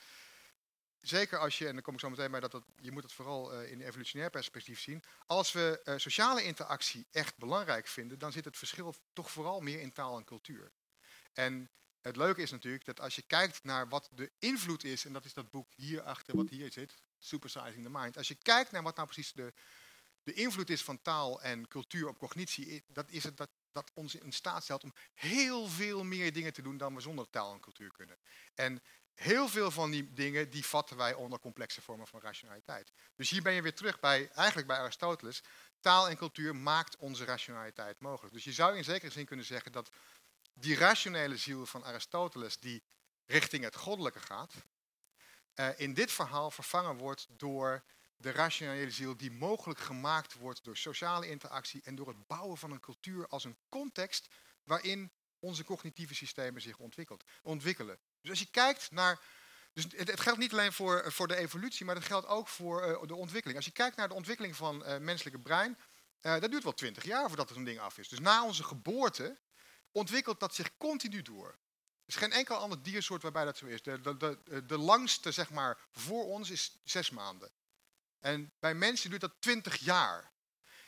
zeker 1.01 1.39
als 1.39 1.57
je, 1.57 1.68
en 1.68 1.74
dan 1.74 1.82
kom 1.82 1.93
ik 1.93 1.99
zo 1.99 2.09
meteen 2.09 2.32
bij 2.32 2.39
dat, 2.39 2.51
dat 2.51 2.64
je 2.76 2.91
moet 2.91 3.03
het 3.03 3.14
vooral 3.14 3.53
uh, 3.53 3.72
in 3.72 3.82
evolutionair 3.82 4.30
perspectief 4.30 4.80
zien. 4.80 5.03
Als 5.26 5.51
we 5.51 5.82
uh, 5.86 5.93
sociale 5.97 6.43
interactie 6.43 7.07
echt 7.12 7.38
belangrijk 7.38 7.88
vinden, 7.88 8.20
dan 8.20 8.32
zit 8.32 8.45
het 8.45 8.57
verschil 8.57 8.95
toch 9.14 9.32
vooral 9.32 9.59
meer 9.59 9.80
in 9.80 9.93
taal 9.93 10.18
en 10.18 10.24
cultuur. 10.24 10.72
En 11.34 11.70
het 12.01 12.16
leuke 12.16 12.41
is 12.41 12.51
natuurlijk 12.51 12.86
dat 12.86 12.99
als 12.99 13.16
je 13.16 13.22
kijkt 13.22 13.64
naar 13.64 13.89
wat 13.89 14.09
de 14.12 14.32
invloed 14.39 14.84
is, 14.84 15.05
en 15.05 15.14
dat 15.14 15.26
is 15.26 15.34
dat 15.34 15.49
boek 15.49 15.74
hierachter 15.76 16.36
wat 16.36 16.49
hier 16.49 16.72
zit, 16.72 17.01
Supersizing 17.20 17.84
the 17.84 17.89
Mind. 17.89 18.18
Als 18.18 18.28
je 18.28 18.36
kijkt 18.36 18.72
naar 18.72 18.84
wat 18.84 18.95
nou 18.95 19.07
precies 19.07 19.34
de, 19.34 19.53
de 20.24 20.34
invloed 20.34 20.70
is 20.70 20.84
van 20.84 21.01
taal 21.01 21.41
en 21.41 21.68
cultuur 21.68 22.07
op 22.07 22.18
cognitie, 22.18 22.84
dat 22.88 23.09
is 23.09 23.24
het 23.24 23.38
dat, 23.38 23.49
dat 23.72 23.92
ons 23.94 24.16
in 24.16 24.32
staat 24.32 24.64
stelt 24.64 24.84
om 24.84 24.94
heel 25.14 25.68
veel 25.68 26.04
meer 26.04 26.34
dingen 26.34 26.54
te 26.54 26.62
doen 26.62 26.78
dan 26.78 26.96
we 26.96 27.02
zonder 27.02 27.30
taal 27.30 27.54
en 27.54 27.60
cultuur 27.60 27.92
kunnen. 27.92 28.18
En 28.56 28.82
heel 29.14 29.48
veel 29.48 29.72
van 29.72 29.92
die 29.92 30.14
dingen 30.14 30.50
die 30.50 30.66
vatten 30.66 30.98
wij 30.98 31.14
onder 31.14 31.40
complexe 31.40 31.82
vormen 31.82 32.08
van 32.08 32.22
rationaliteit. 32.22 32.92
Dus 33.16 33.30
hier 33.30 33.42
ben 33.42 33.54
je 33.54 33.62
weer 33.62 33.76
terug 33.76 34.00
bij, 34.00 34.30
eigenlijk 34.30 34.68
bij 34.68 34.78
Aristoteles. 34.78 35.44
Taal 35.80 36.10
en 36.10 36.18
cultuur 36.18 36.56
maakt 36.56 36.98
onze 36.98 37.26
rationaliteit 37.26 38.00
mogelijk. 38.00 38.34
Dus 38.34 38.44
je 38.44 38.54
zou 38.54 38.78
in 38.78 38.84
zekere 38.84 39.12
zin 39.12 39.26
kunnen 39.26 39.46
zeggen 39.46 39.72
dat 39.72 39.90
die 40.54 40.76
rationele 40.76 41.38
ziel 41.38 41.66
van 41.66 41.84
Aristoteles, 41.84 42.60
die 42.60 42.84
richting 43.26 43.64
het 43.64 43.76
goddelijke 43.76 44.20
gaat, 44.20 44.54
uh, 45.56 45.80
in 45.80 45.94
dit 45.94 46.12
verhaal 46.12 46.52
vervangen 46.52 46.98
wordt 46.98 47.28
door 47.30 47.84
de 48.22 48.32
rationele 48.32 48.92
ziel 48.92 49.18
die 49.18 49.32
mogelijk 49.32 49.80
gemaakt 49.80 50.34
wordt 50.34 50.64
door 50.64 50.78
sociale 50.78 51.30
interactie 51.30 51.82
en 51.84 51.96
door 51.96 52.08
het 52.08 52.28
bouwen 52.28 52.58
van 52.58 52.72
een 52.72 52.80
cultuur 52.80 53.28
als 53.28 53.44
een 53.44 53.58
context 53.70 54.28
waarin 54.64 55.12
onze 55.40 55.64
cognitieve 55.64 56.16
systemen 56.16 56.62
zich 56.62 56.78
ontwikkelen. 57.42 58.00
Dus 58.22 58.30
als 58.30 58.40
je 58.40 58.50
kijkt 58.52 58.92
naar. 58.92 59.20
Dus 59.74 59.86
het, 59.96 60.20
geldt 60.20 60.40
niet 60.40 60.52
alleen 60.52 60.74
voor, 60.74 61.00
eh, 61.00 61.12
voor 61.12 61.28
de 61.28 61.36
evolutie, 61.36 61.86
maar 61.86 61.96
het 61.96 62.06
geldt 62.06 62.28
ook 62.28 62.48
voor 62.48 62.88
uh, 62.88 63.08
de 63.08 63.16
ontwikkeling. 63.16 63.58
Als 63.58 63.68
je 63.68 63.72
kijkt 63.72 63.96
naar 63.96 64.08
de 64.08 64.14
ontwikkeling 64.14 64.56
van 64.56 64.84
uh, 64.86 64.98
menselijke 64.98 65.40
brein, 65.40 65.78
uh, 66.22 66.40
dat 66.40 66.52
duurt 66.52 66.64
wel 66.64 66.74
twintig 66.74 67.04
jaar 67.04 67.28
voordat 67.28 67.50
er 67.50 67.56
een 67.56 67.64
ding 67.64 67.80
af 67.80 67.98
is. 67.98 68.08
Dus 68.08 68.20
na 68.20 68.46
onze 68.46 68.64
geboorte 68.64 69.38
ontwikkelt 69.92 70.40
dat 70.40 70.56
zich 70.56 70.78
continu 70.78 71.22
door. 71.22 71.48
Er 71.48 71.58
is 72.06 72.16
geen 72.16 72.32
enkel 72.32 72.56
ander 72.56 72.84
diersoort 72.84 73.22
waarbij 73.22 73.46
dat 73.46 73.58
zo 73.58 73.66
is. 73.66 73.82
De, 73.82 74.02
de, 74.02 74.18
de, 74.18 74.66
de 74.66 74.78
langste, 74.78 75.32
zeg 75.32 75.50
maar, 75.50 75.78
voor 75.92 76.26
ons 76.26 76.50
is 76.50 76.80
zes 76.84 77.10
maanden. 77.10 77.52
En 78.22 78.54
bij 78.60 78.74
mensen 78.74 79.10
duurt 79.10 79.22
dat 79.22 79.42
twintig 79.42 79.76
jaar. 79.76 80.32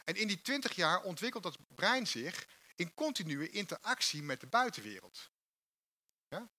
En 0.03 0.15
in 0.15 0.27
die 0.27 0.41
twintig 0.41 0.75
jaar 0.75 1.01
ontwikkelt 1.01 1.43
dat 1.43 1.57
brein 1.67 2.07
zich 2.07 2.47
in 2.75 2.93
continue 2.93 3.49
interactie 3.49 4.23
met 4.23 4.39
de 4.39 4.47
buitenwereld. 4.47 5.31
Ja? 6.27 6.49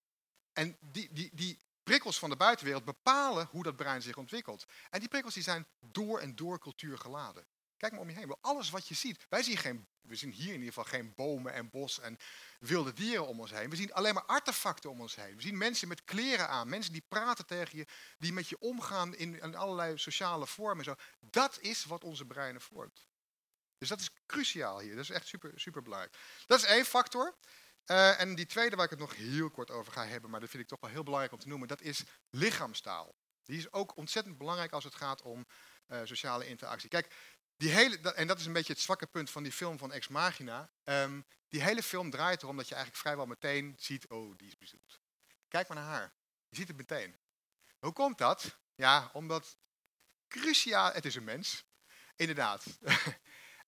En 0.52 0.76
die, 0.80 1.12
die, 1.12 1.30
die 1.32 1.62
prikkels 1.82 2.18
van 2.18 2.30
de 2.30 2.36
buitenwereld 2.36 2.84
bepalen 2.84 3.46
hoe 3.50 3.62
dat 3.62 3.76
brein 3.76 4.02
zich 4.02 4.16
ontwikkelt. 4.16 4.66
En 4.90 5.00
die 5.00 5.08
prikkels 5.08 5.34
die 5.34 5.42
zijn 5.42 5.66
door 5.80 6.18
en 6.20 6.34
door 6.34 6.58
cultuur 6.58 6.98
geladen. 6.98 7.46
Kijk 7.76 7.92
maar 7.92 8.00
om 8.00 8.08
je 8.10 8.16
heen. 8.16 8.36
Alles 8.40 8.70
wat 8.70 8.88
je 8.88 8.94
ziet. 8.94 9.26
Wij 9.28 9.42
zien, 9.42 9.56
geen, 9.56 9.88
we 10.00 10.16
zien 10.16 10.30
hier 10.30 10.52
in 10.52 10.58
ieder 10.58 10.66
geval 10.66 10.84
geen 10.84 11.12
bomen 11.14 11.52
en 11.52 11.70
bos 11.70 12.00
en 12.00 12.18
wilde 12.58 12.92
dieren 12.92 13.26
om 13.26 13.40
ons 13.40 13.50
heen. 13.50 13.70
We 13.70 13.76
zien 13.76 13.92
alleen 13.92 14.14
maar 14.14 14.24
artefacten 14.24 14.90
om 14.90 15.00
ons 15.00 15.14
heen. 15.14 15.36
We 15.36 15.42
zien 15.42 15.58
mensen 15.58 15.88
met 15.88 16.04
kleren 16.04 16.48
aan. 16.48 16.68
Mensen 16.68 16.92
die 16.92 17.04
praten 17.08 17.46
tegen 17.46 17.78
je. 17.78 17.86
Die 18.18 18.32
met 18.32 18.48
je 18.48 18.58
omgaan 18.58 19.14
in, 19.14 19.54
allerlei 19.56 19.98
sociale 19.98 20.46
vormen. 20.46 20.84
Zo. 20.84 20.94
Dat 21.20 21.58
is 21.60 21.84
wat 21.84 22.04
onze 22.04 22.24
breinen 22.24 22.60
vormt. 22.60 23.06
Dus 23.78 23.88
dat 23.88 24.00
is 24.00 24.10
cruciaal 24.26 24.80
hier. 24.80 24.94
Dat 24.94 25.04
is 25.04 25.10
echt 25.10 25.26
super, 25.26 25.52
super 25.54 25.82
belangrijk. 25.82 26.16
Dat 26.46 26.58
is 26.58 26.64
één 26.64 26.84
factor. 26.84 27.36
Uh, 27.86 28.20
en 28.20 28.34
die 28.34 28.46
tweede 28.46 28.76
waar 28.76 28.84
ik 28.84 28.90
het 28.90 28.98
nog 28.98 29.16
heel 29.16 29.50
kort 29.50 29.70
over 29.70 29.92
ga 29.92 30.06
hebben, 30.06 30.30
maar 30.30 30.40
dat 30.40 30.50
vind 30.50 30.62
ik 30.62 30.68
toch 30.68 30.80
wel 30.80 30.90
heel 30.90 31.02
belangrijk 31.02 31.34
om 31.34 31.40
te 31.40 31.48
noemen, 31.48 31.68
dat 31.68 31.80
is 31.80 32.04
lichaamstaal. 32.30 33.14
Die 33.44 33.58
is 33.58 33.72
ook 33.72 33.96
ontzettend 33.96 34.38
belangrijk 34.38 34.72
als 34.72 34.84
het 34.84 34.94
gaat 34.94 35.22
om 35.22 35.46
uh, 35.88 36.00
sociale 36.04 36.46
interactie. 36.46 36.88
Kijk, 36.88 37.14
die 37.56 37.70
hele, 37.70 38.12
en 38.12 38.26
dat 38.26 38.38
is 38.38 38.46
een 38.46 38.52
beetje 38.52 38.72
het 38.72 38.82
zwakke 38.82 39.06
punt 39.06 39.30
van 39.30 39.42
die 39.42 39.52
film 39.52 39.78
van 39.78 39.92
Ex 39.92 40.08
Machina. 40.08 40.70
Um, 40.84 41.24
die 41.48 41.62
hele 41.62 41.82
film 41.82 42.10
draait 42.10 42.42
erom 42.42 42.56
dat 42.56 42.68
je 42.68 42.74
eigenlijk 42.74 43.02
vrijwel 43.02 43.26
meteen 43.26 43.74
ziet, 43.78 44.08
oh, 44.08 44.36
die 44.36 44.48
is 44.48 44.56
bezoekt. 44.56 45.00
Kijk 45.48 45.68
maar 45.68 45.76
naar 45.76 45.86
haar. 45.86 46.12
Je 46.48 46.56
ziet 46.56 46.68
het 46.68 46.76
meteen. 46.76 47.16
Hoe 47.78 47.92
komt 47.92 48.18
dat? 48.18 48.58
Ja, 48.74 49.10
omdat 49.12 49.56
cruciaal, 50.28 50.92
het 50.92 51.04
is 51.04 51.14
een 51.14 51.24
mens. 51.24 51.64
Inderdaad. 52.16 52.64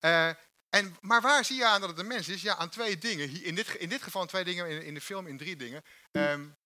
uh, 0.01 0.31
En, 0.77 0.97
maar 1.01 1.21
waar 1.21 1.45
zie 1.45 1.57
je 1.57 1.67
aan 1.67 1.81
dat 1.81 1.91
het 1.91 1.99
een 1.99 2.07
mens 2.07 2.29
is? 2.29 2.43
Ja, 2.43 2.57
aan 2.57 2.69
twee 2.69 2.99
dingen. 2.99 3.43
In 3.43 3.55
dit, 3.55 3.69
in 3.69 3.89
dit 3.89 4.03
geval 4.03 4.27
twee 4.27 4.45
dingen, 4.45 4.69
in, 4.69 4.83
in 4.83 4.95
de 4.95 5.01
film 5.01 5.27
in 5.27 5.37
drie 5.37 5.57
dingen. 5.57 5.85
Um, 6.13 6.57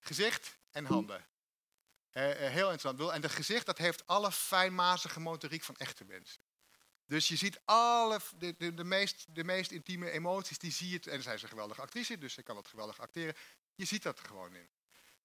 gezicht 0.00 0.58
en 0.70 0.84
handen. 0.84 1.26
Uh, 2.12 2.28
uh, 2.28 2.36
heel 2.36 2.70
interessant. 2.70 3.12
En 3.12 3.20
dat 3.20 3.30
gezicht 3.30 3.66
dat 3.66 3.78
heeft 3.78 4.06
alle 4.06 4.32
fijnmazige 4.32 5.20
motoriek 5.20 5.62
van 5.62 5.76
echte 5.76 6.04
mensen. 6.04 6.40
Dus 7.06 7.28
je 7.28 7.36
ziet 7.36 7.60
alle, 7.64 8.20
de, 8.38 8.54
de, 8.58 8.74
de, 8.74 8.84
meest, 8.84 9.34
de 9.34 9.44
meest 9.44 9.70
intieme 9.70 10.10
emoties, 10.10 10.58
die 10.58 10.72
zie 10.72 10.90
je. 10.90 11.10
En 11.10 11.22
zij 11.22 11.34
is 11.34 11.42
een 11.42 11.48
geweldige 11.48 11.80
actrice, 11.80 12.18
dus 12.18 12.34
ze 12.34 12.42
kan 12.42 12.54
dat 12.54 12.68
geweldig 12.68 13.00
acteren. 13.00 13.34
Je 13.74 13.84
ziet 13.84 14.02
dat 14.02 14.18
er 14.18 14.26
gewoon 14.26 14.54
in. 14.54 14.68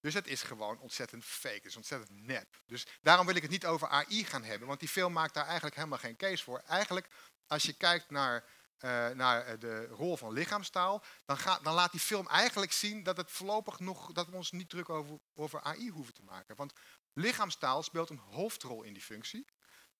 Dus 0.01 0.13
het 0.13 0.27
is 0.27 0.41
gewoon 0.41 0.79
ontzettend 0.79 1.25
fake, 1.25 1.55
het 1.55 1.65
is 1.65 1.75
ontzettend 1.75 2.25
nep. 2.25 2.61
Dus 2.65 2.87
daarom 3.01 3.25
wil 3.25 3.35
ik 3.35 3.41
het 3.41 3.51
niet 3.51 3.65
over 3.65 3.87
AI 3.87 4.25
gaan 4.25 4.43
hebben, 4.43 4.67
want 4.67 4.79
die 4.79 4.89
film 4.89 5.13
maakt 5.13 5.33
daar 5.33 5.45
eigenlijk 5.45 5.75
helemaal 5.75 5.97
geen 5.97 6.15
case 6.15 6.43
voor. 6.43 6.59
Eigenlijk, 6.59 7.07
als 7.47 7.63
je 7.63 7.73
kijkt 7.73 8.09
naar, 8.09 8.43
uh, 8.79 9.09
naar 9.09 9.59
de 9.59 9.87
rol 9.87 10.17
van 10.17 10.33
lichaamstaal, 10.33 11.03
dan, 11.25 11.37
gaat, 11.37 11.63
dan 11.63 11.73
laat 11.73 11.91
die 11.91 11.99
film 11.99 12.27
eigenlijk 12.27 12.71
zien 12.71 13.03
dat 13.03 13.17
het 13.17 13.31
voorlopig 13.31 13.79
nog, 13.79 14.11
dat 14.11 14.27
we 14.29 14.35
ons 14.35 14.51
niet 14.51 14.69
druk 14.69 14.89
over, 14.89 15.19
over 15.33 15.61
AI 15.61 15.89
hoeven 15.89 16.13
te 16.13 16.23
maken. 16.23 16.55
Want 16.55 16.73
lichaamstaal 17.13 17.83
speelt 17.83 18.09
een 18.09 18.17
hoofdrol 18.17 18.83
in 18.83 18.93
die 18.93 19.03
functie. 19.03 19.45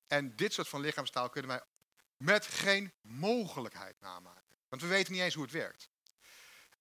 En 0.08 0.36
dit 0.36 0.54
soort 0.54 0.68
van 0.68 0.82
lichaamstaal 0.82 1.30
kunnen 1.30 1.52
wij 1.52 1.62
met 2.24 2.46
geen 2.46 2.94
mogelijkheid 3.02 3.96
namaken. 4.00 4.56
Want 4.70 4.82
we 4.82 4.88
weten 4.88 5.14
niet 5.14 5.22
eens 5.22 5.34
hoe 5.34 5.44
het 5.44 5.52
werkt. 5.52 5.90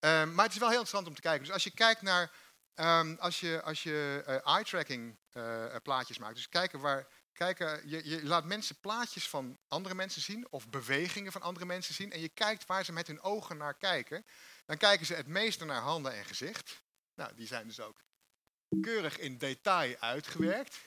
Um, 0.01 0.35
maar 0.35 0.45
het 0.45 0.55
is 0.55 0.61
wel 0.61 0.69
heel 0.69 0.79
interessant 0.79 1.07
om 1.07 1.15
te 1.15 1.21
kijken. 1.21 1.45
Dus 1.45 1.53
als 1.53 1.65
je 1.65 1.71
kijkt 1.71 2.03
naar, 2.03 2.33
um, 2.75 3.17
als 3.21 3.41
je, 3.41 3.63
als 3.63 3.83
je 3.83 4.25
uh, 4.29 4.55
eye-tracking 4.55 5.19
uh, 5.33 5.75
plaatjes 5.83 6.19
maakt, 6.19 6.35
dus 6.35 6.49
kijken 6.49 6.81
waar, 6.81 7.07
kijken, 7.33 7.89
je, 7.89 8.09
je, 8.09 8.25
laat 8.25 8.45
mensen 8.45 8.81
plaatjes 8.81 9.29
van 9.29 9.59
andere 9.69 9.95
mensen 9.95 10.23
zien 10.23 10.47
of 10.51 10.69
bewegingen 10.69 11.33
van 11.33 11.43
andere 11.43 11.67
mensen 11.67 11.95
zien 11.95 12.13
en 12.13 12.21
je 12.21 12.29
kijkt 12.29 12.67
waar 12.67 12.85
ze 12.85 12.93
met 12.93 13.07
hun 13.07 13.21
ogen 13.21 13.57
naar 13.57 13.75
kijken, 13.75 14.27
dan 14.67 14.77
kijken 14.77 15.07
ze 15.07 15.15
het 15.15 15.27
meeste 15.27 15.65
naar 15.65 15.81
handen 15.81 16.13
en 16.13 16.25
gezicht. 16.25 16.83
Nou, 17.15 17.35
die 17.35 17.47
zijn 17.47 17.67
dus 17.67 17.81
ook 17.81 17.97
keurig 18.81 19.19
in 19.19 19.39
detail 19.39 19.97
uitgewerkt. 19.99 20.79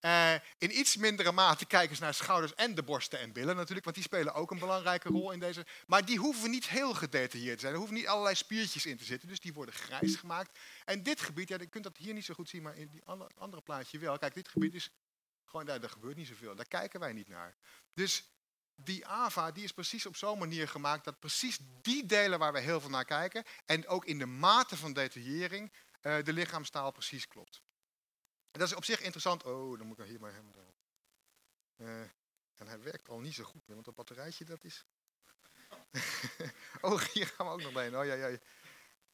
Uh, 0.00 0.34
in 0.58 0.78
iets 0.78 0.96
mindere 0.96 1.32
mate 1.32 1.66
kijken 1.66 1.96
ze 1.96 2.02
naar 2.02 2.14
schouders 2.14 2.54
en 2.54 2.74
de 2.74 2.82
borsten 2.82 3.18
en 3.18 3.32
billen 3.32 3.56
natuurlijk, 3.56 3.84
want 3.84 3.96
die 3.96 4.04
spelen 4.04 4.34
ook 4.34 4.50
een 4.50 4.58
belangrijke 4.58 5.08
rol 5.08 5.30
in 5.30 5.40
deze. 5.40 5.66
Maar 5.86 6.04
die 6.04 6.18
hoeven 6.18 6.50
niet 6.50 6.68
heel 6.68 6.94
gedetailleerd 6.94 7.54
te 7.54 7.60
zijn. 7.60 7.72
Er 7.72 7.78
hoeven 7.78 7.96
niet 7.96 8.06
allerlei 8.06 8.34
spiertjes 8.34 8.86
in 8.86 8.96
te 8.96 9.04
zitten, 9.04 9.28
dus 9.28 9.40
die 9.40 9.52
worden 9.52 9.74
grijs 9.74 10.16
gemaakt. 10.16 10.58
En 10.84 11.02
dit 11.02 11.20
gebied, 11.20 11.48
ja, 11.48 11.56
je 11.58 11.66
kunt 11.66 11.84
dat 11.84 11.96
hier 11.96 12.14
niet 12.14 12.24
zo 12.24 12.34
goed 12.34 12.48
zien, 12.48 12.62
maar 12.62 12.76
in 12.76 12.88
die 12.88 13.02
andere, 13.36 13.62
plaatje 13.62 13.98
wel. 13.98 14.18
Kijk, 14.18 14.34
dit 14.34 14.48
gebied 14.48 14.74
is 14.74 14.90
gewoon, 15.44 15.66
daar, 15.66 15.80
daar 15.80 15.90
gebeurt 15.90 16.16
niet 16.16 16.28
zoveel. 16.28 16.54
Daar 16.54 16.68
kijken 16.68 17.00
wij 17.00 17.12
niet 17.12 17.28
naar. 17.28 17.56
Dus 17.94 18.24
die 18.74 19.06
AVA 19.06 19.50
die 19.50 19.64
is 19.64 19.72
precies 19.72 20.06
op 20.06 20.16
zo'n 20.16 20.38
manier 20.38 20.68
gemaakt 20.68 21.04
dat 21.04 21.20
precies 21.20 21.58
die 21.82 22.06
delen 22.06 22.38
waar 22.38 22.52
we 22.52 22.60
heel 22.60 22.80
veel 22.80 22.90
naar 22.90 23.04
kijken 23.04 23.44
en 23.66 23.86
ook 23.86 24.04
in 24.04 24.18
de 24.18 24.26
mate 24.26 24.76
van 24.76 24.92
detaillering 24.92 25.72
uh, 26.02 26.22
de 26.22 26.32
lichaamstaal 26.32 26.90
precies 26.90 27.28
klopt. 27.28 27.62
En 28.50 28.58
dat 28.60 28.68
is 28.68 28.74
op 28.74 28.84
zich 28.84 29.00
interessant. 29.00 29.44
Oh, 29.44 29.78
dan 29.78 29.86
moet 29.86 29.98
ik 29.98 30.06
hier 30.06 30.20
maar 30.20 30.32
helemaal. 30.32 30.74
Uh, 31.76 32.00
en 32.56 32.66
hij 32.66 32.80
werkt 32.80 33.08
al 33.08 33.18
niet 33.18 33.34
zo 33.34 33.44
goed 33.44 33.66
meer, 33.66 33.74
want 33.74 33.84
dat 33.84 33.94
batterijtje 33.94 34.44
dat 34.44 34.64
is. 34.64 34.84
oh, 36.80 37.00
hier 37.00 37.26
gaan 37.26 37.46
we 37.46 37.52
ook 37.52 37.62
nog 37.62 37.72
bij. 37.72 37.96
Oh 37.96 38.04
ja, 38.04 38.14
ja. 38.14 38.38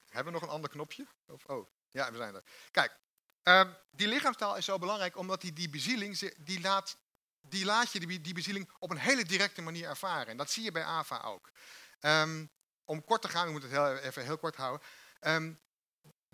Hebben 0.08 0.32
we 0.32 0.38
nog 0.38 0.48
een 0.48 0.54
ander 0.54 0.70
knopje? 0.70 1.06
Of, 1.26 1.44
oh, 1.44 1.68
ja, 1.90 2.10
we 2.10 2.16
zijn 2.16 2.34
er. 2.34 2.42
Kijk, 2.70 2.98
uh, 3.44 3.72
die 3.90 4.08
lichaamstaal 4.08 4.56
is 4.56 4.64
zo 4.64 4.78
belangrijk 4.78 5.16
omdat 5.16 5.40
die, 5.40 5.52
die 5.52 5.70
bezieling, 5.70 6.18
die 6.38 6.60
laat, 6.60 6.96
die 7.40 7.64
laat 7.64 7.92
je 7.92 8.00
die, 8.00 8.20
die 8.20 8.34
bezieling 8.34 8.70
op 8.78 8.90
een 8.90 8.98
hele 8.98 9.24
directe 9.24 9.62
manier 9.62 9.88
ervaren. 9.88 10.26
En 10.26 10.36
dat 10.36 10.50
zie 10.50 10.64
je 10.64 10.72
bij 10.72 10.84
AVA 10.84 11.22
ook. 11.22 11.50
Um, 12.00 12.50
om 12.84 13.04
kort 13.04 13.22
te 13.22 13.28
gaan, 13.28 13.46
we 13.46 13.52
moeten 13.52 13.70
het 13.70 13.78
heel, 13.78 13.96
even 13.96 14.24
heel 14.24 14.38
kort 14.38 14.56
houden. 14.56 14.86
Um, 15.20 15.58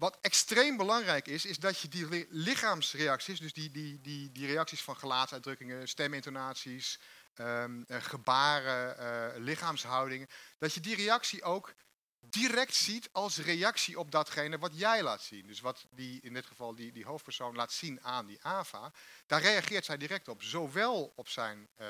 wat 0.03 0.19
extreem 0.21 0.77
belangrijk 0.77 1.29
is, 1.29 1.45
is 1.45 1.59
dat 1.59 1.79
je 1.79 1.89
die 1.89 2.27
lichaamsreacties, 2.31 3.41
dus 3.41 3.53
die, 3.53 3.71
die, 3.71 4.01
die, 4.01 4.33
die 4.33 4.47
reacties 4.47 4.83
van 4.83 4.97
gelaatsuitdrukkingen, 4.97 5.89
stemintonaties, 5.89 7.01
um, 7.35 7.85
gebaren, 7.89 8.97
uh, 8.99 9.45
lichaamshoudingen, 9.45 10.29
dat 10.59 10.75
je 10.75 10.81
die 10.81 10.97
reactie 10.97 11.43
ook 11.43 11.75
direct 12.21 12.75
ziet 12.75 13.09
als 13.13 13.39
reactie 13.39 13.99
op 13.99 14.11
datgene 14.11 14.59
wat 14.59 14.79
jij 14.79 15.03
laat 15.03 15.23
zien. 15.23 15.47
Dus 15.47 15.61
wat 15.61 15.87
die, 15.91 16.21
in 16.21 16.35
dit 16.35 16.47
geval 16.47 16.75
die, 16.75 16.93
die 16.93 17.05
hoofdpersoon 17.05 17.55
laat 17.55 17.73
zien 17.73 18.01
aan 18.01 18.27
die 18.27 18.45
AVA, 18.45 18.93
daar 19.27 19.41
reageert 19.41 19.85
zij 19.85 19.97
direct 19.97 20.29
op. 20.29 20.43
Zowel 20.43 21.13
op 21.17 21.29
zijn 21.29 21.69
uh, 21.77 21.89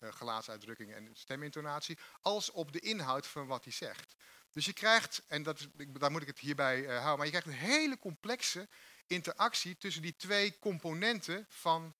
gelaatsuitdrukkingen 0.00 0.96
en 0.96 1.10
stemintonatie, 1.12 1.98
als 2.20 2.50
op 2.50 2.72
de 2.72 2.80
inhoud 2.80 3.26
van 3.26 3.46
wat 3.46 3.64
hij 3.64 3.72
zegt. 3.72 4.16
Dus 4.56 4.64
je 4.64 4.72
krijgt, 4.72 5.22
en 5.26 5.42
dat 5.42 5.68
daar 5.76 6.10
moet 6.10 6.22
ik 6.22 6.26
het 6.26 6.38
hierbij 6.38 6.80
uh, 6.80 6.88
houden, 6.88 7.16
maar 7.16 7.24
je 7.24 7.40
krijgt 7.40 7.46
een 7.46 7.68
hele 7.68 7.98
complexe 7.98 8.68
interactie 9.06 9.76
tussen 9.76 10.02
die 10.02 10.16
twee 10.16 10.58
componenten 10.58 11.46
van 11.48 11.94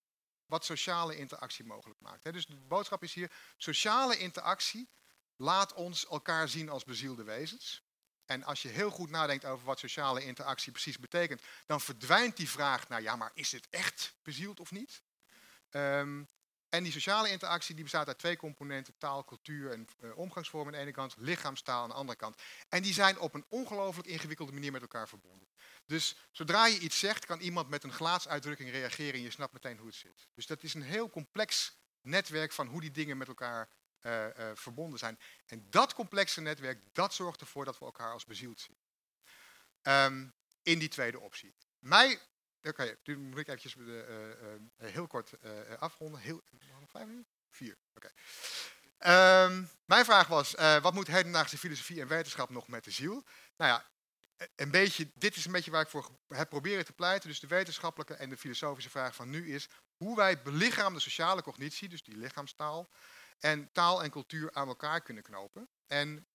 wat 0.45 0.65
sociale 0.65 1.17
interactie 1.17 1.65
mogelijk 1.65 1.99
maakt. 1.99 2.33
Dus 2.33 2.45
de 2.45 2.55
boodschap 2.55 3.03
is 3.03 3.13
hier, 3.13 3.31
sociale 3.57 4.17
interactie 4.17 4.89
laat 5.35 5.73
ons 5.73 6.07
elkaar 6.07 6.49
zien 6.49 6.69
als 6.69 6.83
bezielde 6.83 7.23
wezens. 7.23 7.83
En 8.25 8.43
als 8.43 8.61
je 8.61 8.67
heel 8.67 8.89
goed 8.89 9.09
nadenkt 9.09 9.45
over 9.45 9.65
wat 9.65 9.79
sociale 9.79 10.23
interactie 10.23 10.71
precies 10.71 10.99
betekent, 10.99 11.41
dan 11.65 11.81
verdwijnt 11.81 12.37
die 12.37 12.49
vraag 12.49 12.87
naar, 12.87 13.01
ja, 13.01 13.15
maar 13.15 13.31
is 13.33 13.51
het 13.51 13.67
echt 13.69 14.15
bezield 14.23 14.59
of 14.59 14.71
niet? 14.71 15.01
Um, 15.69 16.29
en 16.69 16.83
die 16.83 16.91
sociale 16.91 17.29
interactie 17.29 17.75
die 17.75 17.83
bestaat 17.83 18.07
uit 18.07 18.17
twee 18.17 18.37
componenten, 18.37 18.97
taal, 18.97 19.23
cultuur 19.23 19.71
en 19.71 19.87
uh, 19.99 20.17
omgangsvorm 20.17 20.65
aan 20.65 20.71
de 20.71 20.77
ene 20.77 20.91
kant, 20.91 21.15
lichaamstaal 21.17 21.81
aan 21.83 21.89
de 21.89 21.95
andere 21.95 22.17
kant. 22.17 22.41
En 22.69 22.81
die 22.81 22.93
zijn 22.93 23.19
op 23.19 23.33
een 23.33 23.45
ongelooflijk 23.49 24.07
ingewikkelde 24.07 24.51
manier 24.51 24.71
met 24.71 24.81
elkaar 24.81 25.07
verbonden. 25.07 25.47
Dus 25.85 26.15
zodra 26.31 26.65
je 26.65 26.79
iets 26.79 26.99
zegt, 26.99 27.25
kan 27.25 27.39
iemand 27.39 27.69
met 27.69 27.83
een 27.83 27.93
glaatsuitdrukking 27.93 28.69
reageren 28.69 29.13
en 29.13 29.21
je 29.21 29.31
snapt 29.31 29.53
meteen 29.53 29.77
hoe 29.77 29.87
het 29.87 29.95
zit. 29.95 30.27
Dus 30.33 30.45
dat 30.45 30.63
is 30.63 30.73
een 30.73 30.81
heel 30.81 31.09
complex 31.09 31.77
netwerk 32.01 32.51
van 32.51 32.67
hoe 32.67 32.81
die 32.81 32.91
dingen 32.91 33.17
met 33.17 33.27
elkaar 33.27 33.69
uh, 34.01 34.25
uh, 34.25 34.51
verbonden 34.53 34.99
zijn. 34.99 35.19
En 35.45 35.67
dat 35.69 35.93
complexe 35.93 36.41
netwerk, 36.41 36.81
dat 36.93 37.13
zorgt 37.13 37.41
ervoor 37.41 37.65
dat 37.65 37.79
we 37.79 37.85
elkaar 37.85 38.11
als 38.11 38.25
bezield 38.25 38.59
zien. 38.59 38.77
Um, 39.81 40.33
in 40.63 40.79
die 40.79 40.89
tweede 40.89 41.19
optie. 41.19 41.55
Mij 41.79 42.19
Oké, 42.67 42.81
okay, 42.81 42.97
nu 43.03 43.17
moet 43.17 43.37
ik 43.37 43.47
eventjes 43.47 43.75
uh, 43.75 43.95
uh, 43.95 44.03
heel 44.77 45.07
kort 45.07 45.31
afronden. 45.79 46.19
Heel, 46.19 46.43
nog 46.79 46.89
vijf 46.89 47.05
minuten? 47.05 47.31
Vier, 47.49 47.77
oké. 47.93 48.11
Um, 49.45 49.69
mijn 49.85 50.05
vraag 50.05 50.27
was, 50.27 50.51
wat 50.81 50.93
moet 50.93 51.07
hedendaagse 51.07 51.57
filosofie 51.57 52.01
en 52.01 52.07
wetenschap 52.07 52.49
nog 52.49 52.67
met 52.67 52.83
de 52.83 52.91
ziel? 52.91 53.23
Nou 53.57 53.71
ja, 53.71 53.85
een 54.55 54.71
beetje, 54.71 55.11
dit 55.13 55.35
is 55.35 55.45
een 55.45 55.51
beetje 55.51 55.71
waar 55.71 55.81
ik 55.81 55.89
voor 55.89 56.19
heb 56.27 56.49
proberen 56.49 56.85
te 56.85 56.93
pleiten. 56.93 57.29
Dus 57.29 57.39
de 57.39 57.47
wetenschappelijke 57.47 58.13
en 58.13 58.29
de 58.29 58.37
filosofische 58.37 58.89
vraag 58.89 59.15
van 59.15 59.29
nu 59.29 59.53
is 59.53 59.69
hoe 59.97 60.15
wij 60.15 60.41
belichaamde 60.41 60.99
sociale 60.99 61.41
cognitie, 61.41 61.89
dus 61.89 62.03
die 62.03 62.17
lichaamstaal, 62.17 62.89
en 63.39 63.71
taal 63.71 64.03
en 64.03 64.09
cultuur 64.09 64.53
aan 64.53 64.67
elkaar 64.67 65.01
kunnen 65.01 65.23
knopen. 65.23 65.69
En 65.87 66.27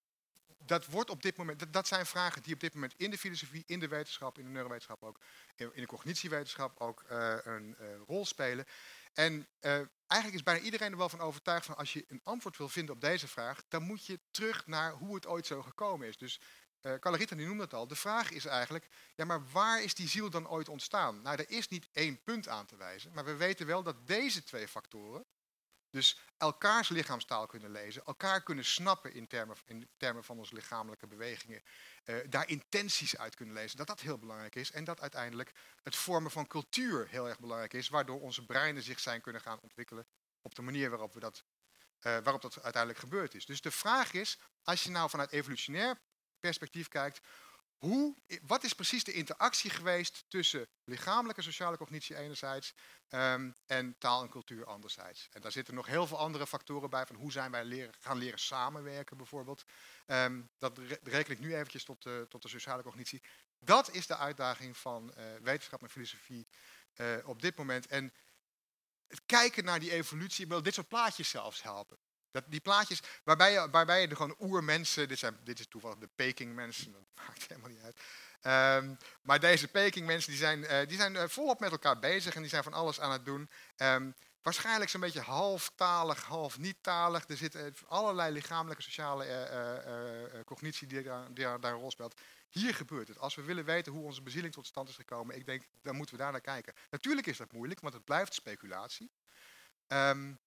dat 0.67 0.87
wordt 0.87 1.11
op 1.11 1.23
dit 1.23 1.37
moment, 1.37 1.73
dat, 1.73 1.87
zijn 1.87 2.07
vragen 2.07 2.43
die 2.43 2.55
op 2.55 2.61
dit 2.61 2.75
moment 2.75 2.95
in 2.97 3.11
de 3.11 3.19
filosofie, 3.19 3.63
in 3.67 3.81
de 3.81 3.89
wetenschap, 3.89 4.39
in 4.39 4.45
de 4.45 4.51
neurowetenschap 4.51 5.03
ook, 5.03 5.21
in 5.57 5.71
de 5.75 5.87
cognitiewetenschap 5.87 6.81
ook 6.81 7.05
uh, 7.11 7.37
een 7.43 7.77
uh, 7.81 7.87
rol 8.07 8.27
spelen. 8.27 8.65
En 9.13 9.49
uh, 9.61 9.73
eigenlijk 10.07 10.35
is 10.35 10.43
bijna 10.43 10.61
iedereen 10.61 10.91
er 10.91 10.99
wel 10.99 11.09
van 11.09 11.21
overtuigd 11.21 11.67
van 11.67 11.77
als 11.77 11.93
je 11.93 12.05
een 12.09 12.21
antwoord 12.25 12.57
wil 12.57 12.69
vinden 12.69 12.95
op 12.95 13.01
deze 13.01 13.29
vraag, 13.29 13.63
dan 13.69 13.83
moet 13.83 14.07
je 14.07 14.21
terug 14.31 14.67
naar 14.67 14.93
hoe 14.93 15.15
het 15.15 15.27
ooit 15.27 15.47
zo 15.47 15.63
gekomen 15.63 16.09
is. 16.09 16.17
Dus 16.17 16.41
uh, 16.83 16.95
Calarita 16.95 17.37
die 17.37 17.47
noemde 17.47 17.63
het 17.63 17.75
al. 17.75 17.87
De 17.87 17.97
vraag 17.97 18.31
is 18.31 18.45
eigenlijk, 18.45 18.89
ja, 19.15 19.25
maar 19.25 19.51
waar 19.51 19.83
is 19.83 19.95
die 19.95 20.09
ziel 20.09 20.31
dan 20.31 20.49
ooit 20.49 20.69
ontstaan? 20.69 21.23
Nou, 21.23 21.37
er 21.37 21.51
is 21.51 21.69
niet 21.69 21.89
één 21.93 22.23
punt 22.23 22.49
aan 22.49 22.67
te 22.67 22.77
wijzen, 22.77 23.13
maar 23.13 23.25
we 23.25 23.37
weten 23.37 23.67
wel 23.67 23.83
dat 23.83 24.07
deze 24.07 24.45
twee 24.45 24.69
factoren, 24.69 25.25
dus 25.93 26.19
elkaars 26.37 26.89
lichaamstaal 26.89 27.47
kunnen 27.47 27.71
lezen, 27.71 28.05
elkaar 28.05 28.43
kunnen 28.43 28.65
snappen 28.65 29.13
in 29.13 29.27
termen, 29.27 29.57
in 29.65 29.89
termen 29.97 30.25
van 30.25 30.39
onze 30.39 30.55
lichamelijke 30.55 31.07
bewegingen, 31.07 31.63
uh, 32.05 32.17
daar 32.29 32.49
intenties 32.49 33.17
uit 33.17 33.35
kunnen 33.35 33.55
lezen, 33.55 33.77
dat 33.77 33.87
dat 33.87 34.01
heel 34.01 34.19
belangrijk 34.19 34.55
is. 34.55 34.71
En 34.71 34.85
dat 34.85 35.01
uiteindelijk 35.01 35.53
het 35.83 35.97
vormen 35.97 36.31
van 36.31 36.47
cultuur 36.47 37.09
heel 37.09 37.29
erg 37.29 37.39
belangrijk 37.39 37.73
is, 37.73 37.89
waardoor 37.89 38.21
onze 38.21 38.47
breinen 38.47 38.83
zich 38.83 39.01
zijn 39.01 39.21
kunnen 39.21 39.43
gaan 39.43 39.61
ontwikkelen 39.61 40.07
op 40.43 40.55
de 40.55 40.63
manier 40.63 40.91
waarop, 40.91 41.15
we 41.15 41.21
dat, 41.21 41.45
uh, 42.01 42.19
waarop 42.19 42.43
dat 42.43 42.63
uiteindelijk 42.63 43.03
gebeurd 43.03 43.35
is. 43.35 43.47
Dus 43.47 43.61
de 43.61 43.71
vraag 43.71 44.13
is, 44.13 44.39
als 44.63 44.83
je 44.83 44.91
nou 44.91 45.11
vanuit 45.11 45.33
evolutionair 45.33 46.01
perspectief 46.41 46.89
kijkt, 46.89 47.21
hoe, 47.83 48.17
wat 48.43 48.65
is 48.65 48.73
precies 48.73 49.05
de 49.05 49.13
interactie 49.13 49.71
geweest 49.71 50.25
tussen 50.29 50.69
lichamelijke 50.85 51.43
sociale 51.43 51.77
cognitie 51.77 52.17
enerzijds 52.17 52.75
um, 53.09 53.55
en 53.67 53.99
taal 53.99 54.23
en 54.23 54.29
cultuur 54.29 54.67
anderzijds? 54.67 55.29
En 55.31 55.41
daar 55.41 55.53
zitten 55.53 55.75
nog 55.75 55.87
heel 55.87 56.07
veel 56.07 56.19
andere 56.19 56.47
factoren 56.47 56.91
bij, 56.91 57.07
van 57.07 57.17
hoe 57.17 57.33
zijn 57.33 57.51
wij 57.51 57.65
leren, 57.65 57.95
gaan 57.99 58.19
leren 58.19 58.39
samenwerken 58.39 59.17
bijvoorbeeld. 59.17 59.65
Um, 60.07 60.51
dat 60.59 60.79
reken 61.03 61.33
ik 61.33 61.39
nu 61.39 61.55
eventjes 61.55 61.85
tot 61.85 62.03
de, 62.03 62.27
tot 62.29 62.43
de 62.43 62.49
sociale 62.49 62.83
cognitie. 62.83 63.23
Dat 63.59 63.91
is 63.91 64.07
de 64.07 64.17
uitdaging 64.17 64.77
van 64.77 65.15
uh, 65.19 65.25
wetenschap 65.43 65.83
en 65.83 65.91
filosofie 65.91 66.49
uh, 66.97 67.17
op 67.25 67.43
dit 67.43 67.57
moment. 67.57 67.87
En 67.87 68.13
het 69.07 69.23
kijken 69.27 69.65
naar 69.65 69.81
die 69.81 69.93
evolutie 69.93 70.47
wil 70.47 70.63
dit 70.63 70.75
soort 70.75 70.89
plaatjes 70.89 71.29
zelfs 71.29 71.63
helpen. 71.63 71.99
Dat, 72.33 72.45
die 72.47 72.61
plaatjes 72.61 73.03
waarbij 73.25 73.53
je, 73.53 73.71
waarbij 73.71 74.01
je 74.01 74.09
de 74.09 74.17
gewoon 74.17 74.37
oermensen, 74.41 75.09
dit, 75.09 75.19
zijn, 75.19 75.39
dit 75.45 75.59
is 75.59 75.67
toevallig 75.67 75.99
de 75.99 76.09
Peking 76.15 76.55
mensen, 76.55 76.93
dat 76.93 77.03
maakt 77.27 77.47
helemaal 77.47 77.71
niet 77.71 77.83
uit. 77.83 77.97
Um, 78.45 78.97
maar 79.23 79.41
deze 79.41 79.69
Peking 79.69 80.07
mensen 80.07 80.31
die 80.31 80.41
zijn, 80.41 80.59
uh, 80.59 80.89
die 80.89 80.97
zijn 80.97 81.15
uh, 81.15 81.23
volop 81.27 81.61
met 81.61 81.71
elkaar 81.71 81.99
bezig 81.99 82.35
en 82.35 82.41
die 82.41 82.51
zijn 82.51 82.63
van 82.63 82.73
alles 82.73 83.01
aan 83.01 83.13
het 83.13 83.25
doen. 83.25 83.51
Um, 83.77 84.15
waarschijnlijk 84.43 84.91
zo'n 84.91 85.01
beetje 85.01 85.21
halftalig, 85.21 86.23
half 86.23 86.59
niet-talig. 86.59 87.29
Er 87.29 87.37
zitten 87.37 87.75
allerlei 87.87 88.33
lichamelijke, 88.33 88.83
sociale 88.83 90.43
cognitie 90.45 90.87
die, 90.87 91.03
daar, 91.03 91.35
die 91.35 91.45
daar 91.45 91.73
een 91.73 91.81
rol 91.81 91.91
speelt. 91.91 92.21
Hier 92.49 92.75
gebeurt 92.75 93.09
het. 93.09 93.19
Als 93.19 93.35
we 93.35 93.43
willen 93.43 93.65
weten 93.65 93.93
hoe 93.93 94.05
onze 94.05 94.23
bezieling 94.23 94.53
tot 94.53 94.67
stand 94.67 94.89
is 94.89 94.95
gekomen, 94.95 95.37
ik 95.37 95.47
denk, 95.47 95.63
dan 95.83 95.97
moeten 95.97 96.17
we 96.17 96.23
daar 96.23 96.33
naar 96.33 96.41
kijken. 96.41 96.75
Natuurlijk 96.91 97.27
is 97.27 97.37
dat 97.37 97.53
moeilijk, 97.53 97.81
want 97.81 97.95
het 97.95 98.05
blijft 98.05 98.35
speculatie. 98.35 99.11
Um, 99.89 100.39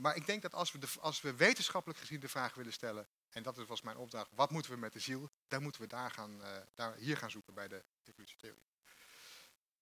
maar 0.00 0.16
ik 0.16 0.26
denk 0.26 0.42
dat 0.42 0.54
als 0.54 0.72
we, 0.72 0.78
de, 0.78 0.88
als 1.00 1.20
we 1.20 1.34
wetenschappelijk 1.34 2.00
gezien 2.00 2.20
de 2.20 2.28
vraag 2.28 2.54
willen 2.54 2.72
stellen, 2.72 3.08
en 3.28 3.42
dat 3.42 3.56
was 3.56 3.82
mijn 3.82 3.96
opdracht, 3.96 4.30
wat 4.34 4.50
moeten 4.50 4.72
we 4.72 4.76
met 4.76 4.92
de 4.92 5.00
ziel, 5.00 5.30
dan 5.48 5.62
moeten 5.62 5.80
we 5.80 5.86
daar 5.86 6.10
gaan, 6.10 6.40
uh, 6.40 6.56
daar, 6.74 6.94
hier 6.94 7.16
gaan 7.16 7.30
zoeken 7.30 7.54
bij 7.54 7.68
de 7.68 7.84
evolutietheorie. 8.04 8.62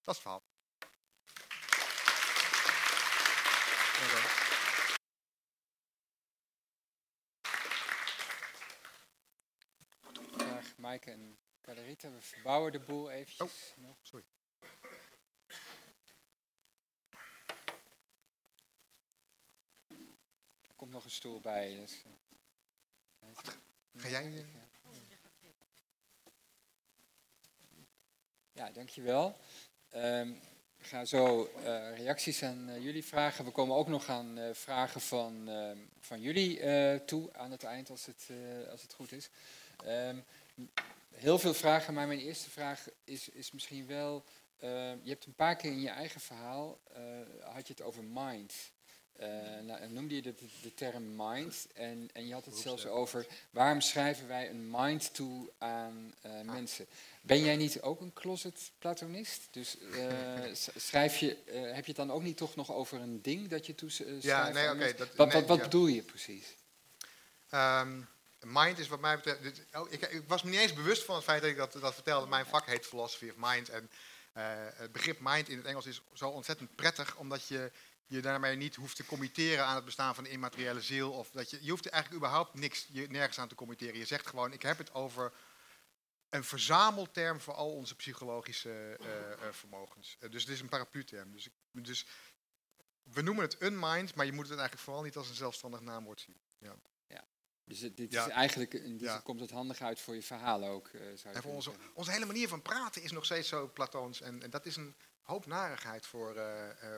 Dat 0.02 0.16
is 0.16 0.22
het 0.22 0.22
verhaal. 0.22 0.42
Graag 10.36 10.76
Maaike 10.76 11.10
en 11.10 11.38
Caderita, 11.60 12.10
we 12.10 12.20
verbouwen 12.20 12.72
de 12.72 12.80
boel 12.80 13.10
eventjes. 13.10 13.74
Oh, 13.78 13.94
sorry. 14.02 14.24
Komt 20.88 21.02
nog 21.02 21.12
een 21.12 21.18
stoel 21.18 21.40
bij. 21.40 21.76
Dus, 21.80 22.04
uh, 23.22 23.28
Ga 23.96 24.08
jij? 24.08 24.26
Uh... 24.26 24.44
Ja, 28.52 28.70
dankjewel. 28.70 29.36
Um, 29.94 30.40
ik 30.78 30.86
ga 30.86 31.04
zo 31.04 31.50
uh, 31.56 31.96
reacties 31.96 32.42
aan 32.42 32.82
jullie 32.82 33.04
vragen. 33.04 33.44
We 33.44 33.50
komen 33.50 33.76
ook 33.76 33.88
nog 33.88 34.08
aan 34.08 34.38
vragen 34.52 35.00
van, 35.00 35.48
ehm, 35.48 35.78
van 36.00 36.20
jullie 36.20 37.04
toe 37.04 37.32
aan 37.32 37.50
het 37.50 37.64
eind, 37.64 37.90
als 37.90 38.06
het, 38.06 38.30
als 38.70 38.82
het 38.82 38.92
goed 38.92 39.12
is. 39.12 39.30
Um, 39.86 40.24
heel 41.14 41.38
veel 41.38 41.54
vragen, 41.54 41.94
maar 41.94 42.06
mijn 42.06 42.20
eerste 42.20 42.50
vraag 42.50 42.88
is, 43.04 43.28
is 43.28 43.50
misschien 43.50 43.86
wel... 43.86 44.24
je 44.60 45.00
hebt 45.04 45.26
een 45.26 45.34
paar 45.34 45.56
keer 45.56 45.70
in 45.70 45.80
je 45.80 45.88
eigen 45.88 46.20
verhaal, 46.20 46.78
had 47.40 47.66
je 47.66 47.72
het 47.72 47.82
over 47.82 48.04
mind... 48.04 48.54
Uh, 49.20 49.26
nou, 49.62 49.88
noemde 49.88 50.14
je 50.14 50.22
de, 50.22 50.34
de, 50.62 50.74
term 50.74 51.16
mind 51.16 51.66
en, 51.74 52.10
en 52.12 52.26
je 52.26 52.32
had 52.32 52.44
het 52.44 52.56
zelfs 52.56 52.86
over 52.86 53.26
waarom 53.50 53.80
schrijven 53.80 54.28
wij 54.28 54.50
een 54.50 54.70
mind 54.70 55.14
toe 55.14 55.50
aan 55.58 56.14
uh, 56.26 56.40
mensen. 56.40 56.86
Ben 57.20 57.40
jij 57.40 57.56
niet 57.56 57.80
ook 57.80 58.00
een 58.00 58.12
closet 58.12 58.70
platonist? 58.78 59.48
Dus 59.50 59.76
uh, 59.80 60.54
schrijf 60.76 61.16
je, 61.16 61.36
heb 61.52 61.84
je 61.84 61.92
het 61.92 61.96
dan 61.96 62.10
ook 62.10 62.22
niet 62.22 62.36
toch 62.36 62.56
nog 62.56 62.72
over 62.72 63.00
een 63.00 63.22
ding 63.22 63.48
dat 63.48 63.66
je 63.66 63.74
toe 63.74 63.90
schrijft? 63.90 64.22
Ja, 64.22 64.48
nee, 64.48 64.70
oké. 64.70 64.94
wat 65.16 65.32
wat, 65.32 65.46
wat 65.46 65.60
bedoel 65.60 65.86
je 65.86 66.02
precies? 66.02 66.46
Um, 67.54 68.08
mind 68.40 68.78
is 68.78 68.88
wat 68.88 69.00
mij 69.00 69.16
betreft. 69.16 69.42
Dit, 69.42 69.62
oh, 69.72 69.92
ik, 69.92 70.02
ik, 70.02 70.22
was 70.26 70.42
me 70.42 70.50
niet 70.50 70.60
eens 70.60 70.72
bewust 70.72 71.04
van 71.04 71.14
het 71.14 71.24
feit 71.24 71.42
dat 71.42 71.50
ik 71.50 71.56
dat, 71.56 71.72
dat 71.72 71.94
vertelde. 71.94 72.26
Mijn 72.26 72.46
vak 72.46 72.66
heet 72.66 72.86
Philosophy 72.86 73.28
of 73.28 73.36
Mind. 73.36 73.68
En 73.68 73.90
het 74.74 74.92
begrip 74.92 75.18
mind 75.20 75.48
in 75.48 75.56
het 75.56 75.66
Engels 75.66 75.86
is 75.86 76.02
zo 76.14 76.28
ontzettend 76.28 76.74
prettig, 76.74 77.16
omdat 77.16 77.48
je 77.48 77.70
je 78.08 78.20
daarmee 78.20 78.56
niet 78.56 78.74
hoeft 78.74 78.96
te 78.96 79.06
committeren 79.06 79.64
aan 79.64 79.74
het 79.74 79.84
bestaan 79.84 80.14
van 80.14 80.24
de 80.24 80.30
immateriële 80.30 80.80
ziel. 80.80 81.12
Of 81.12 81.30
dat 81.30 81.50
je, 81.50 81.58
je 81.64 81.70
hoeft 81.70 81.86
eigenlijk 81.86 82.24
überhaupt 82.24 82.54
niks, 82.54 82.86
je, 82.90 83.06
nergens 83.08 83.38
aan 83.38 83.48
te 83.48 83.54
committeren. 83.54 83.98
Je 83.98 84.04
zegt 84.04 84.26
gewoon, 84.26 84.52
ik 84.52 84.62
heb 84.62 84.78
het 84.78 84.94
over 84.94 85.32
een 86.28 86.44
verzamelterm 86.44 87.40
voor 87.40 87.54
al 87.54 87.72
onze 87.72 87.94
psychologische 87.94 88.98
uh, 89.00 89.06
uh, 89.06 89.52
vermogens. 89.52 90.16
Uh, 90.20 90.30
dus 90.30 90.42
het 90.42 90.50
is 90.50 90.60
een 90.60 90.68
paraplu-term. 90.68 91.32
Dus, 91.32 91.48
dus, 91.72 92.06
we 93.02 93.22
noemen 93.22 93.44
het 93.44 93.62
unmind, 93.62 94.14
maar 94.14 94.26
je 94.26 94.32
moet 94.32 94.48
het 94.48 94.58
eigenlijk 94.58 94.84
vooral 94.84 95.02
niet 95.02 95.16
als 95.16 95.28
een 95.28 95.34
zelfstandig 95.34 95.80
naamwoord 95.80 96.20
zien. 96.20 96.40
Ja. 96.58 96.76
ja. 97.06 97.24
Dus 97.64 97.80
dit 97.80 98.12
ja. 98.12 98.26
is 98.26 98.32
eigenlijk, 98.32 98.80
ja. 98.98 99.18
komt 99.18 99.40
het 99.40 99.50
handig 99.50 99.80
uit 99.80 100.00
voor 100.00 100.14
je 100.14 100.22
verhaal 100.22 100.64
ook. 100.64 100.90
zou 101.14 101.34
en 101.34 101.42
voor 101.42 101.52
onze, 101.52 101.72
onze 101.94 102.10
hele 102.10 102.26
manier 102.26 102.48
van 102.48 102.62
praten 102.62 103.02
is 103.02 103.10
nog 103.10 103.24
steeds 103.24 103.48
zo 103.48 103.68
platoons. 103.68 104.20
En, 104.20 104.42
en 104.42 104.50
dat 104.50 104.66
is 104.66 104.76
een 104.76 104.94
hoop 105.22 105.46
narigheid 105.46 106.06
voor, 106.06 106.36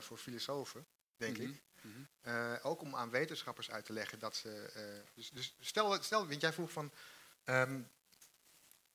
voor 0.01 0.19
filosofen 0.19 0.87
denk 1.21 1.39
mhm. 1.39 1.49
ik. 1.49 1.63
Mhm. 1.83 2.03
Uh, 2.23 2.57
ook 2.63 2.81
om 2.81 2.97
aan 2.97 3.11
wetenschappers 3.11 3.71
uit 3.71 3.85
te 3.85 3.93
leggen 3.93 4.19
dat 4.19 4.37
ze. 4.37 4.73
Uh, 4.77 5.13
dus, 5.15 5.31
dus, 5.31 5.55
stel, 5.61 6.03
stel, 6.03 6.29
want 6.29 6.41
jij 6.41 6.53
vroeg 6.53 6.73
van. 6.73 6.93
Um, 7.45 7.89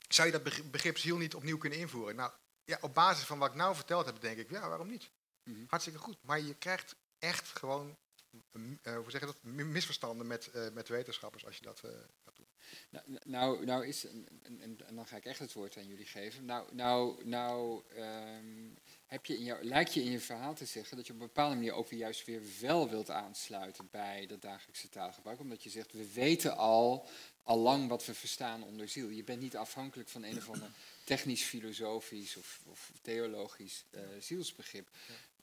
zou 0.07 0.27
je 0.27 0.39
dat 0.39 0.71
begrip 0.71 0.97
ziel 0.97 1.17
niet 1.17 1.35
opnieuw 1.35 1.57
kunnen 1.57 1.79
invoeren? 1.79 2.15
Nou, 2.15 2.31
ja, 2.65 2.77
op 2.81 2.93
basis 2.93 3.25
van 3.25 3.39
wat 3.39 3.49
ik 3.49 3.55
nou 3.55 3.75
verteld 3.75 4.05
heb, 4.05 4.21
denk 4.21 4.37
ik, 4.37 4.49
ja, 4.49 4.69
waarom 4.69 4.87
niet? 4.87 5.09
Mm 5.43 5.53
-hmm. 5.53 5.65
Hartstikke 5.67 5.99
goed. 5.99 6.17
Maar 6.21 6.39
je 6.39 6.55
krijgt 6.55 6.95
echt 7.19 7.47
gewoon, 7.47 7.97
uh, 8.31 8.95
hoe 8.95 9.11
zeg 9.11 9.19
je 9.19 9.25
dat, 9.25 9.43
misverstanden 9.43 10.27
met, 10.27 10.51
met 10.73 10.87
wetenschappers 10.87 11.45
als 11.45 11.57
je 11.57 11.63
dat 11.63 11.79
gaat 12.23 12.35
doen. 12.35 12.47
Nou, 12.89 13.19
nou, 13.23 13.65
nou 13.65 13.87
is, 13.87 14.05
en, 14.05 14.27
en, 14.43 14.61
en, 14.61 14.95
dan 14.95 15.07
ga 15.07 15.15
ik 15.15 15.25
echt 15.25 15.39
het 15.39 15.53
woord 15.53 15.77
aan 15.77 15.87
jullie 15.87 16.05
geven. 16.05 16.45
Nou, 16.45 16.75
nou, 16.75 17.25
nou 17.27 17.83
um, 17.97 18.77
heb 19.15 19.25
je 19.25 19.37
in 19.37 19.43
jou, 19.43 19.63
lijkt 19.63 19.93
je 19.93 20.03
in 20.03 20.11
je 20.11 20.19
verhaal 20.19 20.53
te 20.53 20.65
zeggen 20.65 20.97
dat 20.97 21.07
je 21.07 21.13
op 21.13 21.19
een 21.19 21.25
bepaalde 21.25 21.55
manier 21.55 21.73
ook 21.73 21.89
weer 21.89 21.99
juist 21.99 22.25
weer 22.25 22.41
wel 22.59 22.89
wilt 22.89 23.09
aansluiten 23.09 23.87
bij 23.91 24.25
dat 24.25 24.41
dagelijkse 24.41 24.89
taalgebruik. 24.89 25.39
Omdat 25.39 25.63
je 25.63 25.69
zegt, 25.69 25.91
we 25.91 26.11
weten 26.13 26.57
al, 26.57 27.07
al 27.43 27.57
lang 27.57 27.87
wat 27.87 28.05
we 28.05 28.13
verstaan 28.13 28.63
onder 28.63 28.89
ziel. 28.89 29.09
Je 29.09 29.23
bent 29.23 29.41
niet 29.41 29.57
afhankelijk 29.57 30.09
van 30.09 30.23
een 30.23 30.37
of 30.37 30.49
ander 30.49 30.69
technisch-filosofisch 31.03 32.37
of, 32.37 32.61
of, 32.65 32.91
theologisch 33.01 33.85
uh, 33.91 34.01
zielsbegrip. 34.19 34.89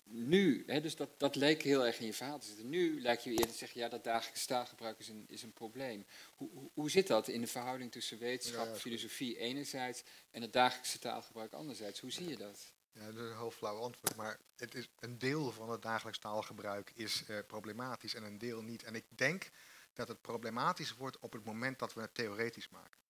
Nu, 0.05 0.63
hè, 0.67 0.81
dus 0.81 0.97
dat, 0.97 1.11
dat 1.17 1.35
leek 1.37 1.63
heel 1.63 1.87
erg 1.87 1.99
in 1.99 2.07
je 2.07 2.13
verhaal 2.13 2.39
te 2.39 2.47
zitten. 2.47 2.69
Nu 2.69 3.01
lijkt 3.01 3.25
je 3.25 3.31
eerder 3.31 3.51
te 3.51 3.57
zeggen, 3.57 3.81
ja, 3.81 3.89
dat 3.89 4.05
dagelijkse 4.05 4.47
taalgebruik 4.47 4.99
is 4.99 5.09
een, 5.09 5.25
is 5.29 5.43
een 5.43 5.53
probleem. 5.53 6.05
Hoe, 6.37 6.49
hoe, 6.53 6.71
hoe 6.75 6.91
zit 6.91 7.07
dat 7.07 7.29
in 7.29 7.41
de 7.41 7.47
verhouding 7.47 7.93
tussen 7.93 8.19
wetenschap, 8.19 8.67
ja, 8.67 8.75
filosofie 8.75 9.39
enerzijds 9.39 10.03
en 10.31 10.43
het 10.43 10.53
dagelijkse 10.53 10.99
taalgebruik 10.99 11.53
anderzijds? 11.53 12.01
Hoe 12.01 12.13
zie 12.13 12.29
je 12.29 12.37
dat? 12.37 12.73
Ja, 12.93 13.05
dat 13.05 13.15
is 13.15 13.31
een 13.31 13.37
heel 13.37 13.51
flauw 13.51 13.79
antwoord, 13.79 14.17
maar 14.17 14.39
het 14.57 14.75
is, 14.75 14.89
een 14.99 15.19
deel 15.19 15.53
van 15.53 15.71
het 15.71 15.83
dagelijks 15.83 16.19
taalgebruik 16.19 16.93
is 16.95 17.25
uh, 17.29 17.39
problematisch 17.47 18.15
en 18.15 18.23
een 18.23 18.39
deel 18.39 18.63
niet. 18.63 18.83
En 18.83 18.95
ik 18.95 19.05
denk 19.09 19.51
dat 19.93 20.09
het 20.09 20.21
problematisch 20.21 20.95
wordt 20.95 21.19
op 21.19 21.33
het 21.33 21.45
moment 21.45 21.79
dat 21.79 21.95
we 21.95 22.01
het 22.01 22.15
theoretisch 22.15 22.69
maken. 22.69 23.02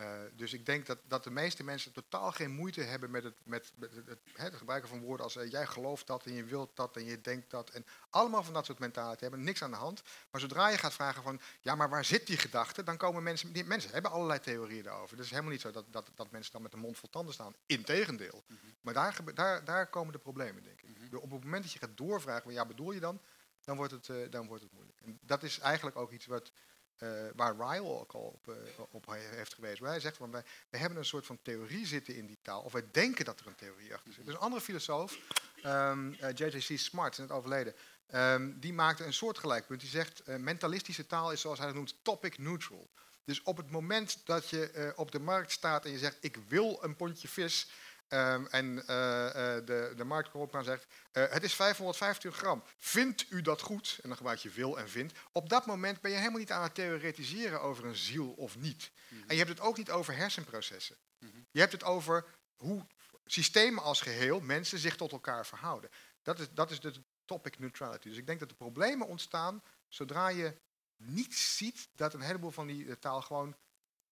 Uh, 0.00 0.06
dus 0.36 0.52
ik 0.52 0.66
denk 0.66 0.86
dat, 0.86 0.98
dat 1.06 1.24
de 1.24 1.30
meeste 1.30 1.64
mensen 1.64 1.92
totaal 1.92 2.32
geen 2.32 2.50
moeite 2.50 2.80
hebben 2.80 3.10
met 3.10 3.24
het, 3.24 3.34
met, 3.42 3.72
met 3.76 3.90
het, 3.94 4.18
het, 4.32 4.54
gebruiken 4.54 4.88
van 4.88 5.00
woorden 5.00 5.24
als 5.24 5.36
uh, 5.36 5.50
jij 5.50 5.66
gelooft 5.66 6.06
dat 6.06 6.24
en 6.24 6.32
je 6.32 6.44
wilt 6.44 6.76
dat 6.76 6.96
en 6.96 7.04
je 7.04 7.20
denkt 7.20 7.50
dat. 7.50 7.70
En 7.70 7.86
allemaal 8.10 8.42
van 8.42 8.52
dat 8.52 8.66
soort 8.66 8.78
mentaliteit 8.78 9.20
hebben, 9.20 9.42
niks 9.42 9.62
aan 9.62 9.70
de 9.70 9.76
hand. 9.76 10.02
Maar 10.30 10.40
zodra 10.40 10.68
je 10.68 10.78
gaat 10.78 10.92
vragen 10.92 11.22
van, 11.22 11.40
ja 11.60 11.74
maar 11.74 11.88
waar 11.88 12.04
zit 12.04 12.26
die 12.26 12.36
gedachte, 12.36 12.82
dan 12.82 12.96
komen 12.96 13.22
mensen, 13.22 13.52
die, 13.52 13.64
mensen 13.64 13.92
hebben 13.92 14.10
allerlei 14.10 14.40
theorieën 14.40 14.82
daarover. 14.82 15.16
Dus 15.16 15.16
het 15.16 15.24
is 15.24 15.30
helemaal 15.30 15.52
niet 15.52 15.60
zo 15.60 15.70
dat, 15.70 15.84
dat, 15.90 16.10
dat 16.14 16.30
mensen 16.30 16.52
dan 16.52 16.62
met 16.62 16.72
een 16.72 16.78
mond 16.78 16.98
vol 16.98 17.10
tanden 17.10 17.34
staan. 17.34 17.54
Integendeel. 17.66 18.44
Mm 18.46 18.58
-hmm. 18.60 18.74
Maar 18.80 18.94
daar, 18.94 19.34
daar, 19.34 19.64
daar 19.64 19.86
komen 19.86 20.12
de 20.12 20.18
problemen 20.18 20.62
denk 20.62 20.82
ik. 20.82 20.88
Mm 20.88 21.08
-hmm. 21.08 21.18
Op 21.18 21.30
het 21.30 21.44
moment 21.44 21.62
dat 21.62 21.72
je 21.72 21.78
gaat 21.78 21.96
doorvragen, 21.96 22.52
ja 22.52 22.66
bedoel 22.66 22.92
je 22.92 23.00
dan, 23.00 23.20
dan 23.64 23.76
wordt 23.76 23.92
het, 23.92 24.08
uh, 24.08 24.30
dan 24.30 24.46
wordt 24.46 24.62
het 24.62 24.72
moeilijk. 24.72 25.00
En 25.00 25.18
dat 25.22 25.42
is 25.42 25.58
eigenlijk 25.58 25.96
ook 25.96 26.10
iets 26.12 26.26
wat 26.26 26.52
uh, 26.98 27.10
waar 27.34 27.56
Ryle 27.56 27.88
ook 27.88 28.12
al 28.12 28.20
op, 28.20 28.88
op 28.90 29.06
heeft 29.10 29.54
gewezen. 29.54 29.86
Hij 29.86 30.00
zegt 30.00 30.16
van 30.16 30.30
wij, 30.30 30.42
hebben 30.70 30.98
een 30.98 31.04
soort 31.04 31.26
van 31.26 31.38
theorie 31.42 31.86
zitten 31.86 32.16
in 32.16 32.26
die 32.26 32.38
taal, 32.42 32.62
of 32.62 32.72
wij 32.72 32.84
denken 32.90 33.24
dat 33.24 33.40
er 33.40 33.46
een 33.46 33.54
theorie 33.54 33.94
achter 33.94 34.12
zit. 34.12 34.24
Dus 34.24 34.34
een 34.34 34.40
andere 34.40 34.62
filosoof, 34.62 35.18
um, 35.64 36.12
uh, 36.12 36.28
J.J.C. 36.34 36.78
Smart, 36.78 37.18
in 37.18 37.22
het 37.22 37.32
overleden, 37.32 37.74
um, 38.14 38.60
die 38.60 38.72
maakte 38.72 39.04
een 39.04 39.12
soortgelijk 39.12 39.66
punt. 39.66 39.80
Die 39.80 39.90
zegt 39.90 40.26
mentalistische 40.26 41.06
taal 41.06 41.32
is 41.32 41.40
zoals 41.40 41.58
hij 41.58 41.66
het 41.66 41.76
noemt 41.76 41.94
topic 42.02 42.38
neutral. 42.38 42.88
Dus 43.24 43.42
op 43.42 43.56
het 43.56 43.70
moment 43.70 44.20
dat 44.24 44.48
je 44.48 44.92
op 44.96 45.10
de 45.10 45.20
markt 45.20 45.52
staat 45.52 45.84
en 45.84 45.90
je 45.90 45.98
zegt 45.98 46.16
ik 46.20 46.36
wil 46.48 46.78
een 46.82 46.96
pondje 46.96 47.28
vis, 47.28 47.70
Um, 48.08 48.46
en 48.46 48.66
uh, 48.66 48.76
uh, 48.76 49.32
de, 49.64 49.92
de 49.96 50.04
marktkoopman 50.04 50.64
zegt, 50.64 50.86
uh, 51.12 51.24
het 51.30 51.42
is 51.42 51.54
550 51.54 52.36
gram. 52.36 52.62
Vindt 52.78 53.26
u 53.30 53.40
dat 53.40 53.60
goed? 53.60 53.98
En 54.02 54.08
dan 54.08 54.16
gebruik 54.16 54.38
je 54.38 54.50
wil 54.50 54.78
en 54.78 54.88
vindt. 54.88 55.18
Op 55.32 55.48
dat 55.48 55.66
moment 55.66 56.00
ben 56.00 56.10
je 56.10 56.16
helemaal 56.16 56.38
niet 56.38 56.52
aan 56.52 56.62
het 56.62 56.74
theoretiseren 56.74 57.60
over 57.60 57.84
een 57.84 57.96
ziel 57.96 58.30
of 58.30 58.58
niet. 58.58 58.90
Mm 59.08 59.18
-hmm. 59.18 59.28
En 59.28 59.36
je 59.36 59.42
hebt 59.44 59.58
het 59.58 59.66
ook 59.66 59.76
niet 59.76 59.90
over 59.90 60.16
hersenprocessen. 60.16 60.96
Mm 61.18 61.30
-hmm. 61.30 61.46
Je 61.50 61.60
hebt 61.60 61.72
het 61.72 61.84
over 61.84 62.24
hoe 62.56 62.86
systemen 63.24 63.82
als 63.82 64.00
geheel, 64.00 64.40
mensen 64.40 64.78
zich 64.78 64.96
tot 64.96 65.12
elkaar 65.12 65.46
verhouden. 65.46 65.90
Dat 66.22 66.38
is, 66.38 66.46
dat 66.50 66.70
is 66.70 66.80
de 66.80 66.92
topic 67.24 67.58
neutrality. 67.58 68.08
Dus 68.08 68.18
ik 68.18 68.26
denk 68.26 68.40
dat 68.40 68.48
de 68.48 68.54
problemen 68.54 69.06
ontstaan 69.06 69.62
zodra 69.88 70.28
je 70.28 70.54
niet 70.96 71.34
ziet 71.34 71.88
dat 71.94 72.14
een 72.14 72.20
heleboel 72.20 72.50
van 72.50 72.66
die 72.66 72.98
taal 72.98 73.22
gewoon, 73.22 73.56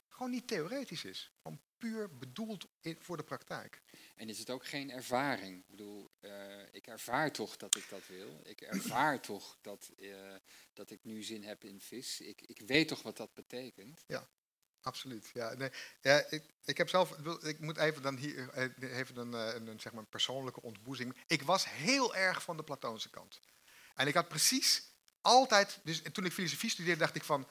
gewoon 0.09 0.31
niet 0.31 0.49
theoretisch 0.49 1.05
is. 1.05 1.33
Gewoon 1.43 1.61
puur 1.79 2.17
bedoeld 2.17 2.67
in, 2.81 2.97
voor 3.01 3.17
de 3.17 3.23
praktijk. 3.23 3.81
En 4.15 4.29
is 4.29 4.39
het 4.39 4.51
ook 4.51 4.67
geen 4.67 4.91
ervaring? 4.91 5.59
Ik 5.59 5.69
bedoel, 5.69 6.11
uh, 6.21 6.63
ik 6.73 6.87
ervaar 6.87 7.33
toch 7.33 7.57
dat 7.57 7.77
ik 7.77 7.89
dat 7.89 8.07
wil. 8.07 8.41
Ik 8.45 8.61
ervaar 8.61 9.21
toch 9.31 9.59
dat, 9.61 9.91
uh, 9.97 10.35
dat 10.73 10.91
ik 10.91 11.05
nu 11.05 11.23
zin 11.23 11.45
heb 11.45 11.65
in 11.65 11.81
vis. 11.81 12.21
Ik, 12.21 12.43
ik 12.43 12.61
weet 12.67 12.89
toch 12.89 13.03
wat 13.03 13.17
dat 13.17 13.35
betekent. 13.35 14.05
Ja, 14.07 14.29
absoluut. 14.81 15.31
Ja, 15.33 15.55
nee, 15.55 15.71
ja, 16.01 16.25
ik, 16.31 16.45
ik 16.65 16.77
heb 16.77 16.89
zelf, 16.89 17.11
ik 17.43 17.61
moet 17.61 17.77
even 17.77 18.03
dan 18.03 18.17
hier 18.17 18.49
eh, 18.49 18.99
even 18.99 19.17
een, 19.17 19.35
eh, 19.35 19.55
een, 19.55 19.67
een, 19.67 19.81
zeg 19.81 19.93
maar 19.93 20.03
een 20.03 20.09
persoonlijke 20.09 20.63
ontboezing. 20.63 21.17
Ik 21.27 21.43
was 21.43 21.71
heel 21.71 22.15
erg 22.15 22.43
van 22.43 22.57
de 22.57 22.65
Platoonse 22.65 23.11
kant. 23.11 23.41
En 23.95 24.07
ik 24.07 24.15
had 24.15 24.29
precies 24.29 24.83
altijd, 25.21 25.81
dus 25.85 26.03
toen 26.13 26.25
ik 26.25 26.33
filosofie 26.33 26.71
studeerde, 26.71 27.01
dacht 27.01 27.15
ik 27.15 27.25
van, 27.25 27.49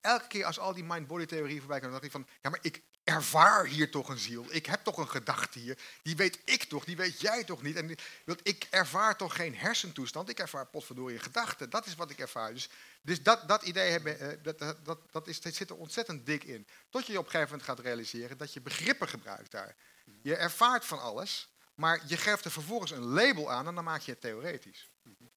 elke 0.00 0.26
keer 0.26 0.44
als 0.44 0.58
al 0.58 0.74
die 0.74 0.84
mind-body 0.84 1.24
theorieën 1.24 1.58
voorbij 1.58 1.78
kwamen, 1.78 2.00
dacht 2.00 2.14
ik 2.14 2.20
van, 2.20 2.26
ja, 2.42 2.50
maar 2.50 2.58
ik 2.62 2.82
ervaar 3.04 3.66
hier 3.66 3.90
toch 3.90 4.08
een 4.08 4.18
ziel. 4.18 4.46
Ik 4.48 4.66
heb 4.66 4.84
toch 4.84 4.96
een 4.96 5.08
gedachte 5.08 5.58
hier. 5.58 5.78
Die 6.02 6.16
weet 6.16 6.38
ik 6.44 6.64
toch, 6.64 6.84
die 6.84 6.96
weet 6.96 7.20
jij 7.20 7.44
toch 7.44 7.62
niet. 7.62 7.76
En 7.76 7.96
ik 8.42 8.66
ervaar 8.70 9.16
toch 9.16 9.36
geen 9.36 9.56
hersentoestand, 9.56 10.28
ik 10.28 10.38
ervaar 10.38 10.66
potverdorie 10.66 11.18
gedachten. 11.18 11.70
Dat 11.70 11.86
is 11.86 11.94
wat 11.94 12.10
ik 12.10 12.18
ervaar. 12.18 12.52
Dus, 12.54 12.68
dus 13.02 13.22
dat, 13.22 13.48
dat 13.48 13.62
idee 13.62 13.98
eh, 13.98 14.38
dat, 14.42 14.58
dat, 14.58 14.84
dat, 14.84 14.98
dat 15.10 15.28
zit 15.40 15.70
er 15.70 15.76
ontzettend 15.76 16.26
dik 16.26 16.44
in. 16.44 16.66
Tot 16.90 17.06
je 17.06 17.18
op 17.18 17.24
een 17.24 17.30
gegeven 17.30 17.50
moment 17.50 17.68
gaat 17.68 17.78
realiseren 17.78 18.38
dat 18.38 18.52
je 18.52 18.60
begrippen 18.60 19.08
gebruikt 19.08 19.50
daar. 19.50 19.76
Je 20.22 20.36
ervaart 20.36 20.84
van 20.84 21.00
alles, 21.00 21.48
maar 21.74 22.00
je 22.06 22.16
geeft 22.16 22.44
er 22.44 22.50
vervolgens 22.50 22.90
een 22.90 23.04
label 23.04 23.50
aan 23.50 23.66
en 23.66 23.74
dan 23.74 23.84
maak 23.84 24.00
je 24.00 24.10
het 24.10 24.20
theoretisch. 24.20 24.90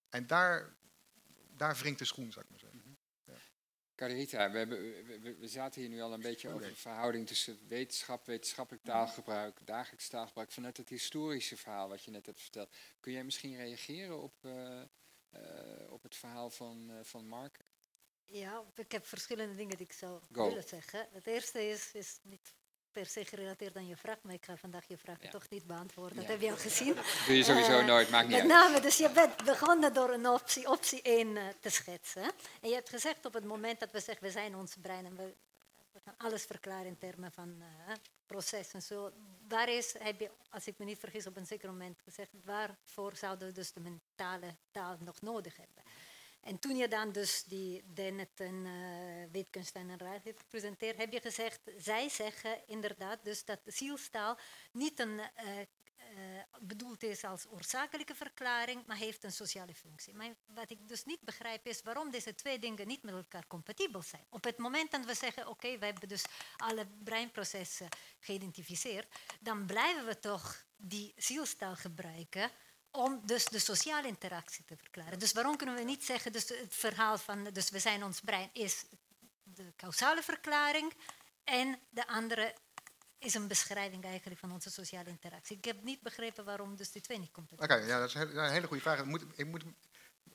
En 0.09 0.27
daar, 0.27 0.75
daar 1.57 1.75
wringt 1.75 1.99
de 1.99 2.05
schoen, 2.05 2.31
zou 2.31 2.45
ik 2.45 2.51
maar 2.51 2.59
zeggen. 2.59 2.66
Carita, 3.97 4.51
we, 4.51 4.67
we, 4.67 5.35
we, 5.39 5.47
zaten 5.47 5.81
hier 5.81 5.89
nu 5.89 6.01
al 6.01 6.13
een 6.13 6.21
beetje 6.21 6.49
over 6.49 6.67
de 6.67 6.75
verhouding 6.75 7.27
tussen 7.27 7.59
wetenschap, 7.67 8.25
wetenschappelijk 8.25 8.83
taalgebruik, 8.83 9.59
dagelijks 9.65 10.07
taalgebruik, 10.07 10.51
vanuit 10.51 10.77
het 10.77 10.89
historische 10.89 11.57
verhaal 11.57 11.89
wat 11.89 12.03
je 12.03 12.11
net 12.11 12.25
hebt 12.25 12.41
verteld. 12.41 12.75
Kun 12.99 13.11
jij 13.11 13.23
misschien 13.23 13.55
reageren 13.55 14.21
op, 14.21 14.33
uh, 14.41 14.81
uh, 15.33 15.91
op 15.91 16.03
het 16.03 16.15
verhaal 16.15 16.49
van, 16.49 16.91
uh, 16.91 16.99
van 17.03 17.27
Mark? 17.27 17.59
Ja, 18.25 18.63
ik 18.75 18.91
heb 18.91 19.05
verschillende 19.05 19.55
dingen 19.55 19.77
die 19.77 19.85
ik 19.85 19.93
zou 19.93 20.21
Go. 20.31 20.47
willen 20.47 20.67
zeggen. 20.67 21.07
Het 21.11 21.27
eerste 21.27 21.69
is, 21.69 21.93
is 21.93 22.19
niet 22.21 22.53
per 22.97 23.05
se 23.05 23.25
gerelateerd 23.25 23.75
aan 23.75 23.87
je 23.87 23.97
vraag, 23.97 24.17
maar 24.21 24.33
ik 24.33 24.45
ga 24.45 24.57
vandaag 24.57 24.87
je 24.87 24.97
vraag 24.97 25.17
toch 25.17 25.49
niet 25.49 25.65
beantwoorden. 25.67 26.15
Dat 26.17 26.27
heb 26.27 26.41
je 26.41 26.51
al 26.51 26.57
gezien. 26.57 26.95
Dat 26.95 27.05
doe 27.27 27.35
je 27.35 27.43
sowieso 27.43 27.79
uh, 27.79 27.85
nooit, 27.85 28.09
maakt 28.09 28.27
niet 28.27 28.37
Met 28.37 28.47
name, 28.47 28.79
dus 28.79 28.97
je 28.97 29.09
bent 29.09 29.43
begonnen 29.43 29.93
door 29.93 30.09
een 30.09 30.27
optie, 30.27 30.69
optie 30.69 31.01
1 31.01 31.27
uh, 31.27 31.43
te 31.59 31.69
schetsen. 31.69 32.23
En 32.61 32.69
je 32.69 32.73
hebt 32.73 32.89
gezegd 32.89 33.25
op 33.25 33.33
het 33.33 33.45
moment 33.45 33.79
dat 33.79 33.91
we 33.91 33.99
zeggen, 33.99 34.23
we 34.25 34.31
zijn 34.31 34.55
ons 34.55 34.75
brein 34.81 35.05
en 35.05 35.15
we, 35.15 35.33
we 35.91 35.99
gaan 36.03 36.13
alles 36.17 36.43
verklaren 36.43 36.85
in 36.85 36.97
termen 36.97 37.31
van 37.31 37.55
uh, 37.59 37.93
proces 38.25 38.73
en 38.73 38.81
zo. 38.81 39.11
Daar 39.47 39.69
is, 39.69 39.95
heb 39.99 40.19
je, 40.19 40.29
als 40.49 40.67
ik 40.67 40.77
me 40.77 40.85
niet 40.85 40.99
vergis, 40.99 41.27
op 41.27 41.37
een 41.37 41.45
zeker 41.45 41.69
moment 41.69 42.01
gezegd, 42.03 42.29
waarvoor 42.43 43.15
zouden 43.15 43.47
we 43.47 43.53
dus 43.53 43.71
de 43.71 43.79
mentale 43.79 44.55
taal 44.71 44.97
nog 44.99 45.21
nodig 45.21 45.57
hebben? 45.57 45.83
En 46.47 46.59
toen 46.59 46.75
je 46.75 46.87
dan 46.87 47.11
dus 47.11 47.43
die 47.43 47.83
Dennett 47.93 48.39
en 48.39 48.65
uh, 49.33 49.73
en 49.73 49.97
Raad 49.97 50.23
heeft 50.23 50.39
gepresenteerd, 50.39 50.97
heb 50.97 51.11
je 51.11 51.21
gezegd, 51.21 51.59
zij 51.77 52.09
zeggen 52.09 52.67
inderdaad 52.67 53.19
dus 53.23 53.45
dat 53.45 53.59
de 53.63 53.71
zielstaal 53.71 54.37
niet 54.71 54.99
een, 54.99 55.19
uh, 55.19 55.59
uh, 55.59 56.41
bedoeld 56.59 57.03
is 57.03 57.23
als 57.23 57.47
oorzakelijke 57.47 58.15
verklaring, 58.15 58.85
maar 58.85 58.97
heeft 58.97 59.23
een 59.23 59.31
sociale 59.31 59.73
functie. 59.73 60.13
Maar 60.13 60.35
wat 60.45 60.69
ik 60.69 60.87
dus 60.87 61.03
niet 61.03 61.21
begrijp 61.21 61.65
is 61.65 61.81
waarom 61.81 62.11
deze 62.11 62.35
twee 62.35 62.59
dingen 62.59 62.87
niet 62.87 63.03
met 63.03 63.13
elkaar 63.13 63.47
compatibel 63.47 64.01
zijn. 64.01 64.25
Op 64.29 64.43
het 64.43 64.57
moment 64.57 64.91
dat 64.91 65.05
we 65.05 65.13
zeggen, 65.13 65.47
oké, 65.47 65.77
we 65.77 65.85
hebben 65.85 66.07
dus 66.07 66.25
alle 66.57 66.87
breinprocessen 67.03 67.89
geïdentificeerd, 68.19 69.15
dan 69.39 69.65
blijven 69.65 70.05
we 70.05 70.19
toch 70.19 70.65
die 70.75 71.13
zielstaal 71.15 71.75
gebruiken 71.75 72.51
om 72.97 73.21
dus 73.25 73.45
de 73.45 73.59
sociale 73.59 74.07
interactie 74.07 74.65
te 74.65 74.77
verklaren. 74.77 75.19
Dus 75.19 75.33
waarom 75.33 75.57
kunnen 75.57 75.75
we 75.75 75.83
niet 75.83 76.05
zeggen, 76.05 76.31
dus 76.31 76.49
het 76.49 76.75
verhaal 76.75 77.17
van 77.17 77.43
dus 77.43 77.69
we 77.69 77.79
zijn 77.79 78.03
ons 78.03 78.21
brein 78.21 78.49
is 78.53 78.85
de 79.43 79.73
causale 79.75 80.23
verklaring 80.23 80.93
en 81.43 81.79
de 81.89 82.07
andere 82.07 82.55
is 83.19 83.33
een 83.33 83.47
beschrijving 83.47 84.03
eigenlijk 84.03 84.39
van 84.39 84.51
onze 84.51 84.71
sociale 84.71 85.09
interactie. 85.09 85.57
Ik 85.57 85.65
heb 85.65 85.83
niet 85.83 86.01
begrepen 86.01 86.45
waarom 86.45 86.75
dus 86.75 86.91
die 86.91 87.01
twee 87.01 87.19
niet 87.19 87.31
komt. 87.31 87.51
Oké, 87.51 87.75
ja, 87.75 87.99
dat 87.99 88.09
is 88.09 88.13
een 88.15 88.51
hele 88.51 88.67
goede 88.67 88.81
vraag. 88.81 88.99
Ik 88.99 89.05
moet, 89.05 89.23
ik 89.35 89.45
moet, 89.45 89.63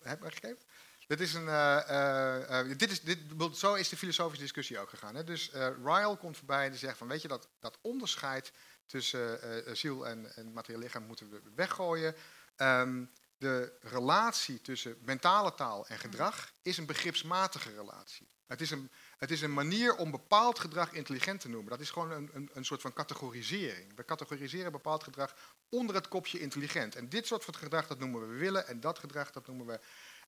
heb 0.03 0.25
ik 0.25 0.35
gegeven? 0.35 0.63
Dit 1.07 1.21
is 1.21 1.35
een, 1.35 1.47
uh, 1.47 1.81
uh, 1.91 2.79
dit 2.79 2.91
is, 2.91 3.01
dit, 3.01 3.19
zo 3.55 3.75
is 3.75 3.89
de 3.89 3.97
filosofische 3.97 4.43
discussie 4.43 4.79
ook 4.79 4.89
gegaan. 4.89 5.15
Hè? 5.15 5.25
Dus 5.25 5.51
Ryle 5.85 6.17
komt 6.17 6.37
voorbij 6.37 6.67
en 6.67 6.77
zegt 6.77 6.99
van, 6.99 7.09
weet 7.09 7.23
je, 7.23 7.29
dat, 7.29 7.49
dat 7.61 7.79
onderscheid 7.81 8.53
tussen 8.87 9.77
ziel 9.77 10.07
en, 10.07 10.35
en 10.37 10.53
materieel 10.53 10.81
lichaam 10.81 11.03
moeten 11.03 11.31
we 11.31 11.41
weggooien. 11.55 12.15
Um, 12.57 13.11
de 13.39 13.73
relatie 13.81 14.61
tussen 14.61 14.99
mentale 15.05 15.55
taal 15.55 15.87
en 15.87 15.99
gedrag 15.99 16.53
is 16.63 16.79
een 16.79 16.87
begripsmatige 16.87 17.75
relatie. 17.75 18.29
Het 18.47 18.61
is 18.61 18.71
een, 18.71 18.91
het 19.17 19.31
is 19.31 19.43
een 19.43 19.53
manier 19.53 19.97
om 19.97 20.11
bepaald 20.11 20.59
gedrag 20.59 20.93
intelligent 20.93 21.41
te 21.41 21.49
noemen. 21.49 21.71
Dat 21.71 21.81
is 21.81 21.91
gewoon 21.91 22.11
een, 22.11 22.31
een, 22.33 22.51
een 22.53 22.65
soort 22.65 22.81
van 22.81 22.93
categorisering. 22.93 23.97
We 23.97 24.05
categoriseren 24.05 24.73
bepaald 24.73 25.03
gedrag 25.03 25.35
onder 25.69 25.95
het 25.95 26.09
kopje 26.09 26.41
intelligent. 26.41 26.97
En 26.97 27.09
dit 27.09 27.27
soort 27.27 27.45
van 27.45 27.55
gedrag, 27.55 27.87
dat 27.87 27.99
noemen 27.99 28.29
we 28.29 28.35
willen. 28.35 28.67
En 28.67 28.81
dat 28.81 28.99
gedrag, 28.99 29.31
dat 29.31 29.47
noemen 29.47 29.67
we 29.67 29.81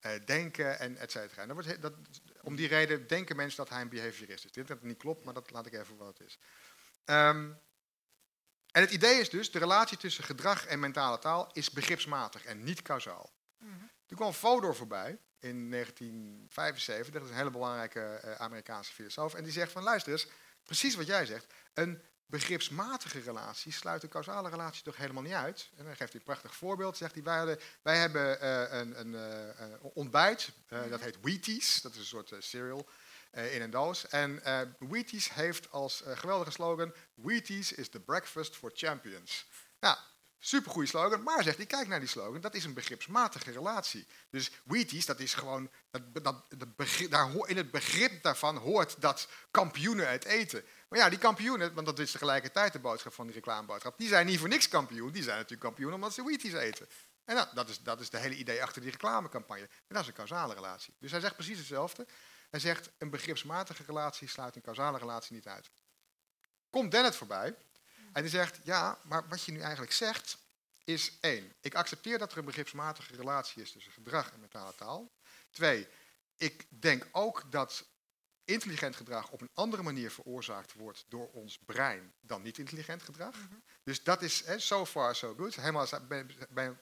uh, 0.03 0.27
denken 0.27 0.79
en 0.79 0.97
et 0.97 1.11
cetera. 1.11 1.47
dat 1.81 1.93
om 2.43 2.57
die 2.57 2.69
reden 2.69 3.07
denken 3.07 3.37
mensen 3.37 3.57
dat 3.57 3.69
hij 3.69 3.81
een 3.81 3.89
behaviorist 3.89 4.45
is. 4.45 4.53
Dit 4.53 4.69
dat 4.69 4.83
niet 4.83 4.99
klopt, 4.99 5.25
maar 5.25 5.35
dat 5.35 5.51
laat 5.51 5.67
ik 5.67 5.73
even 5.73 5.97
wat 5.97 6.19
het 6.19 6.27
is. 6.27 6.39
Um, 7.05 7.59
en 8.75 8.81
het 8.81 8.91
idee 8.91 9.21
is 9.21 9.31
dus, 9.31 9.51
de 9.51 9.59
relatie 9.59 9.97
tussen 9.97 10.25
gedrag 10.25 10.67
en 10.67 10.81
mentale 10.81 11.19
taal 11.19 11.51
is 11.53 11.71
begripsmatig 11.71 12.45
en 12.45 12.65
niet 12.65 12.83
kausaal. 12.83 13.33
Mm 13.59 13.69
-hmm. 13.69 13.91
Toen 14.07 14.17
kwam 14.17 14.33
Fodor 14.33 14.75
voorbij 14.75 15.19
in 15.39 15.71
1975, 15.71 17.13
dat 17.13 17.23
is 17.23 17.29
een 17.29 17.37
hele 17.37 17.51
belangrijke 17.51 18.21
uh, 18.25 18.35
Amerikaanse 18.35 18.93
filosoof, 18.93 19.35
en 19.35 19.45
die 19.45 19.53
zegt 19.53 19.73
van 19.73 19.83
luister 19.83 20.13
eens, 20.13 20.27
precies 20.65 20.95
wat 20.95 21.07
jij 21.07 21.27
zegt, 21.27 21.47
een 21.75 22.03
begripsmatige 22.27 23.21
relatie 23.21 23.73
sluit 23.73 24.03
een 24.03 24.09
causale 24.09 24.49
relatie 24.49 24.83
toch 24.83 24.97
helemaal 24.97 25.23
niet 25.23 25.33
uit. 25.33 25.71
En 25.77 25.85
dan 25.85 25.97
geeft 25.97 26.13
hij 26.13 26.21
een 26.21 26.27
prachtig 26.27 26.55
voorbeeld, 26.55 26.97
zegt 26.97 27.15
hij, 27.15 27.23
wij, 27.23 27.37
hadden, 27.37 27.59
wij 27.83 27.97
hebben 27.97 28.39
uh, 28.43 28.79
een, 28.79 29.01
een 29.01 29.13
uh, 29.13 29.77
ontbijt, 29.83 30.51
dat 30.69 30.89
mhm. 30.89 31.01
heet 31.01 31.19
Wheaties, 31.21 31.81
dat 31.81 31.93
is 31.93 31.99
een 31.99 32.05
soort 32.05 32.35
cereal, 32.39 32.89
in 33.35 33.63
een 33.63 33.71
doos. 33.71 34.09
En 34.09 34.41
uh, 34.47 34.61
Wheaties 34.79 35.33
heeft 35.33 35.71
als 35.71 36.03
uh, 36.07 36.17
geweldige 36.17 36.51
slogan: 36.51 36.95
Wheaties 37.15 37.73
is 37.73 37.89
the 37.89 38.01
breakfast 38.01 38.57
for 38.57 38.71
champions. 38.75 39.47
Nou, 39.81 39.97
supergoeie 40.39 40.89
slogan, 40.89 41.23
maar 41.23 41.43
zegt 41.43 41.57
hij: 41.57 41.67
kijk 41.67 41.89
naar 41.89 42.01
die 42.01 42.09
slogan, 42.09 42.41
dat 42.41 42.55
is 42.55 42.65
een 42.65 42.75
begripsmatige 42.75 43.51
relatie. 43.51 44.07
Dus 44.31 44.51
Wheaties, 44.65 45.07
dat 45.07 45.21
is 45.21 45.35
gewoon, 45.35 45.71
dat, 45.91 46.25
dat, 46.49 46.77
begrip, 46.77 47.11
daar, 47.11 47.31
in 47.47 47.57
het 47.57 47.71
begrip 47.71 48.23
daarvan 48.23 48.57
hoort 48.57 49.01
dat 49.01 49.29
kampioenen 49.51 50.11
het 50.11 50.25
eten. 50.25 50.65
Maar 50.89 50.99
ja, 50.99 51.09
die 51.09 51.19
kampioenen, 51.19 51.75
want 51.75 51.87
dat 51.87 51.99
is 51.99 52.11
tegelijkertijd 52.11 52.73
de 52.73 52.79
boodschap 52.79 53.13
van 53.13 53.27
die 53.27 53.35
reclameboodschap, 53.35 53.99
die 53.99 54.09
zijn 54.09 54.27
niet 54.27 54.39
voor 54.39 54.49
niks 54.49 54.69
kampioen, 54.69 55.13
die 55.13 55.23
zijn 55.23 55.37
natuurlijk 55.37 55.63
kampioen 55.63 55.93
omdat 55.93 56.15
ze 56.15 56.23
Wheaties 56.23 56.53
eten. 56.53 56.89
En 57.25 57.49
dat, 57.55 57.69
is, 57.69 57.79
dat 57.79 58.01
is 58.01 58.11
de 58.11 58.19
hele 58.19 58.37
idee 58.37 58.63
achter 58.63 58.83
die 58.83 58.91
reclamecampagne. 58.91 59.63
En 59.63 59.69
dat 59.89 60.03
is 60.03 60.09
een 60.09 60.15
causale 60.15 60.55
relatie. 60.55 60.95
Dus 60.99 61.11
hij 61.11 61.21
zegt 61.21 61.35
precies 61.35 61.59
hetzelfde. 61.59 62.07
Hij 62.55 62.63
zegt, 62.63 62.91
een 62.99 63.11
begripsmatige 63.11 63.83
relatie 63.87 64.29
sluit 64.29 64.57
een 64.57 64.63
causale 64.63 64.99
relatie 64.99 65.35
niet 65.35 65.47
uit. 65.47 65.71
Komt 66.71 66.91
Dennett 66.91 67.17
voorbij 67.17 67.57
en 68.13 68.23
die 68.23 68.31
zegt, 68.31 68.59
ja, 68.65 68.99
maar 69.03 69.29
wat 69.29 69.43
je 69.43 69.53
nu 69.53 69.61
eigenlijk 69.61 69.93
zegt 69.93 70.39
is 70.85 71.19
één, 71.21 71.53
ik 71.61 71.75
accepteer 71.75 72.19
dat 72.19 72.33
er 72.33 72.39
een 72.39 72.45
begripsmatige 72.45 73.17
relatie 73.17 73.63
is 73.63 73.73
tussen 73.73 73.93
gedrag 73.93 74.33
en 74.33 74.41
mentale 74.41 74.75
taal. 74.75 75.13
Twee, 75.51 75.89
ik 76.37 76.67
denk 76.69 77.07
ook 77.13 77.53
dat 77.53 77.87
intelligent 78.45 78.97
gedrag 78.97 79.31
op 79.31 79.41
een 79.41 79.51
andere 79.55 79.83
manier 79.83 80.11
veroorzaakt 80.11 80.73
wordt 80.73 81.05
door 81.09 81.31
ons 81.31 81.59
brein 81.59 82.15
dan 82.21 82.43
niet-intelligent 82.43 83.03
gedrag. 83.03 83.37
Mhm. 83.37 83.55
Dus 83.83 84.03
dat 84.03 84.23
is 84.23 84.45
so 84.57 84.87
far 84.87 85.15
so 85.15 85.35
good, 85.35 85.55
helemaal 85.55 85.89
bij, 86.51 86.77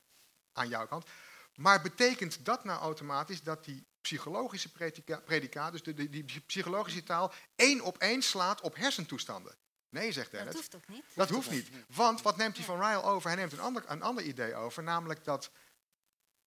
aan 0.52 0.68
jouw 0.68 0.86
kant. 0.86 1.06
Maar 1.54 1.82
betekent 1.82 2.44
dat 2.44 2.64
nou 2.64 2.80
automatisch 2.80 3.42
dat 3.42 3.64
die 3.64 3.90
psychologische 4.02 4.70
predicaat, 5.24 5.72
dus 5.72 5.82
de, 5.82 6.08
die 6.08 6.40
psychologische 6.46 7.02
taal, 7.02 7.32
één 7.54 7.80
op 7.80 7.98
één 7.98 8.22
slaat 8.22 8.60
op 8.60 8.76
hersentoestanden. 8.76 9.54
Nee, 9.88 10.12
zegt 10.12 10.30
Dennett. 10.30 10.52
Dat 10.52 10.60
hoeft 10.60 10.70
toch 10.70 10.96
niet? 10.96 11.04
Dat 11.14 11.28
hoeft 11.28 11.50
niet. 11.50 11.68
Want 11.88 12.22
wat 12.22 12.36
neemt 12.36 12.56
hij 12.56 12.64
van 12.64 12.80
Ryle 12.80 13.02
over? 13.02 13.28
Hij 13.28 13.38
neemt 13.38 13.52
een 13.52 13.60
ander, 13.60 13.84
een 13.86 14.02
ander 14.02 14.24
idee 14.24 14.54
over, 14.54 14.82
namelijk 14.82 15.24
dat 15.24 15.50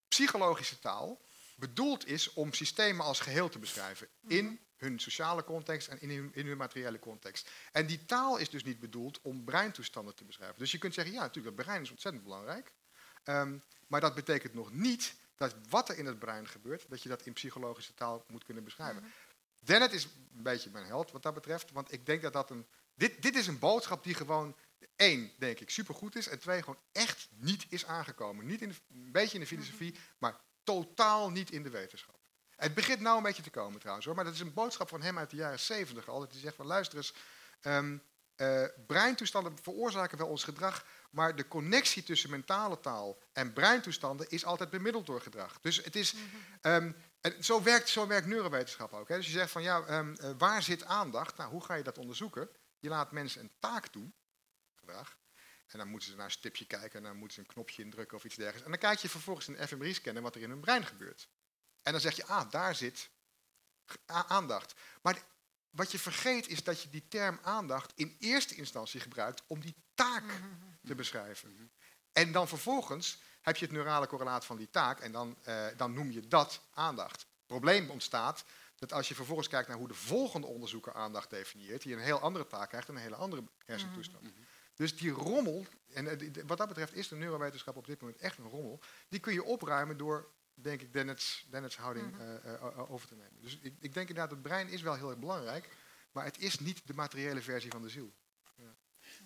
psychologische 0.08 0.80
taal 0.80 1.22
bedoeld 1.56 2.08
is 2.08 2.34
om 2.34 2.54
systemen 2.54 3.06
als 3.06 3.20
geheel 3.20 3.50
te 3.50 3.60
beschrijven. 3.60 4.08
In 4.28 4.46
mhm. 4.46 4.56
hun 4.78 5.00
sociale 5.00 5.44
context 5.44 5.88
en 5.88 6.00
in 6.00 6.10
hun, 6.10 6.32
in 6.34 6.48
hun 6.48 6.58
materiële 6.58 7.00
context. 7.00 7.50
En 7.72 7.86
die 7.86 8.06
taal 8.06 8.38
is 8.38 8.50
dus 8.50 8.64
niet 8.64 8.80
bedoeld 8.80 9.22
om 9.22 9.44
breintoestanden 9.44 10.16
te 10.16 10.24
beschrijven. 10.24 10.60
Dus 10.60 10.72
je 10.72 10.78
kunt 10.78 10.94
zeggen, 10.94 11.14
ja, 11.14 11.22
natuurlijk, 11.22 11.56
dat 11.56 11.66
brein 11.66 11.82
is 11.82 11.92
ontzettend 11.92 12.24
belangrijk. 12.24 12.72
Um, 13.24 13.64
maar 13.88 14.02
dat 14.02 14.16
betekent 14.16 14.54
nog 14.54 14.72
niet 14.72 15.16
dat 15.36 15.56
wat 15.70 15.90
er 15.90 15.98
in 15.98 16.06
het 16.06 16.20
brein 16.20 16.48
gebeurt, 16.48 16.90
dat 16.90 17.04
je 17.04 17.10
dat 17.10 17.26
in 17.26 17.34
psychologische 17.34 17.94
taal 17.94 18.26
moet 18.28 18.44
kunnen 18.44 18.64
beschrijven. 18.64 19.04
Mm 19.04 19.12
Dennett 19.66 19.94
is 19.94 20.04
een 20.04 20.44
beetje 20.44 20.70
mijn 20.70 20.86
held 20.86 21.12
wat 21.12 21.24
dat 21.24 21.34
betreft, 21.34 21.72
want 21.72 21.92
ik 21.92 22.06
denk 22.06 22.22
dat 22.22 22.34
dat 22.34 22.50
een... 22.50 22.66
Dit, 22.96 23.22
dit 23.22 23.36
is 23.36 23.48
een 23.48 23.60
boodschap 23.60 24.04
die 24.04 24.14
gewoon, 24.14 24.56
één, 24.96 25.32
denk 25.38 25.60
ik, 25.60 25.70
supergoed 25.70 26.16
is, 26.16 26.28
en 26.28 26.40
twee, 26.40 26.60
gewoon 26.60 26.80
echt 26.92 27.28
niet 27.32 27.66
is 27.70 27.86
aangekomen. 27.86 28.46
Niet 28.46 28.62
in 28.62 28.70
een 28.70 29.12
beetje 29.12 29.34
in 29.34 29.40
de 29.40 29.48
filosofie, 29.48 29.92
mhm. 29.92 30.02
maar 30.18 30.40
totaal 30.64 31.32
niet 31.32 31.52
in 31.52 31.64
de 31.64 31.70
wetenschap. 31.70 32.20
Het 32.56 32.74
begint 32.74 33.00
nou 33.00 33.18
een 33.18 33.24
beetje 33.24 33.44
te 33.44 33.50
komen 33.50 33.80
trouwens 33.80 34.06
hoor, 34.06 34.16
maar 34.16 34.26
dat 34.26 34.34
is 34.34 34.40
een 34.40 34.54
boodschap 34.54 34.90
van 34.90 35.02
hem 35.02 35.18
uit 35.18 35.30
de 35.30 35.36
jaren 35.36 35.60
70 35.60 36.10
al. 36.10 36.20
Dat 36.20 36.32
hij 36.32 36.40
zegt 36.40 36.56
van 36.56 36.66
luister 36.66 36.98
eens, 36.98 37.14
eh, 38.36 38.64
breintoestanden 38.88 39.58
veroorzaken 39.62 40.18
wel 40.18 40.28
ons 40.28 40.44
gedrag, 40.44 40.86
maar 41.16 41.36
de 41.36 41.48
connectie 41.48 42.04
tussen 42.04 42.30
mentale 42.30 42.80
taal 42.80 43.18
en 43.34 43.54
breintoestanden 43.54 44.30
is 44.30 44.46
altijd 44.46 44.70
bemiddeld 44.70 45.06
door 45.06 45.22
gedrag. 45.22 45.60
Dus 45.62 45.84
het 45.84 45.96
is, 45.96 46.16
ehm, 46.62 46.92
en 47.22 47.44
zo, 47.44 47.64
werkt, 47.64 47.90
zo 47.90 48.08
werkt 48.08 48.28
neurowetenschap 48.28 48.94
ook. 48.94 49.08
Hè. 49.08 49.16
Dus 49.16 49.26
je 49.26 49.32
zegt 49.32 49.52
van 49.52 49.62
ja, 49.62 49.86
ehm, 49.86 50.14
eh, 50.14 50.32
waar 50.38 50.64
zit 50.64 50.84
aandacht? 50.84 51.38
Nou, 51.38 51.52
hoe 51.52 51.64
ga 51.64 51.74
je 51.74 51.84
dat 51.84 51.98
onderzoeken? 51.98 52.50
Je 52.80 52.90
laat 52.90 53.12
mensen 53.12 53.42
een 53.42 53.52
taak 53.60 53.94
doen, 53.94 54.14
gedrag, 54.76 55.18
en 55.68 55.78
dan 55.78 55.88
moeten 55.88 56.10
ze 56.10 56.16
naar 56.16 56.26
een 56.26 56.32
stipje 56.32 56.66
kijken 56.66 57.00
en 57.00 57.04
dan 57.04 57.18
moeten 57.18 57.36
ze 57.36 57.40
een 57.40 57.54
knopje 57.54 57.84
indrukken 57.84 58.18
of 58.18 58.24
iets 58.24 58.36
dergelijks. 58.36 58.66
En 58.66 58.72
dan 58.72 58.90
kijk 58.90 59.00
je 59.00 59.10
vervolgens 59.10 59.48
in 59.48 59.68
fMRI-scanner 59.68 60.24
wat 60.24 60.36
er 60.36 60.42
in 60.42 60.50
hun 60.50 60.60
brein 60.60 60.86
gebeurt. 60.86 61.30
En 61.82 61.92
dan 61.92 62.02
zeg 62.02 62.16
je, 62.16 62.26
ah, 62.26 62.52
daar 62.52 62.76
zit 62.76 63.10
aandacht. 64.06 64.74
Maar 65.02 65.24
wat 65.70 65.92
je 65.92 66.00
vergeet 66.00 66.48
is 66.48 66.64
dat 66.64 66.82
je 66.82 66.90
die 66.90 67.08
term 67.08 67.40
aandacht 67.42 67.92
in 67.96 68.16
eerste 68.20 68.56
instantie 68.56 69.00
gebruikt 69.00 69.44
om 69.48 69.60
die 69.60 69.76
taak 69.94 70.42
te 70.86 70.96
beschrijven. 70.96 71.72
En 72.12 72.32
dan 72.32 72.48
vervolgens 72.48 73.22
heb 73.42 73.56
je 73.58 73.66
het 73.66 73.74
neurale 73.74 74.08
correlaat 74.08 74.46
van 74.46 74.58
die 74.58 74.70
taak 74.70 75.00
en 75.00 75.12
dan, 75.12 75.38
eh, 75.44 75.66
dan 75.78 75.94
noem 75.94 76.12
je 76.12 76.28
dat 76.28 76.62
aandacht. 76.74 77.20
Het 77.20 77.46
probleem 77.48 77.90
ontstaat 77.90 78.46
dat 78.76 78.94
als 78.94 79.08
je 79.08 79.16
vervolgens 79.16 79.48
kijkt 79.48 79.68
naar 79.68 79.78
hoe 79.78 79.88
de 79.88 79.94
volgende 79.94 80.48
onderzoeker 80.48 80.94
aandacht 80.94 81.30
definieert, 81.30 81.82
die 81.82 81.94
een 81.94 82.00
heel 82.00 82.20
andere 82.20 82.48
taak 82.48 82.70
krijgt 82.70 82.88
en 82.90 82.96
een 82.96 83.02
hele 83.02 83.16
andere 83.16 83.44
hersentoestand. 83.66 84.24
Dus 84.76 84.98
die 84.98 85.12
rommel, 85.12 85.66
en 85.94 86.08
eh, 86.20 86.44
wat 86.48 86.58
dat 86.58 86.68
betreft 86.68 86.94
is 86.94 87.08
de 87.08 87.16
neurowetenschap 87.16 87.76
op 87.76 87.86
dit 87.86 88.02
moment 88.02 88.20
echt 88.20 88.38
een 88.38 88.50
rommel, 88.50 88.80
die 89.10 89.20
kun 89.20 89.34
je 89.34 89.44
opruimen 89.44 89.98
door, 89.98 90.32
denk 90.54 90.82
ik, 90.82 90.94
Dennett's, 90.94 91.46
Dennett's 91.50 91.78
houding 91.78 92.12
Mhm. 92.12 92.22
eh, 92.22 92.92
over 92.92 93.08
te 93.08 93.16
nemen. 93.16 93.42
Dus 93.42 93.58
ik, 93.62 93.74
ik 93.80 93.94
denk 93.94 94.08
inderdaad, 94.10 94.32
het 94.32 94.42
brein 94.42 94.68
is 94.70 94.82
wel 94.82 94.96
heel 94.96 95.10
erg 95.10 95.20
belangrijk, 95.20 95.70
maar 96.12 96.24
het 96.26 96.38
is 96.40 96.60
niet 96.60 96.82
de 96.88 96.94
materiële 96.94 97.42
versie 97.42 97.72
van 97.72 97.82
de 97.82 97.90
ziel. 97.90 98.14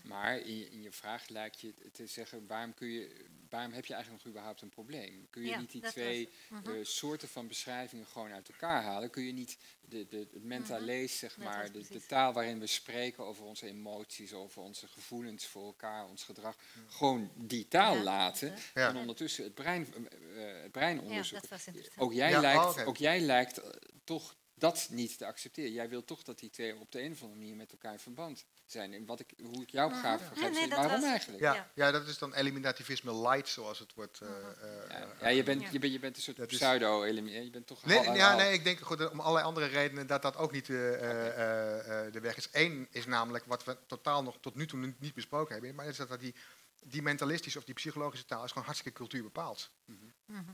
Maar 0.03 0.39
in 0.39 0.57
je, 0.57 0.69
in 0.69 0.81
je 0.81 0.91
vraag 0.91 1.27
lijkt 1.27 1.61
je 1.61 1.73
te 1.91 2.07
zeggen, 2.07 2.47
waarom, 2.47 2.73
kun 2.73 2.87
je, 2.87 3.25
waarom 3.49 3.71
heb 3.73 3.85
je 3.85 3.93
eigenlijk 3.93 4.23
nog 4.23 4.33
überhaupt 4.33 4.61
een 4.61 4.69
probleem? 4.69 5.27
Kun 5.29 5.41
je 5.41 5.47
Ja, 5.49 5.59
niet 5.59 5.71
die 5.71 5.81
twee 5.81 6.29
was- 6.49 6.61
mhm. 6.61 6.71
eh, 6.75 6.85
soorten 6.85 7.27
van 7.27 7.47
beschrijvingen 7.47 8.05
gewoon 8.05 8.31
uit 8.31 8.49
elkaar 8.49 8.83
halen? 8.83 9.09
Kun 9.09 9.23
je 9.23 9.31
niet 9.33 9.57
de, 9.81 10.07
de, 10.07 10.17
het 10.17 10.43
mentalees, 10.43 11.17
zeg 11.19 11.37
Mhm. 11.37 11.45
Dat 11.45 11.53
maar, 11.55 11.71
de, 11.71 11.85
de 11.89 12.05
taal 12.05 12.33
waarin 12.33 12.59
we 12.59 12.67
spreken 12.67 13.23
over 13.25 13.43
onze 13.45 13.65
emoties, 13.67 14.33
over 14.33 14.61
onze 14.61 14.87
gevoelens 14.87 15.45
voor 15.45 15.65
elkaar, 15.65 16.05
ons 16.07 16.23
gedrag, 16.23 16.55
gewoon 16.87 17.31
die 17.35 17.67
taal 17.67 17.95
Ja, 17.95 18.03
laten 18.03 18.53
Ja. 18.73 18.89
en 18.89 18.95
ondertussen 18.97 19.43
het 19.43 19.53
brein, 19.53 19.87
eh, 19.93 20.55
eh, 20.57 20.61
het 20.63 20.71
brein 20.71 20.95
Ja, 20.95 21.01
onderzoeken? 21.01 21.41
dat 21.49 21.57
was 21.57 21.67
interessant. 21.67 21.99
Ook 22.01 22.13
jij 22.13 22.29
Ja, 22.29 22.39
lijkt, 22.39 22.77
oh, 22.77 22.87
ook 22.87 22.97
jij 22.97 23.19
lijkt 23.19 23.57
eh, 23.57 23.69
toch 24.03 24.35
dat 24.59 24.87
niet 24.91 25.17
te 25.17 25.25
accepteren. 25.25 25.71
Jij 25.71 25.89
wil 25.89 26.03
toch 26.05 26.23
dat 26.23 26.39
die 26.39 26.49
twee 26.49 26.75
op 26.75 26.91
de 26.91 27.01
een 27.01 27.11
of 27.11 27.21
andere 27.21 27.39
manier 27.39 27.55
met 27.55 27.71
elkaar 27.71 27.91
in 27.93 27.99
verband 27.99 28.45
zijn. 28.65 28.93
En 28.93 29.05
wat 29.05 29.19
ik, 29.19 29.33
hoe 29.43 29.61
ik 29.61 29.69
jou 29.69 29.91
Mhm. 29.91 29.99
ga 29.99 30.11
Ja, 30.11 30.17
begrijpen, 30.17 30.51
nee, 30.53 30.63
is 30.63 30.69
dat 30.69 30.77
waarom 30.79 31.01
was- 31.01 31.09
eigenlijk? 31.09 31.41
Ja, 31.43 31.53
Ja. 31.53 31.69
ja. 31.73 31.91
dat 31.91 32.07
is 32.07 32.17
dan 32.17 32.33
eliminativisme 32.33 33.15
light, 33.21 33.47
zoals 33.49 33.79
het 33.79 33.93
wordt. 33.93 34.19
eh, 34.21 34.27
eh, 34.29 34.35
Ja, 34.89 34.95
eh, 34.95 35.07
ja, 35.21 35.27
je, 35.27 35.43
bent, 35.43 35.61
Ja. 35.61 35.69
je, 35.71 35.79
bent, 35.79 35.93
je 35.93 35.99
bent 35.99 36.15
een 36.15 36.21
soort 36.21 36.37
Dat 36.37 36.51
is- 36.51 36.57
pseudo 36.57 37.03
eliminatie 37.03 37.43
Je 37.43 37.49
bent 37.49 37.67
toch 37.67 37.85
Nee, 37.85 37.97
al- 38.07 38.15
ja, 38.15 38.31
al- 38.31 38.37
nee, 38.37 38.53
ik 38.53 38.63
denk 38.63 38.79
goed, 38.79 39.09
om 39.11 39.19
allerlei 39.19 39.45
andere 39.45 39.65
redenen 39.65 40.07
dat 40.07 40.21
dat 40.21 40.35
ook 40.37 40.51
niet 40.51 40.69
eh, 40.69 40.93
eh, 40.93 41.27
eh, 41.27 42.05
eh, 42.07 42.13
de 42.13 42.19
weg 42.19 42.37
is. 42.37 42.49
Eén 42.51 42.87
is 42.91 43.05
namelijk 43.05 43.45
wat 43.45 43.63
we 43.63 43.77
totaal 43.87 44.23
nog 44.23 44.37
tot 44.39 44.55
nu 44.55 44.65
toe 44.67 44.79
niet- 44.79 44.99
niet 44.99 45.13
besproken 45.13 45.53
hebben, 45.53 45.75
maar 45.75 45.85
is 45.87 45.97
dat 45.97 46.09
dat 46.09 46.19
die, 46.19 46.35
die 46.83 47.01
mentalistische 47.01 47.57
of 47.57 47.63
die 47.63 47.73
psychologische 47.73 48.25
taal 48.25 48.43
is 48.43 48.49
gewoon 48.51 48.63
hartstikke 48.65 48.97
cultuurbepaald. 48.97 49.71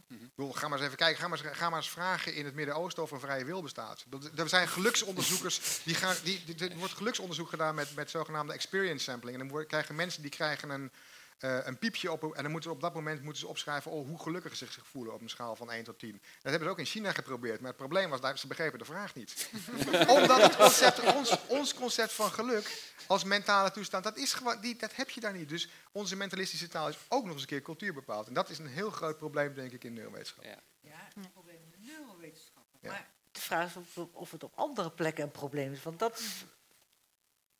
Ik 0.09 0.35
bedoel, 0.35 0.51
ga 0.53 0.67
maar 0.67 0.77
eens 0.77 0.85
even 0.87 0.97
kijken, 0.97 1.21
ga 1.21 1.27
maar 1.27 1.43
eens, 1.45 1.57
ga 1.57 1.69
maar 1.69 1.79
eens 1.79 1.89
vragen 1.89 2.33
in 2.35 2.45
het 2.45 2.53
Midden-Oosten 2.55 3.03
of 3.03 3.11
er 3.11 3.19
vrije 3.19 3.45
wil 3.45 3.61
bestaat. 3.61 4.03
Dat- 4.07 4.39
Er 4.39 4.49
zijn 4.49 4.67
geluksonderzoekers, 4.67 5.81
die 5.83 5.95
gaan, 5.95 6.15
die, 6.23 6.43
er 6.69 6.77
wordt 6.77 6.93
geluksonderzoek 6.93 7.49
gedaan 7.49 7.75
met, 7.75 7.95
met 7.95 8.09
zogenaamde 8.09 8.53
experience 8.53 9.03
sampling. 9.03 9.39
En 9.41 9.47
dan 9.47 9.65
krijgen 9.65 9.95
mensen 9.95 10.21
die 10.21 10.31
krijgen 10.31 10.69
een, 10.69 10.91
eh, 11.37 11.57
een 11.63 11.77
piepje 11.77 12.11
op 12.11 12.23
en 12.23 12.43
dan 12.43 12.51
moeten 12.51 12.69
ze 12.69 12.75
op 12.75 12.81
dat 12.81 12.93
moment 12.93 13.21
moeten 13.21 13.39
ze 13.39 13.47
opschrijven 13.47 13.91
oh, 13.91 14.07
hoe 14.07 14.19
gelukkig 14.19 14.55
ze 14.55 14.65
zich 14.65 14.87
voelen 14.87 15.13
op 15.13 15.21
een 15.21 15.29
schaal 15.29 15.55
van 15.55 15.71
1 15.71 15.83
tot 15.83 15.99
10. 15.99 16.11
Dat 16.11 16.21
hebben 16.41 16.63
ze 16.63 16.69
ook 16.69 16.79
in 16.79 16.85
China 16.85 17.11
geprobeerd, 17.11 17.59
maar 17.59 17.69
het 17.69 17.77
probleem 17.77 18.09
was 18.09 18.21
dat 18.21 18.39
ze 18.39 18.47
begrepen 18.47 18.79
de 18.79 18.85
vraag 18.85 19.15
niet. 19.15 19.49
Omdat 20.17 20.41
het 20.41 20.55
concept, 20.55 21.13
ons, 21.13 21.37
ons 21.47 21.73
concept 21.73 22.13
van 22.13 22.31
geluk 22.31 22.93
als 23.07 23.23
mentale 23.23 23.71
toestand, 23.71 24.03
dat, 24.03 24.17
is 24.17 24.33
gewoon, 24.33 24.61
die, 24.61 24.75
dat 24.75 24.95
heb 24.95 25.09
je 25.09 25.21
daar 25.21 25.33
niet. 25.33 25.49
Dus 25.49 25.69
onze 25.91 26.15
mentalistische 26.15 26.67
taal 26.67 26.89
is 26.89 26.97
ook 27.07 27.23
nog 27.23 27.33
eens 27.33 27.41
een 27.41 27.47
keer 27.47 27.61
cultuur 27.61 27.93
bepaald. 27.93 28.27
En 28.27 28.33
dat 28.33 28.49
is 28.49 28.57
een 28.57 28.67
heel 28.67 28.89
groot 28.89 29.17
probleem, 29.17 29.53
denk 29.53 29.71
ik, 29.71 29.83
in 29.83 29.93
neurowetenschap. 29.93 30.43
Ja. 30.43 30.59
Ja, 30.79 31.09
het 31.13 31.31
probleem 31.31 31.61
in 31.63 31.71
de 31.71 31.77
neurowetenschappen. 31.79 32.79
Ja. 32.81 32.89
Maar 32.89 33.09
de 33.31 33.41
vraag 33.41 33.75
is 33.75 33.75
of, 33.75 34.07
of 34.11 34.31
het 34.31 34.43
op 34.43 34.51
andere 34.55 34.91
plekken 34.91 35.23
een 35.23 35.31
probleem 35.31 35.73
is. 35.73 35.83
Want 35.83 35.99
dat 35.99 36.19
is, 36.19 36.45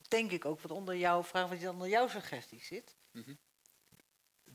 denk 0.08 0.32
ik 0.32 0.46
ook 0.46 0.62
wat 0.62 0.72
onder 0.72 0.96
jouw 0.96 1.24
vraag, 1.24 1.50
wat 1.50 1.68
onder 1.68 1.88
jouw 1.88 2.08
suggestie 2.08 2.64
zit. 2.64 2.96
Mhm. 3.12 3.34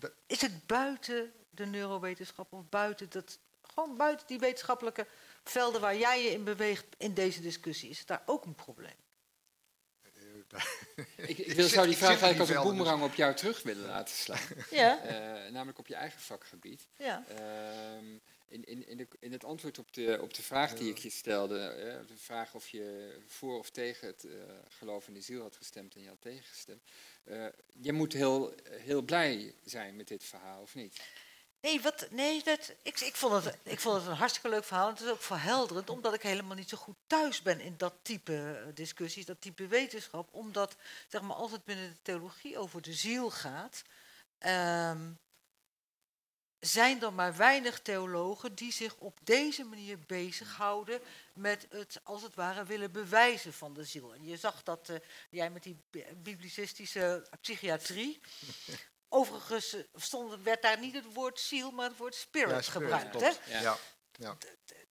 Dat- 0.01 0.13
Is 0.27 0.41
het 0.41 0.67
buiten 0.67 1.33
de 1.51 1.67
neurowetenschap 1.67 2.53
of 2.53 2.69
buiten 2.69 3.11
dat, 3.11 3.39
gewoon 3.63 3.97
buiten 3.97 4.27
die 4.27 4.39
wetenschappelijke 4.39 5.07
velden 5.45 5.81
waar 5.81 5.97
jij 5.97 6.23
je 6.25 6.31
in 6.31 6.45
beweegt 6.45 6.87
in 6.99 7.15
deze 7.15 7.41
discussie, 7.41 7.91
is 7.91 7.99
het 7.99 8.07
daar 8.07 8.23
ook 8.27 8.45
een 8.45 8.55
probleem? 8.55 8.95
Ik, 11.17 11.39
ik 11.39 11.39
Ik 11.47 11.53
wil, 11.55 11.69
zou 11.69 11.85
die 11.85 11.93
ik 11.95 11.99
vraag 11.99 12.09
eigenlijk 12.09 12.41
als 12.41 12.49
een 12.49 12.55
dus- 12.55 12.65
boemerang 12.65 13.03
op 13.03 13.15
jou 13.15 13.35
terug 13.35 13.63
willen 13.63 13.87
laten 13.87 14.15
slaan. 14.15 14.39
Ja, 14.71 15.03
Eh, 15.03 15.53
namelijk 15.53 15.79
op 15.79 15.87
je 15.87 15.95
eigen 15.95 16.21
vakgebied. 16.21 16.87
ja. 16.97 17.25
Ehm, 17.29 18.05
in, 18.51 18.65
in, 18.65 18.89
in, 18.89 18.97
de, 18.97 19.09
in 19.21 19.33
het 19.33 19.45
antwoord 19.45 19.79
op 19.79 19.93
de, 19.95 20.19
op 20.21 20.35
de 20.35 20.43
vraag 20.43 20.75
die 20.75 20.91
ik 20.91 20.99
je 20.99 21.11
stelde, 21.11 21.59
eh, 21.59 22.07
de 22.07 22.17
vraag 22.17 22.55
of 22.55 22.69
je 22.69 23.17
voor 23.27 23.59
of 23.59 23.71
tegen 23.71 24.07
het 24.07 24.25
eh, 24.25 24.33
geloof 24.69 25.09
in 25.09 25.15
de 25.15 25.21
ziel 25.21 25.43
had 25.43 25.57
gestemd 25.57 25.95
en 25.95 26.03
je 26.03 26.09
had 26.09 26.21
tegengestemd. 26.21 26.83
eh, 27.25 27.47
je 27.81 27.93
moet 27.93 28.13
heel, 28.13 28.55
heel 28.71 29.03
blij 29.03 29.55
zijn 29.65 29.97
met 29.97 30.09
dit 30.09 30.25
verhaal, 30.25 30.63
of 30.63 30.75
niet? 30.75 31.01
Nee, 31.61 31.81
wat, 31.81 32.07
nee 32.11 32.43
dat, 32.45 32.75
ik, 32.83 33.01
ik, 33.01 33.17
vond 33.17 33.45
het, 33.45 33.59
ik 33.63 33.81
vond 33.81 33.97
het 33.97 34.07
een 34.07 34.17
hartstikke 34.17 34.49
leuk 34.49 34.65
verhaal. 34.65 34.89
Het 34.89 35.01
is 35.01 35.09
ook 35.11 35.23
verhelderend, 35.23 35.91
omdat 35.91 36.15
ik 36.15 36.23
helemaal 36.23 36.57
niet 36.57 36.69
zo 36.69 36.77
goed 36.77 36.97
thuis 37.07 37.43
ben 37.43 37.61
in 37.61 37.75
dat 37.77 37.95
type 38.03 38.63
eh, 38.67 38.75
discussies, 38.75 39.27
dat 39.27 39.41
type 39.41 39.67
wetenschap. 39.67 40.29
Omdat, 40.33 40.77
zeg 41.09 41.21
maar, 41.21 41.37
als 41.37 41.53
het 41.53 41.65
binnen 41.65 41.89
de 41.91 42.03
theologie 42.03 42.59
over 42.59 42.83
de 42.83 42.93
ziel 42.93 43.31
gaat, 43.31 43.83
ehm, 44.39 45.11
zijn 46.61 47.03
er 47.03 47.13
maar 47.13 47.37
weinig 47.37 47.81
theologen 47.81 48.55
die 48.55 48.73
zich 48.73 48.97
op 48.97 49.19
deze 49.23 49.65
manier 49.65 49.99
bezighouden 50.07 51.01
met 51.35 51.67
het, 51.71 52.01
als 52.03 52.23
het 52.23 52.35
ware, 52.35 52.65
willen 52.65 52.93
bewijzen 52.93 53.53
van 53.53 53.75
de 53.75 53.85
ziel. 53.85 54.15
En 54.15 54.25
je 54.25 54.37
zag 54.37 54.63
dat 54.63 54.89
eh, 54.89 54.97
jij 55.31 55.51
met 55.51 55.63
die 55.63 55.77
bi- 55.91 56.07
biblicistische 56.17 57.27
psychiatrie. 57.41 58.21
Overigens 59.09 59.73
eh, 59.75 59.81
stond, 59.95 60.43
werd 60.43 60.63
daar 60.63 60.79
niet 60.79 60.95
het 60.95 61.13
woord 61.15 61.41
ziel, 61.41 61.71
maar 61.71 61.89
het 61.89 61.97
woord 61.99 62.15
spirit, 62.15 62.51
Ja, 62.51 62.63
spirit, 62.63 62.93
gebruikt. 62.93 63.21
Hè? 63.21 63.53
Ja. 63.53 63.61
Ja. 63.61 63.77
Ja. 64.13 64.37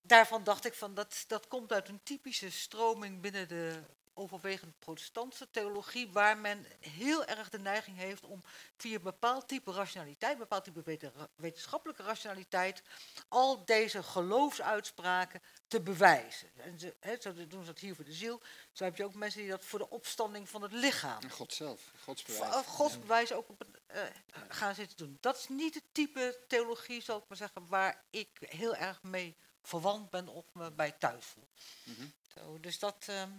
Daarvan 0.01 0.43
dacht 0.43 0.65
ik 0.65 0.73
van 0.73 0.93
dat, 0.93 1.23
dat 1.27 1.47
komt 1.47 1.71
uit 1.71 1.87
een 1.87 2.03
typische 2.03 2.51
stroming 2.51 3.21
binnen 3.21 3.47
de 3.47 3.83
overwegend 4.19 4.79
protestantse 4.79 5.47
theologie, 5.51 6.09
waar 6.11 6.37
men 6.37 6.65
heel 6.79 7.25
erg 7.25 7.49
de 7.49 7.59
neiging 7.59 7.97
heeft 7.97 8.23
om 8.25 8.43
via 8.77 8.95
een 8.95 9.01
bepaald 9.01 9.47
type 9.47 9.71
rationaliteit, 9.71 10.33
een 10.33 10.39
bepaald 10.39 10.63
type 10.63 10.81
weten- 10.81 11.13
wetenschappelijke 11.35 12.03
rationaliteit, 12.03 12.81
al 13.27 13.65
deze 13.65 14.03
geloofsuitspraken 14.03 15.41
te 15.67 15.81
bewijzen. 15.81 16.49
En 16.55 16.79
ze, 16.79 16.95
zo 17.19 17.33
doen 17.33 17.61
ze 17.61 17.65
dat 17.65 17.79
hier 17.79 17.95
voor 17.95 18.05
de 18.05 18.13
ziel. 18.13 18.41
Zo 18.71 18.83
heb 18.83 18.95
je 18.95 19.03
ook 19.03 19.13
mensen 19.13 19.41
die 19.41 19.49
dat 19.49 19.65
voor 19.65 19.79
de 19.79 19.89
opstanding 19.89 20.49
van 20.49 20.61
het 20.61 20.71
lichaam 20.71 21.21
En 21.21 21.29
God 21.31 21.53
zelf, 21.53 21.91
Gods 22.03 22.21
Voor- 22.23 22.33
bewijs. 22.35 22.55
of 22.55 22.65
godsbewijs 22.65 23.31
ook 23.31 23.49
op 23.49 23.63
eh, 23.87 24.01
gaan 24.47 24.75
zitten 24.75 24.97
doen. 24.97 25.17
Dat 25.21 25.37
is 25.37 25.47
niet 25.47 25.73
het 25.73 25.83
type 25.91 26.39
theologie, 26.47 27.01
zal 27.01 27.17
ik 27.17 27.23
maar 27.27 27.37
zeggen, 27.37 27.67
waar 27.67 28.03
ik 28.09 28.29
heel 28.39 28.75
erg 28.75 29.03
mee 29.03 29.35
verwant 29.63 30.09
ben 30.09 30.27
of 30.27 30.45
me 30.53 30.71
bij 30.71 30.91
thuis 30.91 31.25
voel. 31.25 31.47
Mhm. 31.83 32.05
Zo, 32.33 32.59
dus 32.59 32.79
dat. 32.79 33.05
ehm, 33.07 33.29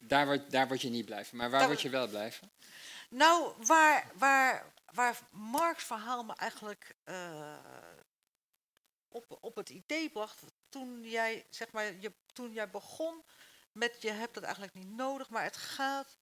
Daar 0.00 0.26
word, 0.26 0.50
daar 0.50 0.68
word 0.68 0.80
je 0.82 0.88
niet 0.88 1.04
blij 1.04 1.24
van. 1.24 1.38
Maar 1.38 1.50
waar 1.50 1.58
Daar 1.58 1.68
word 1.68 1.80
je 1.80 1.88
wel 1.90 2.08
blij 2.08 2.32
van? 2.32 2.50
nou, 3.08 3.54
waar, 3.66 4.10
waar, 4.14 4.72
waar 4.92 5.18
Marks 5.30 5.84
verhaal 5.84 6.24
me 6.24 6.34
eigenlijk 6.34 6.94
eh, 7.04 7.58
op, 9.08 9.38
op 9.40 9.56
het 9.56 9.68
idee 9.68 10.10
bracht, 10.10 10.42
toen 10.68 11.02
jij, 11.02 11.46
zeg 11.50 11.72
maar, 11.72 12.00
je, 12.00 12.12
toen 12.32 12.52
jij 12.52 12.70
begon 12.70 13.24
met 13.72 14.02
je 14.02 14.10
hebt 14.10 14.34
dat 14.34 14.42
eigenlijk 14.42 14.74
niet 14.74 14.90
nodig, 14.90 15.30
maar 15.30 15.42
het 15.42 15.56
gaat, 15.56 16.18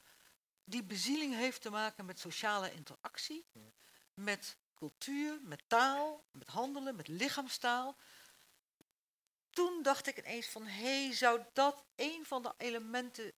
die 0.64 0.84
bezieling 0.84 1.34
heeft 1.34 1.62
te 1.62 1.70
maken 1.70 2.04
met 2.04 2.18
sociale 2.18 2.72
interactie, 2.72 3.46
met 4.14 4.56
cultuur, 4.74 5.38
met 5.42 5.62
taal, 5.66 6.24
met 6.30 6.48
handelen, 6.48 6.96
met 6.96 7.08
lichaamstaal. 7.08 7.96
Toen 9.50 9.82
dacht 9.82 10.06
ik 10.06 10.18
ineens 10.18 10.46
van, 10.46 10.66
hé, 10.66 11.04
hey, 11.04 11.12
zou 11.14 11.40
dat 11.52 11.84
een 11.94 12.24
van 12.26 12.42
de 12.42 12.54
elementen 12.56 13.32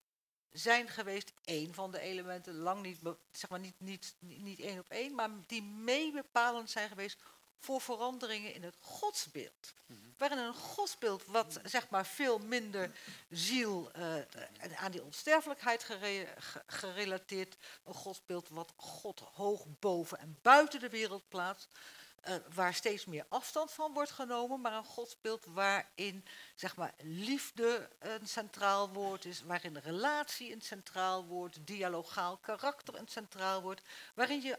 zijn 0.52 0.88
geweest, 0.88 1.32
één 1.44 1.74
van 1.74 1.90
de 1.90 2.00
elementen, 2.00 2.54
lang 2.54 2.82
niet, 2.82 2.98
zeg 3.30 3.50
maar 3.50 3.60
niet, 3.60 3.80
niet, 3.80 4.14
niet, 4.18 4.42
niet 4.42 4.60
één 4.60 4.78
op 4.78 4.88
één, 4.88 5.14
maar 5.14 5.30
die 5.46 5.62
mee 5.62 6.12
bepalend 6.12 6.70
zijn 6.70 6.88
geweest 6.88 7.18
voor 7.58 7.80
veranderingen 7.80 8.54
in 8.54 8.62
het 8.62 8.76
godsbeeld. 8.78 9.74
Waarin 10.16 10.38
een 10.38 10.54
godsbeeld 10.54 11.24
wat 11.26 11.60
zeg 11.64 11.88
maar 11.90 12.06
veel 12.06 12.38
minder 12.38 12.90
ziel 13.30 13.90
uh, 13.96 14.14
aan 14.76 14.90
die 14.90 15.04
onsterfelijkheid 15.04 15.84
gere 15.84 16.26
gerelateerd, 16.66 17.56
een 17.84 17.94
godsbeeld 17.94 18.48
wat 18.48 18.72
God 18.76 19.20
hoog 19.20 19.66
boven 19.78 20.18
en 20.18 20.38
buiten 20.42 20.80
de 20.80 20.88
wereld 20.88 21.28
plaatst, 21.28 21.68
uh, 22.28 22.34
waar 22.54 22.74
steeds 22.74 23.04
meer 23.04 23.26
afstand 23.28 23.72
van 23.72 23.92
wordt 23.92 24.10
genomen, 24.10 24.60
maar 24.60 24.72
een 24.72 24.84
godsbeeld 24.84 25.44
waarin 25.44 26.24
zeg 26.54 26.76
maar, 26.76 26.94
liefde 27.02 27.90
een 27.98 28.28
centraal 28.28 28.88
woord 28.88 29.24
is, 29.24 29.42
waarin 29.42 29.78
relatie 29.78 30.52
een 30.52 30.62
centraal 30.62 31.24
woord, 31.24 31.58
dialogaal 31.60 32.36
karakter 32.36 32.94
een 32.94 33.08
centraal 33.08 33.62
woord, 33.62 33.82
waarin 34.14 34.42
je 34.42 34.58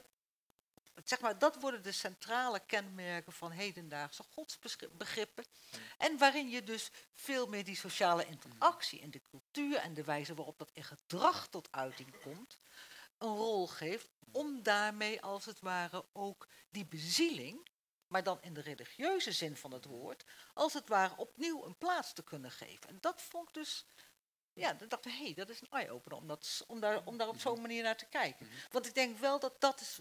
zeg 1.04 1.20
maar, 1.20 1.40
dat 1.40 1.56
worden 1.62 1.84
de 1.84 1.92
centrale 1.92 2.60
kenmerken 2.66 3.34
van 3.34 3.52
hedendaagse 3.52 4.24
godsbegrippen. 4.34 5.46
En 5.98 6.18
waarin 6.18 6.50
je 6.50 6.64
dus 6.64 6.92
veel 7.14 7.48
meer 7.48 7.64
die 7.64 7.76
sociale 7.76 8.26
interactie 8.26 9.00
in 9.00 9.10
de 9.10 9.22
cultuur 9.30 9.78
en 9.78 9.94
de 9.94 10.04
wijze 10.04 10.34
waarop 10.34 10.58
dat 10.58 10.70
in 10.74 10.84
gedrag 10.84 11.48
tot 11.48 11.68
uiting 11.72 12.22
komt, 12.22 12.58
een 13.20 13.36
rol 13.36 13.68
geeft 13.68 14.10
om 14.32 14.64
daarmee 14.64 15.22
als 15.22 15.46
het 15.46 15.60
ware 15.60 16.06
ook 16.14 16.48
die 16.70 16.86
bezieling, 16.86 17.68
maar 18.08 18.24
dan 18.24 18.42
in 18.42 18.54
de 18.54 18.62
religieuze 18.62 19.32
zin 19.32 19.58
van 19.58 19.72
het 19.72 19.86
woord, 19.86 20.26
als 20.54 20.74
het 20.74 20.88
ware 20.88 21.18
opnieuw 21.18 21.66
een 21.66 21.78
plaats 21.78 22.14
te 22.14 22.24
kunnen 22.24 22.52
geven. 22.52 22.90
En 22.90 22.98
dat 23.02 23.22
vond 23.22 23.48
ik 23.48 23.54
dus, 23.54 23.86
ja, 24.54 24.74
dan 24.74 24.88
dacht 24.88 25.06
ik, 25.06 25.12
hé, 25.12 25.24
hey, 25.24 25.34
dat 25.34 25.50
is 25.50 25.62
een 25.62 25.70
eye-opener 25.70 26.18
om, 26.18 26.38
om, 26.68 26.80
daar, 26.80 27.06
om 27.06 27.18
daar 27.18 27.28
op 27.28 27.40
zo'n 27.40 27.62
manier 27.62 27.84
naar 27.84 27.98
te 27.98 28.10
kijken. 28.10 28.50
Want 28.72 28.86
ik 28.86 28.94
denk 28.96 29.18
wel 29.18 29.40
dat 29.40 29.62
dat 29.62 29.82
is 29.82 30.00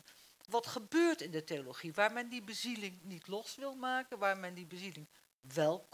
wat 0.49 0.67
gebeurt 0.67 1.21
in 1.21 1.31
de 1.31 1.45
theologie, 1.45 1.93
waar 1.93 2.13
men 2.13 2.29
die 2.29 2.43
bezieling 2.43 3.03
niet 3.03 3.27
los 3.27 3.55
wil 3.55 3.75
maken, 3.75 4.19
waar 4.19 4.39
men 4.39 4.55
die 4.55 4.67
bezieling 4.67 5.09
wel 5.41 5.89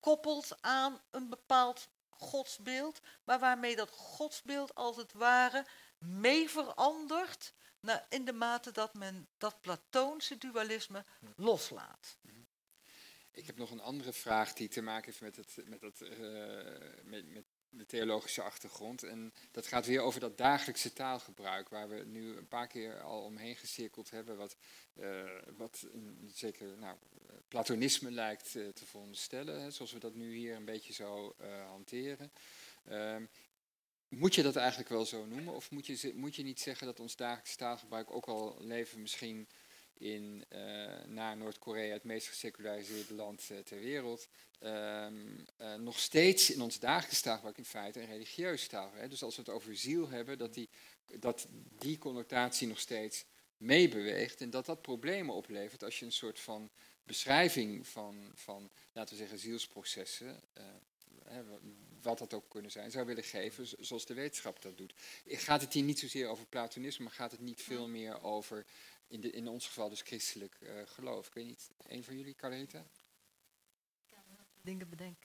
koppelt 0.00 0.56
aan 0.60 1.02
een 1.10 1.28
bepaald 1.28 1.88
godsbeeld, 2.08 3.00
maar 3.24 3.38
waarmee 3.38 3.76
dat 3.76 3.90
godsbeeld 3.90 4.74
als 4.74 4.96
het 4.96 5.12
ware 5.12 5.66
mee 6.06 6.50
verandert 6.50 7.54
in 8.08 8.24
de 8.24 8.32
mate 8.32 8.70
dat 8.70 8.94
men 8.94 9.28
dat 9.38 9.60
platoonse 9.60 10.38
dualisme 10.38 11.04
loslaat. 11.36 12.18
Ik 13.30 13.46
heb 13.46 13.56
nog 13.56 13.70
een 13.70 13.80
andere 13.80 14.12
vraag 14.12 14.52
die 14.52 14.68
te 14.68 14.82
maken 14.82 15.04
heeft 15.04 15.20
met, 15.20 15.36
het, 15.36 15.68
met, 15.68 15.80
het, 15.80 16.00
uh, 16.00 16.10
met, 17.04 17.28
met 17.28 17.44
de 17.68 17.86
theologische 17.86 18.42
achtergrond. 18.42 19.02
En 19.02 19.32
dat 19.50 19.66
gaat 19.66 19.86
weer 19.86 20.00
over 20.00 20.20
dat 20.20 20.38
dagelijkse 20.38 20.92
taalgebruik, 20.92 21.68
waar 21.68 21.88
we 21.88 22.04
nu 22.04 22.36
een 22.36 22.48
paar 22.48 22.66
keer 22.66 23.00
al 23.00 23.22
omheen 23.22 23.56
gecirkeld 23.56 24.10
hebben, 24.10 24.36
wat, 24.36 24.56
uh, 24.94 25.22
wat 25.56 25.86
een, 25.92 26.30
zeker 26.34 26.78
nou, 26.78 26.98
platonisme 27.48 28.10
lijkt 28.10 28.54
uh, 28.54 28.68
te 28.68 28.86
veronderstellen, 28.86 29.60
hè, 29.60 29.70
zoals 29.70 29.92
we 29.92 29.98
dat 29.98 30.14
nu 30.14 30.34
hier 30.34 30.56
een 30.56 30.64
beetje 30.64 30.92
zo 30.92 31.36
hanteren. 31.68 32.32
Ehm, 34.14 34.22
moet 34.22 34.34
je 34.34 34.42
dat 34.42 34.56
eigenlijk 34.56 34.88
wel 34.88 35.04
zo 35.04 35.26
noemen? 35.26 35.54
Of 35.54 35.70
moet 35.70 35.86
je, 35.86 36.12
moet 36.14 36.36
je 36.36 36.42
niet 36.42 36.60
zeggen 36.60 36.86
dat 36.86 37.00
ons 37.00 37.16
dagelijks 37.16 37.56
taalgebruik, 37.56 38.10
ook 38.10 38.26
al 38.26 38.56
leven 38.60 39.00
misschien 39.00 39.48
in, 39.98 40.44
uh, 40.52 41.04
na 41.06 41.34
Noord-Korea 41.34 41.92
het 41.92 42.04
meest 42.04 42.28
geseculariseerde 42.28 43.14
land 43.14 43.48
uh, 43.52 43.58
ter 43.58 43.80
wereld, 43.80 44.28
um, 44.60 45.46
uh, 45.60 45.74
nog 45.74 45.98
steeds 45.98 46.50
in 46.50 46.60
ons 46.60 46.78
dagelijks 46.78 47.20
taalgebruik 47.20 47.58
in 47.58 47.64
feite 47.64 48.00
een 48.00 48.06
religieus 48.06 48.66
taalgebruik. 48.66 49.10
Dus 49.10 49.22
als 49.22 49.36
we 49.36 49.42
het 49.42 49.50
over 49.50 49.76
ziel 49.76 50.08
hebben, 50.08 50.38
dat 50.38 50.54
die, 50.54 50.68
dat 51.18 51.46
die 51.78 51.98
connotatie 51.98 52.68
nog 52.68 52.80
steeds 52.80 53.24
meebeweegt 53.56 54.40
en 54.40 54.50
dat 54.50 54.66
dat 54.66 54.82
problemen 54.82 55.34
oplevert 55.34 55.84
als 55.84 55.98
je 55.98 56.04
een 56.04 56.12
soort 56.12 56.40
van 56.40 56.70
beschrijving 57.04 57.86
van, 57.86 58.30
van 58.34 58.70
laten 58.92 59.14
we 59.14 59.20
zeggen, 59.20 59.38
zielsprocessen, 59.38 60.40
wat 62.04 62.18
dat 62.18 62.34
ook 62.34 62.48
kunnen 62.48 62.70
zijn, 62.70 62.90
zou 62.90 63.06
willen 63.06 63.24
geven 63.24 63.66
zoals 63.78 64.06
de 64.06 64.14
wetenschap 64.14 64.62
dat 64.62 64.76
doet. 64.76 64.94
Gaat 65.26 65.60
het 65.60 65.72
hier 65.72 65.82
niet 65.82 65.98
zozeer 65.98 66.28
over 66.28 66.46
platonisme, 66.46 67.04
maar 67.04 67.12
gaat 67.12 67.30
het 67.30 67.40
niet 67.40 67.62
veel 67.62 67.88
meer 67.88 68.22
over 68.22 68.66
in, 69.06 69.20
de, 69.20 69.30
in 69.30 69.48
ons 69.48 69.66
geval 69.66 69.88
dus 69.88 70.02
christelijk 70.02 70.56
uh, 70.60 70.70
geloof. 70.84 71.26
Ik 71.26 71.34
weet 71.34 71.46
niet, 71.46 71.70
een 71.86 72.04
van 72.04 72.16
jullie, 72.16 72.34
kan 72.34 72.52
dingen 74.62 74.88
bedenken. 74.88 75.23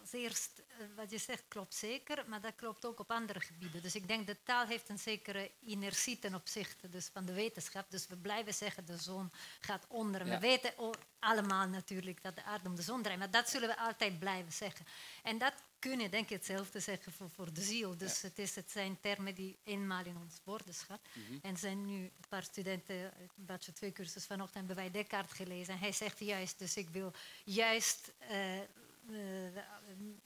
Als 0.00 0.12
eerst, 0.12 0.62
eh, 0.68 0.86
wat 0.96 1.10
je 1.10 1.18
zegt 1.18 1.44
klopt 1.48 1.74
zeker, 1.74 2.24
maar 2.28 2.40
dat 2.40 2.54
klopt 2.56 2.84
ook 2.84 3.00
op 3.00 3.10
andere 3.10 3.40
gebieden. 3.40 3.82
Dus 3.82 3.94
ik 3.94 4.08
denk 4.08 4.26
dat 4.26 4.36
taal 4.44 4.66
heeft 4.66 4.88
een 4.88 4.98
zekere 4.98 5.50
inertie 5.60 6.18
ten 6.18 6.34
opzichte 6.34 6.88
dus 6.88 7.10
van 7.12 7.24
de 7.24 7.32
wetenschap. 7.32 7.90
Dus 7.90 8.06
we 8.06 8.16
blijven 8.16 8.54
zeggen 8.54 8.86
de 8.86 8.96
zon 8.96 9.30
gaat 9.60 9.86
onder. 9.88 10.26
Ja. 10.26 10.34
We 10.34 10.38
weten 10.38 10.72
allemaal 11.18 11.68
natuurlijk 11.68 12.22
dat 12.22 12.34
de 12.34 12.44
aarde 12.44 12.68
om 12.68 12.76
de 12.76 12.82
zon 12.82 13.02
draait, 13.02 13.18
maar 13.18 13.30
dat 13.30 13.48
zullen 13.48 13.68
we 13.68 13.76
altijd 13.76 14.18
blijven 14.18 14.52
zeggen. 14.52 14.86
En 15.22 15.38
dat 15.38 15.54
kunnen 15.78 16.10
denk 16.10 16.24
ik 16.24 16.36
hetzelfde 16.36 16.80
zeggen 16.80 17.12
voor, 17.12 17.30
voor 17.30 17.52
de 17.52 17.62
ziel. 17.62 17.96
Dus 17.96 18.22
het, 18.22 18.38
is, 18.38 18.54
het 18.54 18.70
zijn 18.70 19.00
termen 19.00 19.34
die 19.34 19.58
eenmaal 19.64 20.04
in 20.04 20.16
ons 20.16 20.40
woordenschap. 20.44 21.00
Mm 21.12 21.22
-hmm. 21.26 21.38
En 21.42 21.56
zijn 21.56 21.84
nu 21.84 22.02
een 22.02 22.28
paar 22.28 22.42
studenten, 22.42 23.12
bachelor 23.34 23.76
twee 23.76 23.92
cursus 23.92 24.26
vanochtend, 24.26 24.66
hebben 24.66 24.76
wij 24.76 24.90
Descartes 24.90 25.36
gelezen. 25.36 25.74
En 25.74 25.80
hij 25.80 25.92
zegt 25.92 26.18
juist, 26.18 26.58
dus 26.58 26.76
ik 26.76 26.88
wil 26.88 27.12
juist 27.44 28.12
uh, 28.30 28.60
uh, 29.08 29.16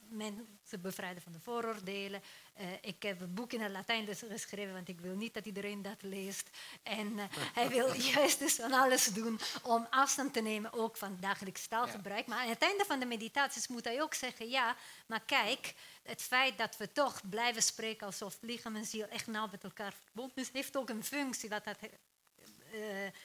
mensen 0.09 0.81
bevrijden 0.81 1.23
van 1.23 1.33
de 1.33 1.41
vooroordelen. 1.41 2.23
Uh, 2.61 2.67
ik 2.81 3.03
heb 3.03 3.21
een 3.21 3.35
boek 3.35 3.53
in 3.53 3.61
het 3.61 3.73
Latijn 3.73 4.05
dus 4.05 4.23
geschreven, 4.29 4.73
want 4.73 4.89
ik 4.89 5.01
wil 5.01 5.15
niet 5.15 5.35
dat 5.35 5.47
iedereen 5.47 5.83
dat 5.83 6.03
leest. 6.03 6.51
En 6.83 7.13
uh, 7.13 7.25
hij 7.31 7.69
wil 7.69 7.95
juist 8.15 8.39
dus 8.39 8.55
van 8.55 8.73
alles 8.73 9.07
doen 9.07 9.41
om 9.63 9.87
afstand 9.91 10.33
te 10.33 10.41
nemen, 10.41 10.73
ook 10.73 10.97
van 10.97 11.17
dagelijks 11.21 11.67
taalgebruik. 11.67 12.27
Ja. 12.27 12.35
Maar 12.35 12.43
aan 12.43 12.51
het 12.51 12.63
einde 12.63 12.85
van 12.85 13.01
de 13.01 13.07
meditaties 13.07 13.69
moet 13.69 13.85
hij 13.85 14.03
ook 14.03 14.15
zeggen, 14.15 14.49
ja, 14.49 14.77
maar 15.07 15.21
kijk, 15.21 15.75
het 16.03 16.23
feit 16.23 16.59
dat 16.59 16.77
we 16.77 16.93
toch 16.93 17.21
blijven 17.29 17.63
spreken 17.63 18.07
alsof 18.07 18.39
lichaam 18.41 18.77
en 18.77 18.85
ziel 18.85 19.07
echt 19.07 19.27
nauw 19.27 19.49
met 19.51 19.65
elkaar 19.65 19.93
verbonden 20.05 20.37
is, 20.37 20.51
heeft 20.53 20.77
ook 20.77 20.89
een 20.89 21.05
functie, 21.05 21.49
wat 21.49 21.65
dat 21.65 21.79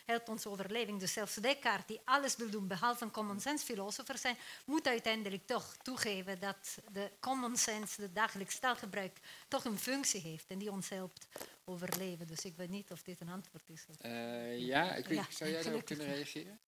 helpt 0.06 0.30
onze 0.30 0.50
overleving. 0.50 1.00
Dus 1.00 1.14
zelfs 1.14 1.36
Descartes, 1.36 1.86
die 1.86 2.02
alles 2.04 2.36
wil 2.36 2.50
doen 2.50 2.68
behalve 2.68 3.04
een 3.04 3.12
common 3.12 3.40
sense 3.40 3.66
filosoof 3.66 4.06
zijn, 4.14 4.38
moet 4.66 4.88
uiteindelijk 4.88 5.48
toch 5.48 5.76
toegeven 5.82 6.40
dat 6.40 6.78
de 6.92 7.12
common 7.20 7.58
sense, 7.58 8.02
de 8.02 8.14
dagelijks 8.14 8.60
taalgebruik, 8.60 9.20
toch 9.48 9.66
een 9.66 9.80
functie 9.80 10.22
heeft 10.22 10.46
en 10.48 10.58
die 10.58 10.72
ons 10.72 10.90
helpt 10.90 11.28
overleven. 11.66 12.28
Dus 12.28 12.46
ik 12.46 12.56
weet 12.56 12.70
niet 12.70 12.92
of 12.92 13.02
dit 13.02 13.22
een 13.22 13.30
antwoord 13.30 13.70
is. 13.70 13.86
Uh, 14.06 14.60
ja, 14.60 14.96
ik 14.96 15.06
weet, 15.06 15.18
ja, 15.18 15.26
zou 15.30 15.50
jij 15.50 15.64
daarop 15.64 15.86
kunnen 15.86 16.06
reageren? 16.06 16.60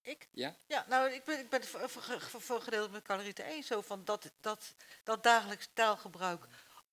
Ik? 0.00 0.28
Ja? 0.30 0.54
Ja, 0.66 0.84
nou, 0.88 1.12
ik 1.12 1.24
ben, 1.24 1.38
ik 1.38 1.48
ben 1.48 1.64
voor, 1.64 1.90
voor, 1.90 2.40
voor 2.40 2.60
gedeelte 2.60 2.90
met 2.90 3.02
Calorite 3.02 3.42
eens 3.42 3.66
zo 3.66 3.80
van 3.80 4.04
dat, 4.04 4.32
dat, 4.40 4.74
dat 5.04 5.22
dagelijks 5.22 5.68
taalgebruik 5.72 6.46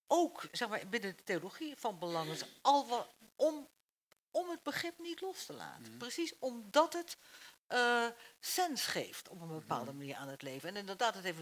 ook 0.07 0.47
zeg 0.51 0.69
maar, 0.69 0.87
binnen 0.89 1.15
de 1.15 1.23
theologie 1.23 1.75
van 1.77 1.99
belang 1.99 2.29
is. 2.29 2.43
Al 2.61 3.07
om 3.35 3.67
om 4.33 4.49
het 4.49 4.63
begrip 4.63 4.99
niet 4.99 5.21
los 5.21 5.45
te 5.45 5.53
laten. 5.53 5.91
Mm. 5.91 5.97
Precies 5.97 6.33
omdat 6.39 6.93
het 6.93 7.17
uh, 7.69 8.07
sens 8.39 8.85
geeft 8.85 9.29
op 9.29 9.41
een 9.41 9.47
bepaalde 9.47 9.91
mm. 9.91 9.97
manier 9.97 10.15
aan 10.15 10.27
het 10.27 10.41
leven. 10.41 10.69
En 10.69 10.75
inderdaad, 10.75 11.13
het 11.13 11.35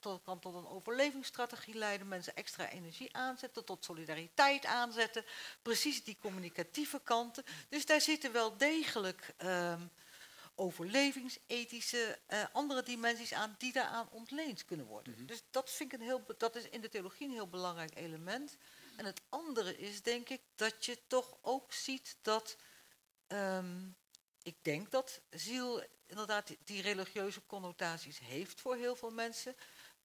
tot, 0.00 0.22
kan 0.22 0.38
tot 0.38 0.54
een 0.54 0.68
overlevingsstrategie 0.68 1.74
leiden, 1.74 2.08
mensen 2.08 2.36
extra 2.36 2.68
energie 2.68 3.16
aanzetten, 3.16 3.64
tot 3.64 3.84
solidariteit 3.84 4.64
aanzetten, 4.64 5.24
precies 5.62 6.04
die 6.04 6.16
communicatieve 6.20 7.00
kanten. 7.04 7.44
Dus 7.68 7.86
daar 7.86 8.00
zitten 8.00 8.32
wel 8.32 8.56
degelijk 8.56 9.34
um, 9.44 9.90
overlevingsethische, 10.54 12.18
uh, 12.28 12.44
andere 12.52 12.82
dimensies 12.82 13.32
aan 13.32 13.54
die 13.58 13.72
daaraan 13.72 14.08
ontleend 14.10 14.64
kunnen 14.64 14.86
worden. 14.86 15.12
Mm 15.12 15.18
-hmm. 15.18 15.26
Dus 15.26 15.42
dat 15.50 15.70
vind 15.70 15.92
ik 15.92 16.00
een 16.00 16.06
heel, 16.06 16.24
dat 16.38 16.56
is 16.56 16.68
in 16.68 16.80
de 16.80 16.88
theologie 16.88 17.26
een 17.26 17.32
heel 17.32 17.48
belangrijk 17.48 17.96
element. 17.96 18.56
En 18.96 19.04
het 19.04 19.20
andere 19.28 19.76
is, 19.78 20.02
denk 20.02 20.28
ik, 20.28 20.40
dat 20.54 20.84
je 20.84 20.98
toch 21.06 21.38
ook 21.42 21.72
ziet 21.72 22.16
dat. 22.22 22.56
Um, 23.28 23.96
ik 24.42 24.56
denk 24.62 24.90
dat 24.90 25.20
ziel 25.30 25.84
inderdaad 26.06 26.46
die, 26.46 26.58
die, 26.64 26.82
religieuze 26.82 27.46
connotaties 27.46 28.18
heeft 28.18 28.60
voor 28.60 28.76
heel 28.76 28.96
veel 28.96 29.10
mensen. 29.10 29.56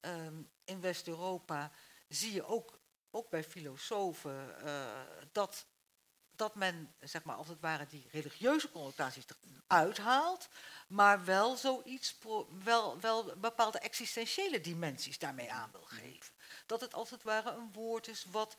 Um, 0.02 0.50
in 0.64 0.82
West-Europa 0.82 1.72
zie 2.08 2.34
je 2.34 2.46
ook, 2.46 2.80
ook 3.12 3.30
bij 3.30 3.44
filosofen 3.44 4.56
uh, 4.64 5.00
dat, 5.32 5.66
dat 6.36 6.56
men, 6.56 6.96
zeg 7.00 7.24
maar, 7.24 7.36
als 7.36 7.48
het 7.48 7.60
ware, 7.60 7.86
die 7.88 8.08
religieuze 8.12 8.72
connotaties 8.72 9.26
eruit 9.68 9.98
haalt, 9.98 10.48
maar 10.88 11.26
wel 11.26 11.56
zoiets, 11.56 12.16
wel, 12.64 13.00
wel 13.00 13.36
bepaalde 13.38 13.80
existentiële 13.80 14.62
dimensies 14.62 15.20
daarmee 15.20 15.52
aan 15.52 15.72
wil 15.72 15.86
geven. 15.86 16.34
Dat 16.66 16.82
het 16.82 16.94
als 16.94 17.10
het 17.10 17.24
ware 17.24 17.52
een 17.52 17.72
woord 17.72 18.08
is 18.08 18.26
wat 18.32 18.56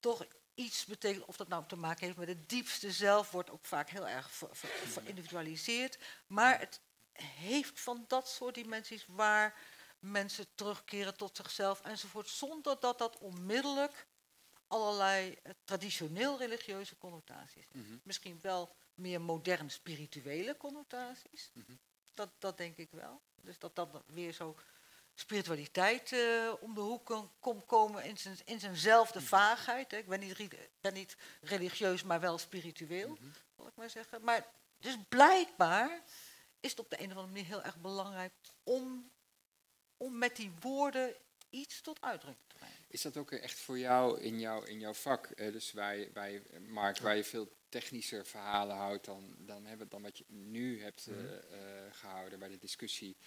toch 0.00 0.26
iets 0.54 0.84
betekent, 0.84 1.24
of 1.24 1.36
dat 1.36 1.48
nou 1.48 1.66
te 1.66 1.76
maken 1.76 2.06
heeft 2.06 2.18
met 2.18 2.28
het 2.28 2.48
diepste 2.48 2.92
zelf, 2.92 3.30
wordt 3.30 3.50
ook 3.50 3.64
vaak 3.64 3.90
heel 3.90 4.08
erg 4.08 4.30
verindividualiseerd. 4.84 5.98
Maar 6.26 6.60
het 6.60 6.80
heeft 7.22 7.80
van 7.80 8.04
dat 8.08 8.28
soort 8.28 8.54
dimensies 8.54 9.06
waar 9.06 9.58
mensen 9.98 10.46
terugkeren 10.54 11.16
tot 11.16 11.36
zichzelf 11.36 11.80
enzovoort, 11.80 12.28
zonder 12.28 12.80
dat 12.80 12.98
dat 12.98 13.18
onmiddellijk 13.18 14.06
allerlei 14.66 15.38
traditioneel 15.64 16.38
religieuze 16.38 16.98
connotaties 16.98 17.54
heeft. 17.54 18.04
Misschien 18.04 18.38
wel 18.42 18.76
meer 18.94 19.20
modern 19.20 19.70
spirituele 19.70 20.56
connotaties. 20.56 21.50
Mhm. 21.52 21.72
dat, 22.14 22.30
dat 22.38 22.56
denk 22.56 22.76
ik 22.76 22.90
wel. 22.90 23.22
Dus 23.34 23.58
dat 23.58 23.76
dat 23.76 24.02
weer 24.06 24.32
zo 24.32 24.56
spiritualiteit 25.20 26.12
eh, 26.12 26.52
om 26.60 26.74
de 26.74 26.80
hoek 26.80 27.28
komt 27.40 27.66
komen 27.66 28.04
in, 28.04 28.18
zijn, 28.18 28.36
in 28.44 28.60
zijnzelfde 28.60 29.18
Mhm. 29.18 29.28
vaagheid. 29.28 29.90
Hè. 29.90 29.96
Ik 29.96 30.06
ben 30.08 30.20
niet, 30.20 30.54
ben 30.80 30.94
niet 30.94 31.16
religieus, 31.40 32.02
maar 32.02 32.20
wel 32.20 32.38
spiritueel, 32.38 33.08
Mhm. 33.08 33.28
zal 33.56 33.66
ik 33.66 33.74
maar 33.76 33.90
zeggen. 33.90 34.22
Maar 34.24 34.46
dus 34.78 34.96
blijkbaar 35.08 36.02
is 36.60 36.70
het 36.70 36.80
op 36.80 36.90
de 36.90 36.96
een 37.00 37.04
of 37.10 37.10
andere 37.16 37.26
manier 37.26 37.44
heel 37.46 37.62
erg 37.62 37.76
belangrijk 37.76 38.32
om, 38.62 39.10
om 39.96 40.18
met 40.18 40.36
die 40.36 40.52
woorden 40.60 41.14
iets 41.50 41.80
tot 41.80 42.00
uitdrukking 42.00 42.48
te 42.48 42.54
brengen. 42.56 42.76
Is 42.88 43.02
dat 43.02 43.16
ook 43.16 43.30
echt 43.32 43.58
voor 43.58 43.78
jou 43.78 44.20
in, 44.20 44.40
jou, 44.40 44.66
in 44.66 44.78
jouw 44.80 44.94
vak? 44.94 45.26
eh, 45.26 45.52
dus 45.52 45.72
waar 45.72 45.96
je, 45.96 46.10
waar 46.12 46.30
je, 46.30 46.42
eh, 46.50 46.60
Mark, 46.60 46.98
waar 46.98 47.16
je 47.16 47.24
veel 47.24 47.56
technischer 47.68 48.26
verhalen 48.26 48.76
houdt 48.76 49.04
dan, 49.04 49.34
dan, 49.38 49.66
hebben, 49.66 49.88
dan 49.88 50.02
wat 50.02 50.18
je 50.18 50.24
nu 50.28 50.82
hebt 50.82 51.06
eh, 51.06 51.14
Mhm. 51.14 51.26
eh, 51.26 51.60
gehouden, 51.90 52.38
waar 52.38 52.48
de 52.48 52.58
discussie 52.58 53.16
eh, 53.20 53.26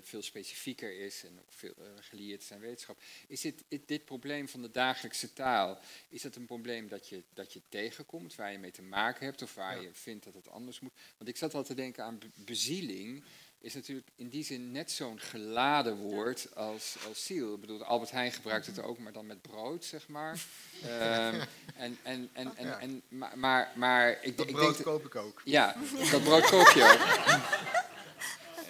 veel 0.00 0.22
specifieker 0.22 1.00
is 1.00 1.24
en 1.24 1.38
ook 1.40 1.52
veel 1.52 1.74
uh, 1.78 1.84
gelieerd 2.00 2.42
is 2.42 2.52
aan 2.52 2.60
wetenschap. 2.60 2.96
Is 3.26 3.40
dit, 3.40 3.54
dit 3.86 4.04
probleem 4.04 4.48
van 4.48 4.62
de 4.62 4.70
dagelijkse 4.70 5.32
taal, 5.32 5.78
is 6.08 6.22
dat 6.22 6.36
een 6.36 6.46
probleem 6.46 6.88
dat 6.88 7.08
je, 7.08 7.22
dat 7.34 7.52
je 7.52 7.60
tegenkomt, 7.68 8.34
waar 8.34 8.52
je 8.52 8.58
mee 8.58 8.70
te 8.70 8.82
maken 8.82 9.24
hebt 9.26 9.42
of 9.42 9.54
waar 9.54 9.76
Ja. 9.76 9.82
je 9.82 9.90
vindt 9.92 10.24
dat 10.24 10.34
het 10.34 10.48
anders 10.48 10.80
moet? 10.80 10.92
Want 11.18 11.30
ik 11.30 11.36
zat 11.36 11.54
al 11.54 11.64
te 11.64 11.74
denken 11.74 12.04
aan 12.04 12.18
be- 12.18 12.26
bezieling 12.34 13.24
is 13.60 13.74
natuurlijk 13.74 14.08
in 14.16 14.28
die 14.28 14.44
zin 14.44 14.72
net 14.72 14.90
zo'n 14.90 15.20
geladen 15.20 15.96
woord 15.96 16.54
als, 16.54 16.96
als 17.08 17.24
ziel. 17.26 17.54
Ik 17.54 17.60
bedoel, 17.60 17.84
Albert 17.84 18.10
Heijn 18.10 18.32
gebruikt 18.32 18.66
het 18.66 18.82
ook, 18.82 18.98
maar 18.98 19.12
dan 19.12 19.26
met 19.26 19.42
brood, 19.42 19.84
zeg 19.84 20.08
maar. 20.08 20.40
Ehm, 20.82 21.44
en, 21.76 21.98
en, 22.02 22.30
en, 22.32 22.56
en, 22.56 22.78
en, 22.80 23.02
maar, 23.08 23.38
maar, 23.38 23.72
maar 23.76 24.18
ik, 24.22 24.36
Dat 24.36 24.48
ik 24.48 24.54
brood 24.54 24.72
denk... 24.72 24.84
koop 24.84 25.04
ik 25.04 25.14
ook. 25.14 25.42
ja, 25.44 25.76
dat 26.10 26.22
brood 26.22 26.44
koop 26.44 26.66
je 26.68 26.82
ook. 26.82 27.80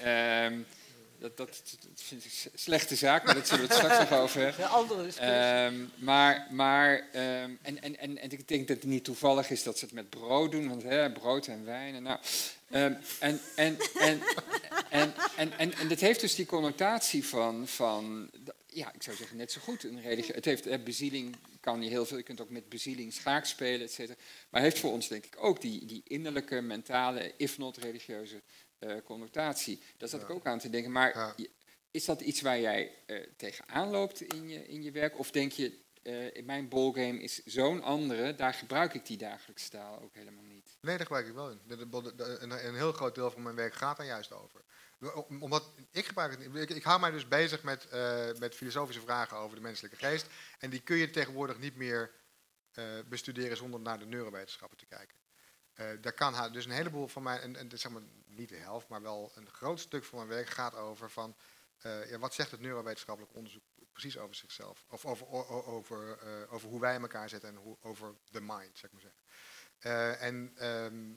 Ehm, 0.02 0.58
dat, 1.18 1.36
dat, 1.36 1.62
dat 1.80 2.02
vind 2.02 2.24
ik 2.24 2.30
een 2.52 2.58
slechte 2.58 2.96
zaak, 2.96 3.24
maar 3.24 3.34
dat 3.34 3.48
zullen 3.48 3.68
we 3.68 3.74
het 3.74 3.84
straks 3.84 3.98
nog 4.10 4.20
over 4.20 4.40
hebben. 4.40 4.68
Andere. 4.68 5.08
Ehm, 5.18 5.74
maar, 5.96 6.46
maar 6.50 7.08
ehm, 7.12 7.50
en, 7.62 7.82
en, 7.82 7.98
en, 7.98 8.18
en 8.18 8.30
ik 8.30 8.48
denk 8.48 8.68
dat 8.68 8.76
het 8.76 8.86
niet 8.86 9.04
toevallig 9.04 9.50
is 9.50 9.62
dat 9.62 9.78
ze 9.78 9.84
het 9.84 9.94
met 9.94 10.10
brood 10.10 10.50
doen, 10.50 10.68
want 10.68 10.82
hè, 10.82 11.12
brood 11.12 11.46
en 11.46 11.64
wijn. 11.64 11.94
En, 11.94 12.02
nou, 12.02 12.18
en, 12.68 13.00
en, 13.18 13.40
en, 13.56 13.78
en, 13.98 14.22
en, 15.36 15.58
en, 15.58 15.74
en 15.74 15.88
dat 15.88 16.00
heeft 16.00 16.20
dus 16.20 16.34
die 16.34 16.46
connotatie 16.46 17.26
van, 17.26 17.68
van 17.68 18.30
ja, 18.66 18.92
ik 18.94 19.02
zou 19.02 19.16
zeggen 19.16 19.36
net 19.36 19.52
zo 19.52 19.60
goed 19.60 19.84
een 19.84 20.00
religie. 20.00 20.34
Het 20.34 20.44
heeft, 20.44 20.64
hè, 20.64 20.78
bezieling 20.78 21.36
kan 21.62 21.82
je 21.82 21.88
heel 21.88 22.06
veel, 22.06 22.16
je 22.16 22.22
kunt 22.22 22.40
ook 22.40 22.50
met 22.50 22.68
bezieling 22.68 23.12
schaak 23.12 23.44
spelen, 23.44 23.80
et 23.80 23.92
cetera. 23.92 24.18
Maar 24.50 24.60
heeft 24.62 24.78
voor 24.78 24.92
ons 24.92 25.08
denk 25.08 25.24
ik 25.24 25.36
ook 25.38 25.60
die, 25.60 25.84
die 25.86 26.02
innerlijke, 26.06 26.60
mentale, 26.60 27.32
if 27.36 27.58
not 27.58 27.76
religieuze 27.76 28.42
eh, 28.78 28.96
connotatie. 29.04 29.82
Daar 29.96 30.08
zat 30.08 30.22
ik 30.22 30.30
ook 30.30 30.46
aan 30.46 30.58
te 30.58 30.70
denken. 30.70 30.92
Maar 30.92 31.16
Ja. 31.18 31.34
is 31.90 32.04
dat 32.04 32.20
iets 32.20 32.40
waar 32.40 32.60
jij 32.60 32.94
eh, 33.06 33.26
tegenaan 33.36 33.88
loopt 33.90 34.20
in 34.20 34.48
je, 34.48 34.66
in 34.68 34.82
je 34.82 34.90
werk? 34.90 35.18
Of 35.18 35.30
denk 35.30 35.52
je, 35.52 35.78
eh, 36.02 36.34
in 36.36 36.44
mijn 36.44 36.68
ballgame 36.68 37.20
is 37.22 37.44
zo'n 37.44 37.82
andere, 37.82 38.34
daar 38.34 38.54
gebruik 38.54 38.94
ik 38.94 39.06
die 39.06 39.16
dagelijkse 39.18 39.68
taal 39.70 40.00
ook 40.02 40.14
helemaal 40.14 40.44
niet? 40.44 40.76
Nee, 40.80 40.96
daar 40.96 41.06
gebruik 41.06 41.26
ik 41.26 41.34
wel 41.34 41.50
in. 41.50 41.58
De- 41.66 41.76
de- 41.76 41.88
de- 42.02 42.14
de- 42.14 42.38
een, 42.40 42.66
een 42.66 42.74
heel 42.74 42.92
groot 42.92 43.14
deel 43.14 43.30
van 43.30 43.42
mijn 43.42 43.56
werk 43.56 43.74
gaat 43.74 43.96
daar 43.96 44.06
juist 44.06 44.32
over. 44.32 44.60
Om- 45.10 45.42
Omdat 45.42 45.70
ik 45.90 46.06
gebruik 46.06 46.30
het. 46.32 46.54
Ik, 46.54 46.70
ik 46.70 46.82
hou 46.82 47.00
mij 47.00 47.10
dus 47.10 47.28
bezig 47.28 47.62
met, 47.62 47.88
eh, 47.88 48.32
met 48.38 48.54
filosofische 48.54 49.00
vragen 49.02 49.36
over 49.36 49.56
de 49.56 49.62
menselijke 49.62 49.96
geest. 49.96 50.26
En 50.58 50.70
die 50.70 50.80
kun 50.80 50.96
je 50.96 51.10
tegenwoordig 51.10 51.58
niet 51.58 51.76
meer 51.76 52.10
eh, 52.72 52.84
bestuderen 53.08 53.56
zonder 53.56 53.80
naar 53.80 53.98
de 53.98 54.06
neurowetenschappen 54.06 54.78
te 54.78 54.86
kijken. 54.86 55.16
Eh, 55.72 55.86
daar 56.00 56.12
kan 56.12 56.52
dus 56.52 56.64
een 56.64 56.70
heleboel 56.70 57.08
van 57.08 57.22
mijn, 57.22 57.40
en, 57.40 57.56
en 57.56 57.78
zeg 57.78 57.92
maar 57.92 58.02
niet 58.26 58.48
de 58.48 58.56
helft, 58.56 58.88
maar 58.88 59.02
wel 59.02 59.32
een 59.34 59.50
groot 59.50 59.80
stuk 59.80 60.04
van 60.04 60.18
mijn 60.18 60.30
werk 60.30 60.48
gaat 60.48 60.74
over 60.74 61.10
van, 61.10 61.36
wat 62.18 62.34
zegt 62.34 62.50
het 62.50 62.60
neurowetenschappelijk 62.60 63.34
onderzoek 63.34 63.62
precies 63.92 64.18
over 64.18 64.34
zichzelf? 64.34 64.84
Of 64.88 65.04
over, 65.04 65.26
over, 65.66 66.18
eh, 66.18 66.52
over 66.52 66.68
hoe 66.68 66.80
wij 66.80 66.94
in 66.94 67.00
elkaar 67.00 67.28
zitten 67.28 67.48
en 67.48 67.56
hoe, 67.56 67.76
over 67.80 68.14
de 68.30 68.40
mind, 68.40 68.78
zeg 68.78 68.90
maar 68.90 69.00
zeggen. 69.00 69.20
En 70.20 70.52
ehm, 70.56 71.12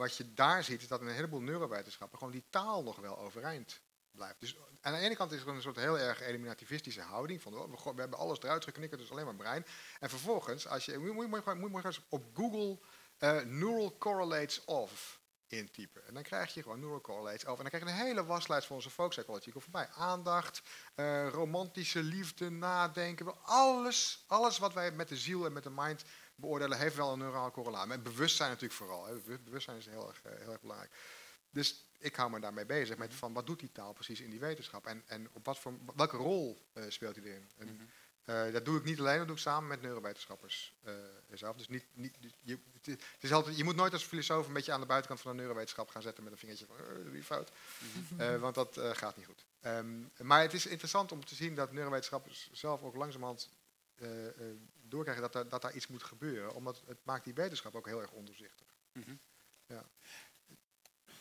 wat 0.00 0.16
je 0.16 0.34
daar 0.34 0.64
ziet, 0.64 0.82
is 0.82 0.88
dat 0.88 1.00
een 1.00 1.08
heleboel 1.08 1.40
neurowetenschappen 1.40 2.18
gewoon 2.18 2.32
die 2.32 2.44
taal 2.50 2.82
nog 2.82 2.96
wel 2.96 3.18
overeind 3.18 3.80
blijft. 4.10 4.40
Dus 4.40 4.56
aan 4.80 4.92
de 4.92 4.98
ene 4.98 5.16
kant 5.16 5.32
is 5.32 5.40
er 5.40 5.48
een 5.48 5.62
soort 5.62 5.76
heel 5.76 5.98
erg 5.98 6.20
eliminativistische 6.20 7.00
houding 7.00 7.42
van 7.42 7.54
oh, 7.54 7.94
we, 7.94 8.00
hebben 8.00 8.18
alles 8.18 8.42
eruit 8.42 8.64
geknikkerd, 8.64 9.00
dus 9.00 9.10
alleen 9.10 9.24
maar 9.24 9.34
brein. 9.34 9.66
En 9.98 10.08
vervolgens, 10.08 10.66
als 10.66 10.84
je, 10.84 10.98
moet, 10.98 11.28
moet, 11.58 11.84
eens 11.84 12.02
op 12.08 12.24
Google 12.34 12.78
eh, 13.18 13.40
neural 13.40 13.98
correlates 13.98 14.64
of 14.64 15.20
intypen. 15.46 16.06
En 16.06 16.14
dan 16.14 16.22
krijg 16.22 16.54
je 16.54 16.62
gewoon 16.62 16.80
neural 16.80 17.00
correlates 17.00 17.44
of. 17.44 17.56
En 17.56 17.70
dan 17.70 17.80
krijg 17.80 17.84
je 17.84 17.90
een 17.90 18.06
hele 18.06 18.24
waslijst 18.24 18.66
van 18.66 18.76
onze 18.76 18.90
folk 18.90 19.10
psychology 19.10 19.52
voorbij. 19.52 19.88
Aandacht, 19.88 20.62
eh, 20.94 21.28
romantische 21.28 22.02
liefde, 22.02 22.50
nadenken. 22.50 23.44
Alles, 23.44 24.24
alles 24.26 24.58
wat 24.58 24.74
wij 24.74 24.90
met 24.92 25.08
de 25.08 25.16
ziel 25.16 25.44
en 25.44 25.52
met 25.52 25.62
de 25.62 25.70
mind 25.70 26.04
beoordelen, 26.40 26.78
heeft 26.78 26.96
wel 26.96 27.12
een 27.12 27.18
neurale 27.18 27.50
correlatie. 27.50 27.88
Met 27.88 28.02
bewustzijn 28.02 28.48
natuurlijk 28.48 28.74
vooral. 28.78 29.06
Hè. 29.06 29.14
Bewust- 29.14 29.44
Bewustzijn 29.44 29.76
is 29.76 29.86
heel 29.86 30.08
erg, 30.08 30.22
eh, 30.22 30.32
heel 30.38 30.52
erg 30.52 30.60
belangrijk. 30.60 30.92
Dus 31.50 31.84
ik 31.98 32.16
hou 32.16 32.30
me 32.30 32.40
daarmee 32.40 32.66
bezig 32.66 32.96
met 32.96 33.14
van 33.14 33.32
wat 33.32 33.46
doet 33.46 33.58
die 33.60 33.72
taal 33.72 33.92
precies 33.92 34.20
in 34.20 34.30
die 34.30 34.40
wetenschap 34.40 34.86
en, 34.86 35.02
en 35.06 35.28
op 35.32 35.44
wat 35.44 35.58
voor, 35.58 35.72
welke 35.96 36.16
rol 36.16 36.62
eh, 36.72 36.84
speelt 36.88 37.16
hij 37.16 37.24
erin. 37.24 37.50
En, 37.56 37.66
Mhm. 37.66 37.84
eh, 38.24 38.52
dat 38.52 38.64
doe 38.64 38.78
ik 38.78 38.84
niet 38.84 38.98
alleen, 39.00 39.18
dat 39.18 39.26
doe 39.26 39.36
ik 39.36 39.42
samen 39.42 39.68
met 39.68 39.82
neurowetenschappers 39.82 40.74
zelf. 41.30 41.56
Dus 41.56 41.68
niet, 41.68 41.84
niet, 41.92 42.16
je, 42.40 42.58
het 42.82 42.98
is- 43.20 43.32
altijd, 43.32 43.56
je 43.56 43.64
moet 43.64 43.76
nooit 43.76 43.92
als 43.92 44.04
filosoof 44.04 44.46
een 44.46 44.52
beetje 44.52 44.72
aan 44.72 44.80
de 44.80 44.86
buitenkant 44.86 45.20
van 45.20 45.30
een 45.30 45.36
neurowetenschap 45.36 45.88
gaan 45.88 46.02
zetten 46.02 46.22
met 46.24 46.32
een 46.32 46.38
vingertje 46.38 46.66
van 46.66 46.76
je 47.12 47.22
fout. 47.24 47.50
Eh, 48.18 48.36
want 48.36 48.54
dat 48.54 48.78
gaat 48.92 49.16
niet 49.16 49.26
goed. 49.26 49.44
Ehm, 49.60 50.00
maar 50.16 50.42
het 50.42 50.52
is 50.52 50.66
interessant 50.66 51.12
om 51.12 51.24
te 51.24 51.34
zien 51.34 51.54
dat 51.54 51.72
neurowetenschappers 51.72 52.48
zelf 52.52 52.82
ook 52.82 52.94
langzamerhand 52.96 53.48
doorkrijgen 54.82 55.22
dat, 55.22 55.32
daar- 55.32 55.48
dat 55.48 55.62
daar 55.62 55.74
iets 55.74 55.86
moet 55.86 56.02
gebeuren. 56.02 56.54
Omdat 56.54 56.82
het 56.86 57.04
maakt 57.04 57.24
die 57.24 57.34
wetenschap 57.34 57.74
ook 57.74 57.86
heel 57.86 58.00
erg 58.00 58.10
ondoorzichtig. 58.10 58.66
Mhm. 58.92 59.14
Ja. 59.66 59.90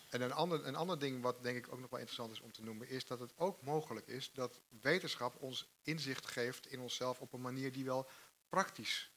En 0.10 0.22
een 0.22 0.31
ander, 0.31 0.65
een 0.65 0.76
ander 0.76 0.99
ding 0.99 1.22
wat 1.22 1.43
denk 1.43 1.57
ik 1.57 1.72
ook 1.73 1.80
nog 1.80 1.89
wel 1.89 1.99
interessant 1.99 2.31
is 2.31 2.39
om 2.39 2.51
te 2.51 2.64
noemen, 2.64 2.88
is 2.88 3.06
dat 3.06 3.19
het 3.19 3.38
ook 3.38 3.61
mogelijk 3.61 4.07
is 4.07 4.31
dat 4.31 4.61
wetenschap 4.81 5.41
ons 5.41 5.69
inzicht 5.81 6.26
geeft 6.27 6.68
in 6.68 6.80
onszelf 6.80 7.19
op 7.22 7.34
een 7.34 7.41
manier 7.41 7.72
die 7.72 7.85
wel 7.85 8.10
praktisch 8.49 9.11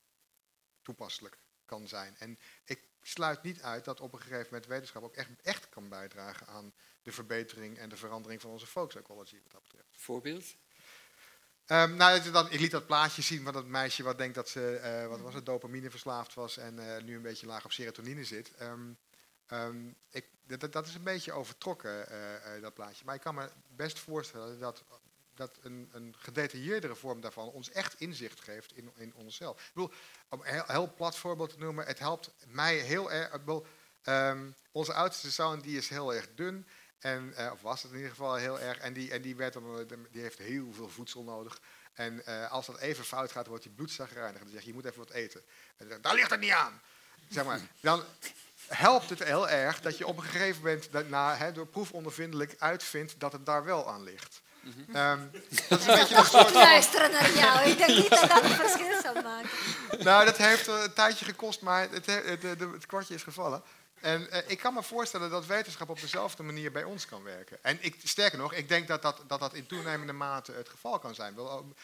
toepasselijk 0.83 1.39
kan 1.65 1.89
zijn. 1.89 2.17
En 2.17 2.39
ik 2.65 2.89
sluit 3.03 3.43
niet 3.43 3.63
uit 3.63 3.85
dat 3.85 4.01
op 4.01 4.13
een 4.13 4.21
gegeven 4.21 4.45
moment 4.45 4.67
wetenschap 4.67 5.03
ook 5.03 5.15
echt, 5.15 5.31
echt 5.43 5.69
kan 5.69 5.89
bijdragen 5.89 6.47
aan 6.47 6.75
de 7.03 7.13
verbetering 7.13 7.79
en 7.79 7.89
de 7.89 7.97
verandering 7.97 8.41
van 8.41 8.51
onze 8.51 8.67
folk 8.67 8.89
psychology 8.89 9.41
wat 9.43 9.53
dat 9.53 9.63
betreft. 9.63 9.89
Voorbeeld? 9.97 10.57
Ehm, 11.67 11.95
nou, 11.97 12.31
dan, 12.31 12.51
ik 12.51 12.61
liet 12.61 12.71
dat 12.71 12.87
plaatje 12.87 13.23
zien 13.23 13.45
van 13.45 13.53
dat 13.53 13.67
meisje 13.67 14.03
wat 14.03 14.19
denkt 14.19 14.35
dat 14.35 14.49
ze, 14.49 14.77
eh, 14.77 15.07
wat 15.07 15.21
was 15.21 15.35
het, 15.35 15.47
dopamine 15.47 15.91
verslaafd 15.91 16.35
was 16.35 16.57
en 16.57 16.79
eh, 16.97 17.03
nu 17.03 17.17
een 17.17 17.23
beetje 17.23 17.47
laag 17.47 17.65
op 17.65 17.73
serotonine 17.73 18.25
zit. 18.25 18.53
Ehm, 18.59 18.81
ehm, 19.47 19.89
ik, 20.11 20.27
dat- 20.47 20.73
dat, 20.73 20.87
is 20.87 20.95
een 20.95 21.03
beetje 21.03 21.33
overtrokken, 21.33 22.09
eh, 22.09 22.63
dat 22.63 22.75
plaatje. 22.75 23.05
Maar 23.05 23.15
ik 23.15 23.21
kan 23.21 23.35
me 23.35 23.49
best 23.77 23.99
voorstellen 23.99 24.59
dat, 24.59 24.83
dat 25.35 25.59
een, 25.63 25.89
een 25.93 26.15
gedetailleerdere 26.19 26.95
vorm 26.95 27.21
daarvan 27.21 27.49
ons 27.49 27.71
echt 27.71 28.01
inzicht 28.01 28.41
geeft 28.41 28.77
in, 28.77 28.91
in 28.97 29.15
onszelf. 29.15 29.61
Ik 29.61 29.71
bedoel, 29.75 29.93
om 30.29 30.41
een 30.45 30.63
heel, 30.67 30.93
plat 30.95 31.17
voorbeeld 31.17 31.51
te 31.51 31.59
noemen, 31.59 31.87
het 31.87 31.99
helpt 31.99 32.31
mij 32.47 32.77
heel 32.77 33.13
erg. 33.13 33.31
onze 34.73 34.93
oudste 34.93 35.31
zoon 35.31 35.61
die 35.61 35.77
is 35.77 35.89
heel 35.89 36.15
erg 36.15 36.29
dun. 36.35 36.67
En, 37.03 37.33
eh, 37.37 37.53
of 37.53 37.61
was 37.61 37.83
het 37.83 37.91
in 37.91 37.97
ieder 37.97 38.11
geval 38.11 38.35
heel 38.35 38.61
erg. 38.61 38.79
En 38.79 38.93
die, 38.93 39.11
en 39.11 39.23
die, 39.23 39.37
werd 39.37 39.53
dan, 39.53 39.79
eh, 39.79 39.97
die 40.11 40.23
heeft 40.23 40.39
heel 40.39 40.73
veel 40.73 40.89
voedsel 40.89 41.23
nodig. 41.23 41.61
En 41.95 42.27
eh, 42.27 42.51
als 42.51 42.67
dat 42.67 42.79
even 42.79 43.05
fout 43.05 43.33
gaat, 43.33 43.47
wordt 43.47 43.65
hij 43.65 43.73
bloedzagrijnig. 43.73 44.39
En 44.39 44.45
dan 44.45 44.53
zeg 44.53 44.61
je, 44.61 44.67
je 44.69 44.75
moet 44.75 44.85
even 44.85 44.99
wat 44.99 45.11
eten. 45.11 45.41
En 45.41 45.75
dan 45.79 45.89
zegt, 45.89 46.03
daar 46.03 46.15
ligt 46.15 46.31
het 46.31 46.41
niet 46.41 46.51
aan. 46.51 46.81
Zeg 47.29 47.45
maar, 47.45 47.61
dan 47.81 48.03
helpt 48.67 49.09
het 49.11 49.23
heel 49.23 49.49
erg 49.49 49.81
dat 49.81 49.99
je 49.99 50.07
op 50.07 50.17
een 50.17 50.23
gegeven 50.23 50.63
moment 50.63 50.89
daarna, 50.93 51.37
hè, 51.37 51.53
door 51.53 51.67
proefondervindelijk 51.67 52.55
uitvindt 52.59 53.15
dat 53.21 53.33
het 53.33 53.47
daar 53.47 53.65
wel 53.65 53.89
aan 53.91 54.03
ligt. 54.03 54.43
Ehm, 54.93 55.21
dat 55.69 55.81
is 55.81 55.87
een 55.87 55.95
beetje 55.95 56.17
een 56.17 56.25
soort 56.25 56.53
naar 57.13 57.31
jou. 57.31 57.69
Ik 57.69 57.79
denk 57.79 57.97
niet 57.99 58.11
dat 58.11 58.29
dat 58.29 58.43
een 58.45 58.51
verschil 58.51 59.01
zou 59.03 59.23
maken. 59.23 59.51
Nou, 59.99 60.25
dat 60.25 60.37
heeft 60.37 60.67
een 60.67 60.93
tijdje 60.93 61.25
gekost, 61.25 61.61
maar 61.61 61.91
het, 61.91 62.07
he- 62.07 62.23
het, 62.25 62.43
het, 62.43 62.61
het 62.61 62.87
kwartje 62.87 63.15
is 63.15 63.23
gevallen. 63.23 63.63
En 64.03 64.31
eh, 64.31 64.51
ik 64.51 64.59
kan 64.59 64.75
me 64.75 64.83
voorstellen 64.83 65.31
dat 65.31 65.47
wetenschap 65.47 65.89
op 65.89 66.01
dezelfde 66.01 66.43
manier 66.43 66.73
bij 66.73 66.85
ons 66.85 67.07
kan 67.07 67.23
werken. 67.23 67.59
En 67.65 67.79
ik, 67.81 67.97
sterker 68.05 68.39
nog, 68.39 68.53
ik 68.53 68.69
denk 68.69 68.89
dat 68.89 69.03
dat, 69.03 69.25
dat 69.27 69.41
dat 69.41 69.55
in 69.55 69.67
toenemende 69.67 70.13
mate 70.13 70.53
het 70.53 70.69
geval 70.69 70.99
kan 70.99 71.15
zijn. 71.15 71.39
Ook- 71.39 71.77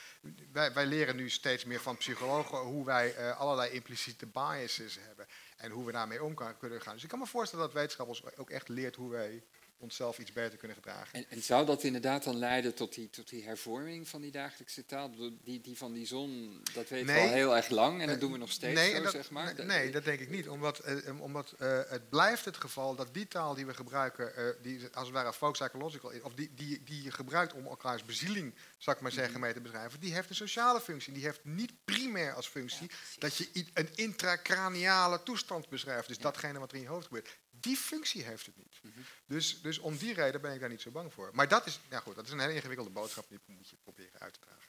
wij, 0.53 0.73
wij 0.73 0.87
leren 0.87 1.17
nu 1.17 1.31
steeds 1.31 1.65
meer 1.65 1.81
van 1.81 1.97
psychologen 1.97 2.59
hoe 2.59 2.85
wij 2.85 3.15
eh, 3.15 3.39
allerlei 3.39 3.71
impliciete 3.71 4.27
biases 4.27 4.99
hebben. 5.01 5.27
En 5.57 5.71
hoe 5.71 5.87
we 5.87 5.93
daarmee 5.93 6.23
om 6.23 6.35
kunnen 6.59 6.81
gaan. 6.81 6.95
Dus 6.95 7.03
ik 7.03 7.09
kan 7.09 7.19
me 7.19 7.27
voorstellen 7.27 7.65
dat 7.65 7.75
wetenschap 7.75 8.09
ons 8.09 8.37
ook 8.37 8.51
echt 8.51 8.69
leert 8.69 8.97
hoe 8.97 9.11
wij 9.11 9.43
onszelf 9.79 10.19
iets 10.19 10.33
beter 10.33 10.59
kunnen 10.59 10.77
gedragen. 10.77 11.15
En, 11.19 11.25
en, 11.29 11.43
zou 11.43 11.67
dat 11.67 11.83
inderdaad 11.83 12.25
dan 12.25 12.37
leiden 12.37 12.75
tot 12.75 12.95
die, 12.95 13.11
tot 13.11 13.29
die 13.29 13.45
hervorming 13.45 14.09
van 14.09 14.21
die 14.21 14.31
dagelijkse 14.31 14.85
taal? 14.85 15.11
Die, 15.45 15.61
die 15.61 15.77
van 15.77 15.93
die 15.93 16.07
zon, 16.07 16.61
dat 16.75 16.89
weten 16.89 17.15
we 17.15 17.21
al 17.21 17.29
heel 17.29 17.57
erg 17.57 17.69
lang 17.69 18.01
en 18.01 18.07
dat 18.07 18.21
doen 18.21 18.33
we 18.33 18.39
nog 18.39 18.53
steeds 18.53 18.81
nee, 18.81 18.95
zo, 18.95 19.03
dat, 19.03 19.13
zeg 19.13 19.31
maar. 19.31 19.55
Nee, 19.55 19.67
nee, 19.67 19.91
dat 19.91 20.05
denk 20.05 20.21
ik 20.21 20.31
niet. 20.31 20.49
Omdat, 20.49 20.83
uh, 20.87 21.21
omdat 21.21 21.55
uh, 21.59 21.81
het 21.89 22.09
blijft 22.09 22.45
het 22.45 22.57
geval 22.57 22.95
dat 22.95 23.15
die 23.15 23.29
taal 23.29 23.55
die 23.55 23.67
we 23.67 23.75
gebruiken, 23.75 24.33
uh, 24.39 24.63
die 24.63 24.81
als 24.93 25.07
het 25.07 25.17
ware 25.17 25.33
folk 25.33 25.53
psychological 25.53 26.11
is, 26.11 26.21
of 26.21 26.35
die, 26.35 26.51
die, 26.55 26.83
die 26.85 27.03
je 27.03 27.11
gebruikt 27.11 27.53
om 27.53 27.67
elkaars 27.67 28.05
bezieling, 28.05 28.55
zou 28.79 28.97
ik 28.97 29.03
maar 29.03 29.13
zeggen, 29.13 29.29
mm 29.29 29.37
-hmm. 29.37 29.45
mee 29.45 29.55
te 29.55 29.61
beschrijven, 29.61 30.01
die 30.01 30.15
heeft 30.15 30.29
een 30.29 30.35
sociale 30.35 30.81
functie. 30.81 31.13
Die 31.13 31.25
heeft 31.25 31.45
niet 31.45 31.73
primair 31.85 32.35
als 32.35 32.49
functie 32.49 32.87
ja, 32.91 32.97
dat 33.19 33.37
je 33.37 33.67
een 33.75 33.89
intracraniale 33.95 35.23
toestand 35.23 35.69
beschrijft. 35.69 36.09
Dus 36.09 36.17
ja. 36.17 36.23
datgene 36.23 36.59
wat 36.59 36.71
er 36.71 36.77
in 36.77 36.83
je 36.83 36.89
hoofd 36.89 37.07
gebeurt. 37.07 37.39
Die 37.61 37.77
functie 37.77 38.23
heeft 38.23 38.47
het 38.47 38.57
niet. 38.57 38.81
Mm 38.83 38.93
-hmm. 38.95 39.05
dus, 39.27 39.63
dus 39.63 39.79
om 39.79 39.97
die 39.97 40.15
reden 40.15 40.41
ben 40.41 40.55
ik 40.55 40.61
daar 40.61 40.69
niet 40.69 40.81
zo 40.81 40.91
bang 40.91 41.13
voor. 41.13 41.31
Maar 41.33 41.49
dat 41.49 41.67
is, 41.67 41.81
ja 41.91 42.01
goed, 42.01 42.15
dat 42.15 42.27
is 42.27 42.33
een 42.33 42.41
hele 42.41 42.55
ingewikkelde 42.55 42.91
boodschap 42.91 43.29
die 43.29 43.39
moet 43.47 43.69
je 43.69 43.77
proberen 43.83 44.21
uit 44.21 44.33
te 44.33 44.41
dragen. 44.41 44.67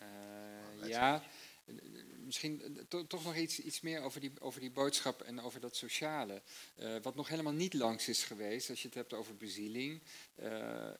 Uh, 0.00 0.88
ja, 0.88 1.22
misschien 2.24 2.84
to, 2.88 3.06
toch 3.06 3.24
nog 3.24 3.36
iets, 3.36 3.58
iets 3.58 3.80
meer 3.80 4.00
over 4.00 4.20
die, 4.20 4.32
over 4.40 4.60
die 4.60 4.70
boodschap 4.70 5.22
en 5.22 5.40
over 5.40 5.60
dat 5.60 5.76
sociale. 5.76 6.42
Uh, 6.76 6.96
wat 7.02 7.14
nog 7.14 7.28
helemaal 7.28 7.52
niet 7.52 7.74
langs 7.74 8.08
is 8.08 8.24
geweest, 8.24 8.70
als 8.70 8.80
je 8.82 8.86
het 8.86 8.96
hebt 8.96 9.12
over 9.12 9.36
bezieling, 9.36 10.02
uh, 10.42 10.90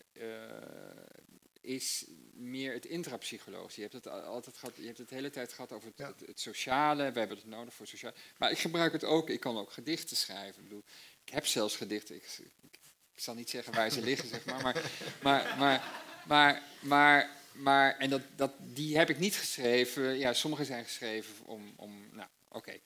is 1.65 2.05
meer 2.32 2.73
het 2.73 2.86
intrapsychologische. 2.86 3.81
Je 3.81 3.89
hebt 3.91 4.05
het 4.05 4.12
altijd 4.24 4.57
gehad, 4.57 4.77
je 4.77 4.86
hebt 4.86 4.99
het 4.99 5.09
de 5.09 5.15
hele 5.15 5.31
tijd 5.31 5.53
gehad 5.53 5.73
over 5.73 5.89
het, 5.89 5.99
ja. 5.99 6.07
het, 6.07 6.27
het, 6.27 6.41
sociale. 6.41 7.12
We 7.12 7.19
hebben 7.19 7.36
het 7.36 7.47
nodig 7.47 7.74
voor 7.74 7.86
sociaal. 7.86 8.12
Maar 8.39 8.51
ik 8.51 8.59
gebruik 8.59 8.93
het 8.93 9.05
ook. 9.05 9.31
Ik 9.31 9.41
kan 9.41 9.59
ook 9.59 9.73
gedichten 9.73 10.16
schrijven. 10.16 10.62
Ik, 10.62 10.69
bedoel, 10.69 10.85
ik 11.24 11.32
heb 11.32 11.47
zelfs 11.47 11.77
gedichten. 11.77 12.15
Ik, 12.15 12.23
ik, 12.23 12.78
ik, 13.12 13.20
zal 13.20 13.35
niet 13.35 13.51
zeggen 13.51 13.74
waar 13.74 13.91
ze 13.91 14.03
liggen, 14.11 14.28
zeg 14.28 14.45
maar. 14.45 14.62
Maar, 14.62 14.82
maar, 15.23 15.57
maar, 15.59 15.82
maar, 16.27 16.62
maar, 16.82 17.31
maar 17.53 17.99
en 17.99 18.11
dat, 18.11 18.23
dat, 18.36 18.53
die 18.59 18.97
heb 18.97 19.11
ik 19.11 19.19
niet 19.19 19.36
geschreven. 19.36 20.19
Ja, 20.19 20.32
sommige 20.32 20.65
zijn 20.65 20.85
geschreven 20.85 21.45
om, 21.45 21.73
om 21.77 22.09
nou, 22.12 22.28
oké. 22.55 22.78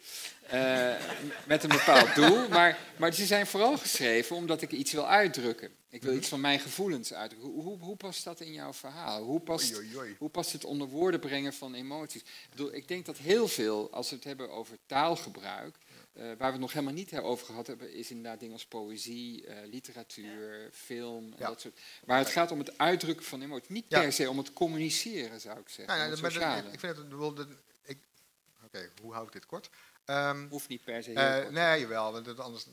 Okay. 0.51 0.95
Uh, 0.95 1.05
met 1.47 1.63
een 1.63 1.69
bepaald 1.69 2.15
doel. 2.15 2.49
Maar, 2.49 2.79
maar 2.97 3.15
ze 3.15 3.27
zijn 3.27 3.47
vooral 3.47 3.79
geschreven 3.79 4.37
omdat 4.37 4.63
ik 4.63 4.71
iets 4.71 4.93
wil 4.93 5.09
uitdrukken. 5.09 5.71
Ik 5.91 6.03
wil 6.03 6.15
iets 6.15 6.29
van 6.29 6.41
mijn 6.41 6.61
gevoelens 6.61 7.13
uitdrukken. 7.15 7.51
Hoe, 7.51 7.63
hoe, 7.63 7.79
hoe 7.79 7.97
past 7.97 8.25
dat 8.25 8.41
in 8.41 8.53
jouw 8.53 8.73
verhaal? 8.73 9.23
Hoe 9.23 9.41
past, 9.41 9.77
oei, 9.77 9.87
oei, 9.87 9.97
oei. 9.97 10.17
hoe 10.19 10.29
past 10.29 10.53
het 10.53 10.65
onder 10.65 10.89
woorden 10.89 11.21
brengen 11.21 11.53
van 11.53 11.75
emoties? 11.75 12.21
Ik, 12.21 12.51
bedoel, 12.51 12.75
ik 12.75 12.89
denk 12.89 13.07
dat 13.07 13.19
heel 13.19 13.49
veel, 13.49 13.91
als 13.91 14.11
we 14.11 14.17
het 14.17 14.25
hebben 14.25 14.51
over 14.51 14.79
taalgebruik, 14.87 15.77
uh, 16.15 16.25
waar 16.25 16.37
we 16.37 16.45
het 16.45 16.61
nog 16.61 16.73
helemaal 16.73 16.95
niet 16.95 17.19
over 17.19 17.47
gehad 17.47 17.67
hebben, 17.67 17.95
is 17.95 18.11
inderdaad 18.11 18.41
dingen 18.41 18.55
als 18.55 18.67
poëzie, 18.67 19.47
uh, 19.47 19.55
literatuur, 19.71 20.63
ja. 20.63 20.69
film 20.73 21.25
en 21.25 21.39
ja. 21.39 21.47
dat 21.47 21.61
soort. 21.61 21.81
Maar 22.05 22.19
het 22.19 22.29
gaat 22.29 22.51
om 22.51 22.59
het 22.59 22.79
uitdrukken 22.79 23.25
van 23.25 23.43
emoties. 23.43 23.69
Niet 23.69 23.85
Ja. 23.89 24.01
per 24.01 24.13
se 24.13 24.31
om 24.31 24.39
het 24.39 24.53
communiceren, 24.53 25.41
zou 25.41 25.59
ik 25.59 25.69
zeggen. 25.69 25.87
Nou, 25.97 25.99
ja, 25.99 26.21
maar 26.21 26.63
dat- 26.63 26.73
ik 26.73 26.81
vind 26.81 26.97
het 26.97 27.11
Oké, 28.69 28.91
hoe 29.03 29.13
hou 29.13 29.27
ik 29.27 29.33
dit 29.33 29.47
kort? 29.47 29.71
Ehm, 30.05 30.49
Hoeft 30.49 30.69
niet 30.69 30.85
per 30.85 31.03
se 31.03 31.11
heel 31.11 31.19
Eh, 31.19 31.41
kort. 31.43 31.51
nee, 31.51 31.81
jawel. 31.81 32.13
want 32.13 32.27
het 32.27 32.41
anders, 32.41 32.67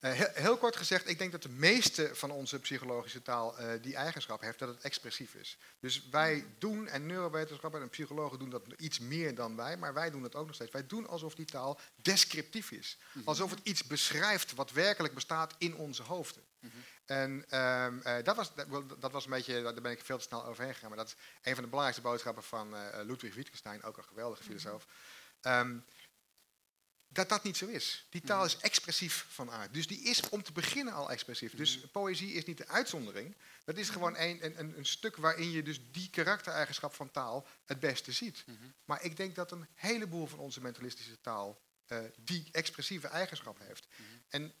Eh, 0.00 0.12
heel, 0.12 0.28
heel 0.32 0.56
kort 0.56 0.76
gezegd, 0.76 1.08
ik 1.08 1.18
denk 1.18 1.32
dat 1.32 1.42
de 1.42 1.48
meeste 1.48 2.10
van 2.14 2.30
onze 2.30 2.58
psychologische 2.58 3.22
taal 3.22 3.58
eh, 3.58 3.82
die 3.82 3.94
eigenschap 3.96 4.40
heeft 4.40 4.58
dat 4.58 4.68
het 4.68 4.80
expressief 4.82 5.34
is. 5.34 5.58
Dus 5.80 6.08
wij 6.10 6.44
doen, 6.58 6.88
en 6.88 7.06
neurowetenschappers 7.06 7.82
en 7.82 7.88
psychologen 7.88 8.38
doen 8.38 8.50
dat 8.50 8.62
iets 8.76 8.98
meer 8.98 9.34
dan 9.34 9.56
wij, 9.56 9.76
maar 9.76 9.94
wij 9.94 10.10
doen 10.10 10.22
het 10.22 10.34
ook 10.34 10.46
nog 10.46 10.54
steeds. 10.54 10.70
Wij 10.72 10.86
doen 10.86 11.06
alsof 11.08 11.34
die 11.34 11.44
taal 11.46 11.78
descriptief 11.96 12.70
is. 12.70 12.98
Alsof 13.24 13.50
het 13.50 13.60
iets 13.62 13.84
beschrijft 13.84 14.54
wat 14.54 14.70
werkelijk 14.72 15.14
bestaat 15.14 15.54
in 15.58 15.74
onze 15.76 16.02
hoofden. 16.02 16.42
En 17.06 17.44
ehm, 17.48 17.98
eh, 18.02 18.24
dat, 18.24 18.36
was, 18.36 18.52
dat, 18.98 19.12
was 19.12 19.24
een 19.24 19.30
beetje, 19.30 19.62
daar 19.62 19.74
ben 19.74 19.92
ik 19.92 20.04
veel 20.04 20.18
te 20.18 20.22
snel 20.24 20.44
overheen 20.46 20.74
gegaan, 20.74 20.88
maar 20.88 20.98
dat 20.98 21.06
is 21.08 21.14
een 21.42 21.54
van 21.54 21.62
de 21.64 21.68
belangrijkste 21.70 22.08
boodschappen 22.08 22.42
van 22.42 22.74
Ludwig 23.06 23.34
Wittgenstein, 23.34 23.82
ook 23.82 23.96
een 23.96 24.04
geweldige 24.04 24.42
filosoof. 24.42 24.86
Ehm, 25.40 25.78
dat 27.08 27.28
dat 27.28 27.42
niet 27.42 27.56
zo 27.56 27.66
is. 27.66 28.06
Die 28.10 28.20
taal 28.20 28.44
is 28.44 28.56
expressief 28.56 29.26
van 29.28 29.50
aard. 29.50 29.74
Dus 29.74 29.86
die 29.86 30.00
is 30.00 30.28
om 30.28 30.42
te 30.42 30.52
beginnen 30.52 30.94
al 30.94 31.10
expressief. 31.10 31.54
Dus 31.54 31.78
poëzie 31.92 32.32
is 32.32 32.44
niet 32.44 32.58
de 32.58 32.68
uitzondering. 32.68 33.36
Dat 33.64 33.76
is 33.76 33.88
gewoon 33.88 34.16
een, 34.16 34.58
een, 34.58 34.78
een 34.78 34.86
stuk 34.86 35.16
waarin 35.16 35.50
je 35.50 35.62
dus 35.62 35.80
die 35.90 36.10
karaktereigenschap 36.10 36.94
van 36.94 37.10
taal 37.10 37.46
het 37.64 37.80
beste 37.80 38.12
ziet. 38.12 38.44
Maar 38.84 39.02
ik 39.02 39.16
denk 39.16 39.34
dat 39.34 39.52
een 39.52 39.66
heleboel 39.74 40.26
van 40.26 40.38
onze 40.38 40.60
mentalistische 40.60 41.20
taal 41.20 41.60
eh, 41.86 41.98
die 42.16 42.48
expressieve 42.52 43.06
eigenschap 43.06 43.58
heeft. 43.58 43.86
En 44.28 44.52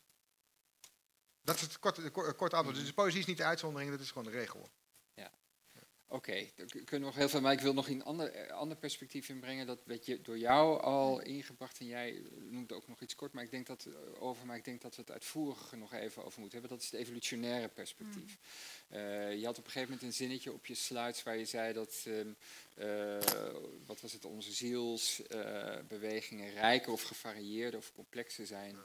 dat 1.42 1.56
is 1.56 1.62
het 1.62 1.78
korte, 1.78 2.10
kort, 2.10 2.36
korte 2.36 2.56
antwoord. 2.56 2.78
Dus 2.78 2.92
poëzie 2.92 3.20
is 3.20 3.26
niet 3.26 3.36
de 3.36 3.44
uitzondering, 3.44 3.90
dat 3.90 4.00
is 4.00 4.08
gewoon 4.08 4.24
de 4.24 4.38
regel. 4.38 4.70
Oké, 6.10 6.46
daar 6.56 6.66
k- 6.66 6.70
kunnen 6.70 6.88
we 6.90 6.98
nog 6.98 7.14
heel 7.14 7.28
veel, 7.28 7.40
maar 7.40 7.52
ik 7.52 7.60
wil 7.60 7.74
nog 7.74 7.88
een 7.88 8.04
ander, 8.04 8.30
eh, 8.32 8.52
ander 8.52 8.76
perspectief 8.76 9.28
inbrengen. 9.28 9.66
Dat 9.66 9.78
werd 9.84 10.06
je 10.06 10.20
door 10.22 10.38
jou 10.38 10.80
al 10.80 11.20
ingebracht 11.20 11.78
en 11.80 11.86
jij 11.86 12.22
noemt 12.50 12.72
ook 12.72 12.88
nog 12.88 13.00
iets 13.00 13.14
kort, 13.14 13.32
maar 13.32 13.44
ik 13.44 13.50
denk 13.50 13.66
dat, 13.66 13.84
eh, 13.86 14.22
over, 14.22 14.46
maar 14.46 14.56
ik 14.56 14.64
denk 14.64 14.80
dat 14.82 14.94
we 14.96 15.00
het 15.00 15.10
uitvoeriger 15.10 15.78
nog 15.78 15.92
even 15.92 16.24
over 16.24 16.40
moeten 16.40 16.58
hebben. 16.60 16.76
Dat 16.78 16.86
is 16.86 16.90
het 16.92 17.00
evolutionaire 17.00 17.68
perspectief. 17.68 18.38
Eh, 18.88 19.38
je 19.38 19.44
had 19.44 19.58
op 19.58 19.64
een 19.64 19.70
gegeven 19.70 19.90
moment 19.94 20.02
een 20.02 20.12
zinnetje 20.14 20.52
op 20.52 20.66
je 20.66 20.74
slides 20.74 21.22
waar 21.22 21.36
je 21.36 21.44
zei 21.44 21.72
dat, 21.72 22.04
ehm, 22.06 22.28
eh, 22.74 23.18
wat 23.86 24.00
was 24.00 24.12
het, 24.12 24.24
onze 24.24 24.52
zielsbewegingen 24.52 26.50
rijker 26.52 26.92
of 26.92 27.02
gevarieerder 27.02 27.78
of 27.80 27.92
complexer 27.94 28.46
zijn 28.46 28.74
eh, 28.74 28.80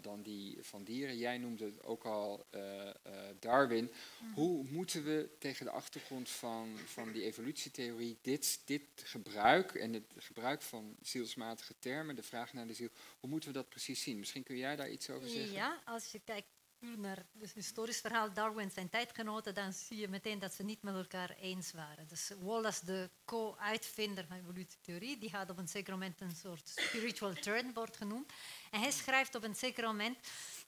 dan 0.00 0.22
die 0.22 0.58
van 0.60 0.84
dieren. 0.84 1.16
Jij 1.16 1.38
noemde 1.38 1.64
het 1.64 1.82
ook 1.84 2.04
al 2.04 2.46
eh, 2.50 2.88
eh, 2.88 2.94
Darwin. 3.40 3.90
Hoe 4.34 4.64
moeten 4.64 5.04
we 5.04 5.28
tegen 5.38 5.64
de 5.64 5.70
achtergrond 5.70 6.28
van, 6.28 6.78
van 6.84 7.12
die 7.12 7.22
evolutietheorie 7.22 8.18
dit, 8.22 8.60
dit 8.64 8.82
gebruik 8.94 9.74
en 9.74 9.92
het 9.92 10.12
gebruik 10.16 10.62
van 10.62 10.96
zielsmatige 11.02 11.74
termen, 11.78 12.16
de 12.16 12.22
vraag 12.22 12.52
naar 12.52 12.66
de 12.66 12.74
ziel, 12.74 12.88
hoe 13.20 13.30
moeten 13.30 13.48
we 13.48 13.54
dat 13.54 13.68
precies 13.68 14.02
zien? 14.02 14.18
Misschien 14.18 14.42
kun 14.42 14.56
jij 14.56 14.76
daar 14.76 14.90
iets 14.90 15.10
over 15.10 15.28
zeggen? 15.28 15.52
Ja, 15.52 15.82
als 15.84 16.12
je 16.12 16.20
kijkt 16.24 16.48
puur 16.78 16.98
naar 16.98 17.26
het 17.38 17.52
historisch 17.52 18.00
verhaal 18.00 18.32
Darwin 18.32 18.70
zijn 18.70 18.88
tijdgenoten, 18.88 19.54
dan 19.54 19.72
zie 19.72 19.98
je 19.98 20.08
meteen 20.08 20.38
dat 20.38 20.52
ze 20.52 20.62
niet 20.62 20.82
met 20.82 20.94
elkaar 20.94 21.30
eens 21.40 21.72
waren. 21.72 22.08
Dus 22.08 22.32
Wallace, 22.40 22.84
de 22.84 23.10
co-uitvinder 23.24 24.26
van 24.26 24.36
evolutietheorie, 24.36 25.18
die 25.18 25.30
had 25.30 25.50
op 25.50 25.58
een 25.58 25.68
zeker 25.68 25.92
moment 25.92 26.20
een 26.20 26.36
soort 26.36 26.68
spiritual 26.68 27.32
turn 27.32 27.72
wordt 27.72 27.96
genoemd. 27.96 28.32
En 28.76 28.82
hij 28.82 28.90
schrijft 28.90 29.34
op 29.34 29.42
een 29.42 29.54
zeker 29.54 29.84
moment, 29.84 30.18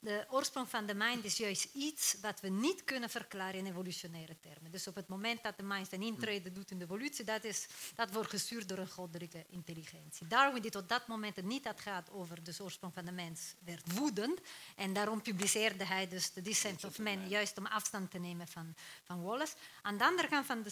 de 0.00 0.26
oorsprong 0.30 0.68
van 0.68 0.86
de 0.86 0.94
mind 0.94 1.24
is 1.24 1.36
juist 1.36 1.68
iets 1.74 2.16
wat 2.20 2.40
we 2.40 2.48
niet 2.48 2.84
kunnen 2.84 3.10
verklaren 3.10 3.58
in 3.58 3.66
evolutionaire 3.66 4.36
termen. 4.40 4.70
Dus 4.70 4.86
op 4.86 4.94
het 4.94 5.08
moment 5.08 5.42
dat 5.42 5.56
de 5.56 5.62
mind 5.62 5.88
zijn 5.88 6.02
intrede 6.02 6.52
doet 6.52 6.70
in 6.70 6.78
de 6.78 6.84
evolutie, 6.84 7.24
dat, 7.24 7.44
is, 7.44 7.66
dat 7.94 8.12
wordt 8.12 8.30
gestuurd 8.30 8.68
door 8.68 8.78
een 8.78 8.90
goddelijke 8.90 9.44
intelligentie. 9.48 10.26
Darwin, 10.26 10.62
die 10.62 10.70
tot 10.70 10.88
dat 10.88 11.06
moment 11.06 11.36
het 11.36 11.44
niet 11.44 11.64
had 11.64 11.80
gehad 11.80 12.10
over 12.10 12.44
de 12.44 12.56
oorsprong 12.62 12.94
van 12.94 13.04
de 13.04 13.12
mens, 13.12 13.54
werd 13.64 13.92
woedend. 13.92 14.40
En 14.76 14.92
daarom 14.92 15.22
publiceerde 15.22 15.84
hij 15.84 16.08
dus 16.08 16.28
The 16.28 16.42
Descent 16.42 16.84
of 16.84 16.98
Man, 16.98 17.28
juist 17.28 17.58
om 17.58 17.66
afstand 17.66 18.10
te 18.10 18.18
nemen 18.18 18.48
van, 18.48 18.74
van 19.04 19.22
Wallace. 19.22 19.54
Aan 19.82 19.98
de 19.98 20.04
andere 20.04 20.28
kant 20.28 20.46
van 20.46 20.62
de 20.62 20.70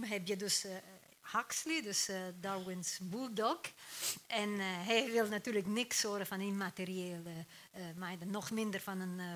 heb 0.00 0.26
je 0.26 0.36
dus 0.36 0.64
eh, 0.64 0.76
Huxley, 1.32 1.82
dus 1.82 2.08
eh, 2.08 2.16
Darwin's 2.40 2.98
bulldog. 3.02 3.60
En 4.26 4.52
eh, 4.58 4.86
hij 4.86 5.10
wil 5.10 5.26
natuurlijk 5.26 5.66
niks 5.66 6.02
horen 6.02 6.26
van 6.26 6.40
immateriële 6.40 7.30
uh, 7.76 7.82
maar 7.96 8.16
nog 8.24 8.50
minder 8.50 8.80
van 8.80 9.00
een 9.00 9.18
uh, 9.18 9.32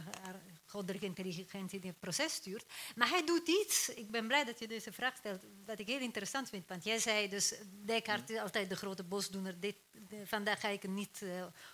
goddelijke 0.67 1.07
intelligentie 1.07 1.81
die 1.81 1.91
het 1.91 2.01
proces 2.01 2.33
stuurt. 2.33 2.65
Maar 2.95 3.09
hij 3.09 3.25
doet 3.25 3.49
iets, 3.49 3.89
ik 3.89 4.11
ben 4.11 4.27
blij 4.27 4.45
dat 4.45 4.59
je 4.59 4.69
deze 4.69 4.93
vraag 4.93 5.17
stelt, 5.17 5.43
wat 5.67 5.79
ik 5.79 5.87
heel 5.87 6.01
interessant 6.01 6.49
vind. 6.49 6.69
Want 6.69 6.85
jij 6.85 6.99
zei 6.99 7.29
dus, 7.29 7.55
Descartes 7.85 8.37
is 8.37 8.43
altijd 8.43 8.69
de 8.69 8.77
grote 8.77 9.05
bosdoener. 9.05 9.61
Dit, 9.61 9.77
vandaag 10.25 10.61
ga 10.61 10.69
ik 10.69 10.83
het 10.83 10.91
niet 10.91 11.25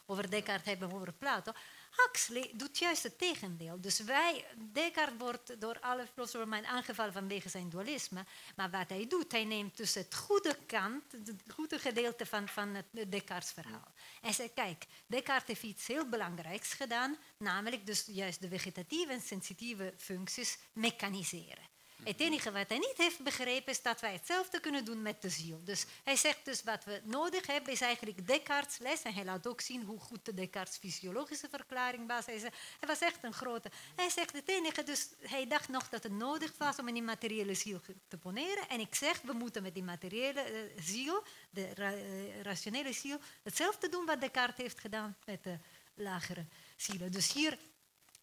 over 0.07 0.31
Descartes 0.31 0.67
hebben, 0.67 0.93
over 0.93 1.13
Plato. 1.13 1.53
Huxley 1.97 2.51
doet 2.55 2.78
juist 2.78 3.02
het 3.02 3.18
tegendeel. 3.18 3.81
Dus 3.81 3.98
wij, 3.98 4.44
Descartes 4.73 5.18
wordt 5.18 5.60
door 5.60 5.81
alle 5.81 6.06
filosofen 6.14 6.66
aangevallen 6.66 7.12
vanwege 7.12 7.48
zijn 7.48 7.68
dualisme. 7.68 8.24
Maar 8.56 8.70
wat 8.70 8.89
hij 8.89 9.06
doet, 9.06 9.32
hij 9.32 9.44
neemt 9.44 9.77
dus 9.77 9.94
het 9.94 10.14
goede 10.14 10.59
kant, 10.66 11.12
het 11.12 11.43
goede 11.48 11.78
gedeelte 11.78 12.27
van, 12.27 12.48
van 12.48 12.74
het 12.74 13.10
Descartes 13.10 13.51
verhaal. 13.51 13.93
En 14.20 14.35
zegt, 14.35 14.55
kijk, 14.55 14.86
Descartes 15.06 15.47
heeft 15.47 15.62
iets 15.62 15.86
heel 15.86 16.09
belangrijks 16.09 16.73
gedaan, 16.73 17.16
namelijk 17.39 17.86
dus 17.86 18.05
juist 18.06 18.40
de 18.40 18.48
vegetatieve 18.48 19.12
en 19.12 19.20
sensitieve 19.20 19.94
functies 19.97 20.59
mechaniseren. 20.73 21.76
Het 22.07 22.20
enige 22.20 22.53
wat 22.53 22.69
hij 22.69 22.78
niet 22.78 22.97
heeft 22.97 23.23
begrepen 23.23 23.73
is 23.73 23.83
dat 23.83 24.01
wij 24.01 24.12
hetzelfde 24.12 24.61
kunnen 24.61 24.85
doen 24.85 25.03
met 25.03 25.23
de 25.23 25.28
ziel. 25.28 25.61
Dus 25.65 25.87
hij 26.05 26.16
zegt 26.16 26.45
dus 26.45 26.62
wat 26.62 26.85
we 26.85 27.01
nodig 27.05 27.47
hebben 27.47 27.73
is 27.73 27.81
eigenlijk 27.81 28.27
Descartes' 28.27 28.78
les. 28.78 29.03
En 29.03 29.15
hij 29.15 29.24
laat 29.24 29.47
ook 29.47 29.61
zien 29.61 29.83
hoe 29.83 30.01
goed 30.01 30.24
de 30.24 30.35
Descartes' 30.35 30.77
fysiologische 30.77 31.49
verklaring 31.49 32.07
was. 32.07 32.27
Hij, 32.27 32.39
hij 32.81 32.89
was 32.89 32.99
echt 32.99 33.24
een 33.24 33.33
grote. 33.33 33.70
Hij 33.97 34.11
zegt 34.11 34.33
het 34.33 34.49
enige, 34.49 34.83
dus 34.83 35.09
hij 35.20 35.47
dacht 35.47 35.69
nog 35.69 35.89
dat 35.89 36.03
het 36.03 36.12
nodig 36.12 36.53
was 36.59 36.77
om 36.77 36.89
een 36.89 36.97
immateriële 36.97 37.55
ziel 37.55 37.81
te 38.09 38.19
poneren. 38.19 38.69
En 38.69 38.81
ik 38.81 38.95
zeg, 38.95 39.20
we 39.20 39.33
moeten 39.33 39.62
met 39.62 39.74
die 39.74 39.83
materiële 39.83 40.53
uh, 40.53 40.83
ziel, 40.83 41.24
de 41.51 41.70
uh, 41.78 42.43
rationele 42.43 42.93
ziel, 42.93 43.19
hetzelfde 43.43 43.89
doen 43.89 44.05
wat 44.07 44.20
Descartes 44.20 44.62
heeft 44.62 44.81
gedaan 44.81 45.16
met 45.24 45.45
de 45.45 45.59
lagere 45.95 46.47
zielen. 46.77 47.12
Dus 47.12 47.33
hier 47.33 47.59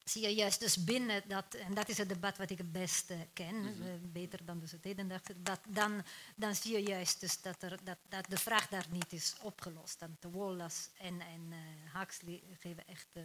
zie 0.03 0.21
je 0.21 0.35
juist 0.35 0.59
dus 0.59 0.83
binnen 0.83 1.23
dat, 1.27 1.53
en 1.53 1.73
dat 1.73 1.89
is 1.89 1.97
het 1.97 2.09
debat 2.09 2.37
wat 2.37 2.49
ik 2.49 2.57
het 2.57 2.71
beste 2.71 3.27
ken, 3.33 3.55
Mhm. 3.55 3.81
eh, 3.81 3.89
beter 4.01 4.45
dan 4.45 4.59
dus 4.59 4.71
het 4.71 4.83
hedendaagse 4.83 5.33
debat, 5.33 5.59
dan, 5.67 6.03
dan 6.35 6.55
zie 6.55 6.71
je 6.73 6.83
juist 6.83 7.19
dus 7.19 7.41
dat, 7.41 7.61
er, 7.63 7.83
dat, 7.83 7.97
dat 8.09 8.25
de 8.29 8.37
vraag 8.37 8.67
daar 8.67 8.85
niet 8.89 9.13
is 9.13 9.35
opgelost. 9.41 9.99
De 10.19 10.29
Wallace 10.29 10.89
en, 10.97 11.21
en 11.21 11.47
eh, 11.51 11.99
Huxley 11.99 12.43
geven 12.59 12.87
echt 12.87 13.07
eh, 13.13 13.23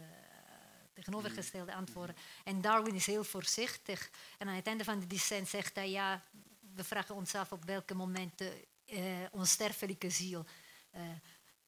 tegenovergestelde 0.93 1.73
antwoorden. 1.73 2.15
En 2.43 2.61
Darwin 2.61 2.95
is 2.95 3.05
heel 3.05 3.23
voorzichtig. 3.23 4.09
En 4.37 4.47
aan 4.47 4.55
het 4.55 4.67
einde 4.67 4.83
van 4.83 4.99
de 4.99 5.07
dissent 5.07 5.47
zegt 5.49 5.75
hij, 5.75 5.89
ja, 5.89 6.23
we 6.75 6.83
vragen 6.83 7.15
ons 7.15 7.35
af 7.35 7.51
op 7.51 7.65
welke 7.65 7.93
moment 7.95 8.37
de 8.37 8.67
eh, 8.85 9.03
onsterfelijke 9.31 10.09
ziel 10.09 10.45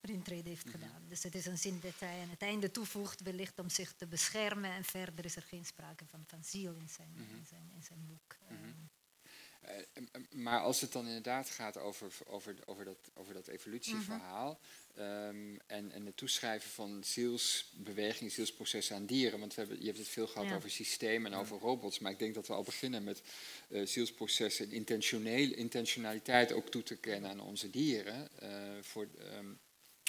intrede 0.10 0.50
heeft 0.50 0.70
gedaan. 0.70 1.04
Dus 1.08 1.24
het 1.24 1.36
is 1.36 1.46
een 1.46 1.58
zin 1.58 1.80
dat 1.82 2.00
hij 2.00 2.22
aan 2.22 2.30
het 2.30 2.42
einde 2.42 2.72
toevoegt, 2.72 3.22
wellicht 3.22 3.60
om 3.60 3.70
zich 3.70 3.94
te 3.94 4.08
beschermen. 4.08 4.72
En 4.72 4.84
verder 4.84 5.26
is 5.26 5.36
er 5.36 5.42
geen 5.42 5.66
sprake 5.66 6.06
van, 6.06 6.24
van 6.28 6.44
ziel 6.44 6.74
in 6.74 6.90
zijn, 6.90 7.14
in 7.16 7.46
zijn, 7.50 7.72
in 7.76 7.84
zijn 7.84 8.06
boek. 8.08 8.36
Eh, 9.62 9.78
eh, 9.94 10.22
maar 10.32 10.60
als 10.60 10.82
het 10.82 10.92
dan 10.92 11.08
inderdaad 11.08 11.50
gaat 11.50 11.78
over, 11.78 12.12
over, 12.26 12.56
over, 12.66 12.86
dat, 12.86 13.12
over 13.14 13.34
dat 13.34 13.48
evolutieverhaal 13.48 14.60
ehm, 14.96 15.56
en, 15.68 15.92
en 15.92 16.06
het 16.06 16.18
toeschrijven 16.18 16.70
van 16.70 17.04
zielsbeweging, 17.04 18.32
zielsprocessen 18.32 18.96
aan 18.96 19.06
dieren, 19.06 19.40
want 19.40 19.54
we 19.54 19.62
hebben, 19.62 19.80
je 19.80 19.86
hebt 19.86 19.98
het 19.98 20.08
veel 20.08 20.28
gehad 20.28 20.48
Ja. 20.48 20.56
over 20.56 20.70
systemen 20.70 21.34
en 21.34 21.40
over 21.40 21.60
robots, 21.60 22.00
maar 22.00 22.12
ik 22.12 22.20
denk 22.20 22.36
dat 22.36 22.48
we 22.48 22.54
al 22.54 22.64
beginnen 22.64 23.04
met 23.04 23.22
eh, 23.70 23.86
zielsprocessen, 23.86 24.72
intentioneel, 24.72 25.54
intentionaliteit 25.54 26.52
ook 26.52 26.70
toe 26.70 26.84
te 26.84 26.96
kennen 26.96 27.30
aan 27.30 27.40
onze 27.42 27.70
dieren, 27.70 28.30
voor 28.84 29.08
ehm, 29.20 29.54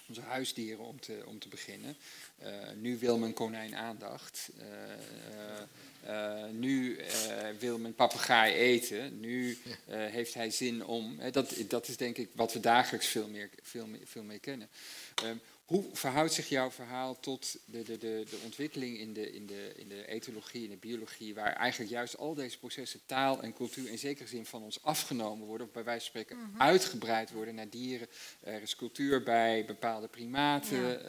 onze 0.08 0.20
huisdieren 0.20 0.84
om 0.84 1.00
te, 1.00 1.22
om 1.26 1.38
te 1.38 1.48
beginnen. 1.48 1.96
Eh, 2.38 2.50
nu 2.76 2.98
wil 2.98 3.18
mijn 3.18 3.32
konijn 3.32 3.76
aandacht. 3.76 4.50
Eh, 4.58 5.62
eh, 6.02 6.50
nu 6.50 7.00
wil 7.58 7.78
mijn 7.78 7.94
papegaai 7.94 8.54
eten. 8.54 9.20
Nu 9.20 9.58
heeft 9.86 10.34
hij 10.34 10.50
zin 10.50 10.84
om. 10.84 11.18
hè, 11.18 11.30
dat, 11.30 11.54
dat 11.68 11.88
is 11.88 11.96
denk 11.96 12.16
ik 12.16 12.30
wat 12.34 12.52
we 12.52 12.60
dagelijks 12.60 13.06
veel 13.06 13.28
meer, 13.28 13.50
veel 13.62 13.86
meer, 13.86 14.00
veel 14.04 14.22
meer 14.22 14.40
kennen. 14.40 14.68
Hoe 15.72 15.84
verhoudt 15.92 16.32
zich 16.32 16.48
jouw 16.48 16.70
verhaal 16.70 17.20
tot 17.20 17.56
de, 17.64 17.82
de, 17.82 17.98
de, 17.98 18.26
de 18.30 18.40
ontwikkeling 18.44 18.98
in 18.98 19.12
de, 19.12 19.32
in, 19.32 19.46
de, 19.46 19.72
in 19.76 19.88
de 19.88 20.06
etologie, 20.06 20.64
in 20.64 20.70
de 20.70 20.76
biologie, 20.76 21.34
waar 21.34 21.52
eigenlijk 21.52 21.90
juist 21.90 22.16
al 22.16 22.34
deze 22.34 22.58
processen, 22.58 23.00
taal 23.06 23.42
en 23.42 23.52
cultuur 23.54 23.88
in 23.90 23.98
zekere 23.98 24.28
zin 24.28 24.46
van 24.46 24.62
ons 24.62 24.82
afgenomen 24.82 25.46
worden, 25.46 25.66
of 25.66 25.72
bij 25.72 25.84
wijze 25.84 26.10
van 26.10 26.20
spreken 26.20 26.52
uitgebreid 26.58 27.30
worden 27.30 27.54
naar 27.54 27.68
dieren. 27.68 28.08
Er 28.40 28.62
is 28.62 28.76
cultuur 28.76 29.22
bij 29.22 29.64
bepaalde 29.64 30.08
primaten. 30.08 31.04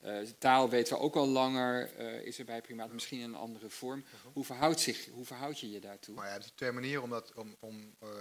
eh, 0.00 0.20
eh, 0.20 0.28
taal 0.38 0.68
weten 0.68 0.96
we 0.96 1.02
ook 1.02 1.16
al 1.16 1.28
langer, 1.28 1.92
eh, 1.96 2.26
is 2.26 2.38
er 2.38 2.44
bij 2.44 2.60
primaten 2.60 2.94
misschien 2.94 3.18
in 3.20 3.24
een 3.24 3.34
andere 3.34 3.70
vorm. 3.70 4.04
Hoe, 4.32 4.44
verhoudt 4.44 4.80
zich, 4.80 5.08
hoe 5.12 5.24
verhoud 5.24 5.60
je 5.60 5.70
je 5.70 5.80
daartoe? 5.80 6.14
Maar 6.14 6.28
ja, 6.28 6.34
er 6.34 6.42
zijn 6.42 6.54
twee 6.54 6.72
manieren 6.72 7.02
om, 7.02 7.10
dat, 7.10 7.32
om, 7.34 7.56
om 7.60 7.94
eh, 7.98 8.08
eh, 8.08 8.14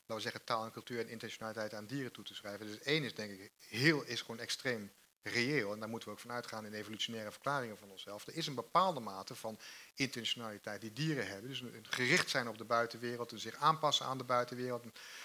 laten 0.00 0.16
we 0.16 0.20
zeggen, 0.20 0.44
taal 0.44 0.64
en 0.64 0.72
cultuur 0.72 1.00
en 1.00 1.08
intentionaliteit 1.08 1.74
aan 1.74 1.86
dieren 1.86 2.12
toe 2.12 2.24
te 2.24 2.34
schrijven. 2.34 2.66
Dus 2.66 2.78
één 2.78 3.04
is 3.04 3.14
denk 3.14 3.30
ik 3.30 3.50
heel, 3.68 4.04
is 4.04 4.20
gewoon 4.20 4.40
extreem 4.40 4.90
reëel. 5.24 5.72
En 5.72 5.78
daar 5.80 5.88
moeten 5.88 6.08
we 6.08 6.14
ook 6.14 6.20
van 6.20 6.32
uitgaan 6.32 6.66
in 6.66 6.72
evolutionaire 6.72 7.30
verklaringen 7.30 7.78
van 7.78 7.90
onszelf. 7.90 8.26
Er 8.26 8.36
is 8.36 8.46
een 8.46 8.54
bepaalde 8.54 9.00
mate 9.00 9.34
van 9.34 9.58
intentionaliteit 9.94 10.80
die 10.80 10.92
dieren 10.92 11.26
hebben. 11.26 11.48
Dus 11.48 11.60
een, 11.60 11.86
gericht 11.90 12.30
zijn 12.30 12.48
op 12.48 12.58
de 12.58 12.64
buitenwereld, 12.64 13.32
een 13.32 13.38
zich 13.38 13.54
aanpassen 13.54 14.06
aan 14.06 14.18
de 14.18 14.24
buitenwereld, 14.24 14.84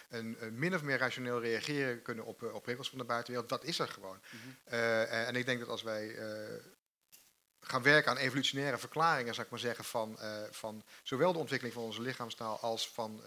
een, 0.09 0.37
min 0.51 0.75
of 0.75 0.81
meer 0.81 0.97
rationeel 0.97 1.41
reageren 1.41 2.01
kunnen 2.01 2.25
op, 2.25 2.43
eh, 2.43 2.53
op 2.53 2.65
regels 2.65 2.89
van 2.89 2.97
de 2.97 3.03
buitenwereld. 3.03 3.49
Dat 3.49 3.63
is 3.63 3.79
er 3.79 3.87
gewoon. 3.87 4.19
Eh, 4.63 5.01
en, 5.01 5.25
en 5.25 5.35
ik 5.35 5.45
denk 5.45 5.59
dat 5.59 5.69
als 5.69 5.83
wij 5.83 6.15
eh, 6.15 6.63
gaan 7.59 7.83
werken 7.83 8.11
aan 8.11 8.17
evolutionaire 8.17 8.77
verklaringen, 8.77 9.33
zou 9.33 9.45
ik 9.45 9.51
maar 9.51 9.61
zeggen, 9.61 9.83
van, 9.83 10.19
van 10.51 10.83
zowel 11.03 11.33
de 11.33 11.39
ontwikkeling 11.39 11.75
van 11.75 11.85
onze 11.85 12.01
lichaamstaal 12.01 12.59
als 12.59 12.89
van 12.89 13.21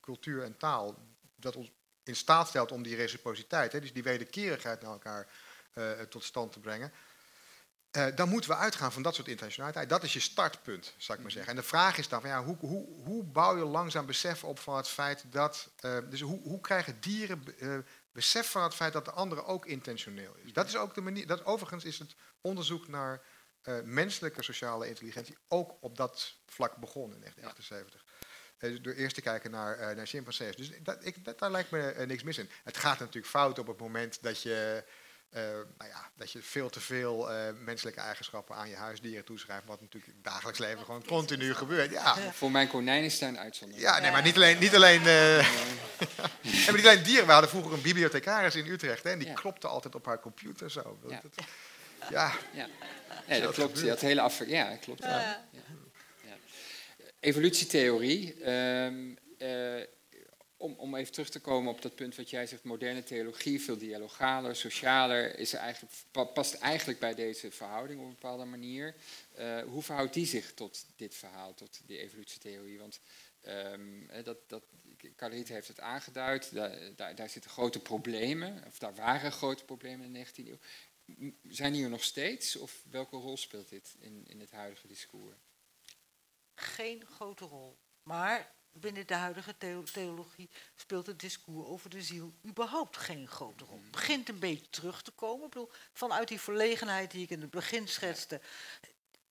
cultuur 0.00 0.42
en 0.42 0.56
taal, 0.56 0.98
dat 1.36 1.56
ons 1.56 1.70
in 2.04 2.16
staat 2.16 2.48
stelt 2.48 2.72
om 2.72 2.82
die 2.82 2.96
reciprociteit, 2.96 3.72
hè, 3.72 3.80
dus 3.80 3.92
die 3.92 4.02
wederkerigheid 4.02 4.80
naar 4.82 4.92
elkaar 4.92 5.28
tot 6.08 6.24
stand 6.24 6.52
te 6.52 6.60
brengen. 6.60 6.92
Eh, 7.90 8.06
dan 8.14 8.28
moeten 8.28 8.50
we 8.50 8.56
uitgaan 8.56 8.92
van 8.92 9.02
dat 9.02 9.14
soort 9.14 9.28
intentionaliteit. 9.28 9.88
Dat 9.88 10.02
is 10.02 10.12
je 10.12 10.20
startpunt, 10.20 10.94
zou 10.96 11.18
ik 11.18 11.24
maar 11.24 11.32
zeggen. 11.32 11.50
En 11.50 11.58
de 11.58 11.66
vraag 11.66 11.98
is 11.98 12.08
dan, 12.08 12.20
van, 12.20 12.30
ja, 12.30 12.44
hoe, 12.44 12.56
hoe, 12.58 13.04
hoe 13.04 13.24
bouw 13.24 13.56
je 13.56 13.64
langzaam 13.64 14.06
besef 14.06 14.44
op 14.44 14.58
van 14.58 14.76
het 14.76 14.88
feit 14.88 15.24
dat... 15.32 15.70
eh, 15.80 15.98
dus 16.10 16.20
hoe, 16.20 16.40
hoe 16.42 16.60
krijgen 16.60 17.00
dieren 17.00 17.42
eh, 17.58 17.78
besef 18.12 18.50
van 18.50 18.62
het 18.62 18.74
feit 18.74 18.92
dat 18.92 19.04
de 19.04 19.10
andere 19.10 19.44
ook 19.44 19.66
intentioneel 19.66 20.34
is? 20.36 20.52
Dat 20.52 20.66
is 20.66 20.76
ook 20.76 20.94
de 20.94 21.00
manier... 21.00 21.26
Dat, 21.26 21.44
overigens 21.44 21.84
is 21.84 21.98
het 21.98 22.14
onderzoek 22.40 22.88
naar 22.88 23.22
eh, 23.62 23.74
menselijke 23.84 24.42
sociale 24.42 24.88
intelligentie 24.88 25.36
ook 25.48 25.76
op 25.80 25.96
dat 25.96 26.34
vlak 26.46 26.76
begonnen 26.76 27.16
in 27.16 27.32
1978. 27.34 28.04
Eh, 28.58 28.70
dus 28.70 28.82
door 28.82 28.92
eerst 28.92 29.14
te 29.14 29.20
kijken 29.20 29.50
naar, 29.50 29.78
eh 29.78 29.96
naar 29.96 30.06
chimpansees. 30.06 30.56
Dus 30.56 30.70
dat, 30.82 31.04
ik, 31.04 31.24
dat, 31.24 31.38
daar 31.38 31.50
lijkt 31.50 31.70
me 31.70 31.90
eh, 31.90 32.06
niks 32.06 32.22
mis 32.22 32.38
in. 32.38 32.50
Het 32.64 32.76
gaat 32.76 32.98
natuurlijk 32.98 33.26
fout 33.26 33.58
op 33.58 33.66
het 33.66 33.78
moment 33.78 34.22
dat 34.22 34.42
je, 34.42 34.84
eh, 35.36 35.42
nou 35.78 35.90
ja, 35.90 36.10
dat 36.16 36.32
je 36.32 36.42
veel 36.42 36.68
te 36.68 36.80
veel 36.80 37.30
eh, 37.32 37.52
menselijke 37.64 38.00
eigenschappen 38.00 38.56
aan 38.56 38.68
je 38.68 38.76
huisdieren 38.76 39.24
toeschrijft. 39.24 39.66
Wat 39.66 39.80
natuurlijk 39.80 40.12
in 40.12 40.18
het 40.22 40.24
dagelijks 40.32 40.58
leven 40.58 40.84
gewoon 40.84 41.04
continu 41.04 41.54
gebeurt. 41.54 41.90
Ja, 41.90 42.16
Voor 42.32 42.50
mijn 42.50 42.68
konijn 42.68 43.04
is 43.04 43.18
daar 43.18 43.28
een 43.28 43.38
uitzondering. 43.38 43.86
ja 43.88 43.98
nee, 44.00 44.10
maar 44.10 44.22
niet 44.22 44.36
alleen, 44.36 44.58
niet 44.58 44.74
alleen, 44.74 45.02
eh, 45.06 45.38
en 45.38 46.74
niet 46.76 46.86
alleen 46.86 47.02
dieren. 47.02 47.26
We 47.26 47.32
hadden 47.32 47.50
vroeger 47.50 47.72
een 47.72 47.82
bibliothecaris 47.82 48.54
in 48.54 48.66
Utrecht 48.66 49.02
hè, 49.04 49.10
en 49.10 49.18
die 49.18 49.28
Ja. 49.28 49.34
klopte 49.34 49.66
altijd 49.66 49.94
op 49.94 50.06
haar 50.06 50.20
computer 50.20 50.70
zo. 50.70 50.98
Ja. 51.08 51.20
Dat- 51.22 51.46
ja, 52.10 52.32
Ja, 52.52 52.68
nee, 53.28 53.40
dat 53.40 53.54
klopt. 53.54 53.84
Dat 53.86 54.00
hele 54.00 54.20
af... 54.20 54.42
Ja, 54.46 54.76
klopt. 54.76 55.02
Ja. 55.02 55.18
Ja. 55.52 55.60
Ja. 56.24 56.34
Evolutietheorie. 57.20 58.34
ehm, 58.42 59.14
eh, 59.38 59.82
om, 60.56 60.74
om 60.74 60.94
even 60.94 61.12
terug 61.12 61.28
te 61.28 61.40
komen 61.40 61.72
op 61.72 61.82
dat 61.82 61.94
punt 61.94 62.16
wat 62.16 62.30
jij 62.30 62.46
zegt, 62.46 62.62
moderne 62.62 63.02
theologie, 63.02 63.60
veel 63.62 63.78
dialogaler, 63.78 64.56
socialer, 64.56 65.38
is 65.38 65.52
eigenlijk, 65.52 65.94
pa- 66.10 66.24
past 66.24 66.54
eigenlijk 66.54 66.98
bij 66.98 67.14
deze 67.14 67.50
verhouding 67.50 68.00
op 68.00 68.06
een 68.06 68.12
bepaalde 68.12 68.44
manier. 68.44 68.94
Eh, 69.32 69.62
hoe 69.62 69.82
verhoudt 69.82 70.14
die 70.14 70.26
zich 70.26 70.54
tot 70.54 70.86
dit 70.96 71.14
verhaal, 71.14 71.54
tot 71.54 71.80
die 71.86 71.98
evolutietheorie? 71.98 72.78
Want 72.78 73.00
eh, 73.40 74.24
dat, 74.24 74.48
dat, 74.48 74.62
heeft 75.46 75.68
het 75.68 75.80
aangeduid, 75.80 76.54
daar, 76.54 76.78
daar, 76.96 77.14
daar 77.14 77.28
zitten 77.28 77.50
grote 77.50 77.80
problemen, 77.80 78.62
of 78.66 78.78
daar 78.78 78.94
waren 78.94 79.32
grote 79.32 79.64
problemen 79.64 80.06
in 80.06 80.12
de 80.12 80.26
19e 80.26 80.48
eeuw. 80.48 80.58
Zijn 81.48 81.72
die 81.72 81.84
er 81.84 81.90
nog 81.90 82.04
steeds, 82.04 82.56
of 82.56 82.82
welke 82.90 83.16
rol 83.16 83.36
speelt 83.36 83.68
dit 83.68 83.96
in, 83.98 84.24
in 84.26 84.40
het 84.40 84.50
huidige 84.50 84.86
discours? 84.86 85.36
geen 86.56 87.06
grote 87.06 87.44
rol. 87.44 87.78
Maar 88.02 88.54
binnen 88.80 89.06
de 89.06 89.14
huidige 89.14 89.56
theo- 89.56 89.82
theologie 89.82 90.50
speelt 90.74 91.06
het 91.06 91.20
discours 91.20 91.66
over 91.66 91.90
de 91.90 92.02
ziel 92.02 92.34
überhaupt 92.44 92.96
geen 92.96 93.28
grote 93.28 93.64
rol. 93.64 93.80
Het 93.82 93.90
begint 93.90 94.28
een 94.28 94.38
beetje 94.38 94.70
terug 94.70 95.02
te 95.02 95.10
komen. 95.10 95.44
Ik 95.44 95.52
bedoel, 95.52 95.70
vanuit 95.92 96.28
die 96.28 96.40
verlegenheid 96.40 97.10
die 97.10 97.22
ik 97.22 97.30
in 97.30 97.40
het 97.40 97.50
begin 97.50 97.88
schetste, 97.88 98.40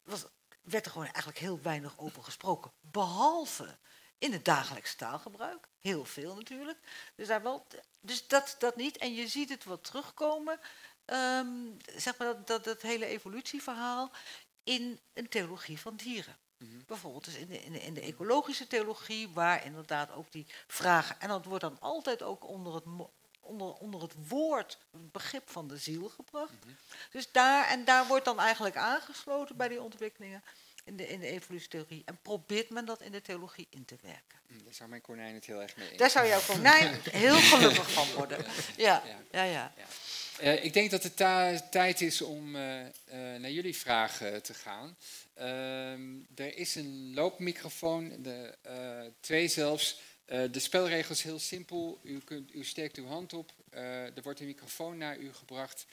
was, 0.03 0.25
werd 0.61 0.85
er 0.85 0.91
gewoon 0.91 1.07
eigenlijk 1.07 1.37
heel 1.37 1.61
weinig 1.61 1.97
over 1.97 2.23
gesproken. 2.23 2.71
Behalve 2.81 3.77
in 4.17 4.31
het 4.31 4.45
dagelijks 4.45 4.95
taalgebruik. 4.95 5.67
Heel 5.79 6.05
veel 6.05 6.35
natuurlijk. 6.35 6.79
Dus, 7.15 7.27
daar 7.27 7.43
wel, 7.43 7.67
dus 8.01 8.27
dat, 8.27 8.55
dat 8.59 8.75
niet. 8.75 8.97
En 8.97 9.13
je 9.13 9.27
ziet 9.27 9.49
het 9.49 9.63
wat 9.63 9.83
terugkomen, 9.83 10.59
ehm, 11.05 11.47
zeg 11.95 12.17
maar 12.17 12.27
dat, 12.27 12.47
dat, 12.47 12.63
dat 12.63 12.81
hele 12.81 13.05
evolutieverhaal, 13.05 14.11
in 14.63 14.99
een 15.13 15.29
theologie 15.29 15.79
van 15.79 15.95
dieren. 15.95 16.37
Bijvoorbeeld 16.57 17.25
dus 17.25 17.35
in, 17.35 17.47
de, 17.47 17.63
in, 17.63 17.71
de, 17.71 17.81
in 17.81 17.93
de 17.93 18.01
ecologische 18.01 18.67
theologie, 18.67 19.29
waar 19.29 19.65
inderdaad 19.65 20.11
ook 20.11 20.31
die 20.31 20.45
vragen. 20.67 21.19
En 21.19 21.27
dat 21.27 21.45
wordt 21.45 21.63
dan 21.63 21.77
altijd 21.79 22.21
ook 22.21 22.47
onder 22.47 22.73
het, 22.75 22.83
onder, 23.39 23.73
onder 23.73 24.01
het 24.01 24.13
woord, 24.27 24.77
het 24.91 25.11
begrip 25.11 25.49
van 25.49 25.67
de 25.67 25.77
ziel 25.77 26.09
gebracht. 26.09 26.53
Dus 27.11 27.31
daar, 27.31 27.67
en 27.67 27.85
daar 27.85 28.07
wordt 28.07 28.25
dan 28.25 28.39
eigenlijk 28.39 28.75
aangesloten 28.75 29.57
bij 29.57 29.67
die 29.67 29.81
ontwikkelingen 29.81 30.43
in 30.83 30.95
de, 30.97 31.07
in 31.07 31.19
de 31.19 31.27
evolutietheorie. 31.27 32.01
En 32.05 32.19
probeert 32.21 32.69
men 32.69 32.85
dat 32.85 33.01
in 33.01 33.11
de 33.11 33.21
theologie 33.21 33.67
in 33.69 33.85
te 33.85 33.95
werken. 34.01 34.39
Hm, 34.47 34.63
Daar 34.63 34.73
zou 34.73 34.89
mijn 34.89 35.01
konijn 35.01 35.33
het 35.33 35.45
heel 35.45 35.61
erg 35.61 35.75
mee 35.75 35.89
eens 35.89 35.97
Daar 35.97 36.09
zou 36.09 36.27
jouw 36.27 36.41
konijn 36.47 36.99
heel 37.11 37.39
gelukkig 37.39 37.91
van 37.91 38.11
worden. 38.11 38.45
Ja, 38.77 39.03
Ja. 39.05 39.19
ja, 39.31 39.43
ja. 39.43 39.73
Eh, 40.39 40.63
ik 40.63 40.73
denk 40.73 40.91
dat 40.91 41.03
het 41.03 41.71
tijd 41.71 42.01
is 42.01 42.21
om 42.21 42.55
eh, 42.55 42.79
eh, 42.81 42.89
naar 43.39 43.51
jullie 43.51 43.75
vragen 43.75 44.43
te 44.43 44.53
gaan. 44.53 44.97
Ehm, 45.33 46.01
er 46.35 46.57
is 46.57 46.75
een 46.75 47.13
loopmicrofoon, 47.13 48.11
de, 48.21 48.53
twee 49.19 49.47
zelfs. 49.47 49.99
De 50.25 50.59
spelregel 50.59 51.11
is 51.11 51.21
heel 51.21 51.39
simpel. 51.39 51.99
U, 52.03 52.19
kunt, 52.19 52.53
u 52.53 52.63
steekt 52.63 52.97
uw 52.97 53.05
hand 53.05 53.33
op, 53.33 53.51
er 53.69 54.21
wordt 54.23 54.39
een 54.39 54.45
microfoon 54.45 54.97
naar 54.97 55.17
u 55.17 55.33
gebracht. 55.33 55.85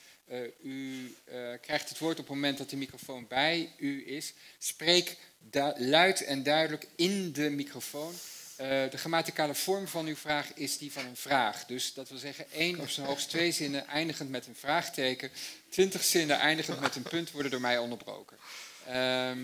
U 0.61 1.15
krijgt 1.61 1.89
het 1.89 1.99
woord 1.99 2.19
op 2.19 2.25
het 2.25 2.35
moment 2.35 2.57
dat 2.57 2.69
de 2.69 2.75
microfoon 2.75 3.27
bij 3.27 3.71
u 3.77 4.07
is. 4.07 4.33
Spreek 4.57 5.17
luid 5.77 6.23
en 6.23 6.43
duidelijk 6.43 6.87
in 6.95 7.31
de 7.31 7.49
microfoon. 7.49 8.13
Eh, 8.55 8.67
de 8.89 8.97
grammaticale 8.97 9.55
vorm 9.55 9.87
van 9.87 10.05
uw 10.05 10.15
vraag 10.15 10.53
is 10.53 10.77
die 10.77 10.91
van 10.91 11.05
een 11.05 11.15
vraag. 11.15 11.65
Dus 11.65 11.93
dat 11.93 12.09
wil 12.09 12.17
zeggen 12.17 12.51
één 12.51 12.79
of 12.79 12.89
zijn 12.89 13.05
hoogst 13.05 13.29
twee 13.29 13.51
zinnen 13.51 13.87
eindigend 13.87 14.29
met 14.29 14.47
een 14.47 14.55
vraagteken. 14.55 15.31
Twintig 15.69 16.03
zinnen 16.03 16.39
eindigend 16.39 16.79
met 16.79 16.95
een 16.95 17.03
punt 17.03 17.31
worden 17.31 17.51
door 17.51 17.61
mij 17.61 17.77
onderbroken. 17.77 18.37
Ehm, 18.87 19.39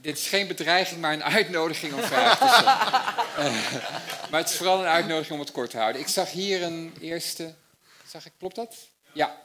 dit 0.00 0.18
is 0.18 0.26
geen 0.26 0.46
bedreiging, 0.46 1.00
maar 1.00 1.12
een 1.12 1.24
uitnodiging 1.24 1.94
om 1.94 2.02
vragen 2.02 2.46
te 2.46 2.54
stellen. 2.54 3.06
Eh, 3.38 4.30
maar 4.30 4.40
het 4.40 4.50
is 4.50 4.56
vooral 4.56 4.80
een 4.80 4.86
uitnodiging 4.86 5.32
om 5.32 5.40
het 5.40 5.52
kort 5.52 5.70
te 5.70 5.76
houden. 5.76 6.00
Ik 6.00 6.08
zag 6.08 6.30
hier 6.30 6.62
een 6.62 6.94
eerste. 7.00 7.54
Zag 8.06 8.26
ik, 8.26 8.32
klopt 8.38 8.54
dat? 8.54 8.88
Ja. 9.12 9.42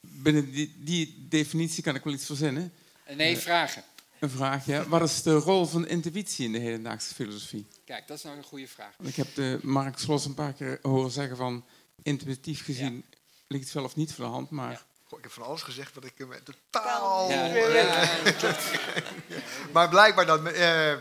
Binnen 0.00 0.50
die, 0.50 0.74
die 0.78 1.26
definitie 1.28 1.82
kan 1.82 1.94
ik 1.94 2.04
wel 2.04 2.12
iets 2.12 2.26
verzinnen. 2.26 2.72
Nee, 3.08 3.38
vragen. 3.38 3.84
Een 4.22 4.30
vraagje. 4.30 4.88
Wat 4.88 5.02
is 5.02 5.22
de 5.22 5.34
rol 5.34 5.66
van 5.66 5.86
intuïtie 5.86 6.44
in 6.44 6.52
de 6.52 6.58
hedendaagse 6.58 7.14
filosofie? 7.14 7.66
Kijk, 7.84 8.08
dat 8.08 8.16
is 8.16 8.22
nou 8.22 8.36
een 8.36 8.42
goede 8.44 8.68
vraag. 8.68 8.94
Ik 9.02 9.14
heb 9.16 9.34
de 9.34 9.58
Mark 9.62 9.98
Slos 9.98 10.24
een 10.24 10.34
paar 10.34 10.52
keer 10.52 10.78
horen 10.82 11.10
zeggen 11.10 11.36
van... 11.36 11.64
intuïtief 12.02 12.64
gezien 12.64 13.04
ligt 13.48 13.64
het 13.64 13.72
wel 13.72 13.84
of 13.84 13.96
niet 13.96 14.14
voor 14.14 14.24
de 14.24 14.30
hand, 14.30 14.50
maar... 14.50 14.84
Goh, 15.04 15.18
ik 15.18 15.24
heb 15.24 15.32
van 15.32 15.42
alles 15.42 15.62
gezegd 15.62 15.94
wat 15.94 16.04
ik 16.04 16.18
eh, 16.18 16.26
totaal... 16.44 17.30
Ja, 17.30 17.48
eh, 17.48 17.74
ja, 18.40 18.56
maar 19.72 19.88
blijkbaar 19.88 20.26
dan... 20.26 20.48
eh, 20.48 20.92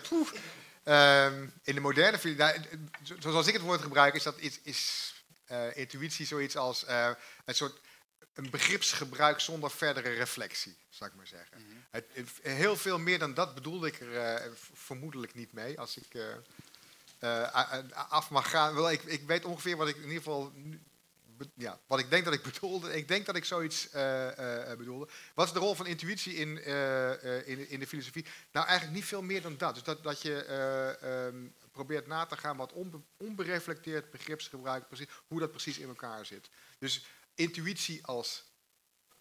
ehm, 0.84 1.48
in 1.64 1.76
de 1.76 1.82
moderne 1.82 2.18
filosofie... 2.20 2.36
nou, 2.36 2.80
zo- 3.04 3.16
zoals 3.32 3.48
ik 3.48 3.54
het 3.54 3.62
woord 3.62 3.82
gebruik, 3.82 4.16
is, 4.16 4.24
dat, 4.24 4.36
is, 4.38 4.60
is 4.64 5.14
eh, 5.46 5.78
intuïtie 5.78 6.26
zoiets 6.26 6.56
als 6.58 6.86
eh, 6.86 7.10
een 7.46 7.56
soort 7.56 7.80
een 8.34 8.50
begripsgebruik 8.50 9.40
zonder 9.40 9.72
verdere 9.72 10.10
reflectie, 10.14 10.78
zou 10.90 11.10
ik 11.10 11.16
maar 11.16 11.28
zeggen. 11.28 11.58
het, 11.90 12.06
het- 12.14 12.30
heel 12.42 12.78
veel 12.78 13.00
meer 13.00 13.20
dan 13.20 13.34
dat 13.34 13.54
bedoelde 13.54 13.88
ik 13.88 14.00
er 14.00 14.18
eh, 14.18 14.52
vermoedelijk 14.74 15.34
niet 15.34 15.54
mee. 15.54 15.80
Als 15.80 15.98
ik 15.98 16.14
eh, 16.14 16.34
eh, 17.20 17.84
af 18.10 18.30
mag 18.30 18.50
gaan. 18.50 18.76
Wel, 18.76 18.92
ik, 18.92 19.04
ik 19.04 19.22
weet 19.28 19.46
ongeveer 19.46 19.78
wat 19.78 19.88
ik 19.88 19.96
in 19.96 20.02
ieder 20.02 20.18
geval. 20.18 20.54
Ja, 21.56 21.80
wat 21.88 22.00
ik 22.00 22.10
denk 22.10 22.26
dat 22.26 22.34
ik 22.34 22.42
bedoelde. 22.54 22.96
Ik 22.96 23.08
denk 23.08 23.26
dat 23.26 23.36
ik 23.36 23.46
zoiets 23.46 23.90
bedoelde. 24.78 25.08
Wat 25.34 25.48
is 25.48 25.54
de 25.54 25.60
rol 25.60 25.76
van 25.76 25.86
intuïtie 25.86 26.34
in, 26.36 26.64
in, 27.46 27.70
in 27.70 27.80
de 27.80 27.88
filosofie? 27.88 28.26
Nou, 28.52 28.66
eigenlijk 28.68 28.98
niet 28.98 29.08
veel 29.08 29.22
meer 29.22 29.42
dan 29.42 29.58
dat. 29.58 29.74
Dus 29.74 29.84
dat, 29.84 30.04
dat 30.04 30.22
je 30.22 30.44
eh, 30.44 31.26
ehm, 31.28 31.36
probeert 31.72 32.08
na 32.08 32.26
te 32.26 32.38
gaan 32.38 32.58
wat 32.58 32.72
onbe- 32.74 33.02
onbereflecteerd 33.18 34.12
begripsgebruik, 34.12 34.88
precies, 34.88 35.08
hoe 35.28 35.40
dat 35.40 35.52
precies 35.52 35.78
in 35.78 35.88
elkaar 35.88 36.26
zit. 36.26 36.50
Dus 36.80 37.06
intuïtie 37.36 38.06
als 38.06 38.44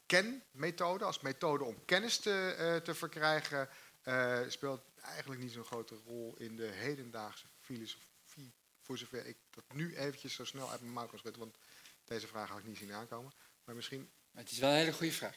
kenmethode, 0.06 1.04
als 1.04 1.20
methode 1.20 1.64
om 1.64 1.84
kennis 1.84 2.18
te, 2.18 2.54
eh, 2.58 2.76
te 2.76 2.94
verkrijgen, 2.94 3.68
eh, 4.02 4.40
speelt 4.48 4.82
eigenlijk 5.02 5.40
niet 5.40 5.52
zo'n 5.52 5.64
grote 5.64 5.94
rol 6.06 6.36
in 6.36 6.56
de 6.56 6.66
hedendaagse 6.66 7.46
filosofie. 7.60 8.54
Voor 8.80 8.98
zover 8.98 9.26
ik 9.26 9.36
dat 9.50 9.64
nu 9.74 9.96
eventjes 9.96 10.34
zo 10.34 10.44
snel 10.44 10.70
uit 10.70 10.80
mijn 10.80 10.92
mouw 10.92 11.06
kan 11.06 11.18
schudden, 11.18 11.40
want 11.40 11.56
deze 12.04 12.26
vraag 12.26 12.48
had 12.48 12.58
ik 12.58 12.66
niet 12.66 12.78
zien 12.78 12.92
aankomen. 12.92 13.32
Maar 13.64 13.74
misschien. 13.74 14.10
Maar 14.30 14.42
het 14.42 14.52
is 14.52 14.58
wel 14.58 14.70
een 14.70 14.76
hele 14.76 14.92
goede 14.92 15.12
vraag. 15.12 15.34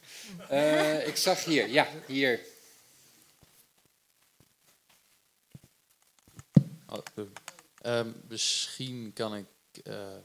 Eh, 0.48 1.06
ik 1.06 1.16
zag 1.16 1.44
hier, 1.44 1.68
ja, 1.68 1.88
hier. 2.06 2.40
Oh, 6.86 6.98
eh, 7.14 7.24
ehm, 7.80 8.12
misschien 8.28 9.12
kan 9.12 9.34
ik 9.34 9.46
eh, 9.84 10.16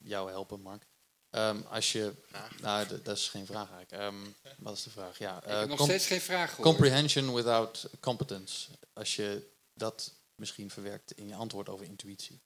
jou 0.00 0.30
helpen, 0.30 0.60
Mark. 0.60 0.82
Ehm, 1.30 1.60
als 1.68 1.92
je. 1.92 2.12
Nou, 2.60 2.86
d- 2.86 3.04
dat 3.04 3.16
is 3.16 3.28
geen 3.28 3.46
vraag 3.46 3.70
eigenlijk. 3.70 4.02
Ehm, 4.02 4.52
wat 4.58 4.76
is 4.76 4.82
de 4.82 4.90
vraag? 4.90 5.18
Ja, 5.18 5.36
Ik 5.36 5.44
eh, 5.44 5.58
heb 5.58 5.68
nog 5.68 5.76
com- 5.78 5.86
steeds 5.86 6.06
geen 6.06 6.20
vraag 6.20 6.48
gehoord. 6.50 6.68
Comprehension 6.68 7.34
without 7.34 7.88
competence. 8.00 8.68
Als 8.92 9.16
je 9.16 9.50
dat 9.74 10.12
misschien 10.34 10.70
verwerkt 10.70 11.12
in 11.12 11.28
je 11.28 11.34
antwoord 11.34 11.68
over 11.68 11.86
intuïtie. 11.86 12.40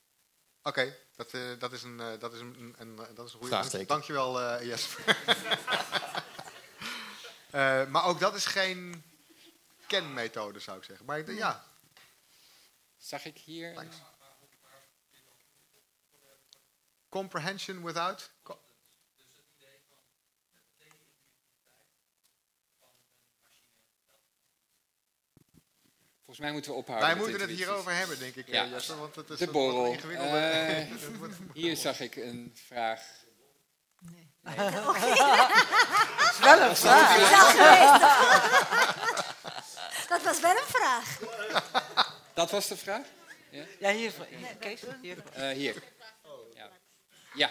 Oké, 0.62 0.96
dat, 1.16 1.30
eh, 1.32 1.40
dat 1.58 1.72
is 1.72 1.82
een, 1.82 2.00
eh, 2.00 2.18
dat 2.18 2.32
is 2.32 2.40
een, 2.40 2.56
een, 2.58 2.74
een- 2.78 2.96
dat 3.14 3.26
is 3.26 3.32
een 3.32 3.38
goede. 3.38 3.46
Vraagteken. 3.46 3.86
Dankjewel, 3.86 4.40
eh 4.40 4.66
Jesper. 4.66 5.16
Eh, 7.50 7.86
maar 7.86 8.04
ook 8.04 8.20
dat 8.20 8.34
is 8.34 8.46
geen 8.46 9.02
kenmethode, 9.86 10.58
zou 10.60 10.78
ik 10.78 10.84
zeggen. 10.84 11.06
Maar 11.06 11.18
ik, 11.18 11.28
ja, 11.30 11.64
Zag 12.98 13.24
ik 13.24 13.38
hier? 13.38 13.74
Thanks. 13.74 13.96
comprehension 17.08 17.82
without. 17.84 18.30
co- 18.42 18.58
Volgens 26.32 26.50
mij 26.50 26.52
moeten 26.52 26.70
we 26.72 26.76
ophouden. 26.78 27.08
Wij 27.08 27.16
moeten 27.16 27.32
het 27.40 27.42
intuïties. 27.42 27.66
hierover 27.66 27.94
hebben, 27.94 28.18
denk 28.18 28.34
ik, 28.34 28.48
Ja. 28.48 28.64
eh, 28.64 28.70
Jesper. 28.70 28.98
Want 28.98 29.14
het 29.14 29.30
is 29.30 29.38
De 29.38 29.46
borrel. 29.50 29.86
ingewikkelde- 29.92 30.38
Eh, 30.38 30.86
Hier 31.62 31.76
zag 31.76 32.00
ik 32.00 32.16
een 32.16 32.56
vraag. 32.66 33.00
is 36.32 36.38
wel 36.40 36.60
een 36.60 36.76
vraag. 36.76 37.18
Dat 40.08 40.22
was 40.22 40.40
wel 40.40 40.50
een 40.50 40.66
vraag. 40.66 41.18
Dat 42.34 42.50
was 42.50 42.68
de 42.68 42.76
vraag? 42.76 43.06
Ja, 43.78 43.90
hier. 43.92 44.12
Kees, 44.58 44.80
hier. 45.02 45.22
Eh, 45.32 45.50
hier. 45.50 45.82
Ja. 46.54 46.70
ja. 47.34 47.50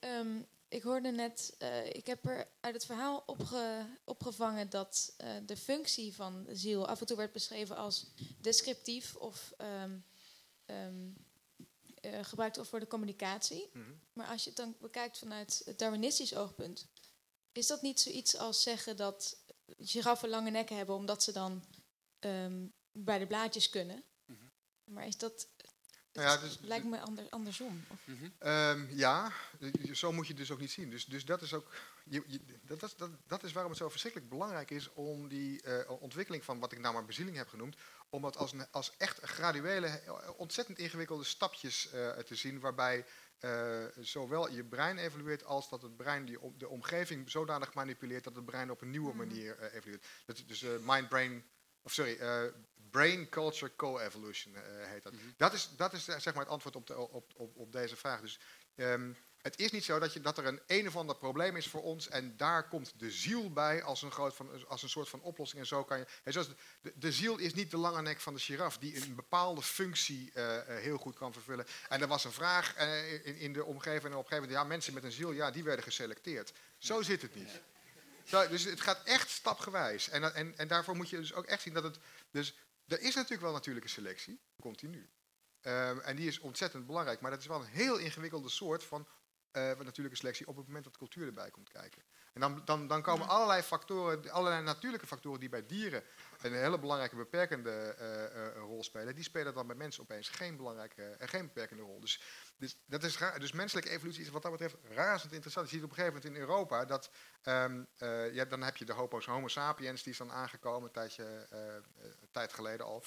Ehm, 0.00 0.26
ik 0.70 0.82
hoorde 0.82 1.10
net, 1.10 1.54
eh, 1.58 1.86
ik 1.86 2.06
heb 2.06 2.26
er 2.26 2.48
uit 2.60 2.74
het 2.74 2.84
verhaal 2.84 3.22
opge, 3.26 3.86
opgevangen 4.04 4.70
dat 4.70 5.14
eh, 5.16 5.30
de 5.46 5.56
functie 5.56 6.14
van 6.14 6.44
de 6.44 6.56
ziel 6.56 6.88
af 6.88 7.00
en 7.00 7.06
toe 7.06 7.16
werd 7.16 7.32
beschreven 7.32 7.76
als 7.76 8.06
descriptief 8.40 9.16
of 9.16 9.52
ehm, 9.56 9.98
ehm, 10.64 11.10
eh, 12.00 12.24
gebruikt 12.24 12.58
voor 12.68 12.80
de 12.80 12.86
communicatie. 12.86 13.70
Mhm. 13.72 13.92
Maar 14.12 14.26
als 14.26 14.42
je 14.42 14.48
het 14.48 14.58
dan 14.58 14.76
bekijkt 14.80 15.18
vanuit 15.18 15.62
het 15.64 15.78
Darwinistisch 15.78 16.34
oogpunt, 16.34 16.86
is 17.52 17.66
dat 17.66 17.82
niet 17.82 18.00
zoiets 18.00 18.36
als 18.36 18.62
zeggen 18.62 18.96
dat 18.96 19.36
giraffen 19.78 20.28
lange 20.28 20.50
nekken 20.50 20.76
hebben 20.76 20.94
omdat 20.94 21.22
ze 21.22 21.32
dan 21.32 21.64
ehm, 22.18 22.66
bij 22.92 23.18
de 23.18 23.26
blaadjes 23.26 23.68
kunnen? 23.68 24.04
Maar 24.84 25.06
is 25.06 25.16
dat, 25.16 25.48
Nou 26.20 26.32
ja, 26.32 26.36
dus- 26.46 26.58
lijkt 26.62 26.84
me 26.86 27.00
ander, 27.00 27.24
andersom. 27.30 27.84
Of- 27.88 27.98
Ehm, 28.38 28.86
ja, 28.90 29.32
zo 29.92 30.12
moet 30.12 30.26
je 30.26 30.32
het 30.32 30.40
dus 30.40 30.50
ook 30.50 30.60
niet 30.60 30.70
zien. 30.70 30.90
Dus, 30.90 31.04
dus 31.06 31.24
dat 31.24 31.42
is 31.42 31.54
ook. 31.54 31.72
Je, 32.04 32.22
je- 32.26 32.40
dat, 32.62 32.80
dat, 32.80 32.94
dat, 32.96 33.10
dat 33.26 33.42
is 33.42 33.52
waarom 33.52 33.70
het 33.72 33.80
zo 33.80 33.88
verschrikkelijk 33.88 34.30
belangrijk 34.30 34.70
is 34.70 34.92
om 34.92 35.28
die 35.28 35.62
eh, 35.62 35.90
ontwikkeling 36.00 36.44
van 36.44 36.58
wat 36.58 36.72
ik 36.72 36.78
nou 36.78 36.94
maar 36.94 37.04
bezieling 37.04 37.36
heb 37.36 37.48
genoemd, 37.48 37.76
om 38.08 38.22
dat 38.22 38.36
als, 38.36 38.52
een, 38.52 38.66
als 38.70 38.92
echt 38.96 39.20
graduele, 39.20 39.86
eh, 39.86 40.30
ontzettend 40.36 40.78
ingewikkelde 40.78 41.24
stapjes 41.24 41.90
eh, 41.90 42.10
te 42.10 42.34
zien, 42.34 42.60
waarbij 42.60 43.04
eh, 43.38 43.84
zowel 44.00 44.50
je 44.50 44.64
brein 44.64 44.98
evolueert 44.98 45.44
als 45.44 45.68
dat 45.68 45.82
het 45.82 45.96
brein 45.96 46.24
die, 46.24 46.40
om- 46.40 46.54
de 46.58 46.68
omgeving 46.68 47.30
zodanig 47.30 47.74
manipuleert 47.74 48.24
dat 48.24 48.34
het 48.34 48.44
brein 48.44 48.70
op 48.70 48.80
een 48.80 48.90
nieuwe 48.90 49.14
manier 49.14 49.58
eh, 49.58 49.74
evolueert. 49.74 50.04
Dat, 50.26 50.36
is 50.36 50.46
dus 50.46 50.64
mind-brain, 50.80 51.44
of 51.82 51.92
sorry, 51.92 52.16
eh, 52.16 52.42
brain 52.90 53.28
culture 53.28 53.76
co-evolution 53.76 54.54
eh, 54.54 54.62
heet 54.86 55.02
dat. 55.02 55.12
Dat 55.36 55.52
is, 55.52 55.70
dat 55.76 55.92
is 55.92 56.08
eh, 56.08 56.18
zeg 56.18 56.34
maar 56.34 56.42
het 56.42 56.52
antwoord 56.52 56.76
op, 56.76 56.86
de, 56.86 56.98
op, 56.98 57.32
op, 57.36 57.56
op 57.56 57.72
deze 57.72 57.96
vraag. 57.96 58.20
Dus 58.20 58.38
ehm, 58.74 59.12
het 59.36 59.58
is 59.58 59.70
niet 59.70 59.84
zo 59.84 59.98
dat, 59.98 60.12
je, 60.12 60.20
dat 60.20 60.38
er 60.38 60.46
een 60.46 60.60
een 60.66 60.86
of 60.86 60.96
ander 60.96 61.16
probleem 61.16 61.56
is 61.56 61.68
voor 61.68 61.82
ons 61.82 62.08
en 62.08 62.36
daar 62.36 62.68
komt 62.68 62.92
de 62.96 63.10
ziel 63.10 63.52
bij 63.52 63.82
als 63.82 64.02
een, 64.02 64.12
groot 64.12 64.34
van, 64.34 64.68
als 64.68 64.82
een 64.82 64.88
soort 64.88 65.08
van 65.08 65.20
oplossing. 65.20 65.60
En 65.60 65.66
zo 65.66 65.84
kan 65.84 65.98
je. 65.98 66.06
hè, 66.22 66.32
zoals 66.32 66.48
de, 66.80 66.92
de 66.94 67.12
ziel 67.12 67.36
is 67.36 67.54
niet 67.54 67.70
de 67.70 67.76
lange 67.76 68.02
nek 68.02 68.20
van 68.20 68.34
de 68.34 68.40
giraf 68.40 68.78
die 68.78 69.02
een 69.02 69.14
bepaalde 69.14 69.62
functie 69.62 70.32
eh, 70.32 70.76
heel 70.76 70.98
goed 70.98 71.16
kan 71.16 71.32
vervullen. 71.32 71.66
En 71.88 72.00
er 72.00 72.08
was 72.08 72.24
een 72.24 72.32
vraag 72.32 72.76
in, 73.24 73.36
in 73.36 73.52
de 73.52 73.64
omgeving 73.64 74.12
en 74.12 74.18
op 74.18 74.24
een 74.24 74.28
gegeven 74.28 74.42
moment, 74.42 74.52
ja, 74.52 74.64
mensen 74.64 74.94
met 74.94 75.04
een 75.04 75.12
ziel, 75.12 75.32
ja, 75.32 75.50
die 75.50 75.64
werden 75.64 75.84
geselecteerd. 75.84 76.52
Zo 76.78 77.02
zit 77.02 77.22
het 77.22 77.34
niet. 77.34 77.60
Zo, 78.24 78.48
dus 78.48 78.64
het 78.64 78.80
gaat 78.80 79.02
echt 79.04 79.30
stapgewijs. 79.30 80.08
En, 80.08 80.34
en, 80.34 80.58
en 80.58 80.68
daarvoor 80.68 80.96
moet 80.96 81.10
je 81.10 81.16
dus 81.16 81.34
ook 81.34 81.46
echt 81.46 81.62
zien 81.62 81.74
dat 81.74 81.82
het. 81.82 81.98
Dus 82.30 82.54
er 82.90 83.00
is 83.00 83.14
natuurlijk 83.14 83.42
wel 83.42 83.52
natuurlijke 83.52 83.88
selectie, 83.88 84.40
continu. 84.60 85.10
Ehm, 85.60 85.98
en 85.98 86.16
die 86.16 86.28
is 86.28 86.38
ontzettend 86.38 86.86
belangrijk. 86.86 87.20
Maar 87.20 87.30
dat 87.30 87.40
is 87.40 87.46
wel 87.46 87.60
een 87.60 87.66
heel 87.66 87.98
ingewikkelde 87.98 88.48
soort 88.48 88.84
van 88.84 89.08
eh, 89.50 89.62
natuurlijke 89.62 90.16
selectie 90.16 90.46
op 90.46 90.56
het 90.56 90.66
moment 90.66 90.84
dat 90.84 90.96
cultuur 90.96 91.26
erbij 91.26 91.50
komt 91.50 91.68
kijken. 91.68 92.02
En 92.32 92.40
dan, 92.40 92.62
dan, 92.64 92.86
dan 92.86 93.02
komen 93.02 93.28
allerlei 93.28 93.62
factoren, 93.62 94.30
allerlei 94.30 94.62
natuurlijke 94.62 95.06
factoren 95.06 95.40
die 95.40 95.48
bij 95.48 95.66
dieren 95.66 96.02
een 96.42 96.54
hele 96.54 96.78
belangrijke 96.78 97.16
beperkende 97.16 97.70
eh, 97.70 98.24
eh, 98.24 98.54
rol 98.54 98.84
spelen, 98.84 99.14
die 99.14 99.24
spelen 99.24 99.54
dan 99.54 99.66
bij 99.66 99.76
mensen 99.76 100.02
opeens 100.02 100.28
geen 100.28 100.56
belangrijke, 100.56 101.16
geen 101.18 101.46
beperkende 101.46 101.82
rol. 101.82 102.00
Dus, 102.00 102.20
dus, 102.60 102.76
dat 102.86 103.02
is 103.02 103.18
raar, 103.18 103.38
dus 103.38 103.52
menselijke 103.52 103.90
evolutie 103.90 104.22
is 104.22 104.28
wat 104.28 104.42
dat 104.42 104.50
betreft 104.50 104.76
razend 104.94 105.32
interessant. 105.32 105.70
Je 105.70 105.74
ziet 105.74 105.84
op 105.84 105.90
een 105.90 105.96
gegeven 105.96 106.16
moment 106.16 106.34
in 106.34 106.40
Europa 106.40 106.84
dat, 106.84 107.10
ehm, 107.42 107.82
eh, 107.96 108.34
ja, 108.34 108.44
dan 108.44 108.62
heb 108.62 108.76
je 108.76 108.84
de 108.84 108.92
hopo's 108.92 109.26
homo 109.26 109.48
sapiens, 109.48 110.02
die 110.02 110.12
is 110.12 110.18
dan 110.18 110.32
aangekomen 110.32 110.82
een 110.82 110.92
tijdje, 110.92 111.46
eh, 111.50 111.76
eh, 111.76 111.82
een 111.96 112.28
tijd 112.30 112.52
geleden 112.52 112.86
al. 112.86 113.04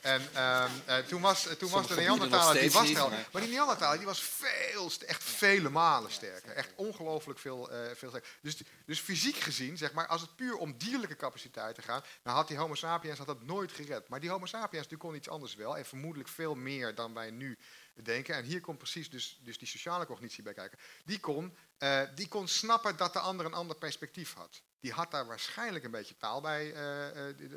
En 0.00 0.22
ehm, 0.32 0.70
eh, 0.86 0.98
toen 0.98 1.20
was, 1.20 1.48
toen 1.58 1.70
was 1.70 1.86
de 1.86 1.94
Neandertaler, 1.94 2.60
die 2.60 2.70
was 2.70 2.90
er 2.90 3.00
al. 3.00 3.08
maar- 3.08 3.42
die 3.42 3.50
Neandertaler, 3.50 3.96
die 3.96 4.06
was 4.06 4.22
veel, 4.22 4.90
echt 5.06 5.22
vele 5.22 5.68
malen 5.68 6.10
sterker. 6.10 6.52
Echt 6.52 6.72
ongelooflijk 6.74 7.38
veel, 7.38 7.68
veel 7.94 8.08
sterker. 8.08 8.30
Dus, 8.40 8.62
dus 8.86 9.00
fysiek 9.00 9.36
gezien, 9.36 9.76
zeg 9.76 9.92
maar, 9.92 10.06
als 10.06 10.20
het 10.20 10.36
puur 10.36 10.56
om 10.56 10.78
dierlijke 10.78 11.16
capaciteiten 11.16 11.82
gaat, 11.82 12.06
dan 12.22 12.34
had 12.34 12.48
die 12.48 12.56
homo 12.56 12.74
sapiens 12.74 13.18
had 13.18 13.26
dat 13.26 13.42
nooit 13.42 13.72
gered. 13.72 14.08
Maar 14.08 14.20
die 14.20 14.30
homo 14.30 14.46
sapiens 14.46 14.88
die 14.88 14.98
kon 14.98 15.14
iets 15.14 15.28
anders 15.28 15.54
wel. 15.54 15.76
En 15.76 15.84
vermoedelijk 15.84 16.28
veel 16.28 16.54
meer 16.54 16.94
dan 16.94 17.14
wij 17.14 17.30
nu 17.30 17.58
denken. 18.02 18.34
En 18.34 18.44
hier 18.44 18.60
komt 18.60 18.78
precies 18.78 19.10
dus, 19.10 19.40
dus 19.42 19.58
die 19.58 19.68
sociale 19.68 20.06
cognitie 20.06 20.42
bij 20.42 20.54
kijken. 20.54 20.78
Die 21.04 21.20
kon, 21.20 21.56
eh, 21.78 22.02
die 22.14 22.28
kon 22.28 22.48
snappen 22.48 22.96
dat 22.96 23.12
de 23.12 23.18
ander 23.18 23.46
een 23.46 23.54
ander 23.54 23.76
perspectief 23.76 24.34
had. 24.34 24.62
die 24.80 24.92
had 24.94 25.10
daar 25.10 25.26
waarschijnlijk 25.26 25.84
een 25.84 25.90
beetje 25.90 26.16
taal 26.16 26.40
bij, 26.40 26.72
eh, 26.72 27.28
eh, 27.28 27.36
die, 27.36 27.48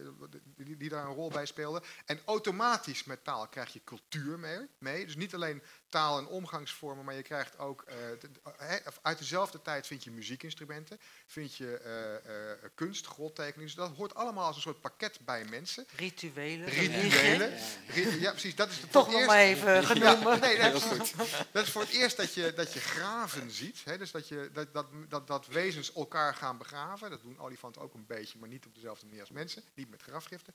die, 0.55 0.77
die, 0.77 0.89
daar 0.89 1.05
een 1.05 1.13
rol 1.13 1.29
bij 1.29 1.45
speelde. 1.45 1.83
En 2.05 2.21
automatisch 2.25 3.03
met 3.03 3.23
taal 3.23 3.47
krijg 3.47 3.73
je 3.73 3.83
cultuur 3.83 4.39
mee. 4.39 4.67
mee. 4.77 5.05
Dus 5.05 5.15
niet 5.15 5.33
alleen 5.33 5.63
taal 5.89 6.17
en 6.17 6.27
omgangsvormen, 6.27 7.05
maar 7.05 7.15
je 7.15 7.21
krijgt 7.21 7.57
ook, 7.59 7.81
eh, 7.87 7.95
de- 8.19 8.81
of 8.87 8.99
uit 9.01 9.17
dezelfde 9.17 9.61
tijd 9.61 9.87
vind 9.87 10.03
je 10.03 10.11
muziekinstrumenten, 10.11 10.99
vind 11.27 11.55
je 11.55 11.77
eh, 11.77 12.51
eh, 12.51 12.57
kunst, 12.75 13.05
grottekeningen. 13.07 13.65
Dus 13.65 13.75
dat 13.75 13.95
hoort 13.95 14.15
allemaal 14.15 14.45
als 14.45 14.55
een 14.55 14.61
soort 14.61 14.81
pakket 14.81 15.19
bij 15.25 15.45
mensen. 15.49 15.85
Rituelen. 15.95 16.67
Rituelen. 16.67 17.53
Ri- 17.87 18.19
Ja, 18.21 18.31
precies. 18.31 18.55
Dat 18.55 18.69
is 18.69 18.81
de, 18.81 18.87
Toch 18.87 19.03
voor 19.03 19.11
nog 19.11 19.21
het 19.21 19.29
maar 19.29 19.39
eerst- 19.39 19.61
even 19.63 19.83
genoemd. 19.85 20.23
Ja, 20.23 20.35
nee, 20.35 20.57
dat, 20.71 20.73
is, 21.01 21.13
dat 21.51 21.63
is 21.65 21.71
voor 21.71 21.81
het 21.81 21.91
eerst 21.91 22.17
dat 22.17 22.33
je, 22.33 22.53
dat 22.53 22.73
je 22.73 22.79
graven 22.79 23.51
ziet. 23.51 23.81
Hè? 23.85 23.97
Dus 23.97 24.11
dat, 24.11 24.27
je, 24.27 24.49
dat, 24.53 24.73
dat, 24.73 24.85
dat, 25.09 25.27
dat 25.27 25.47
wezens 25.47 25.93
elkaar 25.93 26.35
gaan 26.35 26.57
begraven. 26.57 27.09
Dat 27.09 27.21
doen 27.21 27.39
olifanten 27.39 27.81
ook 27.81 27.93
een 27.93 28.05
beetje, 28.05 28.39
maar 28.39 28.49
niet 28.49 28.65
op 28.65 28.75
dezelfde 28.75 29.05
manier 29.05 29.21
als 29.21 29.29
mensen. 29.31 29.63
Niet 29.73 29.89
met 29.89 30.01
grafgiften. 30.01 30.53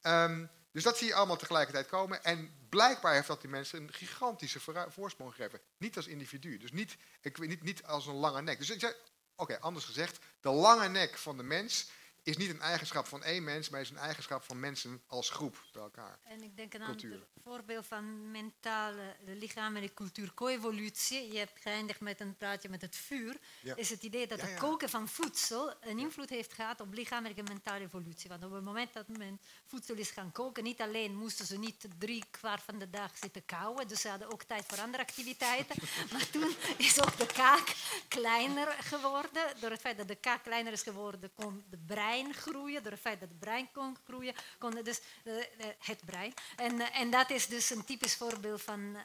Ehm, 0.00 0.44
dus 0.72 0.82
dat 0.82 0.98
zie 0.98 1.06
je 1.06 1.14
allemaal 1.14 1.36
tegelijkertijd 1.36 1.86
komen. 1.86 2.24
En 2.24 2.54
blijkbaar 2.68 3.14
heeft 3.14 3.26
dat 3.26 3.40
die 3.40 3.50
mensen 3.50 3.82
een 3.82 3.92
gigantische 3.92 4.60
voorsprong 4.88 5.34
gegeven. 5.34 5.60
Niet 5.76 5.96
als 5.96 6.06
individu. 6.06 6.56
Dus 6.58 6.72
niet, 6.72 6.96
ik, 7.20 7.38
niet, 7.38 7.62
niet 7.62 7.82
als 7.82 8.06
een 8.06 8.14
lange 8.14 8.42
nek. 8.42 8.58
Dus 8.58 8.70
ik 8.70 8.80
zeg, 8.80 8.96
oké, 9.36 9.60
anders 9.60 9.84
gezegd. 9.84 10.18
De 10.40 10.50
lange 10.50 10.88
nek 10.88 11.18
van 11.18 11.36
de 11.36 11.42
mens 11.42 11.90
is 12.22 12.36
niet 12.36 12.50
een 12.50 12.60
eigenschap 12.60 13.06
van 13.06 13.22
één 13.22 13.44
mens, 13.44 13.68
maar 13.68 13.80
is 13.80 13.90
een 13.90 13.96
eigenschap 13.96 14.42
van 14.42 14.60
mensen 14.60 15.02
als 15.06 15.30
groep 15.30 15.64
bij 15.72 15.82
elkaar. 15.82 16.18
En 16.22 16.42
ik 16.42 16.56
denk 16.56 16.74
een 16.74 16.84
Cultuur. 16.84 17.12
ander 17.12 17.28
voorbeeld 17.44 17.86
van 17.86 18.30
mentale, 18.30 19.16
de 19.24 19.34
lichamelijke 19.34 19.94
cultuur, 19.94 20.34
co-evolutie. 20.34 21.32
Je 21.32 21.38
hebt 21.38 21.60
geëindigd 21.60 22.00
met 22.00 22.20
een 22.20 22.36
praatje 22.36 22.68
met 22.68 22.80
het 22.80 22.96
vuur. 22.96 23.36
Ja. 23.62 23.76
Is 23.76 23.90
het 23.90 24.02
idee 24.02 24.26
dat 24.26 24.40
Ja, 24.40 24.46
het 24.46 24.58
koken 24.58 24.88
van 24.88 25.08
voedsel 25.08 25.74
een 25.80 25.98
invloed 25.98 26.30
heeft 26.30 26.52
gehad 26.52 26.80
op 26.80 26.92
lichamelijke 26.92 27.40
en 27.40 27.52
mentale 27.52 27.84
evolutie. 27.84 28.28
Want 28.28 28.44
op 28.44 28.52
het 28.52 28.64
moment 28.64 28.92
dat 28.92 29.08
men 29.08 29.40
voedsel 29.66 29.94
is 29.94 30.10
gaan 30.10 30.32
koken, 30.32 30.64
niet 30.64 30.80
alleen 30.80 31.16
moesten 31.16 31.46
ze 31.46 31.58
niet 31.58 31.86
drie 31.98 32.24
kwart 32.30 32.62
van 32.62 32.78
de 32.78 32.90
dag 32.90 33.16
zitten 33.18 33.44
kauwen, 33.44 33.88
dus 33.88 34.00
ze 34.00 34.08
hadden 34.08 34.32
ook 34.32 34.42
tijd 34.42 34.64
voor 34.66 34.80
andere 34.80 35.02
activiteiten. 35.02 35.76
maar 36.12 36.30
toen 36.30 36.54
is 36.76 37.00
ook 37.00 37.16
de 37.16 37.26
kaak 37.26 37.74
kleiner 38.08 38.66
geworden. 38.66 39.42
Door 39.60 39.70
het 39.70 39.80
feit 39.80 39.96
dat 39.96 40.08
de 40.08 40.14
kaak 40.14 40.42
kleiner 40.42 40.72
is 40.72 40.82
geworden, 40.82 41.30
kon 41.34 41.64
de 41.70 41.78
brein 41.86 42.19
groeien. 42.34 42.82
Door 42.82 42.92
het 42.92 43.00
feit 43.00 43.20
dat 43.20 43.28
de 43.28 43.34
brein 43.34 43.68
kon 43.72 43.96
groeien, 44.04 44.34
kon 44.58 44.76
het 44.76 44.84
dus 44.84 45.00
eh, 45.24 45.38
eh, 45.38 45.44
het 45.78 46.04
brein. 46.04 46.34
En, 46.56 46.80
eh, 46.80 47.00
en 47.00 47.10
dat 47.10 47.30
is 47.30 47.46
dus 47.46 47.70
een 47.70 47.84
typisch 47.84 48.14
voorbeeld 48.14 48.62
van 48.62 48.96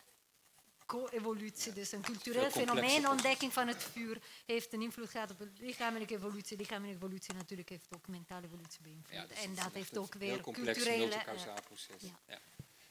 co-evolutie. 0.85 1.73
Dus 1.73 1.91
een 1.91 2.01
cultureel 2.01 2.51
fenomeen, 2.51 3.09
ontdekking 3.09 3.53
van 3.53 3.67
het 3.67 3.83
vuur, 3.83 4.21
heeft 4.45 4.73
een 4.73 4.81
invloed 4.81 5.09
gehad 5.09 5.31
op 5.31 5.37
de 5.39 5.49
lichamelijke 5.57 6.15
evolutie. 6.15 6.57
Lichamelijke 6.57 6.97
evolutie 6.97 7.33
natuurlijk 7.33 7.69
heeft 7.69 7.87
ook 7.95 8.07
mentale 8.07 8.45
evolutie 8.45 8.81
beïnvloed. 8.81 9.15
Ja, 9.15 9.25
dus 9.25 9.43
en 9.43 9.49
het 9.49 9.59
dat 9.59 9.73
heeft 9.73 9.97
ook 9.97 10.13
een 10.13 10.19
weer 10.19 10.31
heel 10.31 10.41
complex 10.41 10.77
culturele... 10.77 11.23
proces. 11.67 12.01
ja. 12.01 12.19
Ja. 12.27 12.39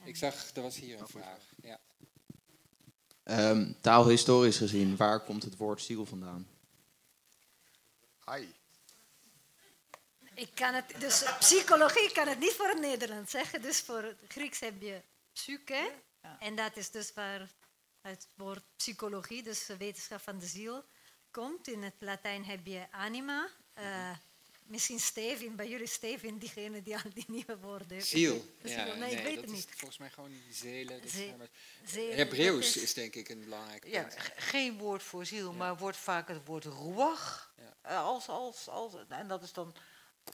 Ik 0.05 0.17
zag, 0.17 0.51
er 0.55 0.63
was 0.63 0.77
hier 0.77 1.01
een 1.01 1.09
vraag. 1.09 1.43
Ja. 1.63 1.81
Ehm, 3.23 3.73
taalhistorisch 3.81 4.57
gezien, 4.57 4.97
waar 4.97 5.21
komt 5.21 5.43
het 5.43 5.57
woord 5.57 5.83
ziel 5.83 6.07
vandaan? 6.07 6.49
Ai. 8.25 8.55
Ik 10.35 10.49
kan 10.55 10.75
het, 10.75 10.95
dus 10.99 11.23
psychologie 11.39 12.13
kan 12.13 12.29
het 12.29 12.39
niet 12.39 12.53
voor 12.53 12.69
het 12.69 12.81
Nederlands 12.81 13.31
zeggen. 13.31 13.63
Dus 13.63 13.81
voor 13.81 14.03
het 14.03 14.19
Grieks 14.29 14.61
heb 14.61 14.83
je 14.83 15.01
psyche. 15.33 15.91
En 16.39 16.57
dat 16.57 16.77
is 16.77 16.91
dus 16.91 17.13
waar 17.15 17.51
het 18.01 18.29
woord 18.35 18.63
psychologie, 18.77 19.43
dus 19.43 19.67
de 19.67 19.77
wetenschap 19.77 20.21
van 20.21 20.39
de 20.39 20.47
ziel, 20.47 20.85
komt. 21.31 21.69
In 21.69 21.83
het 21.83 21.95
Latijn 21.99 22.45
heb 22.45 22.67
je 22.67 22.87
anima. 22.91 23.49
Eh, 23.73 24.11
misschien 24.67 25.01
Stevin, 25.01 25.57
bij 25.57 25.69
jullie 25.69 25.87
Stevin, 25.87 26.39
diegene 26.39 26.83
die 26.83 26.95
al 26.97 27.11
die 27.15 27.25
nieuwe 27.29 27.59
woorden 27.59 27.89
heeft. 27.91 28.07
Ziel. 28.07 28.45
Ja, 28.63 28.95
nee, 28.95 29.11
ik 29.11 29.23
weet 29.23 29.35
dat 29.35 29.45
het 29.45 29.53
is 29.53 29.57
niet. 29.57 29.69
volgens 29.77 29.99
mij 29.99 30.11
gewoon 30.11 30.33
zelen. 30.51 31.01
Hebreeuws 32.17 32.77
is 32.77 32.95
denk 32.95 33.15
ik 33.15 33.29
een 33.29 33.41
belangrijk 33.41 33.87
Ja, 33.87 34.03
punt. 34.03 34.15
geen 34.37 34.79
woord 34.79 35.03
voor 35.03 35.27
ziel, 35.27 35.53
maar 35.53 35.77
wordt 35.77 35.97
vaak 35.97 36.29
het 36.29 36.47
woord 36.47 36.65
ruach. 36.65 37.53
Ja. 37.83 38.01
als, 38.01 38.29
als, 38.29 38.69
als, 38.69 38.93
en 39.09 39.29
dat 39.29 39.43
is 39.43 39.53
dan 39.53 39.75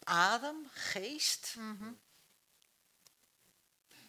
adem, 0.04 0.66
geest. 0.72 1.54
Mhm. 1.58 1.92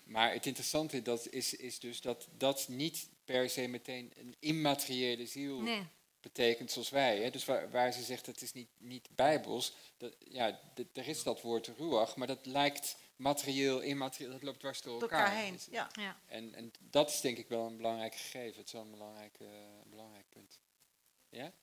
Maar 0.04 0.32
het 0.34 0.46
interessante 0.46 1.02
dat 1.02 1.28
is, 1.28 1.54
is 1.54 1.80
dus 1.80 2.02
dat 2.02 2.28
dat 2.38 2.68
niet 2.68 3.10
per 3.26 3.50
se 3.50 3.68
meteen 3.68 4.12
een 4.16 4.36
immateriële 4.40 5.26
ziel 5.26 5.60
Nee, 5.62 5.88
betekent 6.20 6.72
zoals 6.72 6.90
wij. 6.90 7.22
Hè? 7.24 7.30
Dus 7.30 7.46
waar, 7.46 7.72
waar 7.72 7.92
ze 7.94 8.04
zegt 8.04 8.26
dat 8.26 8.42
is 8.42 8.54
niet, 8.54 8.70
niet 8.78 9.08
bijbels, 9.16 9.74
dat, 9.98 10.16
ja, 10.20 10.60
er 10.94 11.08
is 11.08 11.24
dat 11.24 11.42
woord 11.42 11.68
ruach, 11.68 12.16
maar 12.16 12.28
dat 12.28 12.46
lijkt 12.46 12.98
materieel, 13.16 13.80
immaterieel, 13.80 14.32
dat 14.32 14.44
loopt 14.44 14.60
dwars 14.60 14.82
door 14.82 15.00
Door 15.00 15.10
elkaar. 15.10 15.26
elkaar 15.26 15.42
heen. 15.44 15.54
Dus- 15.54 15.68
Ja. 15.72 15.90
ja. 15.94 16.20
En, 16.26 16.54
en 16.54 16.72
dat 16.80 17.10
is 17.10 17.22
denk 17.22 17.38
ik 17.38 17.48
wel 17.48 17.66
een 17.66 17.78
belangrijk 17.78 18.16
gegeven. 18.16 18.58
Het 18.58 18.66
is 18.68 18.74
wel 18.74 18.82
een 18.82 18.92
belangrijk, 18.92 19.40
eh, 19.40 19.48
belangrijk 19.86 20.30
punt. 20.30 20.60
Ja? 21.30 21.54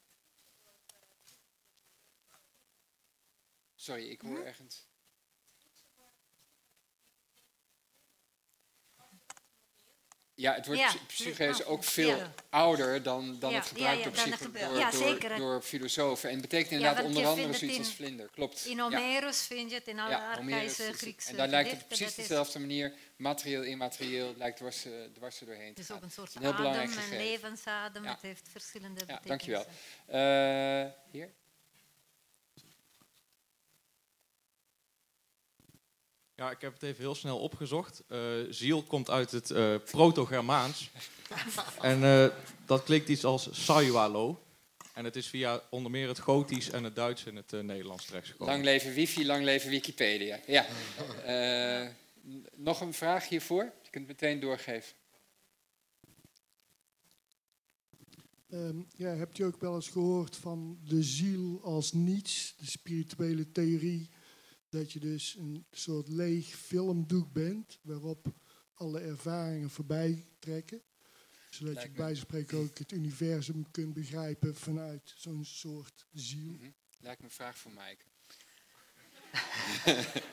Sorry, 3.88 4.08
ik 4.10 4.20
hoor 4.20 4.44
ergens. 4.44 4.86
Ja, 10.34 10.54
het 10.54 10.66
woord 10.66 10.78
Ja, 10.78 10.86
psy- 10.88 11.06
psyche 11.06 11.44
is 11.44 11.62
oh, 11.62 11.70
ook 11.70 11.84
veel 11.84 12.16
ja. 12.16 12.32
ouder 12.50 13.02
dan, 13.02 13.38
dan 13.38 13.50
Ja, 13.50 13.58
het 13.58 13.66
gebruikt 13.66 13.98
ja, 13.98 14.10
ja, 14.10 14.40
door, 14.40 14.52
door, 14.60 14.78
ja, 14.78 14.90
door- 14.90 15.36
door 15.36 15.62
filosofen. 15.62 16.28
En 16.28 16.34
het 16.34 16.42
betekent 16.48 16.70
Ja, 16.70 16.76
inderdaad 16.76 17.04
onder 17.04 17.26
andere 17.26 17.52
zoiets 17.52 17.78
als 17.78 17.88
in- 17.88 17.94
vlinder. 17.94 18.28
Klopt. 18.32 18.64
In 18.66 18.76
Ja. 18.76 18.82
Homerus 18.82 19.46
vind 19.46 19.70
je 19.70 19.76
het 19.76 19.86
in 19.88 19.98
alle 19.98 20.10
Ja, 20.10 20.30
archaïsche. 20.32 20.92
Griekse 20.92 21.30
En 21.30 21.36
daar 21.36 21.48
lijkt 21.48 21.70
het 21.70 21.82
op 21.82 21.88
precies 21.88 22.14
dezelfde 22.14 22.58
manier, 22.58 22.94
materieel, 23.16 23.62
immaterieel, 23.62 24.34
lijkt 24.36 24.56
dwars, 24.56 24.84
eh, 24.84 24.92
dwars 25.14 25.40
er 25.40 25.46
doorheen 25.46 25.68
Het 25.68 25.78
is 25.78 25.90
ook 25.90 26.02
een 26.02 26.10
soort 26.10 26.34
een 26.34 26.40
heel 26.42 26.52
adem, 26.52 26.70
belangrijk 26.70 27.10
een 27.10 27.16
levensadem. 27.16 28.04
Ja. 28.04 28.10
Het 28.10 28.22
heeft 28.22 28.48
verschillende 28.48 29.00
Ja, 29.06 29.20
betekenissen. 29.20 29.64
dankjewel. 30.06 30.84
Eh 30.84 30.90
hier? 31.10 31.30
Ja, 36.38 36.50
ik 36.50 36.60
heb 36.60 36.72
het 36.72 36.82
even 36.82 37.00
heel 37.00 37.14
snel 37.14 37.38
opgezocht. 37.38 38.02
Eh, 38.08 38.20
ziel 38.50 38.82
komt 38.82 39.10
uit 39.10 39.30
het 39.30 39.50
eh, 39.50 39.74
Proto-Germaans. 39.84 40.90
en 41.80 42.04
eh, 42.04 42.28
dat 42.66 42.82
klinkt 42.82 43.08
iets 43.08 43.24
als 43.24 43.48
Sayualo. 43.64 44.42
En 44.94 45.04
het 45.04 45.16
is 45.16 45.26
via 45.26 45.62
onder 45.70 45.90
meer 45.90 46.08
het 46.08 46.18
Gotisch 46.18 46.70
en 46.70 46.84
het 46.84 46.96
Duits 46.96 47.24
in 47.24 47.36
het 47.36 47.52
eh, 47.52 47.60
Nederlands 47.60 48.04
terechtgekomen. 48.04 48.52
Lang 48.52 48.64
leven 48.64 48.92
wifi, 48.92 49.26
lang 49.26 49.44
leven 49.44 49.70
Wikipedia. 49.70 50.40
Ja. 50.46 50.66
Eh, 51.24 51.88
nog 52.54 52.80
een 52.80 52.94
vraag 52.94 53.28
hiervoor? 53.28 53.62
Je 53.82 53.90
kunt 53.90 54.08
het 54.08 54.20
meteen 54.20 54.40
doorgeven. 54.40 54.96
Ehm, 58.50 58.76
ja, 58.96 59.14
hebt 59.14 59.38
u 59.38 59.44
ook 59.44 59.60
wel 59.60 59.74
eens 59.74 59.88
gehoord 59.88 60.36
van 60.36 60.78
de 60.84 61.02
ziel 61.02 61.60
als 61.62 61.92
niets, 61.92 62.54
de 62.58 62.66
spirituele 62.66 63.52
theorie, 63.52 64.10
dat 64.68 64.92
je 64.92 65.00
dus 65.00 65.34
een 65.34 65.66
soort 65.70 66.08
leeg 66.08 66.46
filmdoek 66.46 67.32
bent 67.32 67.78
waarop 67.82 68.26
alle 68.74 69.00
ervaringen 69.00 69.70
voorbij 69.70 70.26
trekken, 70.38 70.82
zodat 71.50 71.74
Lijkt 71.74 71.90
je 71.90 71.96
bij 71.96 72.14
spreken 72.14 72.58
ook 72.58 72.78
het 72.78 72.92
universum 72.92 73.70
kunt 73.70 73.94
begrijpen 73.94 74.56
vanuit 74.56 75.14
zo'n 75.16 75.44
soort 75.44 76.06
ziel. 76.12 76.52
Mhm. 76.52 76.70
Lijkt 77.00 77.20
me 77.20 77.26
een 77.26 77.32
vraag 77.32 77.58
voor 77.58 77.72
Mike. 77.72 78.04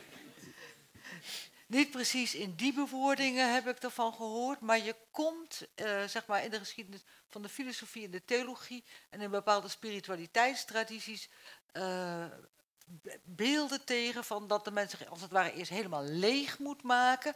Niet 1.68 1.92
precies 1.92 2.36
in 2.36 2.56
die 2.56 2.74
bewoordingen 2.74 3.54
heb 3.54 3.68
ik 3.68 3.78
ervan 3.78 4.14
gehoord, 4.14 4.60
maar 4.60 4.84
je 4.84 4.96
komt 5.12 5.68
eh, 5.76 6.08
zeg 6.08 6.26
maar 6.26 6.44
in 6.44 6.50
de 6.52 6.60
geschiedenis 6.60 7.04
van 7.28 7.42
de 7.42 7.50
filosofie 7.50 8.06
en 8.06 8.12
de 8.12 8.26
theologie 8.26 8.84
en 9.10 9.22
in 9.22 9.30
bepaalde 9.30 9.68
spiritualiteitstradities 9.68 11.30
eh, 11.72 12.26
beelden 13.24 13.86
tegen 13.86 14.24
van 14.24 14.48
dat 14.48 14.66
de 14.66 14.72
mensen 14.72 14.98
zich 14.98 15.10
als 15.10 15.22
het 15.22 15.32
ware 15.32 15.54
eerst 15.54 15.72
helemaal 15.72 16.04
leeg 16.04 16.60
moet 16.60 16.84
maken. 16.84 17.34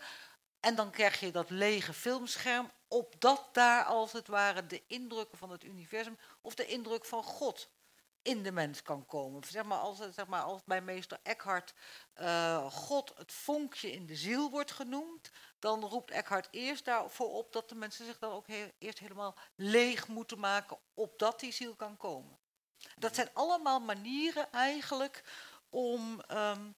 En 0.59 0.75
dan 0.75 0.91
krijg 0.91 1.19
je 1.19 1.31
dat 1.31 1.49
lege 1.49 1.93
filmscherm, 1.93 2.71
opdat 2.87 3.49
daar 3.51 3.83
als 3.83 4.11
het 4.11 4.27
ware 4.27 4.65
de 4.65 4.83
indrukken 4.87 5.37
van 5.37 5.51
het 5.51 5.63
universum 5.63 6.17
of 6.41 6.55
de 6.55 6.65
indruk 6.65 7.05
van 7.05 7.23
God 7.23 7.69
in 8.21 8.43
de 8.43 8.51
mens 8.51 8.81
kan 8.81 9.05
komen. 9.05 9.43
Zeg 9.43 9.63
maar 9.63 9.77
als, 9.77 9.97
zeg 9.97 10.27
maar 10.27 10.41
als 10.41 10.63
bij 10.65 10.81
meester 10.81 11.19
Eckhart 11.23 11.73
eh, 12.13 12.71
God 12.71 13.13
het 13.17 13.31
vonkje 13.31 13.91
in 13.91 14.05
de 14.05 14.15
ziel 14.15 14.49
wordt 14.49 14.71
genoemd, 14.71 15.31
dan 15.59 15.83
roept 15.83 16.11
Eckhart 16.11 16.47
eerst 16.51 16.85
daarvoor 16.85 17.29
op 17.31 17.53
dat 17.53 17.69
de 17.69 17.75
mensen 17.75 18.05
zich 18.05 18.19
dan 18.19 18.31
ook 18.31 18.47
eerst 18.77 18.99
helemaal 18.99 19.35
leeg 19.55 20.07
moeten 20.07 20.39
maken, 20.39 20.77
opdat 20.93 21.39
die 21.39 21.51
ziel 21.51 21.75
kan 21.75 21.97
komen. 21.97 22.38
Dat 22.97 23.15
zijn 23.15 23.29
allemaal 23.33 23.79
manieren 23.79 24.51
eigenlijk 24.51 25.23
om, 25.69 26.21
ehm, 26.21 26.71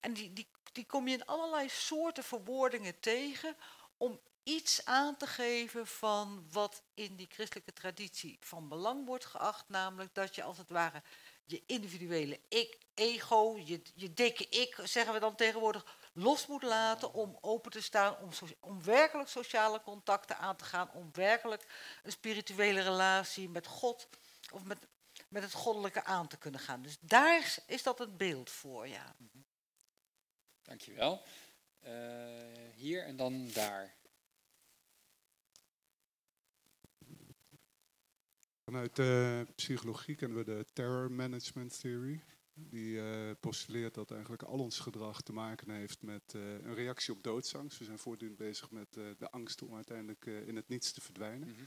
en 0.00 0.12
die, 0.12 0.32
die, 0.32 0.50
die 0.72 0.86
kom 0.86 1.08
je 1.08 1.14
in 1.14 1.26
allerlei 1.26 1.68
soorten 1.68 2.24
verwoordingen 2.24 3.00
tegen, 3.00 3.56
om 3.96 4.20
iets 4.42 4.84
aan 4.84 5.16
te 5.16 5.26
geven 5.26 5.86
van 5.86 6.46
wat 6.52 6.82
in 6.94 7.16
die 7.16 7.28
christelijke 7.30 7.72
traditie 7.72 8.36
van 8.40 8.68
belang 8.68 9.06
wordt 9.06 9.24
geacht, 9.24 9.68
namelijk 9.68 10.14
dat 10.14 10.34
je 10.34 10.42
als 10.42 10.58
het 10.58 10.70
ware 10.70 11.02
je 11.44 11.62
individuele 11.66 12.40
ik, 12.48 12.78
ego, 12.94 13.58
je, 13.64 13.82
je 13.94 14.14
dikke 14.14 14.48
ik, 14.48 14.78
zeggen 14.84 15.12
we 15.12 15.20
dan 15.20 15.34
tegenwoordig, 15.34 15.96
los 16.12 16.46
moet 16.46 16.62
laten 16.62 17.12
om 17.12 17.38
open 17.40 17.70
te 17.70 17.82
staan, 17.82 18.16
om, 18.18 18.30
om 18.60 18.82
werkelijk 18.82 19.28
sociale 19.28 19.82
contacten 19.82 20.38
aan 20.38 20.56
te 20.56 20.64
gaan, 20.64 20.90
om 20.92 21.08
werkelijk 21.12 21.66
een 22.02 22.12
spirituele 22.12 22.80
relatie 22.80 23.48
met 23.48 23.66
God 23.66 24.08
of 24.52 24.64
met, 24.64 24.86
met 25.32 25.42
het 25.42 25.52
goddelijke 25.52 26.04
aan 26.04 26.28
te 26.28 26.38
kunnen 26.38 26.60
gaan. 26.60 26.82
Dus 26.82 26.98
daar 27.00 27.62
is, 27.66 27.82
dat 27.82 27.98
het 27.98 28.16
beeld 28.16 28.50
voor, 28.50 28.88
ja. 28.88 29.16
Dankjewel. 30.62 31.22
Eh 31.80 32.42
hier 32.74 33.04
en 33.04 33.16
dan 33.16 33.48
daar. 33.54 33.94
Vanuit 38.64 38.96
de 38.96 39.46
psychologie 39.54 40.14
kennen 40.14 40.38
we 40.38 40.44
de 40.44 40.66
Terror 40.72 41.12
Management 41.12 41.80
Theory. 41.80 42.22
Die 42.54 43.00
eh, 43.00 43.30
postuleert 43.40 43.94
dat 43.94 44.10
eigenlijk 44.10 44.42
al 44.42 44.58
ons 44.58 44.78
gedrag 44.78 45.22
te 45.22 45.32
maken 45.32 45.70
heeft 45.70 46.02
met 46.02 46.34
eh, 46.34 46.52
een 46.52 46.74
reactie 46.74 47.14
op 47.14 47.22
doodsangst. 47.22 47.78
We 47.78 47.84
zijn 47.84 47.98
voortdurend 47.98 48.38
bezig 48.38 48.70
met 48.70 48.96
eh, 48.96 49.04
de 49.18 49.30
angst 49.30 49.62
om 49.62 49.74
uiteindelijk 49.74 50.26
eh, 50.26 50.48
in 50.48 50.56
het 50.56 50.68
niets 50.68 50.92
te 50.92 51.00
verdwijnen. 51.00 51.48
Mhm. 51.48 51.62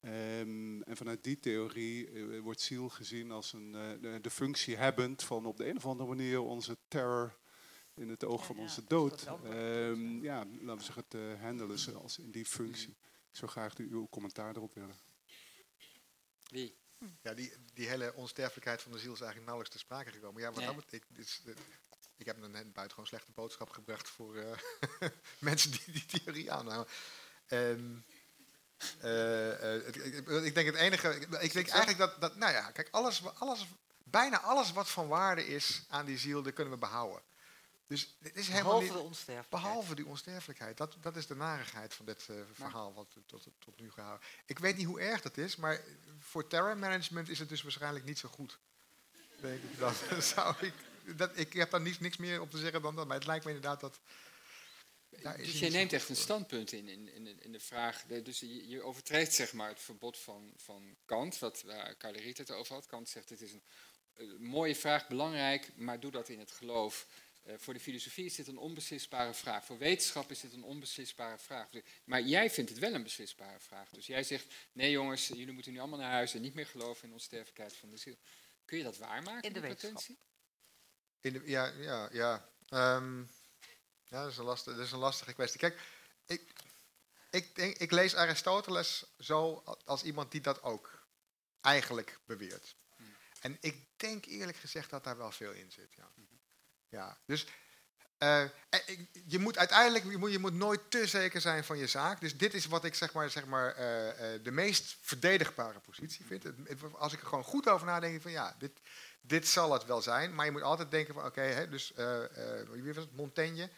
Ehm, 0.00 0.82
en 0.82 0.96
vanuit 0.96 1.24
die 1.24 1.40
theorie 1.40 2.10
eh, 2.10 2.40
wordt 2.40 2.60
ziel 2.60 2.88
gezien 2.88 3.30
als 3.30 3.52
een, 3.52 3.74
eh, 3.74 4.22
de, 4.22 4.30
functie 4.30 4.76
hebbend 4.76 5.22
van 5.22 5.46
op 5.46 5.56
de 5.56 5.68
een 5.68 5.76
of 5.76 5.86
andere 5.86 6.08
manier 6.08 6.40
onze 6.40 6.76
terror 6.88 7.38
in 7.94 8.08
het 8.08 8.24
oog 8.24 8.46
van 8.46 8.58
onze 8.58 8.84
dood. 8.86 9.22
ehm, 9.44 10.22
ja, 10.22 10.44
laten 10.44 10.76
we 10.76 10.82
zeggen, 10.82 11.08
te 11.08 11.36
handelen 11.40 11.78
zoals 11.78 12.18
in 12.18 12.30
die 12.30 12.44
functie. 12.44 12.96
Ik 13.30 13.36
zou 13.36 13.50
graag 13.50 13.78
u- 13.78 13.88
uw 13.90 14.08
commentaar 14.10 14.56
erop 14.56 14.74
willen. 14.74 14.96
Wie? 16.50 16.78
Ja, 17.22 17.34
die, 17.34 17.52
die 17.74 17.88
hele 17.88 18.14
onsterfelijkheid 18.14 18.82
van 18.82 18.92
de 18.92 18.98
ziel 18.98 19.12
is 19.12 19.20
eigenlijk 19.20 19.46
nauwelijks 19.50 19.70
ter 19.76 19.86
sprake 19.86 20.10
gekomen. 20.10 20.42
Ja, 20.42 20.52
wat 20.52 20.90
Nee. 20.90 21.00
ik, 21.00 21.04
ik 22.16 22.26
heb 22.26 22.42
een 22.42 22.50
net 22.50 22.72
buitengewoon 22.72 23.06
slechte 23.06 23.32
boodschap 23.32 23.70
gebracht 23.70 24.08
voor 24.08 24.36
eh, 24.36 24.56
mensen 25.38 25.70
die 25.70 25.80
die 25.92 26.06
theorie 26.06 26.52
aanhouden. 26.52 26.92
En, 27.46 28.04
eh, 28.06 28.14
het- 29.00 29.96
ik, 29.96 30.28
ik 30.28 30.54
denk 30.54 30.66
het 30.66 30.74
enige, 30.76 31.14
ik, 31.40 31.52
denk 31.52 31.68
eigenlijk 31.68 31.98
dat, 31.98 32.20
dat, 32.20 32.36
nou 32.36 32.52
ja, 32.52 32.70
kijk, 32.70 32.88
alles, 32.90 33.22
alles, 33.38 33.66
bijna 34.04 34.40
alles 34.40 34.72
wat 34.72 34.88
van 34.90 35.08
waarde 35.08 35.46
is 35.46 35.82
aan 35.88 36.04
die 36.06 36.18
ziel, 36.18 36.42
dat 36.42 36.52
kunnen 36.52 36.72
we 36.72 36.78
behouden. 36.78 37.22
Dus 37.86 38.16
het 38.22 38.36
is 38.36 38.48
helemaal 38.48 38.70
Behalve 38.72 38.84
niet, 38.92 38.92
de 39.02 39.08
onsterfelijkheid. 39.08 39.62
Behalve 39.62 39.94
die 39.94 40.06
onsterfelijkheid. 40.06 40.76
Dat, 40.76 40.96
dat 41.00 41.16
is 41.16 41.26
de 41.26 41.36
narigheid 41.36 41.94
van 41.94 42.06
dit 42.06 42.26
eh, 42.28 42.36
verhaal 42.52 42.94
wat 42.94 43.06
we 43.14 43.20
tot, 43.26 43.46
tot 43.58 43.80
nu 43.80 43.90
gehouden. 43.90 44.26
Ik 44.46 44.58
weet 44.58 44.76
niet 44.76 44.86
hoe 44.86 45.00
erg 45.00 45.20
dat 45.22 45.36
is, 45.36 45.56
maar 45.56 45.80
voor 46.18 46.46
terror 46.46 46.76
management 46.78 47.28
is 47.28 47.38
het 47.38 47.48
dus 47.48 47.62
waarschijnlijk 47.62 48.04
niet 48.04 48.18
zo 48.18 48.28
goed. 48.28 48.58
Denk 49.40 49.60
ik. 49.62 50.22
Zou 50.34 50.54
ik, 50.60 50.74
dat, 51.16 51.30
ik 51.34 51.52
heb 51.52 51.70
daar 51.70 51.80
niets, 51.80 51.98
niks 52.00 52.16
meer 52.16 52.40
op 52.40 52.50
te 52.50 52.58
zeggen 52.58 52.82
dan 52.82 52.94
dat, 52.96 53.06
maar 53.06 53.16
het 53.16 53.26
lijkt 53.26 53.44
me 53.44 53.50
inderdaad 53.52 53.80
dat. 53.80 53.98
Daar 55.22 55.40
is 55.40 55.46
Dus 55.50 55.58
je 55.60 55.70
neemt 55.70 55.92
echt 55.92 56.08
een 56.08 56.16
standpunt 56.16 56.72
in, 56.72 56.88
in, 56.88 57.14
in, 57.14 57.24
de- 57.24 57.36
in 57.40 57.52
de 57.52 57.60
vraag. 57.60 58.02
de- 58.06 58.22
dus 58.22 58.40
je, 58.40 58.68
je 58.68 58.82
overtreedt 58.82 59.34
zeg 59.34 59.52
maar 59.52 59.68
het 59.68 59.80
verbod 59.80 60.18
van, 60.18 60.52
van 60.56 60.96
Kant, 61.04 61.38
wat 61.38 61.62
waar 61.62 61.96
Carl 61.96 62.14
Riet 62.16 62.38
het 62.38 62.50
over 62.50 62.74
had. 62.74 62.86
Kant 62.86 63.08
zegt 63.08 63.28
het 63.28 63.40
is 63.40 63.52
een 63.52 63.62
eh, 64.14 64.26
mooie 64.38 64.74
vraag, 64.74 65.08
belangrijk, 65.08 65.76
maar 65.76 66.00
doe 66.00 66.10
dat 66.10 66.28
in 66.28 66.38
het 66.38 66.50
geloof. 66.50 67.06
Eh, 67.42 67.54
voor 67.58 67.74
de 67.74 67.80
filosofie 67.80 68.24
is 68.24 68.34
dit 68.34 68.46
een 68.46 68.58
onbeslisbare 68.58 69.34
vraag. 69.34 69.64
Voor 69.64 69.78
wetenschap 69.78 70.30
is 70.30 70.40
dit 70.40 70.52
een 70.52 70.62
onbeslisbare 70.62 71.38
vraag. 71.38 71.68
Maar 72.04 72.22
jij 72.22 72.50
vindt 72.50 72.70
het 72.70 72.78
wel 72.78 72.94
een 72.94 73.02
beslisbare 73.02 73.60
vraag. 73.60 73.88
Dus 73.90 74.06
jij 74.06 74.22
zegt, 74.22 74.46
nee 74.72 74.90
jongens, 74.90 75.26
jullie 75.26 75.52
moeten 75.52 75.72
nu 75.72 75.78
allemaal 75.78 75.98
naar 75.98 76.10
huis 76.10 76.34
en 76.34 76.40
niet 76.40 76.54
meer 76.54 76.66
geloven 76.66 77.06
in 77.08 77.12
onsterfelijkheid 77.12 77.76
van 77.76 77.90
de 77.90 77.96
ziel. 77.96 78.16
Kun 78.64 78.78
je 78.78 78.84
dat 78.84 78.96
waarmaken? 78.98 79.42
In 79.42 79.52
de 79.52 79.60
die 79.60 79.68
wetenschap. 79.68 80.16
In 81.20 81.32
de, 81.32 81.42
ja, 81.44 81.66
ja, 81.66 82.08
ja. 82.12 82.48
Ehm, 82.68 83.22
ja, 84.10 84.22
dat 84.22 84.30
is, 84.30 84.36
een 84.38 84.44
lastige, 84.44 84.76
dat 84.76 84.86
is 84.86 84.92
een 84.92 84.98
lastige 84.98 85.32
kwestie. 85.32 85.60
Kijk, 85.60 85.80
ik, 86.26 86.52
ik, 87.30 87.54
denk, 87.54 87.76
ik 87.76 87.90
lees 87.90 88.14
Aristoteles 88.14 89.04
zo 89.18 89.62
als 89.84 90.02
iemand 90.02 90.30
die 90.30 90.40
dat 90.40 90.62
ook 90.62 91.06
eigenlijk 91.60 92.18
beweert. 92.24 92.76
En 93.40 93.56
ik 93.60 93.86
denk 93.96 94.24
eerlijk 94.24 94.58
gezegd 94.58 94.90
dat 94.90 95.04
daar 95.04 95.16
wel 95.16 95.30
veel 95.32 95.52
in 95.52 95.70
zit. 95.72 95.94
Ja, 95.94 96.10
ja 96.88 97.18
dus 97.26 97.46
eh, 98.18 98.44
je 99.26 99.38
moet 99.38 99.58
uiteindelijk 99.58 100.04
je 100.04 100.16
moet, 100.16 100.32
je 100.32 100.38
moet 100.38 100.52
nooit 100.54 100.90
te 100.90 101.06
zeker 101.06 101.40
zijn 101.40 101.64
van 101.64 101.78
je 101.78 101.86
zaak. 101.86 102.20
Dus 102.20 102.36
dit 102.36 102.54
is 102.54 102.66
wat 102.66 102.84
ik 102.84 102.94
zeg 102.94 103.12
maar, 103.12 103.30
zeg 103.30 103.46
maar 103.46 103.74
eh, 103.74 104.34
eh, 104.34 104.42
de 104.44 104.50
meest 104.50 104.96
verdedigbare 105.00 105.80
positie 105.80 106.24
vind. 106.26 106.42
Het- 106.42 106.56
het- 106.68 106.94
Als 106.94 107.12
ik 107.12 107.20
er 107.20 107.26
gewoon 107.26 107.44
goed 107.44 107.68
over 107.68 107.86
nadenk, 107.86 108.22
van 108.22 108.30
ja, 108.30 108.56
dit, 108.58 108.80
dit 109.20 109.48
zal 109.48 109.72
het 109.72 109.84
wel 109.84 110.02
zijn. 110.02 110.34
Maar 110.34 110.44
je 110.46 110.52
moet 110.52 110.62
altijd 110.62 110.90
denken 110.90 111.14
van 111.14 111.24
oké, 111.24 111.40
hè, 111.40 111.68
dus 111.68 111.92
wie 112.70 112.94
was 112.94 113.04
het? 113.04 113.16
Montaigne. 113.16 113.70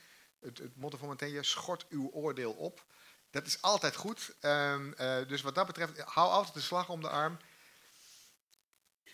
Het, 0.43 0.59
het 0.59 0.77
motto 0.77 0.99
van 0.99 1.09
Montaigne, 1.09 1.43
schort 1.43 1.87
uw 1.89 2.11
oordeel 2.13 2.53
op. 2.53 2.85
Dat 3.31 3.47
is 3.47 3.63
altijd 3.63 3.97
goed. 3.97 4.35
Ehm, 4.41 4.93
eh, 4.93 5.29
dus 5.29 5.43
wat 5.43 5.55
dat 5.55 5.67
betreft, 5.67 5.99
hou 6.01 6.31
altijd 6.31 6.55
de 6.55 6.61
slag 6.61 6.89
om 6.89 7.01
de 7.01 7.09
arm. 7.09 7.39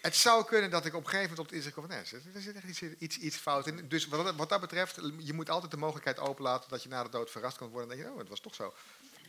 Het 0.01 0.17
zou 0.17 0.45
kunnen 0.45 0.71
dat 0.71 0.85
ik 0.85 0.95
op 0.95 1.05
een 1.05 1.11
gegeven 1.11 1.31
moment 1.31 1.39
op 1.39 1.47
het 1.47 1.55
inzicht 1.55 1.75
van 1.75 1.89
nee, 1.89 2.35
er 2.35 2.43
zit 2.43 2.57
echt 2.57 2.65
iets, 2.65 2.83
iets, 2.83 3.19
iets 3.19 3.37
fout 3.37 3.67
in. 3.67 3.89
Dus 3.89 4.07
wat 4.07 4.25
dat, 4.25 4.37
wat 4.37 4.49
dat 4.49 4.61
betreft, 4.61 5.01
je 5.19 5.33
moet 5.33 5.51
altijd 5.51 5.71
de 5.71 5.77
mogelijkheid 5.77 6.19
openlaten 6.19 6.71
dat 6.71 6.83
je 6.83 6.89
na 6.89 7.03
de 7.03 7.09
dood 7.09 7.31
verrast 7.31 7.57
kan 7.57 7.69
worden. 7.69 7.91
En 7.91 7.97
dan 7.97 8.05
denk 8.05 8.09
je, 8.09 8.15
oh, 8.15 8.21
het 8.21 8.29
was 8.29 8.41
toch 8.41 8.55
zo. 8.55 8.75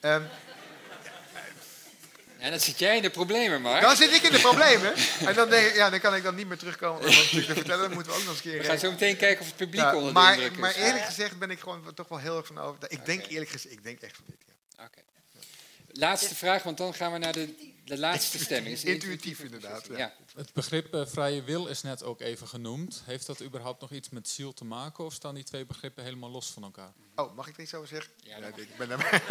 Ehm, 0.01 0.23
En 2.39 2.49
dan 2.49 2.59
zit 2.59 2.79
jij 2.79 2.95
in 2.95 3.01
de 3.01 3.09
problemen, 3.09 3.61
Mark. 3.61 3.81
dan 3.81 3.95
zit 3.95 4.11
ik 4.11 4.21
in 4.21 4.31
de 4.31 4.39
problemen. 4.39 4.93
En 5.25 5.35
dan, 5.35 5.49
denk 5.49 5.67
ik, 5.67 5.75
ja, 5.75 5.89
dan 5.89 5.99
kan 5.99 6.15
ik 6.15 6.23
dan 6.23 6.35
niet 6.35 6.47
meer 6.47 6.57
terugkomen. 6.57 6.99
om 6.99 7.05
wat 7.05 7.29
te 7.29 7.43
vertellen, 7.43 7.83
dan 7.83 7.93
moeten 7.93 8.11
we 8.11 8.17
ook 8.17 8.25
nog 8.25 8.33
eens 8.35 8.45
een 8.45 8.51
keer... 8.51 8.61
We 8.61 8.67
gaan 8.67 8.79
zo 8.79 8.91
meteen 8.91 9.17
kijken 9.17 9.41
of 9.41 9.47
het 9.47 9.55
publiek 9.55 9.81
Ja, 9.81 9.95
onder 9.95 10.07
de 10.07 10.19
maar, 10.19 10.39
is. 10.39 10.51
maar 10.57 10.75
eerlijk 10.75 11.05
gezegd 11.05 11.39
ben 11.39 11.51
ik 11.51 11.59
gewoon 11.59 11.93
toch 11.95 12.07
wel 12.07 12.19
heel 12.19 12.37
erg 12.37 12.45
van 12.47 12.59
over. 12.59 12.79
Ik 12.87 13.05
denk 13.05 13.25
eerlijk 13.25 13.49
gezegd, 13.49 13.73
ik 13.73 13.83
denk 13.83 14.01
echt 14.01 14.15
van. 14.15 14.25
Ja. 14.77 14.83
Oké. 14.85 14.99
Laatste 15.91 16.35
vraag, 16.35 16.63
want 16.63 16.77
dan 16.77 16.93
gaan 16.93 17.11
we 17.11 17.17
naar 17.17 17.33
de, 17.33 17.55
de 17.89 17.97
laatste 17.97 18.39
stemming. 18.39 18.75
Is 18.75 18.83
Intuïtief 18.93 19.39
inderdaad, 19.39 19.85
ja. 19.85 19.97
Ja. 19.97 20.13
Het 20.35 20.53
begrip 20.53 20.93
eh, 20.93 21.05
vrije 21.05 21.43
wil 21.43 21.67
is 21.67 21.81
net 21.81 22.03
ook 22.03 22.21
even 22.21 22.47
genoemd. 22.47 23.01
Heeft 23.05 23.25
dat 23.25 23.41
überhaupt 23.41 23.81
nog 23.81 23.91
iets 23.91 24.09
met 24.09 24.27
ziel 24.29 24.53
te 24.53 24.65
maken 24.65 25.03
of 25.03 25.13
staan 25.13 25.35
die 25.35 25.43
twee 25.43 25.65
begrippen 25.65 26.03
helemaal 26.03 26.29
los 26.29 26.51
van 26.51 26.63
elkaar? 26.63 26.93
Oh, 27.15 27.35
mag 27.35 27.47
ik 27.47 27.55
er 27.55 27.61
iets 27.63 27.73
over 27.73 27.87
zeggen? 27.87 28.13
Ja, 28.17 28.37
ik 28.37 28.77
ben 28.77 28.91
er- 28.91 29.23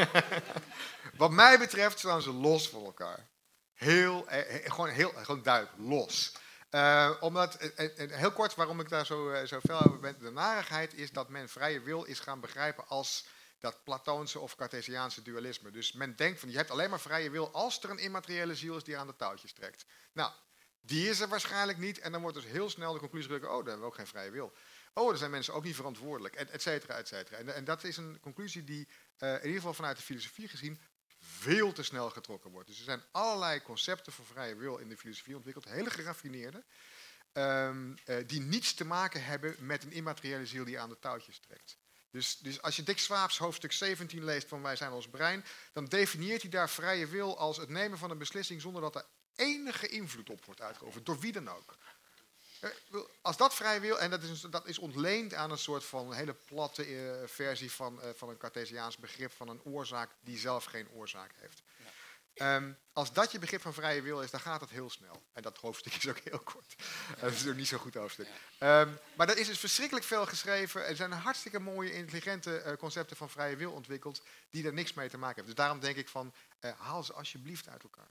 Wat 1.16 1.30
mij 1.30 1.58
betreft 1.58 1.98
staan 1.98 2.22
ze 2.22 2.32
los 2.32 2.68
van 2.68 2.84
elkaar. 2.84 3.28
Heel, 3.74 4.28
eh, 4.28 4.70
gewoon, 4.72 4.88
heel, 4.88 5.12
gewoon 5.16 5.42
duidelijk, 5.42 5.76
los. 5.78 6.32
Eh, 6.70 7.10
omdat, 7.20 7.54
eh, 7.54 7.68
eh, 7.76 8.00
eh, 8.02 8.10
heel 8.18 8.32
kort 8.32 8.54
waarom 8.54 8.80
ik 8.80 8.88
daar 8.88 9.06
zo, 9.06 9.44
zo 9.46 9.60
fel 9.60 9.78
over 9.86 9.98
ben. 10.00 10.16
De 10.18 10.30
narigheid 10.30 10.94
is 10.94 11.10
dat 11.12 11.28
men 11.28 11.48
vrije 11.48 11.80
wil 11.80 12.04
is 12.04 12.18
gaan 12.20 12.40
begrijpen 12.40 12.88
als 12.88 13.24
dat 13.58 13.84
Platoonse 13.84 14.38
of 14.38 14.56
Cartesiaanse 14.56 15.22
dualisme. 15.22 15.70
Dus 15.70 15.92
men 15.92 16.16
denkt 16.16 16.40
van 16.40 16.50
je 16.50 16.56
hebt 16.56 16.70
alleen 16.70 16.90
maar 16.90 17.00
vrije 17.00 17.30
wil 17.30 17.52
als 17.52 17.82
er 17.82 17.90
een 17.90 17.98
immateriële 17.98 18.54
ziel 18.54 18.76
is 18.76 18.84
die 18.84 18.96
aan 18.96 19.06
de 19.06 19.16
touwtjes 19.16 19.52
trekt. 19.52 19.86
Nou, 20.12 20.32
die 20.80 21.08
is 21.08 21.20
er 21.20 21.28
waarschijnlijk 21.28 21.78
niet. 21.78 21.98
En 21.98 22.12
dan 22.12 22.20
wordt 22.20 22.36
dus 22.36 22.46
heel 22.46 22.70
snel 22.70 22.92
de 22.92 22.98
conclusie 22.98 23.30
getrokken, 23.30 23.58
oh, 23.58 23.64
dan 23.64 23.66
hebben 23.66 23.86
we 23.86 23.92
ook 23.92 23.98
geen 23.98 24.06
vrije 24.06 24.30
wil. 24.30 24.52
Oh, 24.92 25.10
er 25.10 25.18
zijn 25.18 25.30
mensen 25.30 25.54
ook 25.54 25.64
niet 25.64 25.74
verantwoordelijk, 25.74 26.34
et 26.34 26.50
et 26.50 26.62
cetera, 26.62 26.94
et 26.94 27.08
cetera. 27.08 27.36
En, 27.36 27.54
en 27.54 27.64
dat 27.64 27.84
is 27.84 27.96
een 27.96 28.20
conclusie 28.20 28.64
die 28.64 28.88
eh, 29.16 29.30
in 29.30 29.36
ieder 29.36 29.54
geval 29.54 29.74
vanuit 29.74 29.96
de 29.96 30.02
filosofie 30.02 30.48
gezien 30.48 30.80
veel 31.18 31.72
te 31.72 31.82
snel 31.82 32.10
getrokken 32.10 32.50
wordt. 32.50 32.68
Dus 32.68 32.78
er 32.78 32.84
zijn 32.84 33.02
allerlei 33.10 33.62
concepten 33.62 34.12
voor 34.12 34.24
vrije 34.24 34.56
wil 34.56 34.76
in 34.76 34.88
de 34.88 34.96
filosofie 34.96 35.36
ontwikkeld, 35.36 35.64
hele 35.64 35.90
geraffineerde, 35.90 36.64
ehm, 37.32 37.96
eh, 38.04 38.16
die 38.26 38.40
niets 38.40 38.74
te 38.74 38.84
maken 38.84 39.24
hebben 39.24 39.54
met 39.58 39.82
een 39.82 39.92
immateriële 39.92 40.46
ziel 40.46 40.64
die 40.64 40.80
aan 40.80 40.88
de 40.88 40.98
touwtjes 40.98 41.38
trekt. 41.38 41.78
Dus, 42.10 42.38
dus 42.38 42.62
als 42.62 42.76
je 42.76 42.82
Dick 42.82 42.98
Swaap's 42.98 43.38
hoofdstuk 43.38 43.72
17 43.72 44.24
leest 44.24 44.48
van 44.48 44.62
Wij 44.62 44.76
zijn 44.76 44.92
ons 44.92 45.08
brein, 45.08 45.44
dan 45.72 45.84
definieert 45.84 46.42
hij 46.42 46.50
daar 46.50 46.70
vrije 46.70 47.06
wil 47.06 47.38
als 47.38 47.56
het 47.56 47.68
nemen 47.68 47.98
van 47.98 48.10
een 48.10 48.18
beslissing 48.18 48.60
zonder 48.60 48.82
dat 48.82 48.94
er 48.94 49.04
enige 49.34 49.88
invloed 49.88 50.30
op 50.30 50.44
wordt 50.44 50.60
uitgeoefend, 50.60 51.06
door 51.06 51.18
wie 51.18 51.32
dan 51.32 51.48
ook. 51.48 51.76
Eh, 52.60 52.70
Als 53.22 53.36
dat 53.36 53.54
vrij 53.54 53.80
wil, 53.80 54.00
en 54.00 54.10
dat 54.10 54.22
is, 54.22 54.40
dat 54.40 54.66
is 54.66 54.78
ontleend 54.78 55.34
aan 55.34 55.50
een 55.50 55.58
soort 55.58 55.84
van 55.84 56.12
hele 56.12 56.34
platte 56.34 56.84
eh, 56.84 57.28
versie 57.28 57.72
van, 57.72 58.02
eh, 58.02 58.10
van 58.14 58.28
een 58.28 58.38
Cartesiaans 58.38 58.96
begrip 58.96 59.32
van 59.32 59.48
een 59.48 59.62
oorzaak 59.62 60.10
die 60.20 60.38
zelf 60.38 60.64
geen 60.64 60.90
oorzaak 60.90 61.30
heeft. 61.34 61.62
Ehm, 62.38 62.72
als 62.92 63.12
dat 63.12 63.32
je 63.32 63.38
begrip 63.38 63.60
van 63.60 63.74
vrije 63.74 64.02
wil 64.02 64.22
is, 64.22 64.30
dan 64.30 64.40
gaat 64.40 64.60
het 64.60 64.70
heel 64.70 64.90
snel. 64.90 65.22
En 65.32 65.42
dat 65.42 65.58
hoofdstuk 65.58 65.94
is 65.94 66.08
ook 66.08 66.18
heel 66.18 66.38
kort. 66.38 66.74
Eh, 67.16 67.22
dat 67.22 67.32
is 67.32 67.46
ook 67.46 67.54
niet 67.54 67.68
zo'n 67.68 67.78
goed 67.78 67.94
hoofdstuk. 67.94 68.28
Ehm, 68.58 68.92
maar 69.16 69.28
er 69.28 69.38
is 69.38 69.46
dus 69.46 69.58
verschrikkelijk 69.58 70.06
veel 70.06 70.26
geschreven. 70.26 70.86
Er 70.86 70.96
zijn 70.96 71.12
hartstikke 71.12 71.58
mooie, 71.58 71.92
intelligente 71.92 72.58
eh, 72.60 72.76
concepten 72.76 73.16
van 73.16 73.30
vrije 73.30 73.56
wil 73.56 73.72
ontwikkeld, 73.72 74.22
die 74.50 74.66
er 74.66 74.72
niks 74.72 74.94
mee 74.94 75.08
te 75.08 75.18
maken 75.18 75.34
hebben. 75.34 75.54
Dus 75.54 75.64
daarom 75.64 75.80
denk 75.80 75.96
ik 75.96 76.08
van, 76.08 76.34
eh, 76.60 76.72
haal 76.78 77.02
ze 77.02 77.12
alsjeblieft 77.12 77.68
uit 77.68 77.82
elkaar. 77.82 78.10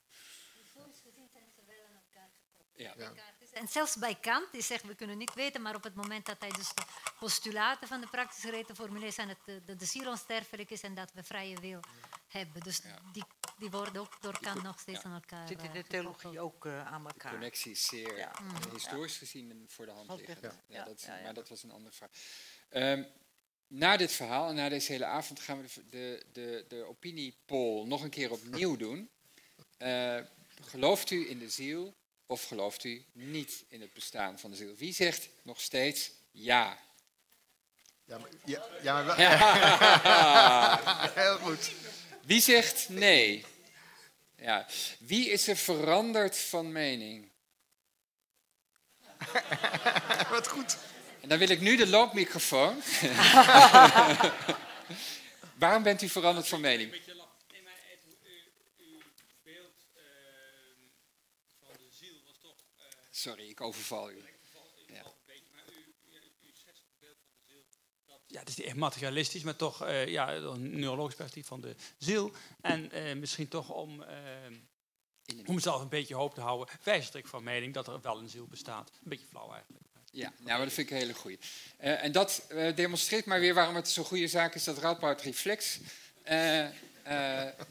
Ja. 2.77 2.93
Ja. 2.97 3.11
En 3.53 3.67
zelfs 3.67 3.95
bij 3.95 4.15
Kant, 4.15 4.51
die 4.51 4.61
zegt 4.61 4.83
we 4.83 4.95
kunnen 4.95 5.17
niet 5.17 5.33
weten, 5.33 5.61
maar 5.61 5.75
op 5.75 5.83
het 5.83 5.95
moment 5.95 6.25
dat 6.25 6.39
hij 6.39 6.49
dus 6.49 6.73
de 6.73 6.83
postulaten 7.19 7.87
van 7.87 8.01
de 8.01 8.07
praktische 8.07 8.49
reden 8.49 8.75
formuleert, 8.75 9.13
zijn 9.13 9.29
het 9.29 9.37
de, 9.45 9.63
de, 9.65 9.75
de 9.75 9.85
ziel 9.85 10.09
onsterfelijk 10.09 10.69
is 10.69 10.81
en 10.81 10.95
dat 10.95 11.11
we 11.13 11.23
vrije 11.23 11.59
wil 11.59 11.79
hebben. 12.27 12.61
Dus 12.61 12.81
die 13.11 13.23
die 13.57 13.69
worden 13.69 14.01
ook 14.01 14.21
door 14.21 14.39
Kant 14.39 14.63
nog 14.63 14.79
steeds 14.79 15.03
aan 15.03 15.13
elkaar 15.13 15.47
Zit 15.47 15.61
in 15.61 15.67
eh, 15.67 15.73
de 15.73 15.83
theologie 15.83 16.39
ook 16.39 16.65
eh, 16.65 16.85
aan 16.87 17.03
De 17.03 17.09
elkaar. 17.09 17.31
connectie 17.31 17.71
is 17.71 17.85
zeer 17.85 18.17
Ja. 18.17 18.31
eh, 18.35 18.41
Mm. 18.41 18.73
historisch 18.73 19.17
gezien 19.17 19.65
voor 19.67 19.85
de 19.85 19.91
hand 19.91 20.09
liggend, 20.09 20.41
Ja, 20.41 20.53
ja, 20.67 20.83
dat, 20.83 21.01
ja, 21.01 21.15
ja. 21.17 21.23
Maar 21.23 21.33
dat 21.33 21.49
was 21.49 21.63
een 21.63 21.71
andere 21.71 21.95
vraag. 21.95 22.09
Ehm, 22.69 23.03
na 23.67 23.97
dit 23.97 24.11
verhaal 24.11 24.49
en 24.49 24.55
na 24.55 24.69
deze 24.69 24.91
hele 24.91 25.05
avond 25.05 25.39
gaan 25.39 25.61
we 25.61 25.67
de, 25.75 25.83
de, 25.89 26.25
de, 26.31 26.65
de 26.67 26.83
opiniepoll 26.83 27.85
nog 27.85 28.03
een 28.03 28.09
keer 28.09 28.31
opnieuw 28.31 28.75
doen. 28.75 29.09
Eh, 29.77 30.19
gelooft 30.61 31.11
u 31.11 31.29
in 31.29 31.39
de 31.39 31.49
ziel 31.49 31.95
of 32.25 32.43
gelooft 32.47 32.83
u 32.83 33.05
niet 33.11 33.65
in 33.67 33.81
het 33.81 33.93
bestaan 33.93 34.39
van 34.39 34.51
de 34.51 34.57
ziel? 34.57 34.75
Wie 34.75 34.93
zegt 34.93 35.29
nog 35.43 35.61
steeds 35.61 36.11
ja? 36.31 36.77
Ja, 38.05 38.17
maar, 38.17 38.29
ja, 38.45 38.65
ja, 38.81 38.93
maar 38.93 39.05
wel- 39.05 39.19
Ja. 39.19 41.09
Heel 41.23 41.37
goed. 41.37 41.71
Wie 42.27 42.41
zegt 42.41 42.89
nee? 42.89 43.45
Ja. 44.35 44.67
Wie 44.99 45.29
is 45.29 45.47
er 45.47 45.57
veranderd 45.57 46.37
van 46.37 46.71
mening? 46.71 47.31
Wat 50.29 50.47
goed. 50.47 50.77
En 51.21 51.29
dan 51.29 51.37
wil 51.37 51.49
ik 51.49 51.61
nu 51.61 51.75
de 51.75 51.87
loopmicrofoon. 51.87 52.75
Waarom 55.59 55.83
bent 55.83 56.01
u 56.01 56.09
veranderd 56.09 56.47
van 56.47 56.61
mening? 56.61 56.95
Sorry, 63.11 63.49
ik 63.49 63.61
overval 63.61 64.11
u. 64.11 64.23
Ja. 64.87 65.03
Ja, 68.37 68.43
het 68.43 68.57
is 68.57 68.65
echt 68.65 68.75
materialistisch, 68.75 69.43
maar 69.43 69.55
toch 69.55 69.85
eh, 69.85 70.07
ja, 70.07 70.33
een 70.33 70.79
neurologisch 70.79 71.15
perspectief 71.15 71.47
van 71.47 71.61
de 71.61 71.75
ziel. 71.97 72.31
En 72.61 72.91
eh, 72.91 73.15
misschien 73.15 73.47
toch 73.47 73.69
om, 73.69 74.03
eh, 74.03 74.15
om 75.45 75.55
mezelf 75.55 75.81
een 75.81 75.89
beetje 75.89 76.15
hoop 76.15 76.33
te 76.33 76.41
houden, 76.41 76.75
wijzig 76.83 77.15
ik 77.15 77.27
van 77.27 77.43
mening 77.43 77.73
dat 77.73 77.87
er 77.87 78.01
wel 78.01 78.19
een 78.19 78.29
ziel 78.29 78.47
bestaat. 78.47 78.89
Een 78.89 79.09
beetje 79.09 79.25
flauw 79.29 79.51
eigenlijk. 79.51 79.83
Ja, 80.11 80.33
nou, 80.39 80.63
dat 80.63 80.73
vind 80.73 80.87
ik 80.89 80.95
een 80.95 81.01
hele 81.01 81.13
goeie. 81.13 81.39
En 81.77 82.11
dat 82.11 82.43
demonstreert 82.75 83.25
maar 83.25 83.39
weer 83.39 83.53
waarom 83.53 83.75
het 83.75 83.89
zo'n 83.89 84.05
goede 84.05 84.27
zaak 84.27 84.55
is 84.55 84.63
dat 84.63 84.77
Radboud 84.77 85.21
Reflex 85.21 85.79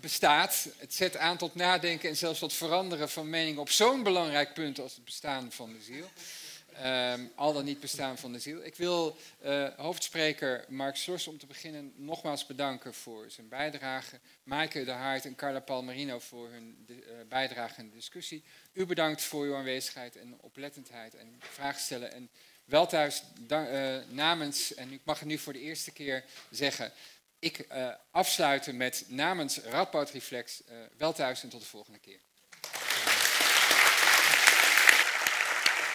bestaat. 0.00 0.68
Het 0.76 0.94
zet 0.94 1.16
aan 1.16 1.36
tot 1.36 1.54
nadenken 1.54 2.08
en 2.08 2.16
zelfs 2.16 2.38
tot 2.38 2.52
veranderen 2.52 3.08
van 3.08 3.30
mening 3.30 3.58
op 3.58 3.70
zo'n 3.70 4.02
belangrijk 4.02 4.54
punt 4.54 4.80
als 4.80 4.94
het 4.94 5.04
bestaan 5.04 5.52
van 5.52 5.72
de 5.72 5.80
ziel. 5.80 6.10
Ehm, 6.82 7.26
al 7.34 7.52
dan 7.52 7.64
niet 7.64 7.80
bestaan 7.80 8.18
van 8.18 8.32
de 8.32 8.38
ziel. 8.38 8.64
Ik 8.64 8.74
wil 8.74 9.16
eh, 9.40 9.68
hoofdspreker 9.76 10.64
Mark 10.68 10.96
Slors 10.96 11.26
om 11.26 11.38
te 11.38 11.46
beginnen 11.46 11.92
nogmaals 11.96 12.46
bedanken 12.46 12.94
voor 12.94 13.30
zijn 13.30 13.48
bijdrage. 13.48 14.20
Maaike 14.42 14.84
de 14.84 14.90
Haart 14.90 15.24
en 15.24 15.34
Carla 15.34 15.60
Palmerino 15.60 16.18
voor 16.18 16.50
hun 16.50 16.86
eh, 16.88 16.96
bijdrage 17.28 17.82
de 17.82 17.94
discussie. 17.94 18.44
U 18.72 18.86
bedankt 18.86 19.22
voor 19.22 19.44
uw 19.44 19.54
aanwezigheid 19.54 20.16
en 20.16 20.40
oplettendheid 20.40 21.14
en 21.14 21.36
vragen 21.38 21.80
stellen. 21.80 22.12
En 22.12 22.30
wel 22.64 22.86
thuis 22.86 23.22
eh, 23.48 23.96
namens, 24.08 24.74
en 24.74 24.92
ik 24.92 25.00
mag 25.04 25.18
het 25.18 25.28
nu 25.28 25.38
voor 25.38 25.52
de 25.52 25.60
eerste 25.60 25.92
keer 25.92 26.24
zeggen, 26.50 26.92
ik 27.38 27.66
afsluiten 28.10 28.76
met 28.76 29.04
namens 29.08 29.58
Radboud 29.58 30.10
Reflex. 30.10 30.62
wel 30.96 31.12
thuis 31.12 31.42
en 31.42 31.48
tot 31.48 31.60
de 31.60 31.66
volgende 31.66 31.98
keer. 31.98 32.20